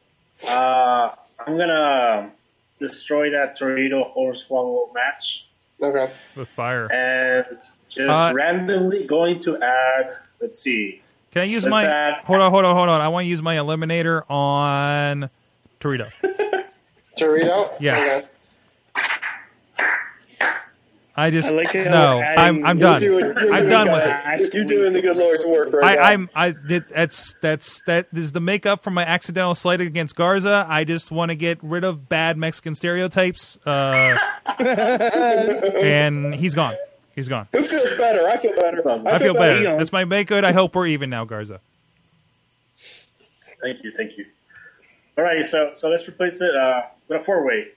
Uh, 0.50 1.12
I'm 1.46 1.58
gonna 1.58 2.32
destroy 2.80 3.30
that 3.32 3.58
Torito 3.58 4.16
Hornswoggle 4.16 4.94
match 4.94 5.48
Okay. 5.82 6.12
With 6.36 6.50
fire. 6.50 6.92
and 6.92 7.46
just 7.90 8.10
Uh, 8.10 8.34
randomly 8.34 9.06
going 9.06 9.40
to 9.40 9.58
add. 9.62 10.18
Let's 10.42 10.60
see. 10.60 11.02
Can 11.32 11.42
I 11.42 11.46
use 11.46 11.64
Let's 11.64 11.72
my? 11.72 11.86
add- 11.86 12.24
Hold 12.26 12.40
on, 12.42 12.52
hold 12.52 12.66
on, 12.66 12.76
hold 12.76 12.90
on. 12.90 13.02
I 13.02 13.08
want 13.10 13.26
to 13.26 13.30
use 13.30 13.42
my 13.42 13.56
eliminator 13.58 14.22
on 14.30 15.30
Torito. 15.82 16.08
Torito. 17.18 17.74
Yes. 17.80 18.18
Okay. 18.24 18.28
I 21.18 21.32
just 21.32 21.48
I 21.48 21.52
like 21.52 21.74
no. 21.74 22.20
I'm 22.20 22.66
I'm 22.66 22.78
You're 22.78 22.90
done. 22.90 23.00
doing, 23.00 23.26
you're 23.26 23.54
I'm 23.54 23.70
done 23.70 23.88
with 23.88 24.04
it. 24.04 24.10
Ask 24.10 24.54
You're 24.54 24.66
doing 24.66 24.92
the 24.92 25.02
good 25.02 25.16
Lord's 25.16 25.46
work 25.46 25.72
right 25.72 25.96
now. 25.96 26.04
I, 26.04 26.12
I'm 26.12 26.30
I 26.36 26.52
did 26.52 26.90
that's 26.90 27.36
that's 27.42 27.82
that 27.84 28.08
is 28.14 28.34
the 28.34 28.42
makeup 28.42 28.84
for 28.84 28.92
my 28.92 29.06
accidental 29.06 29.56
slight 29.56 29.80
against 29.80 30.18
Garza. 30.18 30.66
I 30.68 30.84
just 30.84 31.12
want 31.12 31.30
to 31.30 31.36
get 31.36 31.58
rid 31.64 31.86
of 31.86 32.10
bad 32.10 32.38
Mexican 32.38 32.76
stereotypes. 32.76 33.58
Uh, 33.66 34.18
and 34.60 36.36
he's 36.36 36.54
gone. 36.54 36.76
He's 37.16 37.30
gone. 37.30 37.48
Who 37.54 37.64
feels 37.64 37.94
better? 37.94 38.28
I 38.28 38.36
feel 38.36 38.54
better. 38.54 38.78
I 38.78 39.18
feel 39.18 39.34
better. 39.34 39.64
better. 39.64 39.78
That's 39.78 39.94
my 39.94 40.04
make 40.04 40.28
good. 40.28 40.44
I 40.44 40.52
hope 40.52 40.76
we're 40.76 40.88
even 40.88 41.10
now, 41.10 41.24
Garza. 41.24 41.62
Thank 43.62 43.86
you, 43.86 43.92
thank 43.96 44.18
you. 44.18 44.26
All 45.18 45.24
right, 45.24 45.46
so 45.46 45.72
so 45.74 45.90
let's 45.90 46.10
replace 46.10 46.42
it 46.42 46.54
uh, 46.54 46.82
with 47.08 47.22
a 47.22 47.24
four 47.24 47.46
way. 47.46 47.70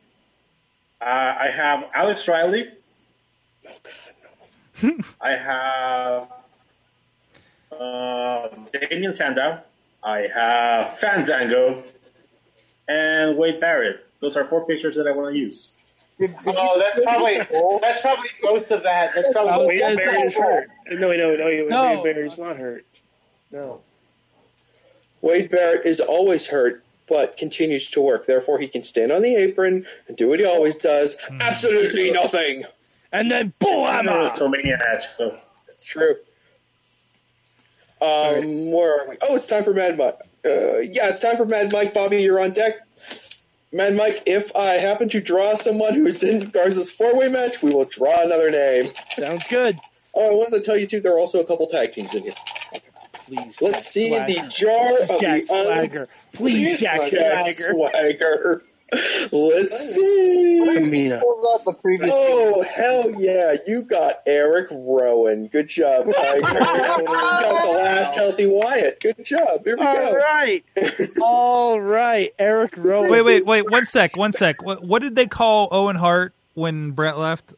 Uh, 1.01 1.37
I 1.41 1.47
have 1.51 1.85
Alex 1.95 2.27
Riley. 2.27 2.73
I 5.21 5.31
have 5.31 6.29
uh, 7.73 8.49
Damien 8.91 9.13
Sandow. 9.13 9.61
I 10.03 10.29
have 10.33 10.99
Fandango 10.99 11.83
and 12.89 13.37
Wade 13.37 13.61
Barrett. 13.61 14.07
Those 14.21 14.37
are 14.37 14.45
four 14.45 14.65
pictures 14.67 14.97
that 14.97 15.07
I 15.07 15.13
want 15.13 15.35
to 15.35 15.39
use. 15.39 15.73
Oh, 16.47 16.79
that's 16.79 17.01
probably 17.01 17.39
that's 17.81 18.01
probably 18.01 18.29
most 18.43 18.71
of 18.73 18.83
that. 18.83 19.15
That's 19.15 19.33
probably 19.33 19.67
Wade 19.69 19.81
Yeah, 19.81 19.95
Barrett 19.95 20.25
is 20.25 20.35
hurt. 20.35 20.69
No, 20.91 21.13
no, 21.13 21.37
no. 21.37 21.47
Wade 21.47 21.69
No. 21.69 22.03
Barrett's 22.03 22.39
not 22.39 22.57
hurt. 22.57 22.85
No. 23.53 23.81
Wade 25.21 25.51
Barrett 25.51 25.87
is 25.87 26.01
always 26.01 26.47
hurt, 26.47 26.85
but 27.09 27.37
continues 27.37 27.91
to 27.91 28.01
work. 28.01 28.27
Therefore, 28.27 28.59
he 28.59 28.69
can 28.69 28.83
stand 28.83 29.13
on 29.13 29.23
the 29.23 29.35
apron 29.37 29.87
and 30.09 30.17
do 30.17 30.29
what 30.29 30.41
he 30.41 30.47
always 30.47 30.77
does. 30.77 31.17
Absolutely 31.41 32.11
nothing. 32.13 32.65
And 33.13 33.31
then 33.31 33.53
I 33.63 33.65
boom! 33.65 34.07
know 34.07 34.23
it's 34.23 34.39
so 34.39 34.49
many 34.49 34.71
match, 34.71 35.07
so 35.09 35.39
It's 35.69 35.85
true. 35.87 36.17
Um, 38.01 38.71
where 38.71 39.01
are 39.01 39.09
we? 39.09 39.17
Oh, 39.23 39.35
it's 39.37 39.47
time 39.47 39.65
for 39.65 39.75
Mad 39.75 39.99
Mike. 39.99 40.19
Uh, 40.45 40.79
yeah, 40.79 41.09
it's 41.09 41.21
time 41.21 41.37
for 41.37 41.47
Mad 41.47 41.73
Mike. 41.73 41.95
Bobby, 41.95 42.19
you're 42.23 42.41
on 42.41 42.53
deck. 42.53 42.77
Mad 43.73 43.95
Mike, 43.95 44.23
if 44.27 44.55
I 44.55 44.75
happen 44.75 45.09
to 45.11 45.21
draw 45.21 45.55
someone 45.55 45.95
who's 45.95 46.23
in 46.23 46.49
Garza's 46.51 46.91
four-way 46.91 47.29
match, 47.29 47.63
we 47.63 47.73
will 47.73 47.85
draw 47.85 48.23
another 48.23 48.51
name. 48.51 48.87
Sounds 49.11 49.47
good. 49.49 49.79
Oh, 50.15 50.31
I 50.31 50.35
wanted 50.35 50.59
to 50.59 50.61
tell 50.63 50.77
you 50.77 50.87
too. 50.87 51.01
There 51.01 51.13
are 51.15 51.19
also 51.19 51.41
a 51.41 51.45
couple 51.45 51.67
tag 51.67 51.93
teams 51.93 52.15
in 52.15 52.23
here. 52.25 52.35
Please. 53.27 53.61
Let's 53.61 53.85
see 53.85 54.11
the 54.11 54.47
jar 54.49 55.01
of 55.01 55.21
Jack 55.21 55.47
the 55.47 55.55
un- 55.55 55.67
Swagger. 55.67 56.09
Please, 56.33 56.81
Jack 56.81 57.11
Jack 57.11 57.47
Swagger. 57.47 57.91
Swagger. 57.93 58.63
Let's 59.33 59.95
see. 59.95 60.61
Tamina. 60.65 61.21
Up 61.55 61.65
the 61.65 61.73
previous. 61.73 62.11
Oh 62.15 62.63
hell 62.63 63.11
yeah! 63.21 63.57
You 63.67 63.83
got 63.83 64.23
Eric 64.27 64.69
Rowan. 64.71 65.47
Good 65.49 65.69
job, 65.69 66.11
Tiger. 66.11 66.37
you 66.39 66.43
got 66.43 67.05
the 67.05 67.73
last 67.73 68.15
healthy 68.15 68.47
Wyatt. 68.47 69.01
Good 69.01 69.25
job. 69.25 69.65
Here 69.65 69.77
we 69.79 69.85
All 69.87 69.95
go. 69.95 70.15
right. 70.17 70.65
All 71.23 71.81
right. 71.81 72.33
Eric 72.39 72.77
Rowan. 72.77 73.11
Wait, 73.11 73.23
wait, 73.23 73.45
wait. 73.47 73.71
One 73.71 73.85
sec. 73.87 74.17
One 74.17 74.33
sec. 74.33 74.63
What, 74.63 74.83
what 74.85 75.01
did 75.01 75.15
they 75.17 75.27
call 75.27 75.69
Owen 75.71 75.97
Hart 75.97 76.33
when 76.55 76.91
Bret 76.93 77.19
left? 77.19 77.55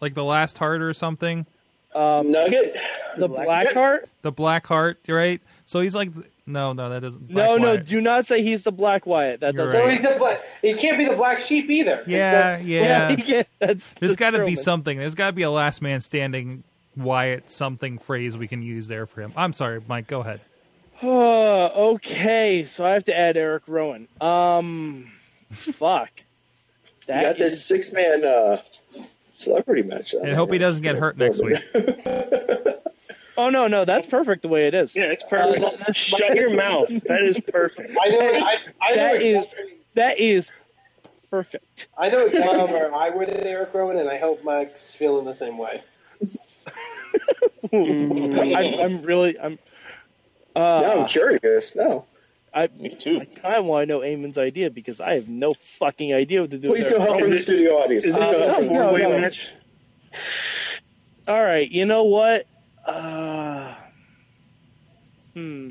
Like 0.00 0.14
the 0.14 0.24
last 0.24 0.58
heart 0.58 0.82
or 0.82 0.92
something? 0.92 1.46
Um, 1.94 2.30
Nugget. 2.30 2.76
the 3.16 3.28
Blackheart? 3.28 4.06
The 4.22 4.32
Black 4.32 4.66
Heart, 4.66 4.98
right? 5.08 5.40
So 5.66 5.80
he's 5.80 5.94
like, 5.94 6.10
no, 6.46 6.72
no, 6.72 6.90
that 6.90 7.00
doesn't. 7.00 7.30
No, 7.30 7.34
Black 7.34 7.60
no. 7.60 7.68
Wyatt. 7.68 7.86
Do 7.86 8.00
not 8.00 8.26
say 8.26 8.42
he's 8.42 8.62
the 8.62 8.72
Black 8.72 9.06
Wyatt. 9.06 9.40
That 9.40 9.54
You're 9.54 9.66
doesn't. 9.66 9.80
So 9.80 9.84
right. 9.84 9.90
he's 9.92 10.02
the 10.02 10.16
black. 10.18 10.40
He 10.62 10.74
can't 10.74 10.98
be 10.98 11.06
the 11.06 11.16
black 11.16 11.40
sheep 11.40 11.70
either. 11.70 12.04
Yeah, 12.06 12.30
That's- 12.32 12.66
yeah. 12.66 13.16
yeah, 13.26 13.42
that's. 13.58 13.90
There's 13.92 14.16
that's 14.16 14.16
got 14.16 14.38
to 14.38 14.44
be 14.44 14.56
something. 14.56 14.98
There's 14.98 15.14
got 15.14 15.26
to 15.28 15.32
be 15.32 15.42
a 15.42 15.50
last 15.50 15.80
man 15.82 16.00
standing 16.00 16.64
Wyatt 16.96 17.50
something 17.50 17.98
phrase 17.98 18.36
we 18.36 18.48
can 18.48 18.62
use 18.62 18.88
there 18.88 19.06
for 19.06 19.22
him. 19.22 19.32
I'm 19.36 19.52
sorry, 19.52 19.80
Mike. 19.88 20.06
Go 20.06 20.20
ahead. 20.20 20.40
Oh, 21.02 21.92
okay, 21.94 22.66
so 22.66 22.86
I 22.86 22.92
have 22.92 23.04
to 23.04 23.16
add 23.16 23.36
Eric 23.36 23.64
Rowan. 23.66 24.08
Um, 24.20 25.10
fuck. 25.50 26.10
You 26.16 27.14
That 27.14 27.22
got 27.22 27.38
this 27.38 27.64
six-man 27.64 28.24
uh, 28.24 28.62
celebrity 29.34 29.82
match. 29.82 30.14
And 30.14 30.34
hope 30.34 30.52
he 30.52 30.58
doesn't 30.58 30.82
get 30.82 30.96
hurt 30.96 31.18
next 31.18 31.42
week. 31.42 31.56
Oh 33.36 33.48
no, 33.50 33.66
no, 33.66 33.84
that's 33.84 34.06
perfect 34.06 34.42
the 34.42 34.48
way 34.48 34.66
it 34.68 34.74
is. 34.74 34.94
Yeah, 34.94 35.04
it's 35.04 35.22
perfect. 35.24 35.62
Uh, 35.64 35.92
Shut 35.92 36.36
your 36.36 36.50
mouth. 36.54 36.88
That 37.04 37.22
is 37.22 37.40
perfect. 37.40 37.96
I 38.00 38.08
know. 38.10 38.20
I, 38.20 38.58
I 38.80 38.94
know 38.94 38.96
That 38.96 39.16
is 39.22 39.42
exactly, 39.52 39.72
that 39.94 40.18
is 40.20 40.52
perfect. 41.30 41.88
I 41.98 42.10
know 42.10 42.26
exactly 42.26 42.60
um, 42.60 42.70
where 42.70 42.94
I 42.94 43.10
would 43.10 43.28
at 43.30 43.44
Eric 43.44 43.74
Rowan, 43.74 43.96
and 43.98 44.08
I 44.08 44.18
hope 44.18 44.44
Mike's 44.44 44.94
feeling 44.94 45.24
the 45.24 45.34
same 45.34 45.58
way. 45.58 45.82
I'm, 47.72 48.74
I'm 48.80 49.02
really 49.02 49.38
I'm. 49.38 49.58
Uh, 50.54 50.60
no, 50.60 50.62
Uh, 50.62 51.00
I'm 51.02 51.06
curious. 51.08 51.76
No, 51.76 52.04
I 52.52 52.68
Me 52.78 52.90
too. 52.90 53.20
I 53.20 53.24
kind 53.24 53.56
of 53.56 53.64
want 53.64 53.82
to 53.88 53.92
know 53.92 54.00
Eamon's 54.00 54.38
idea 54.38 54.70
because 54.70 55.00
I 55.00 55.14
have 55.14 55.28
no 55.28 55.54
fucking 55.54 56.14
idea 56.14 56.40
what 56.42 56.50
to 56.50 56.58
do. 56.58 56.68
please 56.68 56.84
with 56.86 56.98
go 56.98 57.00
help 57.00 57.10
Rowan. 57.14 57.24
in 57.24 57.30
the 57.30 57.38
studio 57.38 57.72
audience. 57.78 58.04
Is 58.06 58.16
Please 58.16 58.28
it 58.32 58.48
uh, 58.48 58.54
a 58.58 58.62
no, 58.62 58.68
no, 58.68 58.84
four-way 58.84 59.02
no. 59.02 59.18
match? 59.18 59.48
All 61.26 61.42
right, 61.42 61.68
you 61.68 61.84
know 61.86 62.04
what? 62.04 62.46
Uh, 62.86 63.74
hmm. 65.34 65.70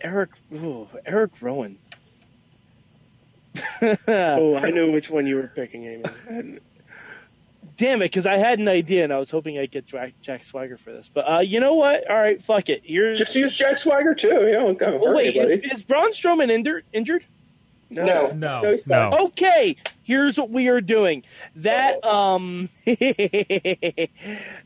Eric, 0.00 0.30
ooh, 0.52 0.88
Eric 1.06 1.30
Rowan. 1.40 1.78
Oh, 4.06 4.54
I 4.54 4.70
know 4.70 4.90
which 4.90 5.10
one 5.10 5.26
you 5.26 5.36
were 5.36 5.48
picking, 5.48 5.84
Amy. 5.86 6.04
Damn 7.76 8.00
it, 8.02 8.06
because 8.06 8.26
I 8.26 8.36
had 8.36 8.60
an 8.60 8.68
idea 8.68 9.02
and 9.02 9.12
I 9.12 9.18
was 9.18 9.30
hoping 9.30 9.58
I'd 9.58 9.70
get 9.70 9.86
Jack, 9.86 10.44
Swagger 10.44 10.76
for 10.76 10.92
this. 10.92 11.10
But 11.12 11.30
uh, 11.30 11.38
you 11.40 11.58
know 11.58 11.74
what? 11.74 12.08
All 12.08 12.16
right, 12.16 12.40
fuck 12.40 12.68
it. 12.68 12.82
Here's. 12.84 13.18
Just 13.18 13.34
use 13.34 13.56
Jack 13.56 13.78
Swagger 13.78 14.14
too. 14.14 14.28
You 14.28 14.52
know, 14.52 14.72
don't 14.74 15.02
oh, 15.02 15.16
wait, 15.16 15.36
is, 15.36 15.78
is 15.78 15.82
Braun 15.82 16.12
Strowman 16.12 16.50
injured? 16.50 16.84
Injured? 16.92 17.24
No. 17.92 18.32
No, 18.32 18.60
No, 18.62 18.76
no. 18.86 19.18
Okay, 19.26 19.76
here's 20.02 20.38
what 20.38 20.50
we 20.50 20.68
are 20.68 20.80
doing. 20.80 21.22
That 21.56 22.04
um, 22.04 22.68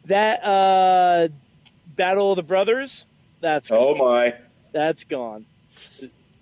that 0.07 0.45
uh, 0.45 1.29
Battle 1.97 2.33
of 2.33 2.37
the 2.37 2.43
Brothers. 2.43 3.05
That's 3.41 3.71
Oh 3.71 3.95
my. 3.95 4.35
that's 4.73 5.05
gone. 5.05 5.47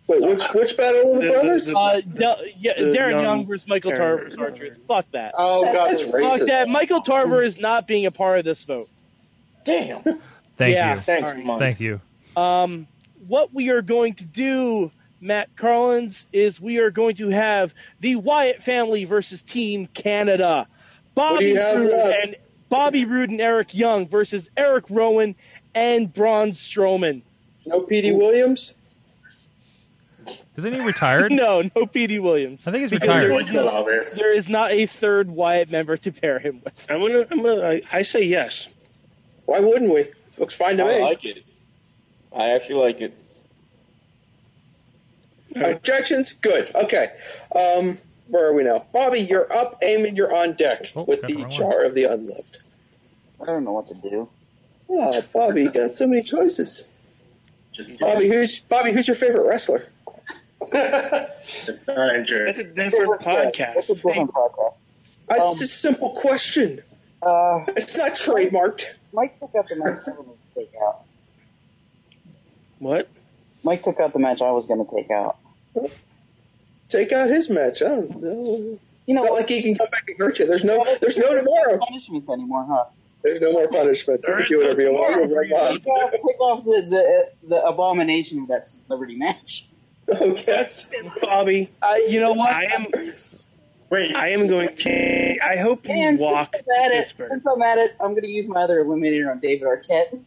Wait, 0.07 0.21
which 0.23 0.45
which 0.53 0.77
battle 0.77 1.15
of 1.17 1.21
the 1.23 1.27
The- 1.27 1.33
brothers? 1.33 1.67
the- 1.67 1.79
Uh, 1.79 2.01
no, 2.07 2.37
yeah, 2.59 2.75
the 2.77 2.85
Darren 2.85 3.11
young 3.13 3.23
Young 3.25 3.47
versus 3.47 3.67
Michael 3.67 3.93
Tarver. 3.93 4.17
Tarver 4.17 4.25
versus 4.25 4.39
R-Truth. 4.39 4.79
Fuck 4.87 5.07
that. 5.13 5.35
Oh 5.37 5.65
God. 5.65 5.87
That's 5.89 6.03
Fuck 6.03 6.15
racist. 6.15 6.47
that. 6.49 6.69
Michael 6.69 7.01
Tarver 7.01 7.43
is 7.43 7.59
not 7.59 7.87
being 7.87 8.07
a 8.07 8.11
part 8.11 8.39
of 8.39 8.45
this 8.45 8.63
vote. 8.65 8.89
Damn. 9.65 10.03
Thank 10.57 10.75
Yeah. 10.75 10.97
you. 10.97 11.01
Thanks, 11.01 11.33
Mike. 11.43 11.59
Thank 11.59 11.81
you. 11.81 12.01
Um, 12.37 12.87
what 13.27 13.53
we 13.55 13.71
are 13.71 13.81
going 13.83 14.15
to 14.15 14.25
do, 14.25 14.91
Matt 15.25 15.57
Carlins, 15.57 16.27
is 16.33 16.61
we 16.61 16.79
are 16.79 16.91
going 16.91 17.17
to 17.17 17.29
have 17.31 17.75
the 18.01 18.17
Wyatt 18.17 18.63
family 18.63 19.05
versus 19.05 19.43
Team 19.43 19.87
Canada. 19.87 20.67
What 21.15 21.41
do 21.41 21.47
you 21.47 21.55
Bobby 21.55 21.61
have 21.65 21.77
Roode 21.77 22.15
and 22.23 22.37
Bobby 22.69 23.05
Roode 23.07 23.31
and 23.31 23.41
Eric 23.41 23.75
Young 23.75 24.07
versus 24.07 24.51
Eric 24.57 24.85
Rowan 24.91 25.35
and 25.75 26.13
Braun 26.13 26.51
Strowman. 26.53 27.23
No 27.67 27.81
Petey 27.81 28.13
Williams. 28.13 28.75
Isn't 30.57 30.75
he 30.75 30.81
retired? 30.81 31.33
No, 31.45 31.63
no 31.75 31.87
Petey 31.87 32.19
Williams. 32.19 32.67
I 32.67 32.73
think 32.73 32.83
he's 32.83 32.91
Because 32.91 33.23
retired. 33.25 33.31
there 33.31 33.41
is 33.41 33.51
no- 33.53 34.05
there 34.17 34.35
is 34.37 34.49
not 34.49 34.73
a 34.73 34.87
third 34.87 35.31
Wyatt 35.31 35.71
member 35.71 35.97
to 35.97 36.13
pair 36.13 36.39
him 36.39 36.61
with. 36.65 36.87
I'm 36.91 37.01
gonna. 37.01 37.27
I'm 37.31 37.43
gonna. 37.43 37.63
I, 37.67 37.83
I 37.91 38.03
say 38.03 38.23
yes. 38.25 38.69
Why 39.47 39.61
wouldn't 39.61 39.93
we? 39.93 40.07
Looks 40.39 40.55
fine 40.55 40.77
to 40.79 40.85
I 40.85 40.97
me. 40.97 41.03
like 41.03 41.25
it. 41.25 41.43
I 42.35 42.51
actually 42.51 42.83
like 42.83 43.01
it. 43.01 43.15
Objections? 45.55 46.33
Good. 46.33 46.75
Okay. 46.75 47.09
Um, 47.55 47.99
where 48.29 48.47
are 48.47 48.55
we 48.55 48.63
now? 48.65 48.87
Bobby, 48.93 49.21
you're 49.21 49.51
up. 49.53 49.81
Eamon, 49.83 50.17
you're 50.17 50.35
on 50.35 50.55
deck 50.55 50.93
Oh, 50.97 51.05
with 51.05 51.21
the 51.23 51.35
the 51.35 51.43
wrong 51.43 51.51
jar 51.51 51.83
of 51.85 51.95
the 51.95 52.05
unloved. 52.05 52.59
I 53.41 53.47
don't 53.47 53.65
know 53.65 53.73
what 53.73 53.89
to 53.89 53.95
do. 53.95 54.29
Oh, 54.89 55.23
Bobby, 55.33 55.63
you 55.63 55.71
got 55.71 55.97
so 55.97 56.07
many 56.07 56.23
choices. 56.23 56.89
Just 57.73 57.99
Bobby, 57.99 58.29
who's 58.29 58.59
Bobby? 58.61 58.93
Who's 58.93 59.07
your 59.09 59.15
favorite 59.17 59.47
wrestler? 59.47 59.87
it's 60.73 61.87
not 61.87 62.15
injured. 62.15 62.49
That's 62.49 62.59
a 62.59 62.65
different 62.65 63.21
podcast. 63.21 63.75
That's 63.75 63.91
a 63.91 63.95
different 63.97 64.31
podcast. 64.33 64.75
Uh, 65.29 65.35
Um, 65.35 65.41
it's 65.43 65.61
a 65.63 65.67
simple 65.67 66.11
question. 66.11 66.81
Uh, 67.23 67.65
It's 67.69 67.97
not 67.99 68.13
trademarked. 68.13 68.87
Mike 69.13 69.39
took 69.39 69.55
out 69.55 69.69
the 69.69 69.77
match 69.77 70.03
I 70.07 70.11
was 70.11 70.17
going 70.17 70.29
to 70.29 70.55
take 70.55 70.73
out. 70.83 71.01
What? 72.79 73.09
Mike 73.63 73.83
took 73.83 74.01
out 74.01 74.13
the 74.13 74.19
match 74.19 74.43
I 74.43 74.51
was 74.51 74.67
going 74.67 74.85
to 74.85 74.95
take 74.95 75.11
out. 75.11 75.37
Take 76.89 77.13
out 77.13 77.29
his 77.29 77.51
match. 77.51 77.83
I 77.83 77.89
don't 77.89 78.23
know. 78.23 78.79
You 79.07 79.15
know, 79.15 79.23
it's 79.23 79.31
not 79.31 79.39
like 79.39 79.49
he 79.49 79.63
can 79.63 79.75
come 79.75 79.89
back 79.91 80.09
and 80.09 80.19
hurt 80.19 80.39
you. 80.39 80.47
There's 80.47 80.65
no, 80.65 80.85
there's 81.01 81.19
no 81.19 81.29
tomorrow. 81.29 81.45
There's 81.45 81.45
no 81.69 81.77
more 81.77 81.87
punishments 81.87 82.29
anymore, 82.31 82.67
huh? 82.69 82.85
There's 83.23 83.41
no 83.41 83.53
more 83.53 83.69
punishment. 83.69 84.25
You 84.27 84.35
can 84.35 84.47
do 84.47 84.59
whatever 84.59 84.83
you 84.83 84.93
want. 84.93 85.29
You're 85.31 85.41
right, 85.41 85.51
Bob. 85.51 85.71
Take 85.73 85.87
off, 85.87 86.11
take 86.13 86.41
off 86.41 86.65
the, 86.65 86.87
the 86.89 87.49
the 87.49 87.65
abomination 87.67 88.41
of 88.41 88.49
that 88.49 88.67
celebrity 88.67 89.17
match. 89.17 89.67
Okay. 90.07 90.69
Bobby, 91.23 91.71
Uh, 91.81 91.95
you 92.07 92.21
know 92.21 92.35
what? 92.35 92.55
I 92.55 92.65
am. 92.65 92.85
Wait, 93.95 94.17
I 94.17 94.31
am 94.31 94.49
going 94.49 94.75
to. 94.75 95.39
I 95.45 95.57
hope 95.57 95.87
you 95.89 95.95
And 95.95 96.19
walk 96.19 96.55
since 96.55 96.67
I'm 96.69 96.83
at 96.85 96.89
to 96.89 97.25
it, 97.25 97.31
since 97.31 97.47
I'm 97.47 97.63
at 97.63 97.79
it, 97.79 97.95
I'm 98.01 98.11
going 98.11 98.23
to 98.23 98.29
use 98.29 98.49
my 98.49 98.63
other 98.63 98.85
eliminator 98.85 99.31
on 99.31 99.39
David 99.39 99.69
Arquette. 99.69 100.21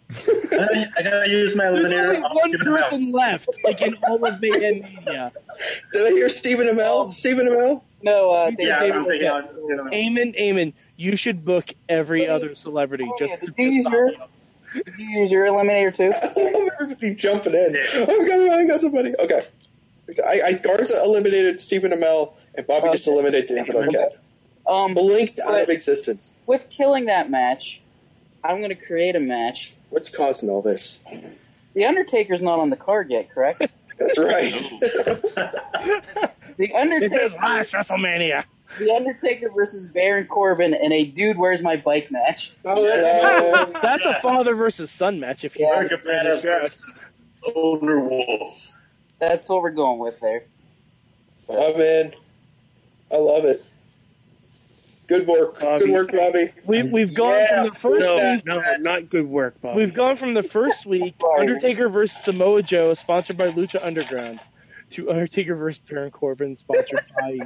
I 0.98 1.04
gotta, 1.04 1.28
use 1.30 1.56
my 1.56 1.66
There's 1.70 1.92
eliminator. 1.92 2.08
only 2.16 2.20
one 2.22 2.50
Stephen 2.50 2.68
Amell. 2.68 2.78
person 2.82 3.12
left, 3.12 3.50
like 3.64 3.82
in 3.82 3.98
all 4.08 4.24
of 4.26 4.40
Mayhem 4.42 4.82
Media. 4.82 5.32
Did 5.94 6.08
I 6.08 6.12
hear 6.12 6.30
Stephen 6.30 6.68
Amell? 6.68 7.14
Stephen 7.14 7.48
Amell? 7.48 7.82
No, 8.02 8.32
uh, 8.32 8.50
David, 8.52 8.68
Yeah, 8.68 8.80
David 8.80 8.96
I'm 8.96 9.06
Arquette. 9.06 9.34
on 9.34 9.62
Stephen 9.62 9.86
Eamon, 9.92 10.40
Eamon, 10.40 10.74
you 10.96 11.16
should 11.16 11.44
book 11.44 11.74
every 11.90 12.28
other 12.28 12.56
celebrity 12.56 13.06
Oh, 13.10 13.16
just 13.20 13.34
yeah, 13.34 13.40
to 13.40 13.46
did 13.48 13.58
you 13.58 13.66
use 13.72 13.86
your- 13.90 14.06
Bobby 14.12 14.18
off. 14.22 14.30
Did 14.74 14.98
you 15.00 15.20
use 15.22 15.32
your 15.32 15.46
eliminator 15.46 15.96
too? 15.96 16.12
Everybody 16.82 17.16
jumping 17.16 17.54
in. 17.54 17.76
Oh, 17.96 18.22
I 18.24 18.28
got, 18.28 18.60
I 18.60 18.68
got 18.68 18.82
somebody. 18.82 19.14
Okay. 19.20 19.46
I, 20.26 20.42
I 20.46 20.54
Garza 20.54 21.02
eliminated 21.04 21.60
Stephen 21.60 21.92
Amell, 21.92 22.34
and 22.58 22.68
Bobby 22.68 22.90
just 22.90 23.08
eliminated 23.08 23.48
David 23.48 23.76
Arquette. 23.76 24.16
Um, 24.68 24.94
Blinked 24.94 25.40
out 25.40 25.62
of 25.62 25.70
existence. 25.70 26.34
with 26.46 26.70
killing 26.70 27.06
that 27.06 27.30
match, 27.30 27.82
I'm 28.44 28.58
going 28.58 28.70
to 28.70 28.76
create 28.76 29.16
a 29.16 29.20
match. 29.20 29.74
What's 29.90 30.10
causing 30.10 30.50
all 30.50 30.62
this? 30.62 31.00
The 31.74 31.86
Undertaker's 31.86 32.42
not 32.42 32.60
on 32.60 32.70
the 32.70 32.76
card 32.76 33.10
yet, 33.10 33.32
correct? 33.32 33.62
That's 33.98 34.18
right. 34.20 34.52
The 36.58 36.74
Undertaker, 36.74 37.30
last 37.38 37.72
WrestleMania. 37.74 38.44
the 38.80 38.90
Undertaker 38.92 39.50
versus 39.52 39.86
Baron 39.86 40.26
Corbin 40.26 40.74
in 40.74 40.92
a 40.92 41.06
dude 41.06 41.38
where's 41.38 41.62
my 41.62 41.76
bike 41.78 42.10
match. 42.10 42.52
Oh, 42.66 42.82
that's, 42.84 43.74
Uh, 43.76 43.80
That's 43.80 44.06
a 44.08 44.16
father 44.16 44.56
versus 44.56 44.90
son 44.90 45.20
match. 45.20 45.46
If 45.46 45.56
you 45.60 45.68
Yeah. 45.68 45.76
want 45.76 45.90
to 45.92 45.98
Banner 46.00 46.36
versus 46.36 46.84
Older 47.44 48.00
Wolf. 48.00 48.72
That's 49.20 49.48
what 49.48 49.62
we're 49.62 49.70
going 49.70 50.00
with 50.00 50.20
there. 50.20 50.46
I'm 51.48 51.80
in. 51.80 52.14
I 53.12 53.18
love 53.18 53.46
it. 53.46 53.64
Good 55.08 55.26
work. 55.26 55.60
Bobby. 55.62 55.86
Good 55.86 55.94
work, 55.94 56.12
Bobby. 56.12 56.50
We, 56.66 56.84
we've 56.84 57.14
gone 57.16 57.32
Yeah. 57.32 57.62
from 57.64 57.70
the 57.70 57.76
first 57.76 58.02
No, 58.06 58.16
week. 58.36 58.46
no, 58.46 58.62
not 58.80 59.10
good 59.10 59.26
work, 59.28 59.62
Bobby. 59.62 59.78
We've 59.80 59.94
gone 59.94 60.18
from 60.18 60.34
the 60.34 60.44
first 60.44 60.86
week, 60.86 61.16
Undertaker 61.40 61.88
versus 61.88 62.22
Samoa 62.24 62.62
Joe, 62.62 62.94
sponsored 62.94 63.38
by 63.38 63.48
Lucha 63.52 63.84
Underground, 63.86 64.42
to 64.92 65.10
Undertaker 65.10 65.56
versus 65.56 65.80
Baron 65.90 66.12
Corbin, 66.12 66.58
sponsored 66.58 67.06
by 67.20 67.40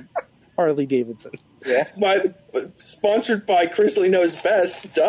Harley 0.55 0.87
Davidson. 0.87 1.33
Yeah, 1.63 1.87
My, 1.97 2.33
sponsored 2.79 3.45
by 3.45 3.67
Chrisley 3.67 4.09
Knows 4.09 4.35
Best. 4.37 4.91
Duh. 4.95 5.03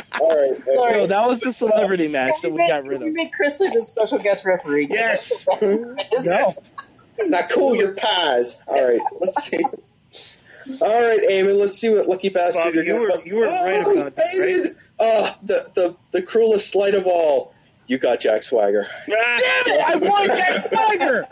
All 0.20 0.28
right. 0.50 0.64
Sorry. 0.64 0.98
No, 0.98 1.06
that 1.06 1.28
was 1.28 1.38
the 1.38 1.52
celebrity 1.52 2.08
match 2.08 2.40
that 2.42 2.50
we 2.52 2.66
got 2.66 2.84
rid 2.84 3.00
We 3.00 3.08
of. 3.10 3.14
made 3.14 3.30
Chrisley 3.40 3.72
the 3.72 3.84
special 3.84 4.18
guest 4.18 4.44
referee. 4.44 4.88
Yes. 4.90 5.46
No. 5.62 6.52
Not 7.26 7.48
cool, 7.50 7.76
your 7.76 7.94
pies. 7.94 8.60
All 8.66 8.84
right, 8.84 9.00
let's 9.20 9.44
see. 9.44 9.60
All 10.80 11.02
right, 11.02 11.20
Eamon, 11.30 11.58
let's 11.60 11.76
see 11.78 11.90
what 11.90 12.06
lucky 12.08 12.28
bastard 12.28 12.64
Bobby, 12.74 12.76
you're 12.76 12.84
you 12.86 12.92
gonna 13.08 13.20
were- 13.20 13.26
you 13.26 13.36
were 13.36 13.46
oh, 13.46 13.86
right 13.86 13.98
about 14.02 14.16
that, 14.16 14.24
Eamon! 14.36 14.76
Oh, 14.98 15.34
the, 15.42 15.70
the, 15.74 15.96
the 16.12 16.22
cruelest 16.22 16.68
slight 16.70 16.94
of 16.94 17.06
all. 17.06 17.54
You 17.88 17.98
got 17.98 18.20
Jack 18.20 18.42
Swagger. 18.44 18.86
Damn 19.06 19.16
it! 19.18 19.80
I 19.88 19.96
want 19.96 20.32
Jack 20.32 20.68
Swagger! 20.72 21.26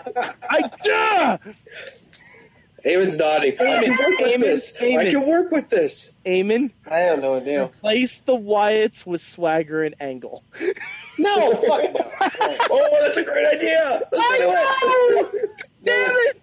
I 0.51 0.61
duh! 0.83 1.39
Eamon's 2.85 3.19
nodding. 3.19 3.53
I 3.61 3.85
can 3.85 3.91
work 3.91 4.19
with 4.19 4.29
Eamon, 4.35 4.41
this. 4.41 4.75
I 4.81 4.85
Eamon. 4.85 5.11
can 5.11 5.29
work 5.29 5.51
with 5.51 5.69
this. 5.69 6.13
Eamon, 6.25 6.71
I 6.91 7.01
don't 7.07 7.21
know 7.21 7.33
what 7.33 7.45
to 7.45 7.53
do. 7.53 7.63
replace 7.65 8.21
the 8.21 8.37
Wyatts 8.37 9.05
with 9.07 9.21
Swagger 9.21 9.83
and 9.85 9.95
Angle. 10.01 10.43
No, 11.19 11.51
fuck 11.53 11.83
no. 11.93 12.11
Oh, 12.71 12.99
that's 13.03 13.19
a 13.19 13.25
great 13.25 13.47
idea. 13.55 13.79
Let's 14.11 14.39
do 14.39 14.47
it. 14.47 15.51
Damn 15.85 16.15
it! 16.17 16.41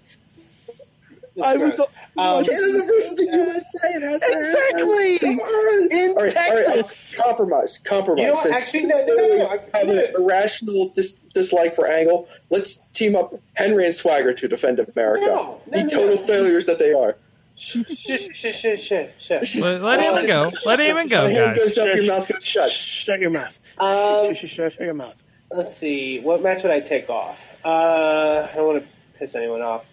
I 1.41 1.57
was 1.57 1.71
the, 1.71 1.87
Um, 2.19 2.43
Canada 2.43 2.83
versus 2.87 3.15
the 3.15 3.25
USA. 3.25 3.77
It 3.95 4.01
has 4.03 4.21
to. 4.21 4.27
Exactly. 4.27 5.19
Come 5.19 5.39
on. 5.39 5.91
In 5.91 6.09
all 6.11 6.15
right, 6.23 6.35
all 6.37 6.55
right. 6.55 6.65
Texas. 6.75 7.15
I'll 7.19 7.25
compromise. 7.25 7.77
Compromise. 7.79 8.19
You 8.21 8.25
know 8.27 8.31
what? 8.33 8.43
Since 8.43 8.61
Actually, 8.61 8.85
no, 8.85 9.05
no, 9.05 9.15
no, 9.15 9.37
no. 9.37 9.47
I 9.47 9.77
have 9.77 9.87
an 9.89 10.15
irrational 10.15 10.89
dis- 10.89 11.19
dislike 11.33 11.75
for 11.75 11.87
Angle. 11.87 12.27
Let's 12.49 12.77
team 12.93 13.15
up 13.15 13.33
Henry 13.55 13.85
and 13.85 13.93
Swagger 13.93 14.33
to 14.33 14.47
defend 14.47 14.79
America. 14.79 15.25
No, 15.25 15.35
no, 15.35 15.61
the 15.71 15.83
no, 15.83 15.89
total 15.89 16.15
no. 16.15 16.17
failures 16.17 16.65
that 16.67 16.79
they 16.79 16.93
are. 16.93 17.17
Shh, 17.55 17.77
shh, 17.89 18.27
shh, 18.33 18.55
shh, 18.55 18.79
shh, 18.79 18.91
shh. 19.19 19.55
Let, 19.61 19.81
let 19.81 20.21
him 20.21 20.27
go. 20.27 20.51
Let 20.65 20.79
him 20.79 21.07
go, 21.07 21.33
guys. 21.33 21.57
goes 21.57 21.77
up, 21.79 21.95
your 21.95 22.05
mouth 22.05 22.27
goes 22.31 22.45
shut. 22.45 22.69
Shut 22.69 23.19
your 23.19 23.31
mouth. 23.31 23.57
Um, 23.79 24.33
Shut, 24.35 24.49
shut, 24.49 24.73
shut 24.73 24.81
your 24.81 24.93
mouth. 24.93 25.15
let's 25.51 25.75
see. 25.77 26.19
What 26.19 26.41
match 26.43 26.61
would 26.63 26.71
I 26.71 26.79
take 26.81 27.09
off? 27.09 27.39
Uh, 27.65 28.47
I 28.51 28.55
don't 28.55 28.67
want 28.67 28.83
to 28.83 28.89
piss 29.19 29.33
anyone 29.35 29.61
off. 29.61 29.83
it 29.85 29.87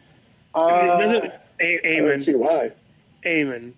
Uh, 0.55 0.99
doesn't. 0.99 1.33
A- 1.61 1.97
I 1.97 2.01
don't 2.01 2.19
see 2.19 2.33
Amen. 2.35 2.41
why. 2.47 2.73
Amen. 3.27 3.75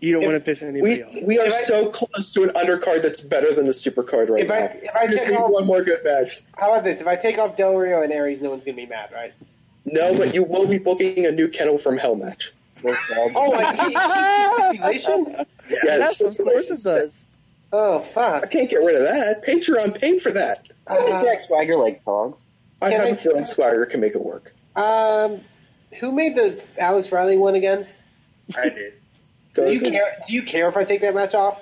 You 0.00 0.12
don't 0.14 0.22
If- 0.22 0.26
want 0.30 0.44
to 0.44 0.50
piss 0.50 0.62
anybody 0.62 0.80
We 0.82 1.02
off. 1.20 1.24
we 1.24 1.38
are 1.38 1.46
If 1.46 1.52
I- 1.54 1.56
so 1.58 1.86
close 1.90 2.32
to 2.34 2.42
an 2.42 2.48
undercard 2.50 3.02
that's 3.02 3.20
better 3.20 3.52
than 3.52 3.66
the 3.66 3.70
supercard 3.72 4.30
right 4.30 4.42
If 4.44 4.50
I- 4.50 4.60
now. 4.60 4.70
if 4.82 4.96
I 4.96 5.06
just 5.06 5.24
take 5.26 5.32
need 5.34 5.38
off- 5.38 5.50
one 5.50 5.66
more 5.66 5.82
good 5.82 6.02
match. 6.04 6.42
how 6.56 6.72
about 6.72 6.84
this? 6.84 7.00
If 7.00 7.06
I 7.06 7.14
take 7.16 7.38
off 7.38 7.54
Del 7.56 7.74
Rio 7.76 8.02
and 8.02 8.12
Aries, 8.12 8.40
no 8.40 8.50
one's 8.50 8.64
gonna 8.64 8.76
be 8.76 8.86
mad, 8.86 9.10
right? 9.14 9.32
No, 9.84 10.16
but 10.16 10.34
you 10.34 10.42
will 10.44 10.66
be 10.66 10.78
booking 10.78 11.26
a 11.26 11.30
new 11.32 11.48
Kennel 11.48 11.78
from 11.78 11.98
Hell 11.98 12.14
match. 12.16 12.52
Oh, 12.84 13.52
I 13.54 13.74
keep 13.76 14.98
stipulation. 14.98 15.46
Yeah, 15.70 15.78
Yes, 15.84 16.20
it's 16.20 16.36
of 16.36 16.44
course 16.44 16.68
it 16.70 16.82
does. 16.82 17.12
Oh, 17.72 18.04
I 18.16 18.46
can't 18.46 18.68
get 18.68 18.78
rid 18.82 18.96
of 18.96 19.02
that. 19.02 19.44
Patreon 19.46 19.98
paid 19.98 20.20
for 20.20 20.32
that. 20.32 20.66
I 20.88 20.96
think 20.96 21.10
Uh, 21.10 21.24
Jack 21.24 21.40
Swagger 21.42 21.76
like 21.76 22.04
dogs. 22.04 22.42
I 22.82 22.90
have 22.90 23.06
I- 23.06 23.10
a 23.10 23.14
feeling 23.14 23.44
Swagger 23.44 23.86
can 23.86 24.00
make 24.00 24.14
it 24.16 24.20
work. 24.24 24.52
Um, 24.74 25.40
who 25.98 26.12
made 26.12 26.34
the 26.34 26.62
Alex 26.78 27.12
Riley 27.12 27.36
one 27.36 27.54
again? 27.54 27.86
I 28.56 28.68
did. 28.68 28.94
Do 29.54 29.70
you 29.70 29.80
care? 29.80 30.16
Do 30.26 30.32
you 30.32 30.42
care 30.42 30.68
if 30.68 30.76
I 30.76 30.84
take 30.84 31.02
that 31.02 31.14
match 31.14 31.34
off? 31.34 31.60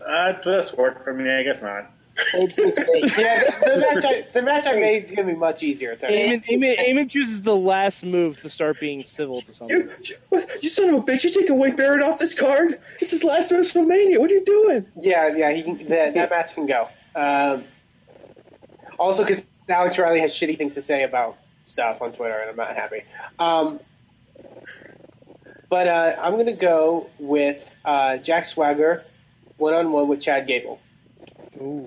Uh, 0.00 0.32
it's 0.34 0.44
less 0.44 0.76
work 0.76 1.04
for 1.04 1.12
me. 1.12 1.30
I 1.30 1.42
guess 1.42 1.62
not. 1.62 1.90
It's 2.34 2.54
his. 2.54 2.78
Yeah, 3.18 3.44
the, 3.44 3.70
the 3.70 3.80
match 3.80 4.04
I 4.04 4.22
the 4.32 4.42
match 4.42 4.66
I 4.66 4.74
made 4.74 5.04
is 5.04 5.10
gonna 5.10 5.28
be 5.28 5.34
much 5.34 5.62
easier. 5.62 5.94
To 5.96 6.06
Eamon, 6.06 6.44
Eamon, 6.46 6.76
Eamon 6.76 7.10
chooses 7.10 7.42
the 7.42 7.56
last 7.56 8.04
move 8.04 8.40
to 8.40 8.50
start 8.50 8.80
being 8.80 9.04
civil 9.04 9.40
to 9.42 9.52
someone. 9.52 9.76
You, 9.76 9.92
you, 10.02 10.42
you 10.60 10.68
son 10.68 10.94
of 10.94 10.94
a 10.96 11.04
bitch! 11.04 11.24
You 11.24 11.30
taking 11.30 11.58
Wade 11.58 11.76
Barrett 11.76 12.02
off 12.02 12.18
this 12.18 12.38
card? 12.38 12.78
This 12.98 13.12
is 13.12 13.24
last 13.24 13.52
WrestleMania. 13.52 14.18
What 14.18 14.30
are 14.30 14.34
you 14.34 14.44
doing? 14.44 14.86
Yeah, 14.98 15.28
yeah, 15.34 15.52
he 15.52 15.62
can, 15.62 15.88
that, 15.88 16.14
that 16.14 16.30
match 16.30 16.54
can 16.54 16.66
go. 16.66 16.88
Um, 17.14 17.64
also, 18.98 19.24
because 19.24 19.46
Alex 19.68 19.98
Riley 19.98 20.20
has 20.20 20.32
shitty 20.32 20.58
things 20.58 20.74
to 20.74 20.82
say 20.82 21.04
about 21.04 21.36
stuff 21.70 22.02
on 22.02 22.12
Twitter, 22.12 22.36
and 22.38 22.50
I'm 22.50 22.56
not 22.56 22.74
happy. 22.76 23.02
Um, 23.38 23.80
but 25.68 25.86
uh, 25.88 26.16
I'm 26.20 26.32
going 26.34 26.46
to 26.46 26.52
go 26.52 27.08
with 27.18 27.68
uh, 27.84 28.16
Jack 28.18 28.44
Swagger 28.44 29.04
one 29.56 29.74
on 29.74 29.92
one 29.92 30.08
with 30.08 30.20
Chad 30.20 30.46
Gable. 30.46 30.80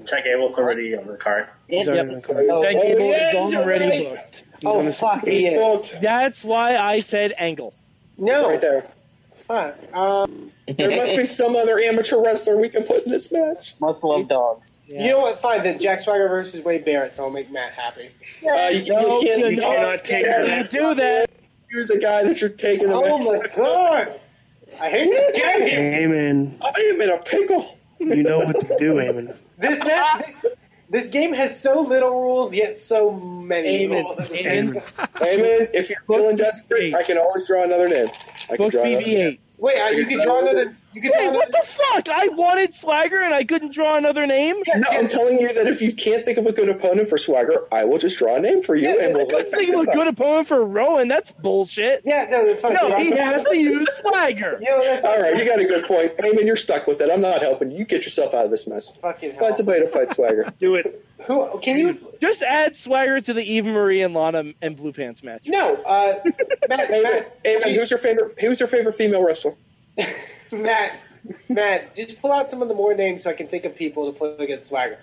Chad 0.05 0.23
Gable's 0.23 0.57
already 0.59 0.95
on 0.95 1.07
the 1.07 1.17
card. 1.17 1.47
He's 1.67 1.87
Yep. 1.87 1.95
already 1.95 2.15
the 2.15 2.21
card. 2.21 2.45
Oh, 2.49 2.63
Jack 2.63 2.75
oh, 2.77 2.81
Gable 2.83 2.99
yes, 3.01 3.49
is 3.49 3.55
already 3.55 3.85
right. 3.89 4.03
booked. 4.15 4.43
Oh, 4.65 4.91
fuck, 4.91 5.25
he 5.25 5.47
is. 5.47 5.59
booked. 5.59 6.01
That's 6.01 6.43
why 6.43 6.77
I 6.77 6.99
said 6.99 7.33
Angle. 7.37 7.73
No, 8.17 8.49
Right 8.49 8.61
there. 8.61 8.85
fuck. 9.47 9.75
Um, 9.93 10.51
There 10.67 10.89
must 10.89 11.17
be 11.17 11.25
some 11.25 11.55
other 11.55 11.79
amateur 11.79 12.21
wrestler 12.23 12.57
we 12.57 12.69
can 12.69 12.83
put 12.83 13.03
in 13.05 13.11
this 13.11 13.31
match. 13.31 13.73
Must 13.79 14.03
love 14.03 14.27
dogs. 14.29 14.69
Yeah. 14.87 15.03
You 15.05 15.11
know 15.11 15.19
what? 15.21 15.39
Fine, 15.41 15.63
then 15.63 15.79
Jack 15.79 15.99
Swagger 16.01 16.27
versus 16.27 16.61
Wade 16.63 16.83
Barrett, 16.85 17.15
so 17.15 17.23
I'll 17.23 17.29
make 17.29 17.49
Matt 17.51 17.71
happy. 17.73 18.09
Uh, 18.45 18.67
you, 18.69 18.83
No, 18.93 19.19
you 19.21 19.27
can't, 19.27 19.39
you 19.39 19.47
you 19.47 19.61
cannot 19.61 20.03
take 20.03 20.25
You 20.25 20.31
that. 20.31 20.71
do 20.71 20.93
that. 20.95 21.29
use 21.71 21.89
a 21.89 21.99
guy 21.99 22.23
that 22.23 22.41
you're 22.41 22.49
taking 22.49 22.89
the 22.89 22.95
Oh 22.95 23.17
match. 23.17 23.55
my 23.57 23.63
god! 23.63 24.19
I 24.81 24.89
hate 24.89 25.09
this 25.09 25.37
game. 25.37 25.61
Amen. 25.61 26.57
I 26.61 26.93
am 26.93 27.01
in 27.01 27.09
a 27.11 27.17
pickle. 27.19 27.77
You 27.99 28.23
know 28.23 28.37
what 28.37 28.55
to 28.59 28.75
do, 28.79 28.99
Amen. 28.99 29.33
This 29.57 29.83
match, 29.85 30.25
this, 30.25 30.45
This 30.89 31.07
game 31.07 31.31
has 31.33 31.57
so 31.57 31.79
little 31.81 32.09
rules, 32.21 32.53
yet 32.53 32.79
so 32.79 33.11
many 33.11 33.83
Amen. 33.85 34.03
rules. 34.03 34.19
Amen. 34.31 34.81
Amen. 35.21 35.67
If 35.73 35.89
you're 35.89 36.01
feeling 36.07 36.35
desperate, 36.35 36.93
I 36.93 37.03
can 37.03 37.17
always 37.17 37.47
draw 37.47 37.63
another 37.63 37.87
name. 37.87 38.07
I 38.49 38.57
can 38.57 38.57
Book 38.57 38.71
draw 38.73 38.83
another 38.83 39.05
name. 39.05 39.33
BB-8. 39.33 39.39
Wait, 39.59 39.79
uh, 39.79 39.87
you 39.89 40.05
can 40.05 40.21
draw 40.21 40.39
another. 40.41 40.75
You 40.93 41.01
could 41.01 41.11
Wait, 41.13 41.31
what 41.31 41.51
the 41.51 41.61
fuck? 41.63 42.09
I 42.09 42.27
wanted 42.29 42.73
Swagger 42.73 43.21
and 43.21 43.33
I 43.33 43.43
couldn't 43.43 43.73
draw 43.73 43.97
another 43.97 44.27
name. 44.27 44.57
No, 44.75 44.87
I'm 44.91 45.07
telling 45.07 45.39
you 45.39 45.53
that 45.53 45.67
if 45.67 45.81
you 45.81 45.93
can't 45.93 46.23
think 46.23 46.37
of 46.37 46.45
a 46.45 46.51
good 46.51 46.69
opponent 46.69 47.09
for 47.09 47.17
Swagger, 47.17 47.67
I 47.71 47.85
will 47.85 47.97
just 47.97 48.17
draw 48.17 48.35
a 48.35 48.39
name 48.39 48.61
for 48.61 48.75
you, 48.75 48.89
Yeah, 48.89 49.05
and 49.05 49.13
I 49.13 49.17
we'll 49.17 49.27
I 49.27 49.43
couldn't 49.43 49.51
think 49.51 49.73
of 49.73 49.81
a 49.81 49.85
good 49.85 50.07
opponent 50.07 50.47
for 50.47 50.63
Rowan. 50.63 51.07
That's 51.07 51.31
bullshit. 51.31 52.03
Yeah, 52.05 52.27
no, 52.29 52.45
that's 52.45 52.61
fine. 52.61 52.73
No, 52.73 52.95
he 52.97 53.11
has 53.11 53.43
to 53.45 53.57
use 53.57 53.89
Swagger. 53.97 54.59
You 54.61 54.69
know, 54.69 54.83
that's 54.83 55.03
All 55.03 55.21
right, 55.21 55.37
you 55.37 55.45
got 55.45 55.59
a 55.59 55.65
good 55.65 55.85
point. 55.85 56.15
Eamon, 56.17 56.45
you're 56.45 56.55
stuck 56.55 56.85
with 56.85 57.01
it. 57.01 57.09
I'm 57.11 57.21
not 57.21 57.41
helping 57.41 57.71
you. 57.71 57.79
You 57.79 57.85
get 57.85 58.03
yourself 58.03 58.33
out 58.33 58.45
of 58.45 58.51
this 58.51 58.67
mess. 58.67 58.95
Fucking 58.97 59.31
hell. 59.31 59.41
Find 59.41 59.57
somebody 59.57 59.79
to 59.81 59.87
fight 59.87 60.11
Swagger. 60.11 60.53
Do 60.59 60.75
it. 60.75 61.03
Who 61.25 61.59
can 61.59 61.77
you? 61.77 61.97
Just 62.21 62.41
add 62.43 62.75
Swagger 62.75 63.19
to 63.21 63.33
the 63.33 63.43
Eva 63.43 63.71
Marie 63.71 64.01
and 64.01 64.13
Lana 64.13 64.53
and 64.61 64.75
Blue 64.75 64.91
Pants 64.91 65.23
match. 65.23 65.47
No, 65.47 65.75
uh, 65.75 66.19
Matt. 66.67 66.89
Eamon, 66.89 67.03
Matt, 67.03 67.43
Eamon, 67.43 67.75
who's 67.75 67.91
your 67.91 67.99
favorite? 67.99 68.39
Who's 68.39 68.59
your 68.59 68.67
favorite 68.67 68.93
female 68.93 69.25
wrestler? 69.25 69.53
Matt, 70.53 70.99
Matt, 71.49 71.95
just 71.95 72.21
pull 72.21 72.31
out 72.31 72.49
some 72.49 72.61
of 72.61 72.67
the 72.67 72.73
more 72.73 72.93
names 72.93 73.23
so 73.23 73.29
I 73.29 73.33
can 73.33 73.47
think 73.47 73.65
of 73.65 73.75
people 73.75 74.11
to 74.11 74.17
put 74.17 74.39
against 74.39 74.69
Swagger. 74.69 74.99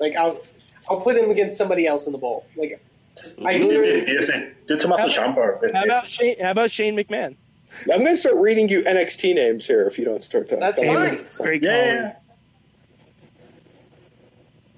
Like 0.00 0.14
I'll, 0.16 0.40
I'll 0.88 1.00
put 1.00 1.16
him 1.16 1.30
against 1.30 1.56
somebody 1.56 1.86
else 1.86 2.06
in 2.06 2.12
the 2.12 2.18
bowl. 2.18 2.46
Like 2.56 2.82
I 3.44 3.58
literally. 3.58 4.06
Listen, 4.06 4.54
do 4.66 4.76
Tommaso 4.76 5.08
Ciampa. 5.08 5.72
How 5.72 5.84
about 5.84 6.10
Shane? 6.10 6.36
How 6.40 6.50
about 6.50 6.70
Shane 6.70 6.96
McMahon? 6.96 7.36
I'm 7.92 8.00
going 8.00 8.06
to 8.12 8.16
start 8.16 8.36
reading 8.36 8.68
you 8.68 8.82
NXT 8.82 9.34
names 9.34 9.66
here 9.66 9.86
if 9.86 9.98
you 9.98 10.04
don't 10.04 10.22
start 10.22 10.48
talking. 10.48 10.60
That's 10.60 10.80
fine. 10.82 11.26
Great 11.38 11.62
Yeah, 11.62 11.70
call. 11.70 11.86
yeah, 11.86 11.94
yeah. 11.94 12.12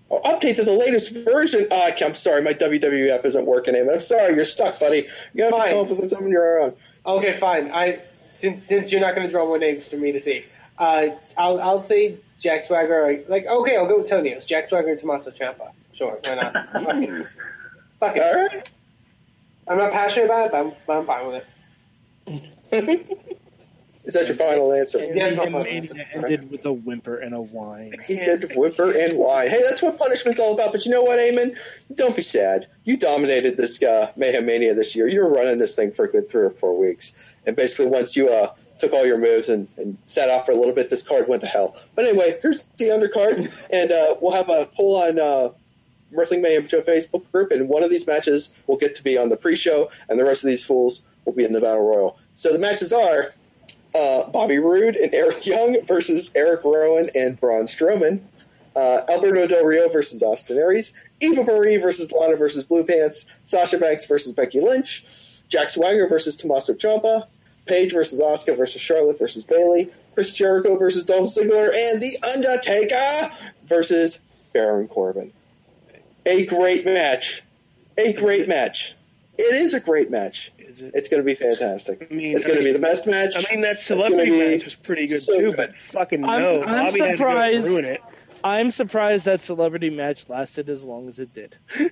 Oh, 0.09 0.21
update 0.21 0.57
to 0.57 0.65
the 0.65 0.73
latest 0.73 1.15
version. 1.25 1.67
Uh, 1.71 1.91
I'm 2.05 2.15
sorry, 2.15 2.41
my 2.41 2.55
WWE 2.55 3.11
app 3.11 3.25
isn't 3.25 3.45
working, 3.45 3.75
Eamon. 3.75 3.95
I'm 3.95 4.01
sorry, 4.01 4.35
you're 4.37 4.45
stuck, 4.45 4.79
buddy. 4.79 5.09
You 5.35 5.45
have 5.45 5.53
Fine. 5.53 5.67
to 5.69 5.75
come 5.75 5.81
up 5.85 5.89
with 5.99 6.11
something 6.11 6.27
on 6.29 6.33
your 6.33 6.61
own. 6.63 6.75
Okay, 7.05 7.33
fine. 7.33 7.71
I 7.73 8.03
since 8.37 8.65
since 8.65 8.93
you're 8.93 9.01
not 9.01 9.15
going 9.15 9.27
to 9.27 9.31
draw 9.31 9.47
more 9.47 9.59
names 9.59 9.91
for 9.91 9.97
me 9.97 10.13
to 10.13 10.21
see, 10.21 10.45
uh, 10.79 11.09
I'll 11.37 11.61
I'll 11.61 11.79
say 11.79 12.17
Jack 12.39 12.63
Swagger. 12.63 13.25
Like 13.29 13.47
okay, 13.47 13.77
I'll 13.77 13.87
go 13.89 13.99
with 13.99 14.11
Tonyos. 14.11 14.47
Jack 14.47 14.69
Swagger 14.69 14.91
and 14.91 15.01
Tommaso 15.01 15.31
Ciampa. 15.31 15.73
Sure, 15.93 16.19
why 16.25 16.35
not? 16.35 16.53
Fuck 16.73 16.97
it. 16.97 17.27
Fuck 18.01 18.17
it. 18.17 18.23
All 18.23 18.47
right. 18.47 18.71
I'm 19.69 19.79
not 19.79 19.93
passionate 19.93 20.27
about 20.27 20.47
it, 20.47 20.53
but 20.53 20.67
I'm, 20.67 20.73
but 20.87 20.99
I'm 20.99 21.07
fine 21.07 21.27
with 21.27 21.45
it. 22.73 23.39
Is 24.07 24.15
that 24.15 24.29
your 24.29 24.37
final 24.37 24.73
answer? 24.73 25.01
Yeah, 25.01 25.27
it's 25.27 25.37
my 25.37 25.45
And 25.45 25.53
final 25.53 25.67
answer. 25.67 25.95
ended 26.15 26.51
with 26.51 26.65
a 26.65 26.73
whimper 26.73 27.17
and 27.17 27.35
a 27.35 27.41
whine. 27.41 27.97
He 28.07 28.15
did 28.15 28.53
whimper 28.55 28.97
and 28.97 29.15
whine. 29.15 29.49
Hey, 29.49 29.61
that's 29.69 29.83
what 29.83 29.99
punishment's 29.99 30.39
all 30.39 30.55
about. 30.55 30.71
But 30.71 30.87
you 30.87 30.93
know 30.93 31.03
what, 31.03 31.19
Eamon? 31.19 31.59
Don't 31.93 32.15
be 32.15 32.23
sad. 32.23 32.69
You 32.85 32.97
dominated 32.97 33.57
this 33.57 33.83
uh, 33.83 34.13
Mayhem 34.15 34.47
Mania 34.47 34.75
this 34.75 34.95
year. 34.95 35.09
You 35.09 35.21
were 35.23 35.31
running 35.33 35.59
this 35.59 35.75
thing 35.75 35.91
for 35.91 36.05
a 36.05 36.09
good 36.11 36.31
three 36.31 36.45
or 36.45 36.51
four 36.51 36.79
weeks. 36.79 37.13
And 37.47 37.57
basically, 37.57 37.87
once 37.87 38.17
you 38.17 38.29
uh, 38.33 38.53
took 38.79 38.93
all 38.93 39.05
your 39.05 39.19
moves 39.19 39.49
and, 39.49 39.71
and 39.77 39.99
sat 40.07 40.31
off 40.31 40.47
for 40.47 40.53
a 40.53 40.57
little 40.57 40.73
bit, 40.75 40.89
this 40.89 41.03
card 41.03 41.27
went 41.27 41.43
to 41.43 41.49
hell. 41.49 41.77
But 41.97 42.05
anyway, 42.05 42.39
here's 42.41 42.63
the 42.77 42.91
undercard. 42.91 43.53
And 43.73 43.91
uh, 43.91 44.17
we'll 44.21 44.33
have 44.35 44.49
a 44.51 44.67
poll 44.67 45.03
on 45.03 45.19
uh, 45.19 45.49
Wrestling 46.13 46.43
Mayhem 46.43 46.69
Show 46.69 46.81
Facebook 46.83 47.31
group. 47.33 47.51
And 47.51 47.69
one 47.69 47.83
of 47.83 47.91
these 47.91 48.07
matches 48.07 48.55
will 48.69 48.77
get 48.77 48.95
to 48.95 49.03
be 49.03 49.19
on 49.19 49.31
the 49.31 49.37
pre 49.37 49.57
show, 49.57 49.91
and 50.09 50.17
the 50.17 50.25
rest 50.25 50.45
of 50.45 50.49
these 50.49 50.65
fools 50.65 51.03
will 51.25 51.33
be 51.33 51.45
in 51.45 51.53
the 51.53 51.61
Battle 51.61 51.85
Royal. 51.85 52.19
So 52.35 52.53
the 52.53 52.61
matches 52.61 52.93
are 52.93 53.33
uh, 53.97 54.29
Bobby 54.31 54.59
Roode 54.59 54.97
and 54.97 55.15
Eric 55.15 55.47
Young 55.47 55.79
versus 55.87 56.31
Eric 56.35 56.65
Rowan 56.65 57.11
and 57.15 57.41
Braun 57.41 57.65
Strowman. 57.65 58.21
Uh, 58.75 59.01
Alberto 59.09 59.47
Del 59.47 59.65
Rio 59.65 59.89
versus 59.89 60.23
Austin 60.23 60.59
Aries. 60.59 60.93
Eva 61.21 61.45
Marie 61.45 61.79
versus 61.79 62.13
Lana 62.13 62.37
versus 62.37 62.65
Blue 62.65 62.85
Pants. 62.85 63.33
Sasha 63.43 63.79
Banks 63.79 64.05
versus 64.05 64.33
Becky 64.33 64.61
Lynch. 64.61 65.43
Jack 65.49 65.71
Swagger 65.71 66.09
versus 66.09 66.37
Tommaso 66.37 66.75
Ciampa. 66.75 67.27
Paige 67.65 67.95
versus 67.95 68.21
Asuka 68.21 68.57
versus 68.57 68.81
Charlotte 68.81 69.19
versus 69.19 69.45
Bayley. 69.45 69.91
Chris 70.15 70.33
Jericho 70.33 70.77
versus 70.77 71.05
Dolph 71.05 71.29
Ziggler. 71.29 71.75
And 71.75 72.01
The 72.03 72.19
Undertaker 72.35 73.35
versus 73.67 74.21
Baron 74.53 74.89
Corbin. 74.89 75.33
A 76.27 76.45
great 76.45 76.85
match. 76.85 77.43
A 77.97 78.13
great 78.13 78.47
match. 78.47 78.95
It 79.39 79.55
is 79.55 79.75
a 79.75 79.81
great 79.81 80.11
match. 80.11 80.53
Is 80.77 80.83
it? 80.83 80.93
It's 80.95 81.09
going 81.09 81.23
to 81.23 81.25
be 81.25 81.35
fantastic. 81.35 82.09
I 82.11 82.15
mean, 82.15 82.37
it's 82.37 82.47
going 82.47 82.59
to 82.59 82.65
be 82.65 82.73
the 82.73 82.79
best 82.79 83.07
match. 83.07 83.35
I 83.37 83.51
mean, 83.53 83.63
that 83.63 83.79
celebrity 83.79 84.31
match 84.39 84.65
was 84.65 84.75
pretty 84.75 85.07
good 85.07 85.19
so 85.21 85.39
too, 85.39 85.47
good. 85.51 85.57
but 85.57 85.77
fucking 85.77 86.25
I'm- 86.25 86.41
no, 86.43 86.63
I'm 86.63 86.67
Bobby 86.67 86.83
had 86.85 86.93
to 86.93 86.99
go 86.99 87.17
surprised- 87.17 87.67
ruin 87.67 87.85
it. 87.87 88.03
I'm 88.45 88.71
surprised 88.71 89.25
that 89.25 89.43
celebrity 89.43 89.91
match 89.91 90.29
lasted 90.29 90.69
as 90.71 90.85
long 90.85 91.09
as 91.09 91.19
it 91.19 91.33
did. 91.35 91.57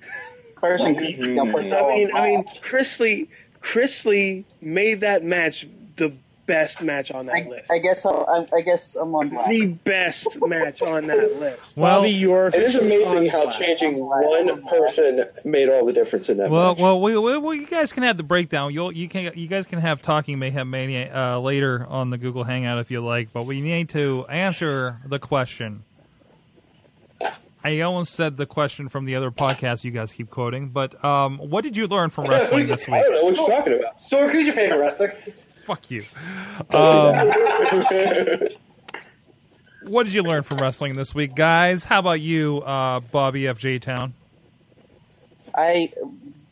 Carson 0.55 0.95
Casey 0.95 1.35
got 1.35 1.51
put 1.51 1.65
I 1.65 1.95
mean, 1.95 2.11
I 2.15 2.29
mean, 2.29 2.39
off. 2.41 2.61
Chrisley, 2.61 3.27
Chris 3.59 4.05
Lee 4.05 4.45
made 4.61 5.01
that 5.01 5.23
match 5.23 5.67
the 5.97 6.15
best 6.45 6.83
match 6.83 7.11
on 7.11 7.25
that 7.27 7.35
I, 7.35 7.47
list. 7.49 7.71
I 7.71 7.79
guess 7.79 8.05
I'll, 8.05 8.25
I, 8.27 8.57
I 8.57 8.61
guess 8.61 8.95
I'm 8.95 9.13
on 9.15 9.29
black. 9.29 9.49
the 9.49 9.65
best 9.67 10.37
match 10.41 10.81
on 10.81 11.07
that 11.07 11.39
list. 11.39 11.75
Well, 11.77 12.01
Bobby, 12.01 12.11
you're 12.13 12.47
It 12.47 12.55
is 12.55 12.75
amazing 12.75 13.27
how 13.27 13.43
black. 13.45 13.57
changing 13.59 13.97
one 14.05 14.63
person 14.67 15.25
made 15.43 15.69
all 15.69 15.85
the 15.85 15.93
difference 15.93 16.29
in 16.29 16.37
that 16.37 16.49
Well, 16.51 16.73
match. 16.73 16.81
well, 16.81 17.01
we, 17.01 17.17
we, 17.17 17.37
well, 17.37 17.53
you 17.53 17.67
guys 17.67 17.91
can 17.91 18.03
have 18.03 18.17
the 18.17 18.23
breakdown. 18.23 18.73
You'll, 18.73 18.91
you 18.91 19.07
can, 19.09 19.31
you 19.35 19.47
guys 19.47 19.65
can 19.65 19.79
have 19.79 20.01
talking 20.01 20.37
mayhem 20.39 20.69
mania 20.69 21.11
uh, 21.15 21.39
later 21.39 21.85
on 21.89 22.09
the 22.09 22.17
Google 22.17 22.43
Hangout 22.43 22.77
if 22.79 22.91
you 22.91 23.03
like. 23.03 23.33
But 23.33 23.43
we 23.43 23.61
need 23.61 23.89
to 23.89 24.25
answer 24.27 24.99
the 25.05 25.19
question. 25.19 25.83
I 27.63 27.79
almost 27.81 28.13
said 28.13 28.37
the 28.37 28.45
question 28.45 28.89
from 28.89 29.05
the 29.05 29.15
other 29.15 29.31
podcast 29.31 29.83
you 29.83 29.89
guys 29.89 30.13
keep 30.13 30.29
quoting, 30.29 30.67
but 30.69 31.03
um, 31.03 31.39
what 31.39 31.63
did 31.63 31.75
you 31.75 31.87
learn 31.87 32.11
from 32.11 32.25
wrestling 32.29 32.67
this 32.67 32.87
I 32.87 32.91
week? 32.91 33.01
don't 33.01 33.11
know 33.13 33.23
what 33.23 33.37
you're 33.37 33.57
talking 33.57 33.73
about. 33.79 33.99
So, 33.99 34.27
who's 34.27 34.45
your 34.45 34.55
favorite 34.55 34.77
wrestler? 34.77 35.15
Fuck 35.65 35.89
you. 35.89 36.03
Um, 36.69 37.27
what 39.87 40.03
did 40.03 40.13
you 40.13 40.21
learn 40.21 40.43
from 40.43 40.59
wrestling 40.59 40.95
this 40.95 41.15
week, 41.15 41.33
guys? 41.33 41.83
How 41.83 41.97
about 41.99 42.21
you, 42.21 42.59
uh, 42.59 42.99
Bobby 42.99 43.41
FJ 43.43 43.81
Town? 43.81 44.13
I 45.55 45.91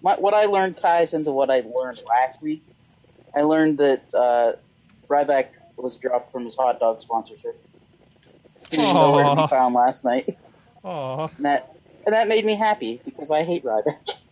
my, 0.02 0.16
what 0.16 0.34
I 0.34 0.46
learned 0.46 0.78
ties 0.78 1.14
into 1.14 1.32
what 1.32 1.52
I 1.52 1.60
learned 1.60 2.02
last 2.08 2.42
week. 2.42 2.64
I 3.36 3.42
learned 3.42 3.78
that 3.78 4.02
uh, 4.16 4.54
Ryback 5.08 5.50
was 5.78 5.98
dropped 5.98 6.32
from 6.32 6.46
his 6.46 6.56
hot 6.56 6.80
dog 6.80 7.00
sponsorship. 7.02 7.64
He 8.72 8.78
was 8.78 8.94
nowhere 8.96 9.26
to 9.26 9.30
Aw. 9.30 9.46
be 9.46 9.50
found 9.50 9.76
last 9.76 10.04
night, 10.04 10.40
Aw. 10.84 11.28
and 11.38 11.46
that 11.46 11.76
and 12.08 12.14
that 12.14 12.28
made 12.28 12.46
me 12.46 12.56
happy 12.56 13.00
because 13.06 13.30
I 13.30 13.44
hate 13.44 13.64
Ryback. 13.64 14.14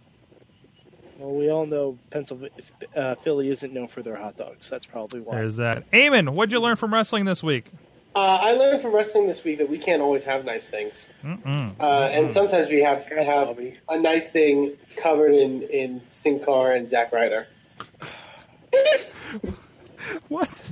Well, 1.22 1.40
we 1.40 1.52
all 1.52 1.68
know 1.68 2.00
Pennsylvania, 2.10 2.50
uh, 2.96 3.14
Philly 3.14 3.50
isn't 3.50 3.72
known 3.72 3.86
for 3.88 4.02
their 4.02 4.16
hot 4.16 4.38
dogs. 4.38 4.68
That's 4.70 4.88
probably 4.88 5.20
why. 5.20 5.36
There's 5.36 5.58
that. 5.58 5.90
Eamon, 5.92 6.30
what'd 6.30 6.52
you 6.52 6.60
learn 6.60 6.78
from 6.78 6.92
wrestling 6.92 7.26
this 7.26 7.44
week? 7.44 7.66
Uh, 8.16 8.20
I 8.20 8.54
learned 8.54 8.82
from 8.82 8.92
wrestling 8.92 9.28
this 9.28 9.44
week 9.44 9.60
that 9.60 9.70
we 9.70 9.78
can't 9.78 10.02
always 10.02 10.24
have 10.24 10.46
nice 10.46 10.68
things, 10.68 11.08
Mm-mm. 11.24 11.80
uh, 11.80 12.10
and 12.12 12.30
sometimes 12.30 12.70
we 12.70 12.82
have 12.82 13.06
have 13.06 13.58
a 13.88 14.00
nice 14.00 14.32
thing 14.32 14.74
covered 14.98 15.32
in 15.34 15.62
in 15.62 16.02
Sin 16.10 16.40
Cara 16.44 16.76
and 16.76 16.90
Zack 16.90 17.12
Ryder. 17.14 17.48
What? 20.30 20.72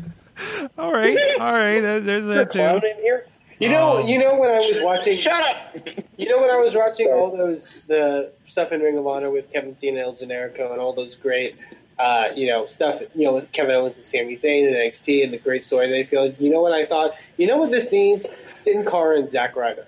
All 0.78 0.92
right, 0.92 1.16
all 1.40 1.54
right. 1.54 1.80
There, 1.82 2.00
there's 2.00 2.24
Is 2.24 2.28
there 2.30 2.42
a 2.42 2.46
that 2.46 2.50
clown 2.50 2.82
too. 2.82 2.88
in 2.88 2.96
here? 2.98 3.28
You 3.60 3.70
know, 3.70 4.00
you 4.00 4.18
know 4.18 4.36
when 4.38 4.50
I 4.50 4.58
was 4.58 4.80
watching. 4.82 5.16
Shut 5.18 5.40
up! 5.40 5.78
You 6.20 6.28
know 6.28 6.42
when 6.42 6.52
I 6.52 6.58
was 6.58 6.76
watching 6.76 7.08
all 7.08 7.32
those 7.36 7.82
the 7.88 8.34
stuff 8.44 8.74
in 8.74 8.82
Ring 8.82 8.98
of 8.98 9.08
Honor 9.08 9.32
with 9.32 9.50
Kevin 9.54 9.74
Steen, 9.74 9.98
and 9.98 10.04
El 10.04 10.14
Generico, 10.14 10.70
and 10.70 10.82
all 10.82 10.92
those 10.92 11.16
great, 11.16 11.56
uh, 11.98 12.32
you 12.36 12.48
know, 12.48 12.66
stuff. 12.66 13.02
You 13.16 13.24
know, 13.24 13.36
with 13.36 13.54
Kevin 13.54 13.74
Owens 13.74 13.96
and 13.96 14.04
Sami 14.04 14.34
Zayn 14.34 14.68
and 14.68 14.76
NXT 14.76 15.24
and 15.24 15.32
the 15.32 15.38
great 15.38 15.64
story 15.64 15.90
they 15.90 16.04
feel. 16.04 16.30
You 16.30 16.50
know 16.50 16.60
what 16.60 16.74
I 16.74 16.86
thought? 16.86 17.14
You 17.38 17.48
know 17.48 17.56
what 17.56 17.72
this 17.72 17.94
needs? 17.94 18.28
Sin 18.64 18.84
Cara 18.84 19.18
and 19.18 19.30
Zack 19.30 19.56
Ryder. 19.56 19.88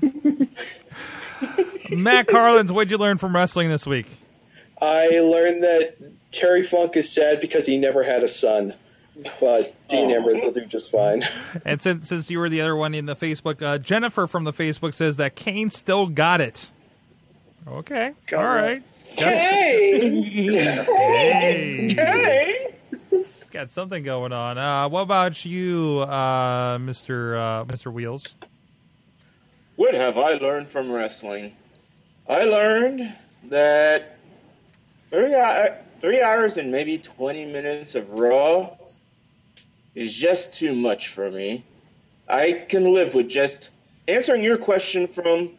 Matt 1.90 2.28
Carlins, 2.28 2.70
what'd 2.70 2.92
you 2.92 2.98
learn 2.98 3.18
from 3.18 3.34
wrestling 3.34 3.68
this 3.68 3.84
week? 3.84 4.06
I 4.80 5.08
learned 5.08 5.64
that 5.64 5.96
Terry 6.30 6.62
Funk 6.62 6.96
is 6.96 7.12
sad 7.12 7.40
because 7.40 7.66
he 7.66 7.78
never 7.78 8.04
had 8.04 8.22
a 8.22 8.28
son, 8.28 8.74
but 9.40 9.74
Dean 9.88 10.10
Oh. 10.10 10.14
Ambrose 10.16 10.40
will 10.40 10.52
do 10.52 10.64
just 10.66 10.90
fine. 10.90 11.22
And 11.64 11.80
since 11.82 12.08
since 12.08 12.30
you 12.30 12.38
were 12.38 12.48
the 12.48 12.60
other 12.60 12.74
one 12.76 12.94
in 12.94 13.06
the 13.06 13.16
Facebook, 13.16 13.62
uh, 13.62 13.78
Jennifer 13.78 14.26
from 14.26 14.44
the 14.44 14.52
Facebook 14.52 14.94
says 14.94 15.16
that 15.16 15.34
Kane 15.36 15.70
still 15.70 16.06
got 16.08 16.40
it. 16.40 16.70
Okay, 17.66 18.12
Got 18.26 18.44
all 18.44 18.54
what? 18.54 18.62
right. 18.62 18.82
Hey, 19.16 20.52
Hey, 20.84 21.94
hey. 21.94 22.74
he's 23.10 23.48
got 23.50 23.70
something 23.70 24.02
going 24.02 24.32
on. 24.32 24.58
Uh, 24.58 24.88
what 24.88 25.02
about 25.02 25.44
you, 25.44 26.00
uh, 26.00 26.78
Mister 26.80 27.36
uh, 27.36 27.64
Mister 27.64 27.90
Wheels? 27.90 28.34
What 29.76 29.94
have 29.94 30.18
I 30.18 30.32
learned 30.34 30.68
from 30.68 30.90
wrestling? 30.92 31.52
I 32.28 32.44
learned 32.44 33.12
that 33.44 34.16
three, 35.10 35.34
three 36.00 36.22
hours 36.22 36.56
and 36.58 36.70
maybe 36.70 36.98
20 36.98 37.46
minutes 37.46 37.94
of 37.94 38.08
Raw 38.10 38.70
is 39.94 40.12
just 40.12 40.54
too 40.54 40.74
much 40.74 41.08
for 41.08 41.30
me. 41.30 41.64
I 42.28 42.64
can 42.68 42.92
live 42.92 43.14
with 43.14 43.28
just 43.28 43.70
answering 44.08 44.42
your 44.42 44.56
question 44.56 45.06
from 45.06 45.50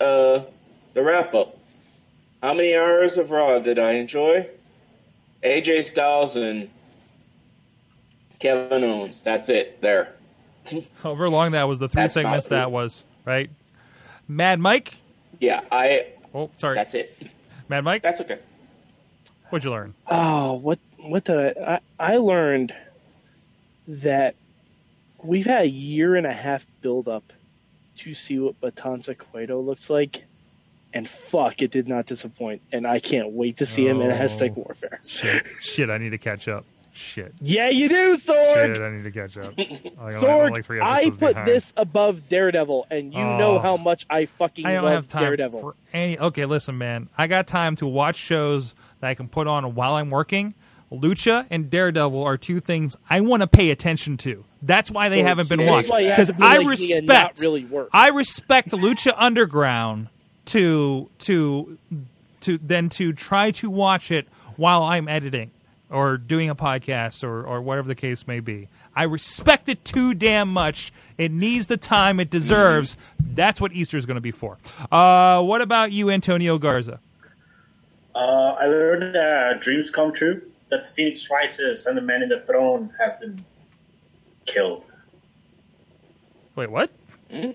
uh, 0.00 0.42
the 0.94 1.02
wrap 1.02 1.34
up. 1.34 1.58
How 2.42 2.54
many 2.54 2.74
hours 2.74 3.16
of 3.18 3.30
Raw 3.30 3.58
did 3.60 3.78
I 3.78 3.92
enjoy? 3.92 4.48
AJ 5.44 5.84
Styles 5.84 6.36
and 6.36 6.68
Kevin 8.38 8.84
Owens. 8.84 9.22
That's 9.22 9.48
it. 9.48 9.80
There. 9.80 10.14
However 11.02 11.28
long 11.28 11.52
that 11.52 11.64
was, 11.64 11.78
the 11.78 11.88
three 11.88 12.02
That's 12.02 12.14
segments 12.14 12.48
that 12.48 12.70
was, 12.70 13.04
right? 13.24 13.50
Mad 14.28 14.60
Mike? 14.60 14.96
Yeah, 15.40 15.62
I. 15.70 16.06
Oh, 16.34 16.50
sorry. 16.56 16.74
That's 16.74 16.94
it. 16.94 17.16
Mad 17.68 17.84
Mike? 17.84 18.02
That's 18.02 18.20
okay. 18.20 18.38
What'd 19.50 19.64
you 19.64 19.70
learn? 19.70 19.94
Oh, 20.06 20.54
what 20.54 20.78
what 20.98 21.24
did 21.24 21.58
I, 21.58 21.80
I 21.98 22.14
I 22.14 22.16
learned 22.16 22.72
that 23.88 24.34
we've 25.22 25.46
had 25.46 25.62
a 25.62 25.68
year 25.68 26.16
and 26.16 26.26
a 26.26 26.32
half 26.32 26.64
build 26.80 27.08
up 27.08 27.32
to 27.98 28.14
see 28.14 28.38
what 28.38 28.60
Matanza 28.60 29.16
Cueto 29.16 29.60
looks 29.60 29.90
like, 29.90 30.24
and 30.94 31.08
fuck, 31.08 31.62
it 31.62 31.70
did 31.70 31.88
not 31.88 32.06
disappoint, 32.06 32.62
and 32.72 32.86
I 32.86 32.98
can't 33.00 33.30
wait 33.32 33.58
to 33.58 33.66
see 33.66 33.86
him 33.86 34.00
in 34.00 34.10
Oh. 34.10 34.14
Aztec 34.14 34.56
Warfare. 34.56 35.00
Shit. 35.06 35.46
Shit, 35.60 35.90
I 35.90 35.98
need 35.98 36.10
to 36.10 36.18
catch 36.18 36.48
up. 36.48 36.64
Shit. 36.94 37.32
Yeah, 37.40 37.70
you 37.70 37.88
do, 37.88 38.16
Sorg. 38.16 38.74
Shit, 38.74 38.82
I 38.82 38.90
need 38.90 39.04
to 39.04 39.10
catch 39.10 39.36
up. 39.38 39.54
Like, 39.56 40.14
I'm 40.14 40.22
Sorg, 40.22 40.50
like 40.50 40.64
three 40.64 40.80
I 40.80 41.08
put 41.10 41.18
behind. 41.20 41.48
this 41.48 41.72
above 41.76 42.28
Daredevil, 42.28 42.86
and 42.90 43.12
you 43.14 43.20
oh. 43.20 43.38
know 43.38 43.56
Oh. 43.56 43.58
how 43.60 43.76
much 43.78 44.04
I 44.10 44.26
fucking 44.26 44.66
I 44.66 44.74
don't 44.74 44.84
love 44.84 44.94
have 44.94 45.08
time 45.08 45.22
Daredevil. 45.22 45.60
for 45.60 45.74
any. 45.94 46.18
Okay, 46.18 46.44
listen, 46.44 46.76
man. 46.76 47.08
I 47.16 47.28
got 47.28 47.46
time 47.46 47.76
to 47.76 47.86
watch 47.86 48.16
shows 48.16 48.74
that 49.00 49.08
I 49.08 49.14
can 49.14 49.28
put 49.28 49.46
on 49.46 49.74
while 49.74 49.94
I'm 49.94 50.10
working. 50.10 50.54
Lucha 51.00 51.46
and 51.50 51.70
Daredevil 51.70 52.22
are 52.22 52.36
two 52.36 52.60
things 52.60 52.96
I 53.08 53.20
want 53.20 53.40
to 53.42 53.46
pay 53.46 53.70
attention 53.70 54.16
to. 54.18 54.44
That's 54.62 54.90
why 54.90 55.08
they 55.08 55.20
So 55.22 55.26
haven't 55.26 55.48
been 55.48 55.66
watched. 55.66 55.88
why 55.88 56.00
you 56.00 56.08
have 56.08 56.16
Because 56.16 56.30
be 56.32 56.42
I 56.42 56.58
like 56.58 56.78
me 56.78 56.92
and 56.92 57.06
not 57.06 57.14
respect, 57.14 57.40
really 57.40 57.64
work. 57.64 57.88
I 57.92 58.08
respect 58.08 58.70
Lucha 58.70 59.14
Underground 59.16 60.08
to 60.46 61.08
to 61.20 61.78
to 62.42 62.58
then 62.58 62.88
to 62.90 63.12
try 63.12 63.50
to 63.52 63.70
watch 63.70 64.10
it 64.10 64.26
while 64.56 64.82
I'm 64.82 65.08
editing 65.08 65.50
or 65.90 66.16
doing 66.16 66.48
a 66.50 66.54
podcast 66.54 67.24
or 67.24 67.44
or 67.44 67.60
whatever 67.62 67.88
the 67.88 67.94
case 67.94 68.26
may 68.26 68.40
be. 68.40 68.68
I 68.94 69.04
respect 69.04 69.68
it 69.70 69.84
too 69.86 70.12
damn 70.14 70.52
much. 70.52 70.92
It 71.16 71.32
needs 71.32 71.66
the 71.68 71.76
time 71.78 72.20
it 72.20 72.28
deserves. 72.28 72.96
That's 73.18 73.60
what 73.60 73.72
Easter 73.72 73.96
is 73.96 74.04
going 74.04 74.16
to 74.16 74.20
be 74.20 74.32
for. 74.32 74.58
Uh, 74.90 75.40
what 75.42 75.62
about 75.62 75.92
you, 75.92 76.10
Antonio 76.10 76.58
Garza? 76.58 77.00
Uh, 78.14 78.56
I 78.60 78.66
learned 78.66 79.14
that 79.14 79.60
dreams 79.62 79.90
come 79.90 80.12
true. 80.12 80.42
That 80.72 80.84
the 80.84 80.90
Phoenix 80.90 81.30
Rises 81.30 81.84
and 81.84 81.98
the 81.98 82.00
Man 82.00 82.22
in 82.22 82.30
the 82.30 82.40
Throne 82.40 82.90
have 82.98 83.20
been 83.20 83.44
killed. 84.46 84.90
Wait, 86.56 86.70
what? 86.70 86.90
Lucha 87.30 87.54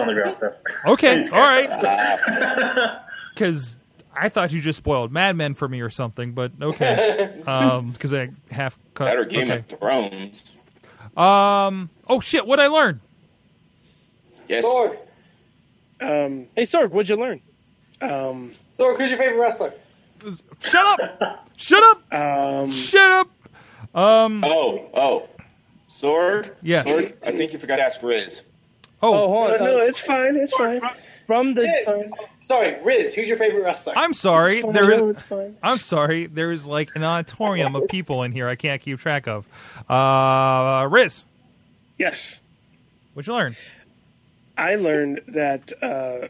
Underground 0.00 0.32
stuff. 0.32 0.54
Okay, 0.86 1.22
all 1.30 1.38
right. 1.38 2.98
Because 3.34 3.76
I 4.14 4.30
thought 4.30 4.52
you 4.52 4.60
just 4.60 4.78
spoiled 4.78 5.12
Mad 5.12 5.36
Men 5.36 5.54
for 5.54 5.68
me 5.68 5.82
or 5.82 5.90
something, 5.90 6.32
but 6.32 6.52
okay. 6.60 7.30
Because 7.44 8.14
I 8.14 8.30
half 8.50 8.78
cut. 8.94 9.04
Better 9.04 9.26
Game 9.26 9.50
okay. 9.50 9.58
of 9.58 9.66
Thrones. 9.78 10.54
Um. 11.14 11.90
Oh 12.08 12.20
shit! 12.20 12.46
What 12.46 12.58
I 12.58 12.68
learned? 12.68 13.00
Yes. 14.48 14.64
Sorg. 14.64 14.96
Um, 16.00 16.46
hey, 16.56 16.62
Sorg, 16.62 16.90
what'd 16.90 17.10
you 17.10 17.16
learn? 17.16 17.42
Um, 18.00 18.54
Sorg, 18.72 18.98
who's 18.98 19.10
your 19.10 19.18
favorite 19.18 19.38
wrestler? 19.38 19.74
Shut 20.60 21.00
up! 21.00 21.48
Shut 21.56 21.82
up! 21.82 22.12
Um, 22.14 22.70
Shut 22.70 23.10
up! 23.10 23.28
Um. 23.94 24.42
Oh, 24.44 24.88
oh. 24.94 25.28
Sword? 25.88 26.56
Yes. 26.62 26.86
Sword? 26.86 27.14
I 27.22 27.32
think 27.32 27.52
you 27.52 27.58
forgot 27.58 27.76
to 27.76 27.82
ask 27.82 28.00
Rizz. 28.00 28.42
Oh, 29.02 29.28
hold 29.28 29.48
no, 29.50 29.54
on. 29.56 29.64
no, 29.64 29.78
it's 29.78 30.00
fine. 30.00 30.36
It's 30.36 30.52
fine. 30.54 30.80
From 31.26 31.54
the 31.54 31.62
Rizz. 31.62 32.12
Sorry, 32.40 32.74
Rizz, 32.84 33.14
who's 33.14 33.28
your 33.28 33.36
favorite 33.36 33.62
wrestler? 33.62 33.92
I'm 33.96 34.14
sorry. 34.14 34.58
It's 34.58 34.62
fine. 34.64 34.72
There 34.72 34.98
No, 34.98 35.14
fine. 35.14 35.56
I'm 35.62 35.78
sorry. 35.78 36.26
There 36.26 36.52
is 36.52 36.66
like 36.66 36.90
an 36.94 37.04
auditorium 37.04 37.76
of 37.76 37.88
people 37.88 38.22
in 38.22 38.32
here. 38.32 38.48
I 38.48 38.56
can't 38.56 38.80
keep 38.82 38.98
track 38.98 39.28
of. 39.28 39.46
Uh, 39.88 40.82
Rizz, 40.88 41.24
Yes, 41.98 42.40
what'd 43.14 43.26
you 43.28 43.34
learn? 43.34 43.56
I 44.58 44.74
learned 44.74 45.20
that 45.28 45.72
uh, 45.80 46.28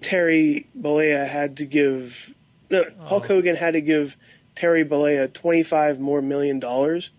Terry 0.00 0.66
Bollea 0.78 1.26
had 1.26 1.58
to 1.58 1.64
give 1.66 2.34
no, 2.72 2.84
Hulk 3.04 3.26
Hogan 3.26 3.54
had 3.54 3.74
to 3.74 3.80
give 3.80 4.16
Terry 4.56 4.84
Bollea 4.84 5.32
twenty 5.32 5.62
five 5.62 6.00
more 6.00 6.22
million 6.22 6.58
dollars 6.58 7.10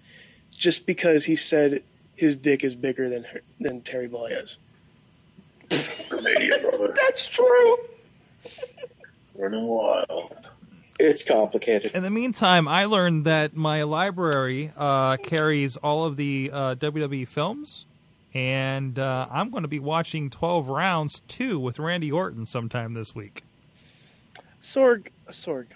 just 0.52 0.86
because 0.86 1.24
he 1.24 1.36
said 1.36 1.84
his 2.16 2.38
dick 2.38 2.64
is 2.64 2.76
bigger 2.76 3.08
than 3.10 3.24
her, 3.24 3.42
than 3.60 3.82
Terry 3.82 4.10
Bollea's. 4.10 4.58
That's 5.70 7.28
true. 7.30 7.78
Running 9.36 9.66
wild. 9.66 10.36
It's 11.00 11.24
complicated. 11.24 11.92
In 11.94 12.04
the 12.04 12.12
meantime, 12.12 12.68
I 12.68 12.86
learned 12.86 13.26
that 13.26 13.56
my 13.56 13.84
library 13.84 14.72
uh, 14.78 15.18
carries 15.18 15.76
all 15.78 16.06
of 16.06 16.18
the 16.18 16.52
uh, 16.54 16.76
WWE 16.76 17.28
films, 17.28 17.86
and 18.34 19.00
uh, 19.00 19.28
I'm 19.32 19.50
going 19.50 19.64
to 19.64 19.68
be 19.68 19.80
watching 19.80 20.30
12 20.30 20.70
Rounds 20.70 21.22
2 21.28 21.60
with 21.60 21.80
Randy 21.80 22.12
Orton 22.12 22.46
sometime 22.46 22.94
this 22.94 23.16
week. 23.16 23.44
Sorg, 24.62 25.08
Sorg. 25.34 25.68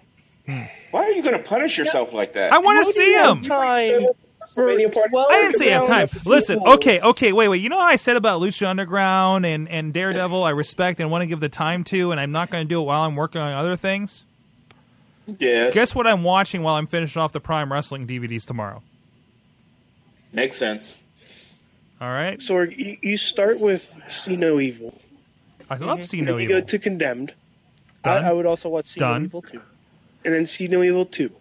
Why 0.45 1.03
are 1.03 1.11
you 1.11 1.21
going 1.21 1.35
to 1.35 1.43
punish 1.43 1.77
yourself 1.77 2.13
like 2.13 2.34
that? 2.34 2.53
I 2.53 2.59
want 2.59 2.85
to 2.85 2.93
see 2.93 3.11
you 3.11 3.31
him. 3.31 3.41
Time 3.41 4.07
for 4.53 4.63
WrestleMania 4.63 4.93
part 4.93 5.09
12 5.09 5.27
I 5.29 5.41
didn't 5.41 5.53
say 5.55 5.69
have 5.69 5.88
time. 5.88 6.07
Listen, 6.25 6.59
okay, 6.59 7.01
okay, 7.01 7.34
wait, 7.34 7.47
wait. 7.47 7.61
You 7.61 7.69
know 7.69 7.79
how 7.79 7.85
I 7.85 7.95
said 7.95 8.17
about 8.17 8.41
Lucha 8.41 8.67
Underground 8.67 9.45
and, 9.45 9.67
and 9.67 9.93
Daredevil 9.93 10.43
I 10.43 10.51
respect 10.51 10.99
and 10.99 11.11
want 11.11 11.23
to 11.23 11.27
give 11.27 11.39
the 11.39 11.49
time 11.49 11.84
to, 11.85 12.11
and 12.11 12.19
I'm 12.19 12.31
not 12.31 12.49
going 12.49 12.63
to 12.63 12.67
do 12.67 12.81
it 12.81 12.85
while 12.85 13.03
I'm 13.03 13.15
working 13.15 13.41
on 13.41 13.51
other 13.53 13.75
things? 13.75 14.23
Yes. 15.39 15.73
Guess 15.73 15.95
what 15.95 16.07
I'm 16.07 16.23
watching 16.23 16.63
while 16.63 16.75
I'm 16.75 16.88
finishing 16.88 17.21
off 17.21 17.34
the 17.34 17.41
Prime 17.41 17.71
Wrestling 17.71 18.07
DVDs 18.07 18.45
tomorrow? 18.45 18.81
Makes 20.31 20.57
sense. 20.57 20.95
All 21.99 22.09
right? 22.09 22.39
Sorg, 22.39 22.77
you, 22.77 22.97
you 23.01 23.17
start 23.17 23.59
with 23.59 23.99
See 24.07 24.38
No 24.38 24.59
Evil, 24.59 24.97
I 25.69 25.75
love 25.77 25.97
mm-hmm. 25.97 26.05
See 26.05 26.21
No 26.21 26.34
then 26.34 26.41
you 26.41 26.49
Evil. 26.49 26.61
go 26.61 26.65
to 26.67 26.79
Condemned, 26.79 27.31
I, 27.31 27.34
Done. 28.07 28.25
I 28.25 28.34
would 28.34 28.45
also 28.45 28.69
watch 28.69 28.85
See 28.88 28.99
No 28.99 29.19
Evil 29.19 29.41
too. 29.41 29.61
and 30.25 30.34
then 30.34 30.45
See 30.45 30.67
No 30.67 30.81
Evil 30.84 31.05
Two. 31.05 31.31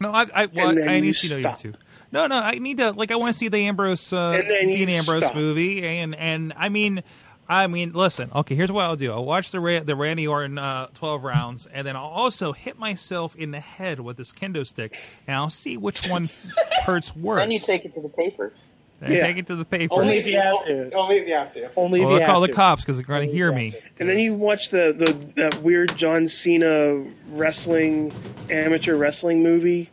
No, 0.00 0.12
I, 0.12 0.26
I, 0.34 0.46
well, 0.46 0.68
And 0.70 0.78
then 0.78 0.88
I 0.88 1.00
need 1.00 1.06
you 1.08 1.12
to 1.12 1.18
see 1.18 1.28
No 1.30 1.38
Evil 1.38 1.50
stop. 1.50 1.60
too. 1.60 1.74
No, 2.12 2.26
no, 2.26 2.36
I 2.36 2.52
need 2.58 2.78
to 2.78 2.90
like 2.92 3.10
I 3.12 3.16
want 3.16 3.32
to 3.34 3.38
see 3.38 3.48
the 3.48 3.58
Ambrose, 3.58 4.12
uh, 4.12 4.30
And 4.32 4.48
Dean 4.48 4.88
Ambrose 4.88 5.22
stop. 5.24 5.34
movie, 5.36 5.86
and 5.86 6.14
and 6.16 6.52
I 6.56 6.68
mean, 6.68 7.02
I 7.48 7.66
mean, 7.68 7.92
listen, 7.92 8.30
okay, 8.34 8.54
here's 8.56 8.72
what 8.72 8.84
I'll 8.84 8.96
do. 8.96 9.12
I'll 9.12 9.24
watch 9.24 9.50
the 9.52 9.60
Ra- 9.60 9.80
the 9.84 9.94
Randy 9.94 10.26
Orton 10.26 10.58
uh, 10.58 10.88
twelve 10.94 11.22
rounds, 11.22 11.66
and 11.72 11.86
then 11.86 11.94
I'll 11.96 12.04
also 12.06 12.52
hit 12.52 12.78
myself 12.78 13.36
in 13.36 13.52
the 13.52 13.60
head 13.60 14.00
with 14.00 14.16
this 14.16 14.32
kendo 14.32 14.66
stick, 14.66 14.96
and 15.28 15.36
I'll 15.36 15.50
see 15.50 15.76
which 15.76 16.08
one 16.08 16.30
hurts 16.84 17.14
worse. 17.14 17.40
Then 17.40 17.50
you 17.52 17.60
take 17.60 17.84
it 17.84 17.94
to 17.94 18.00
the 18.00 18.08
papers. 18.08 18.52
And 19.00 19.12
Yeah. 19.12 19.26
take 19.26 19.36
it 19.38 19.46
to 19.46 19.56
the 19.56 19.64
paper. 19.64 19.94
Only 19.94 20.18
if 20.18 20.26
you 20.26 20.36
have 20.38 20.64
to. 20.66 20.92
Only 20.92 21.16
if 21.18 21.26
you 21.28 21.34
have 21.34 21.52
to. 21.52 21.70
Only 21.76 22.00
if 22.00 22.06
Well, 22.06 22.16
you 22.16 22.20
I'll 22.22 22.26
call 22.26 22.40
have 22.40 22.48
the 22.48 22.48
to. 22.48 22.54
cops 22.54 22.82
because 22.82 22.96
they're 22.96 23.06
going 23.06 23.26
to 23.28 23.32
hear 23.34 23.50
me. 23.52 23.74
And 23.98 24.08
then 24.08 24.18
you 24.18 24.34
watch 24.34 24.70
the, 24.70 24.94
the 24.96 25.12
that 25.42 25.62
weird 25.62 25.96
John 25.96 26.26
Cena 26.28 27.04
wrestling 27.28 28.12
amateur 28.50 28.96
wrestling 28.96 29.42
movie 29.42 29.90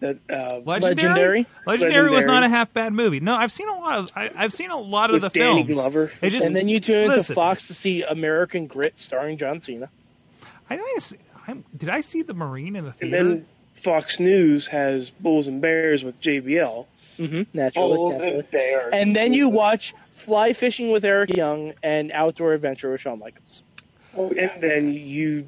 that 0.00 0.18
uh, 0.30 0.60
Legendary. 0.64 1.46
Legendary 1.66 2.10
was 2.10 2.24
not 2.26 2.42
a 2.42 2.48
half 2.48 2.72
bad 2.72 2.92
movie. 2.92 3.20
No, 3.20 3.34
I've 3.34 3.52
seen 3.52 3.68
a 3.68 3.78
lot 3.78 3.98
of. 3.98 4.10
I, 4.14 4.30
I've 4.36 4.52
seen 4.52 4.70
a 4.70 4.78
lot 4.78 5.10
of 5.10 5.14
With 5.20 5.32
the 5.32 5.38
Danny 5.38 5.64
films. 5.64 5.74
Glover. 5.80 6.10
Just, 6.22 6.46
and 6.46 6.54
then 6.54 6.68
you 6.68 6.80
tune 6.80 7.10
into 7.10 7.34
Fox 7.34 7.68
to 7.68 7.74
see 7.74 8.02
American 8.02 8.66
Grit 8.66 8.98
starring 8.98 9.38
John 9.38 9.60
Cena. 9.60 9.88
I 10.68 10.76
think 10.76 10.88
I 11.46 11.50
I'm, 11.52 11.64
did 11.76 11.88
I 11.88 12.00
see 12.00 12.22
the 12.22 12.34
Marine 12.34 12.74
in 12.76 12.84
the 12.84 12.92
theater? 12.92 13.16
and 13.16 13.30
then 13.30 13.46
Fox 13.74 14.18
News 14.18 14.66
has 14.66 15.10
Bulls 15.10 15.46
and 15.46 15.60
Bears 15.60 16.02
with 16.04 16.20
JBL. 16.20 16.86
Mm-hmm, 17.18 17.42
naturally. 17.56 17.94
Bulls 17.96 18.14
naturally. 18.18 18.38
and 18.40 18.50
bears. 18.50 18.90
And 18.92 19.16
then 19.16 19.32
you 19.32 19.48
watch 19.48 19.94
Fly 20.12 20.52
Fishing 20.52 20.90
with 20.90 21.04
Eric 21.04 21.36
Young 21.36 21.72
and 21.82 22.10
Outdoor 22.12 22.52
Adventure 22.54 22.90
with 22.92 23.00
Shawn 23.00 23.18
Michaels. 23.18 23.62
Oh, 24.16 24.30
And 24.30 24.50
then 24.62 24.92
you, 24.94 25.46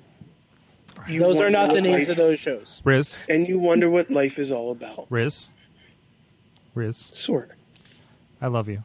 you 1.08 1.20
Those 1.20 1.40
are 1.40 1.50
not 1.50 1.72
the 1.72 1.80
names 1.80 2.08
life- 2.08 2.10
of 2.10 2.16
those 2.16 2.38
shows. 2.38 2.82
Rizz, 2.84 3.18
And 3.28 3.48
you 3.48 3.58
wonder 3.58 3.88
what 3.88 4.10
life 4.10 4.38
is 4.38 4.50
all 4.50 4.70
about. 4.72 5.08
Rizz, 5.10 5.48
Rizz. 6.76 7.14
Sword. 7.14 7.52
I 8.40 8.46
love 8.48 8.68
you. 8.68 8.82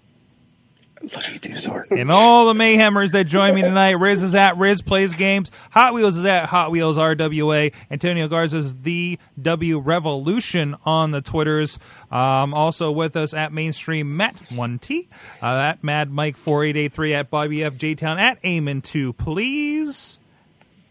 Love 1.03 1.33
you 1.33 1.39
too, 1.39 1.55
Sword. 1.55 1.87
And 1.91 2.09
all 2.09 2.45
the 2.51 2.53
Mayhemers 2.57 3.11
that 3.11 3.25
join 3.25 3.53
me 3.53 3.61
tonight. 3.61 3.95
Rizz 3.97 4.23
is 4.23 4.35
at 4.35 4.55
Rizz 4.55 4.85
Plays 4.85 5.13
Games. 5.13 5.51
Hot 5.71 5.93
Wheels 5.93 6.15
is 6.15 6.23
at 6.23 6.45
Hot 6.47 6.71
Wheels 6.71 6.97
RWA. 6.97 7.73
Antonio 7.91 8.29
Garza 8.29 8.57
is 8.57 8.73
the 8.83 9.19
W 9.41 9.79
Revolution 9.79 10.75
on 10.85 11.11
the 11.11 11.21
Twitters. 11.21 11.77
Um, 12.09 12.53
also 12.53 12.89
with 12.89 13.17
us 13.17 13.33
at 13.33 13.51
Mainstream 13.51 14.15
Matt 14.15 14.37
1T, 14.49 15.07
uh, 15.41 15.45
at 15.45 15.83
Mad 15.83 16.09
Mike 16.09 16.37
4883, 16.37 17.13
at 17.13 17.29
Bobby 17.29 17.63
F. 17.65 17.75
J 17.75 17.95
Town, 17.95 18.17
at 18.17 18.43
Amen 18.45 18.81
2, 18.81 19.11
please. 19.13 20.19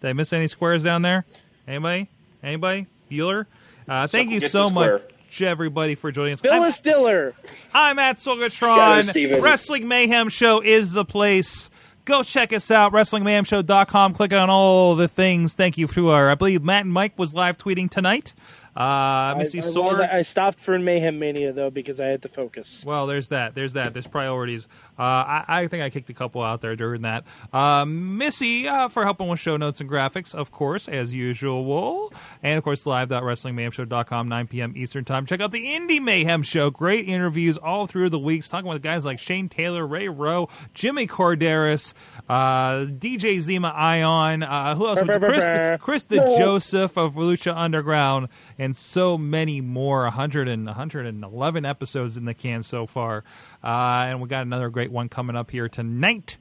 Did 0.03 0.11
I 0.11 0.13
miss 0.13 0.33
any 0.35 0.47
squares 0.49 0.85
down 0.85 1.01
there? 1.03 1.25
Anybody? 1.67 2.09
Anybody? 2.43 2.87
Bueller? 3.11 3.47
Uh, 3.89 4.07
thank 4.07 4.29
Sucker 4.29 4.35
you 4.35 4.41
so 4.49 4.65
much. 4.71 5.01
square. 5.01 5.03
Much, 5.33 5.43
everybody, 5.49 5.95
for 5.95 6.13
joining 6.13 6.35
us. 6.35 6.45
I'm- 6.45 6.53
Phyllis 6.55 6.81
Diller. 6.81 7.35
I'm 7.75 7.99
at 7.99 8.21
Shout 8.21 8.39
out, 8.41 8.51
Sorgatron. 8.51 9.03
Steven. 9.05 9.43
Wrestling 9.43 9.89
Mayhem 9.89 10.29
Show 10.29 10.61
is 10.61 10.93
the 10.93 11.05
place 11.05 11.71
Go 12.05 12.25
check 12.25 12.53
us 12.53 12.69
out, 12.73 12.93
WrestlingMayhemShow.com. 12.93 14.15
Click 14.15 14.33
on 14.33 14.51
all 14.51 14.97
the 14.97 15.07
things. 15.07 15.55
Thank 15.55 15.79
you 15.79 15.87
to 15.87 16.09
our, 16.11 16.31
I 16.31 16.35
believe 16.35 16.61
Matt 16.65 16.83
and 16.85 16.93
Mike 16.93 17.17
was 17.17 17.33
live 17.33 17.57
tweeting 17.59 17.89
tonight. 17.89 18.35
Uh, 18.77 18.81
I, 18.81 19.35
Missy 19.39 19.61
I 19.61 19.65
was- 19.65 19.73
Sword. 19.73 20.01
I 20.01 20.23
stopped 20.23 20.59
for 20.59 20.77
Mayhem 20.81 21.21
Mania 21.21 21.53
though 21.53 21.71
because 21.71 22.01
I 22.01 22.07
had 22.07 22.23
to 22.23 22.29
focus. 22.29 22.83
Well, 22.85 23.07
there's 23.07 23.29
that. 23.29 23.55
There's 23.55 23.75
that. 23.75 23.93
There's 23.93 24.09
priorities. 24.09 24.67
Uh, 25.03 25.43
I, 25.49 25.63
I 25.63 25.67
think 25.67 25.83
I 25.83 25.91
kicked 25.91 26.11
a 26.11 26.15
couple 26.15 26.43
out 26.43 26.61
there 26.61 26.77
during 26.77 27.03
that. 27.03 27.25
Uh, 27.53 27.85
Missy 27.85 28.69
uh, 28.69 28.87
for 28.89 29.03
helping 29.03 29.27
with 29.27 29.41
show 29.41 29.57
notes 29.57 29.81
and 29.81 29.91
graphics, 29.91 30.33
of 30.33 30.53
course, 30.53 30.87
as 30.87 31.13
usual. 31.13 32.13
And, 32.41 32.57
of 32.57 32.63
course, 32.63 32.87
live.wrestlingmayhemshow.com, 32.87 34.29
9 34.29 34.47
p.m. 34.47 34.75
Eastern 34.77 35.05
Time. 35.05 35.27
Check 35.27 35.41
out 35.41 35.51
the 35.51 35.67
Indie 35.67 36.01
Mayhem 36.01 36.45
Show. 36.45 36.71
Great 36.71 37.09
interviews 37.09 37.59
all 37.59 37.89
through 37.89 38.11
the 38.11 38.19
weeks, 38.19 38.47
talking 38.47 38.71
with 38.71 38.81
guys 38.81 39.05
like 39.05 39.19
Shane 39.19 39.49
Taylor, 39.49 39.85
Ray 39.85 40.07
Rowe, 40.07 40.49
Jimmy 40.73 41.09
Korderas, 41.09 41.95
uh, 42.29 42.85
DJ 42.85 43.39
Zema 43.39 43.75
Ion, 43.75 44.45
uh, 44.45 44.77
who 44.77 44.87
else? 44.87 45.01
Chris, 45.01 45.45
brr. 45.45 45.79
Chris 45.79 46.05
the 46.05 46.19
Joseph 46.39 46.97
of 46.97 47.15
Lucha 47.15 47.53
Underground, 47.57 48.29
and 48.57 48.77
so 48.77 49.19
many 49.19 49.61
more. 49.61 50.03
100 50.05 50.49
and 50.49 50.67
111 50.67 51.65
episodes 51.65 52.17
in 52.17 52.25
the 52.25 52.35
can 52.35 52.63
so 52.63 52.87
far. 52.87 53.25
Uh, 53.63 54.07
and 54.09 54.21
we 54.21 54.29
got 54.29 54.43
another 54.43 54.69
great 54.71 54.91
one 54.91 55.09
coming 55.09 55.37
up 55.37 55.51
here 55.51 55.69
tonight 55.69 56.37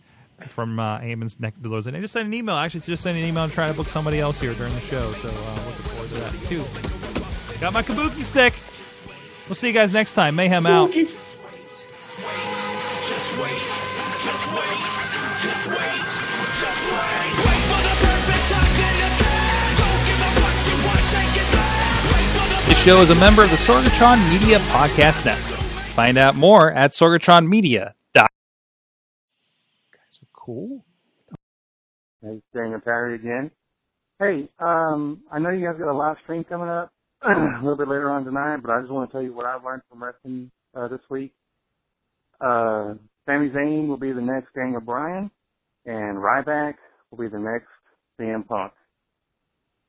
from 0.50 0.80
uh, 0.80 1.00
Eamon's 1.00 1.40
Neck 1.40 1.56
of 1.56 1.64
the 1.64 1.70
Woods. 1.70 1.86
And 1.88 1.96
I 1.96 2.02
just 2.02 2.14
sent 2.14 2.26
an 2.28 2.34
email. 2.34 2.56
Actually, 2.56 2.82
just 2.82 3.04
sent 3.04 3.18
an 3.18 3.24
email 3.24 3.44
and 3.44 3.54
trying 3.54 3.72
to 3.72 3.78
book 3.78 3.88
somebody 3.88 4.20
else 4.20 4.42
here 4.42 4.54
during 4.54 4.74
the 4.74 4.82
show. 4.82 5.12
So 5.14 5.30
uh, 5.30 5.56
looking 5.66 5.86
forward 5.86 6.10
to 6.10 6.16
that, 6.16 6.34
too. 6.48 6.66
Got 7.60 7.74
my 7.74 7.84
kabuki 7.84 8.24
stick. 8.24 8.54
We'll 9.48 9.56
see 9.56 9.68
you 9.68 9.74
guys 9.74 9.94
next 9.94 10.14
time. 10.14 10.36
Mayhem 10.36 10.66
out. 10.66 10.92
Just 10.92 11.08
wait, 11.08 11.12
just 13.06 13.38
wait, 13.38 13.62
just 14.22 14.48
wait, 14.50 14.82
just 15.42 15.68
wait. 15.68 16.02
Wait 17.42 17.64
the 17.82 17.96
perfect 18.02 18.46
time, 18.50 18.74
then 18.78 18.96
attack. 19.12 19.78
Don't 19.78 20.02
give 20.08 20.22
up 20.22 20.36
what 20.42 20.58
you 20.68 20.76
want, 20.86 21.04
take 21.12 21.36
it 21.42 21.50
back. 21.52 22.04
Wait 22.06 22.28
for 22.32 22.46
the 22.50 22.70
This 22.70 22.80
show 22.84 23.02
is 23.02 23.10
a 23.10 23.20
member 23.20 23.44
of 23.44 23.50
the 23.50 23.58
Sorgatron 23.58 24.18
Media 24.30 24.60
Podcast 24.70 25.26
Network. 25.26 25.51
Find 25.92 26.18
out 26.18 26.36
more 26.36 26.72
at 26.72 26.92
sorgatronmedia.com. 26.92 27.92
Guys 28.16 28.30
are 30.22 30.28
cool. 30.34 30.86
Hey, 32.22 32.42
Daniel 32.54 32.80
Perry 32.80 33.16
again. 33.16 33.52
Hey, 34.20 34.48
um, 34.60 35.22
I 35.32 35.40
know 35.40 35.50
you 35.50 35.66
guys 35.66 35.78
got 35.78 35.92
a 35.92 35.98
live 35.98 36.16
stream 36.24 36.46
coming 36.46 36.70
up 36.70 36.94
a 37.24 37.60
little 37.62 37.76
bit 37.76 37.90
later 37.90 38.10
on 38.10 38.24
tonight, 38.24 38.58
but 38.62 38.72
I 38.72 38.80
just 38.80 38.92
want 38.92 39.10
to 39.10 39.14
tell 39.14 39.22
you 39.22 39.34
what 39.34 39.46
I've 39.46 39.66
learned 39.66 39.82
from 39.90 40.02
wrestling 40.02 40.50
uh, 40.76 40.88
this 40.88 41.02
week. 41.10 41.34
Uh, 42.40 42.94
Sami 43.26 43.50
Zayn 43.50 43.88
will 43.88 43.98
be 43.98 44.14
the 44.14 44.22
next 44.22 44.54
Daniel 44.56 44.80
Bryan, 44.82 45.30
and 45.86 46.18
Ryback 46.18 46.76
will 47.10 47.18
be 47.18 47.28
the 47.28 47.38
next 47.40 47.68
CM 48.20 48.48
Punk. 48.48 48.72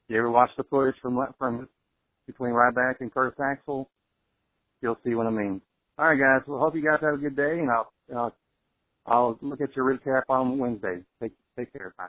You 0.09 0.19
ever 0.19 0.31
watch 0.31 0.51
the 0.57 0.65
footage 0.65 0.97
from 1.01 1.24
from 1.39 1.69
between 2.27 2.53
Ryback 2.53 2.97
and 3.01 3.12
Curtis 3.12 3.39
Axel? 3.41 3.89
You'll 4.81 4.99
see 5.05 5.15
what 5.15 5.27
I 5.27 5.31
mean. 5.31 5.61
All 5.98 6.09
right, 6.09 6.19
guys. 6.19 6.43
Well, 6.47 6.59
hope 6.59 6.74
you 6.74 6.82
guys 6.82 6.98
have 7.02 7.14
a 7.14 7.19
good 7.19 7.36
day, 7.36 7.59
and 7.60 7.70
I'll 7.70 7.93
I'll, 8.14 8.36
I'll 9.06 9.39
look 9.40 9.60
at 9.60 9.77
your 9.77 9.85
recap 9.94 10.23
on 10.28 10.59
Wednesday. 10.59 11.02
Take 11.20 11.32
take 11.56 11.73
care. 11.73 11.94
Bye. 11.98 12.06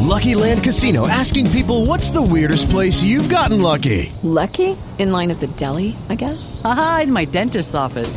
Lucky 0.00 0.34
Land 0.34 0.64
Casino 0.64 1.06
asking 1.06 1.50
people 1.50 1.86
what's 1.86 2.10
the 2.10 2.22
weirdest 2.22 2.70
place 2.70 3.02
you've 3.02 3.28
gotten 3.28 3.60
lucky? 3.62 4.12
Lucky? 4.22 4.76
In 4.98 5.12
line 5.12 5.30
at 5.30 5.38
the 5.40 5.46
deli, 5.46 5.96
I 6.08 6.16
guess? 6.16 6.60
Aha, 6.64 7.02
in 7.04 7.12
my 7.12 7.26
dentist's 7.26 7.74
office. 7.74 8.16